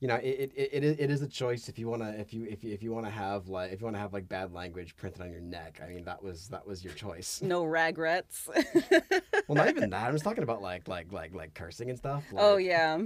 You 0.00 0.08
know 0.08 0.14
it, 0.16 0.50
it, 0.56 0.70
it, 0.72 0.82
is- 0.84 0.96
it 0.98 1.10
is 1.10 1.22
a 1.22 1.28
choice 1.28 1.68
if 1.68 1.78
you 1.78 1.86
want 1.88 2.02
to 2.02 2.18
if 2.18 2.32
you 2.32 2.44
if 2.44 2.64
you 2.64 2.72
if 2.72 2.82
you 2.82 2.90
want 2.92 3.04
to 3.06 3.10
have 3.12 3.48
like 3.48 3.70
if 3.72 3.80
you 3.80 3.84
want 3.84 3.96
to 3.96 4.00
have 4.00 4.12
like 4.12 4.28
bad 4.28 4.52
language 4.52 4.96
printed 4.96 5.20
on 5.22 5.30
your 5.30 5.40
neck. 5.42 5.80
I 5.84 5.88
mean 5.90 6.04
that 6.04 6.22
was 6.22 6.48
that 6.48 6.66
was 6.66 6.82
your 6.82 6.94
choice. 6.94 7.40
No 7.42 7.64
regrets. 7.64 8.48
well 9.48 9.56
not 9.56 9.68
even 9.68 9.90
that. 9.90 10.06
I'm 10.06 10.12
just 10.14 10.24
talking 10.24 10.42
about 10.42 10.62
like 10.62 10.88
like 10.88 11.12
like 11.12 11.34
like 11.34 11.54
cursing 11.54 11.90
and 11.90 11.98
stuff 11.98 12.24
like, 12.32 12.42
Oh 12.42 12.56
yeah, 12.56 12.98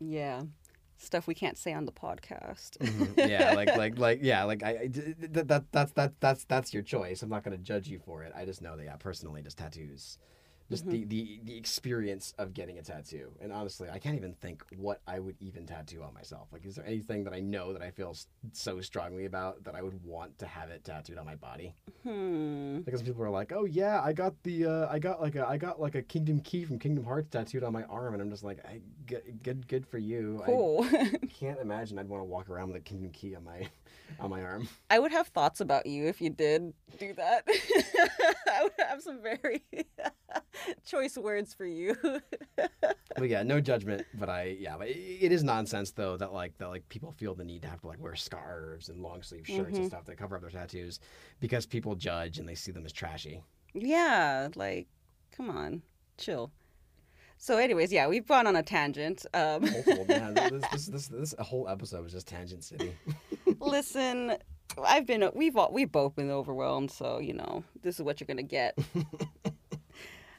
yeah, 0.00 0.42
stuff 0.98 1.26
we 1.26 1.34
can't 1.34 1.58
say 1.58 1.72
on 1.72 1.84
the 1.84 1.92
podcast. 1.92 2.78
Mhm. 2.78 3.28
yeah 3.28 3.52
like 3.54 3.76
like 3.76 3.98
like 3.98 4.18
yeah 4.22 4.44
like 4.44 4.62
i 4.62 4.78
I- 4.82 4.86
d- 4.86 5.14
that 5.18 5.64
that's 5.72 5.92
that 5.92 6.12
that's 6.20 6.44
that's 6.44 6.72
your 6.72 6.82
choice. 6.84 7.22
I'm 7.22 7.28
not 7.28 7.42
going 7.44 7.56
to 7.56 7.62
judge 7.62 7.88
you 7.88 7.98
for 7.98 8.22
it. 8.22 8.32
I 8.36 8.44
just 8.44 8.62
know 8.62 8.76
that 8.76 8.84
yeah 8.84 8.96
personally 8.96 9.42
just 9.42 9.58
tattoos 9.58 10.18
just 10.70 10.88
the, 10.88 11.04
the 11.04 11.40
the 11.44 11.56
experience 11.56 12.32
of 12.38 12.54
getting 12.54 12.78
a 12.78 12.82
tattoo 12.82 13.30
and 13.40 13.52
honestly 13.52 13.88
i 13.90 13.98
can't 13.98 14.16
even 14.16 14.32
think 14.34 14.62
what 14.76 15.00
i 15.06 15.18
would 15.18 15.36
even 15.40 15.66
tattoo 15.66 16.02
on 16.02 16.12
myself 16.14 16.48
like 16.52 16.64
is 16.64 16.74
there 16.74 16.86
anything 16.86 17.22
that 17.24 17.32
i 17.34 17.40
know 17.40 17.72
that 17.72 17.82
i 17.82 17.90
feel 17.90 18.16
so 18.52 18.80
strongly 18.80 19.26
about 19.26 19.62
that 19.64 19.74
i 19.74 19.82
would 19.82 20.02
want 20.04 20.36
to 20.38 20.46
have 20.46 20.70
it 20.70 20.82
tattooed 20.84 21.18
on 21.18 21.26
my 21.26 21.34
body 21.36 21.74
Hmm. 22.02 22.80
because 22.80 23.02
people 23.02 23.22
are 23.24 23.30
like 23.30 23.52
oh 23.52 23.64
yeah 23.64 24.00
i 24.02 24.12
got 24.12 24.34
the 24.42 24.66
uh, 24.66 24.88
i 24.90 24.98
got 24.98 25.20
like 25.22 25.36
a 25.36 25.46
i 25.48 25.56
got 25.56 25.80
like 25.80 25.94
a 25.94 26.02
kingdom 26.02 26.40
key 26.40 26.64
from 26.64 26.78
kingdom 26.78 27.04
hearts 27.04 27.28
tattooed 27.30 27.62
on 27.64 27.72
my 27.72 27.84
arm 27.84 28.12
and 28.14 28.22
i'm 28.22 28.30
just 28.30 28.44
like 28.44 28.58
I, 28.66 28.80
good, 29.06 29.42
good 29.42 29.68
good 29.68 29.86
for 29.86 29.98
you 29.98 30.42
Cool. 30.44 30.84
i 30.92 31.10
can't 31.38 31.60
imagine 31.60 31.98
i'd 31.98 32.08
want 32.08 32.20
to 32.20 32.24
walk 32.26 32.48
around 32.50 32.68
with 32.68 32.76
a 32.76 32.80
kingdom 32.80 33.10
key 33.10 33.34
on 33.36 33.44
my 33.44 33.68
on 34.20 34.28
my 34.30 34.42
arm 34.42 34.68
I 34.90 34.98
would 34.98 35.12
have 35.12 35.28
thoughts 35.28 35.60
about 35.60 35.86
you 35.86 36.06
if 36.06 36.20
you 36.20 36.30
did 36.30 36.72
do 36.98 37.14
that. 37.14 37.44
I 37.48 38.62
would 38.62 38.72
have 38.86 39.02
some 39.02 39.20
very 39.22 39.62
choice 40.86 41.16
words 41.16 41.54
for 41.54 41.66
you. 41.66 41.96
but 43.16 43.28
yeah 43.28 43.42
no 43.42 43.60
judgment 43.60 44.04
but 44.14 44.28
i 44.28 44.56
yeah 44.58 44.76
but 44.76 44.88
it, 44.88 45.30
is 45.32 45.44
nonsense 45.44 45.92
though 45.92 46.16
that 46.16 46.32
like 46.32 46.56
that 46.58 46.68
like 46.68 46.88
people 46.88 47.12
feel 47.12 47.34
the 47.34 47.44
need 47.44 47.62
to 47.62 47.68
have 47.68 47.80
to 47.80 47.86
like 47.86 48.00
wear 48.00 48.14
scarves 48.16 48.88
and 48.88 49.00
long 49.00 49.22
sleeve 49.22 49.46
shirts 49.46 49.76
and 49.78 49.86
Mhm. 49.86 49.88
stuff 49.88 50.04
that 50.06 50.16
cover 50.16 50.34
up 50.36 50.42
their 50.42 50.50
tattoos 50.50 50.98
because 51.40 51.64
people 51.66 51.94
judge 51.94 52.38
and 52.38 52.48
they 52.48 52.54
see 52.56 52.72
them 52.72 52.84
as 52.84 52.92
trashy 52.92 53.42
yeah, 53.76 54.48
like, 54.54 54.86
come 55.36 55.50
on, 55.50 55.82
chill. 56.16 56.52
So, 57.38 57.58
anyways, 57.58 57.92
yeah, 57.92 58.06
we've 58.06 58.24
gone 58.24 58.46
on 58.46 58.54
a 58.54 58.62
tangent. 58.62 59.26
Um, 59.34 59.62
man. 60.08 60.34
this, 60.34 60.62
this, 60.72 60.86
this, 60.86 61.08
this 61.08 61.34
whole 61.40 61.68
episode 61.68 62.04
was 62.04 62.12
just 62.12 62.28
tangent 62.28 62.62
city 62.62 62.94
listen, 63.58 64.36
I've 64.80 65.06
been, 65.06 65.28
we've 65.34 65.56
all, 65.56 65.72
we've 65.72 65.90
both 65.90 66.14
been 66.14 66.30
overwhelmed, 66.30 66.90
so 66.92 67.18
you 67.18 67.32
know, 67.34 67.64
this 67.82 67.96
is 67.96 68.02
what 68.02 68.20
you're 68.20 68.26
gonna 68.26 68.42
get. 68.44 68.78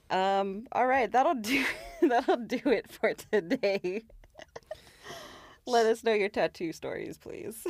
Um, 0.10 0.68
all 0.72 0.88
right, 0.88 1.12
that'll 1.12 1.36
do. 1.36 1.64
That'll 2.02 2.38
do 2.38 2.60
it 2.66 2.92
for 2.92 3.14
today. 3.14 4.04
Let 5.66 5.86
us 5.88 6.04
know 6.04 6.14
your 6.14 6.30
tattoo 6.30 6.72
stories, 6.74 7.18
please. 7.18 7.66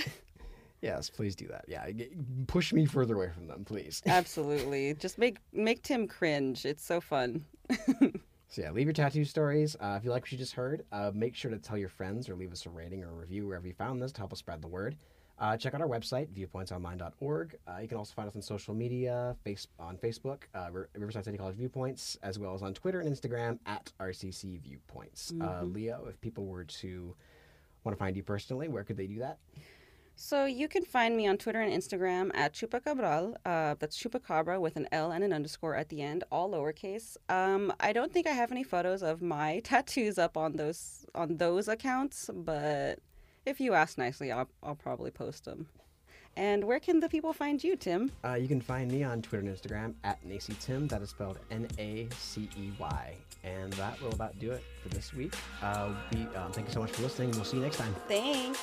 yes 0.81 1.09
please 1.09 1.35
do 1.35 1.47
that 1.47 1.63
yeah 1.67 1.87
push 2.47 2.73
me 2.73 2.85
further 2.85 3.15
away 3.15 3.29
from 3.33 3.47
them 3.47 3.63
please 3.63 4.03
Absolutely, 4.07 4.93
just 4.95 5.17
make 5.17 5.37
make 5.53 5.81
Tim 5.83 6.07
cringe. 6.07 6.65
It's 6.65 6.83
so 6.83 6.99
fun. 6.99 7.45
So 8.47 8.61
yeah, 8.61 8.71
leave 8.71 8.85
your 8.85 8.93
tattoo 8.93 9.25
stories. 9.25 9.75
Uh, 9.79 9.95
if 9.97 10.03
you 10.03 10.11
like 10.11 10.23
what 10.23 10.31
you 10.31 10.37
just 10.37 10.53
heard, 10.53 10.85
uh, 10.91 11.11
make 11.13 11.35
sure 11.35 11.49
to 11.51 11.57
tell 11.57 11.77
your 11.77 11.89
friends 11.89 12.29
or 12.29 12.35
leave 12.35 12.51
us 12.51 12.65
a 12.65 12.69
rating 12.69 13.03
or 13.03 13.09
a 13.09 13.13
review 13.13 13.47
wherever 13.47 13.65
you 13.67 13.73
found 13.73 14.01
this 14.01 14.11
to 14.13 14.19
help 14.19 14.31
us 14.33 14.39
spread 14.39 14.61
the 14.61 14.67
word. 14.67 14.95
Uh, 15.37 15.57
check 15.57 15.73
out 15.73 15.81
our 15.81 15.87
website, 15.87 16.27
viewpointsonline.org. 16.29 17.57
Uh, 17.67 17.77
you 17.81 17.87
can 17.87 17.97
also 17.97 18.13
find 18.13 18.29
us 18.29 18.35
on 18.35 18.41
social 18.41 18.73
media, 18.73 19.35
face 19.43 19.67
on 19.79 19.97
Facebook, 19.97 20.43
uh, 20.53 20.69
Riverside 20.97 21.25
City 21.25 21.37
College 21.37 21.55
Viewpoints, 21.55 22.17
as 22.23 22.39
well 22.39 22.53
as 22.53 22.61
on 22.61 22.73
Twitter 22.73 23.01
and 23.01 23.09
Instagram 23.13 23.59
at 23.65 23.91
RCC 23.99 24.61
Viewpoints. 24.61 25.33
Uh, 25.41 25.63
Leo, 25.63 26.05
if 26.09 26.19
people 26.21 26.45
were 26.45 26.63
to 26.63 27.13
want 27.83 27.97
to 27.97 27.99
find 27.99 28.15
you 28.15 28.23
personally, 28.23 28.69
where 28.69 28.83
could 28.83 28.95
they 28.95 29.07
do 29.07 29.19
that? 29.19 29.37
So 30.17 30.45
you 30.45 30.69
can 30.69 30.85
find 30.85 31.17
me 31.17 31.27
on 31.27 31.37
Twitter 31.37 31.59
and 31.59 31.73
Instagram 31.73 32.31
at 32.33 32.53
Chupacabral. 32.53 33.35
Uh, 33.45 33.75
that's 33.77 34.01
Chupacabra 34.01 34.61
with 34.61 34.77
an 34.77 34.87
L 34.93 35.11
and 35.11 35.23
an 35.25 35.33
underscore 35.33 35.75
at 35.75 35.89
the 35.89 36.01
end, 36.01 36.23
all 36.31 36.51
lowercase. 36.51 37.17
Um, 37.27 37.73
I 37.81 37.91
don't 37.91 38.13
think 38.13 38.25
I 38.25 38.31
have 38.31 38.51
any 38.51 38.63
photos 38.63 39.03
of 39.03 39.21
my 39.21 39.59
tattoos 39.65 40.17
up 40.17 40.37
on 40.37 40.53
those 40.53 41.05
on 41.13 41.35
those 41.35 41.67
accounts, 41.67 42.29
but 42.33 42.99
if 43.45 43.59
you 43.59 43.73
ask 43.73 43.97
nicely, 43.97 44.31
I'll, 44.31 44.49
I'll 44.63 44.75
probably 44.75 45.11
post 45.11 45.45
them. 45.45 45.67
And 46.37 46.65
where 46.65 46.81
can 46.81 46.99
the 46.99 47.07
people 47.07 47.31
find 47.31 47.63
you, 47.63 47.77
Tim? 47.77 48.11
Uh, 48.25 48.33
you 48.33 48.47
can 48.47 48.59
find 48.59 48.91
me 48.91 49.03
on 49.03 49.21
Twitter 49.21 49.47
and 49.47 49.55
Instagram 49.55 49.93
at 50.03 50.21
Nacey 50.27 50.59
Tim. 50.59 50.85
That 50.87 51.01
is 51.01 51.11
spelled 51.11 51.39
N 51.49 51.67
A 51.79 52.09
C 52.11 52.49
E 52.57 52.71
Y. 52.77 53.15
And 53.45 53.71
that 53.73 54.01
will 54.01 54.11
about 54.11 54.37
do 54.39 54.51
it 54.51 54.63
for 54.83 54.89
this 54.89 55.13
week. 55.13 55.33
Uh, 55.61 55.93
we, 56.11 56.23
um, 56.35 56.51
thank 56.51 56.67
you 56.67 56.73
so 56.73 56.81
much 56.81 56.91
for 56.91 57.03
listening. 57.03 57.29
And 57.29 57.37
we'll 57.37 57.45
see 57.45 57.57
you 57.57 57.63
next 57.63 57.77
time. 57.77 57.95
Thanks. 58.09 58.59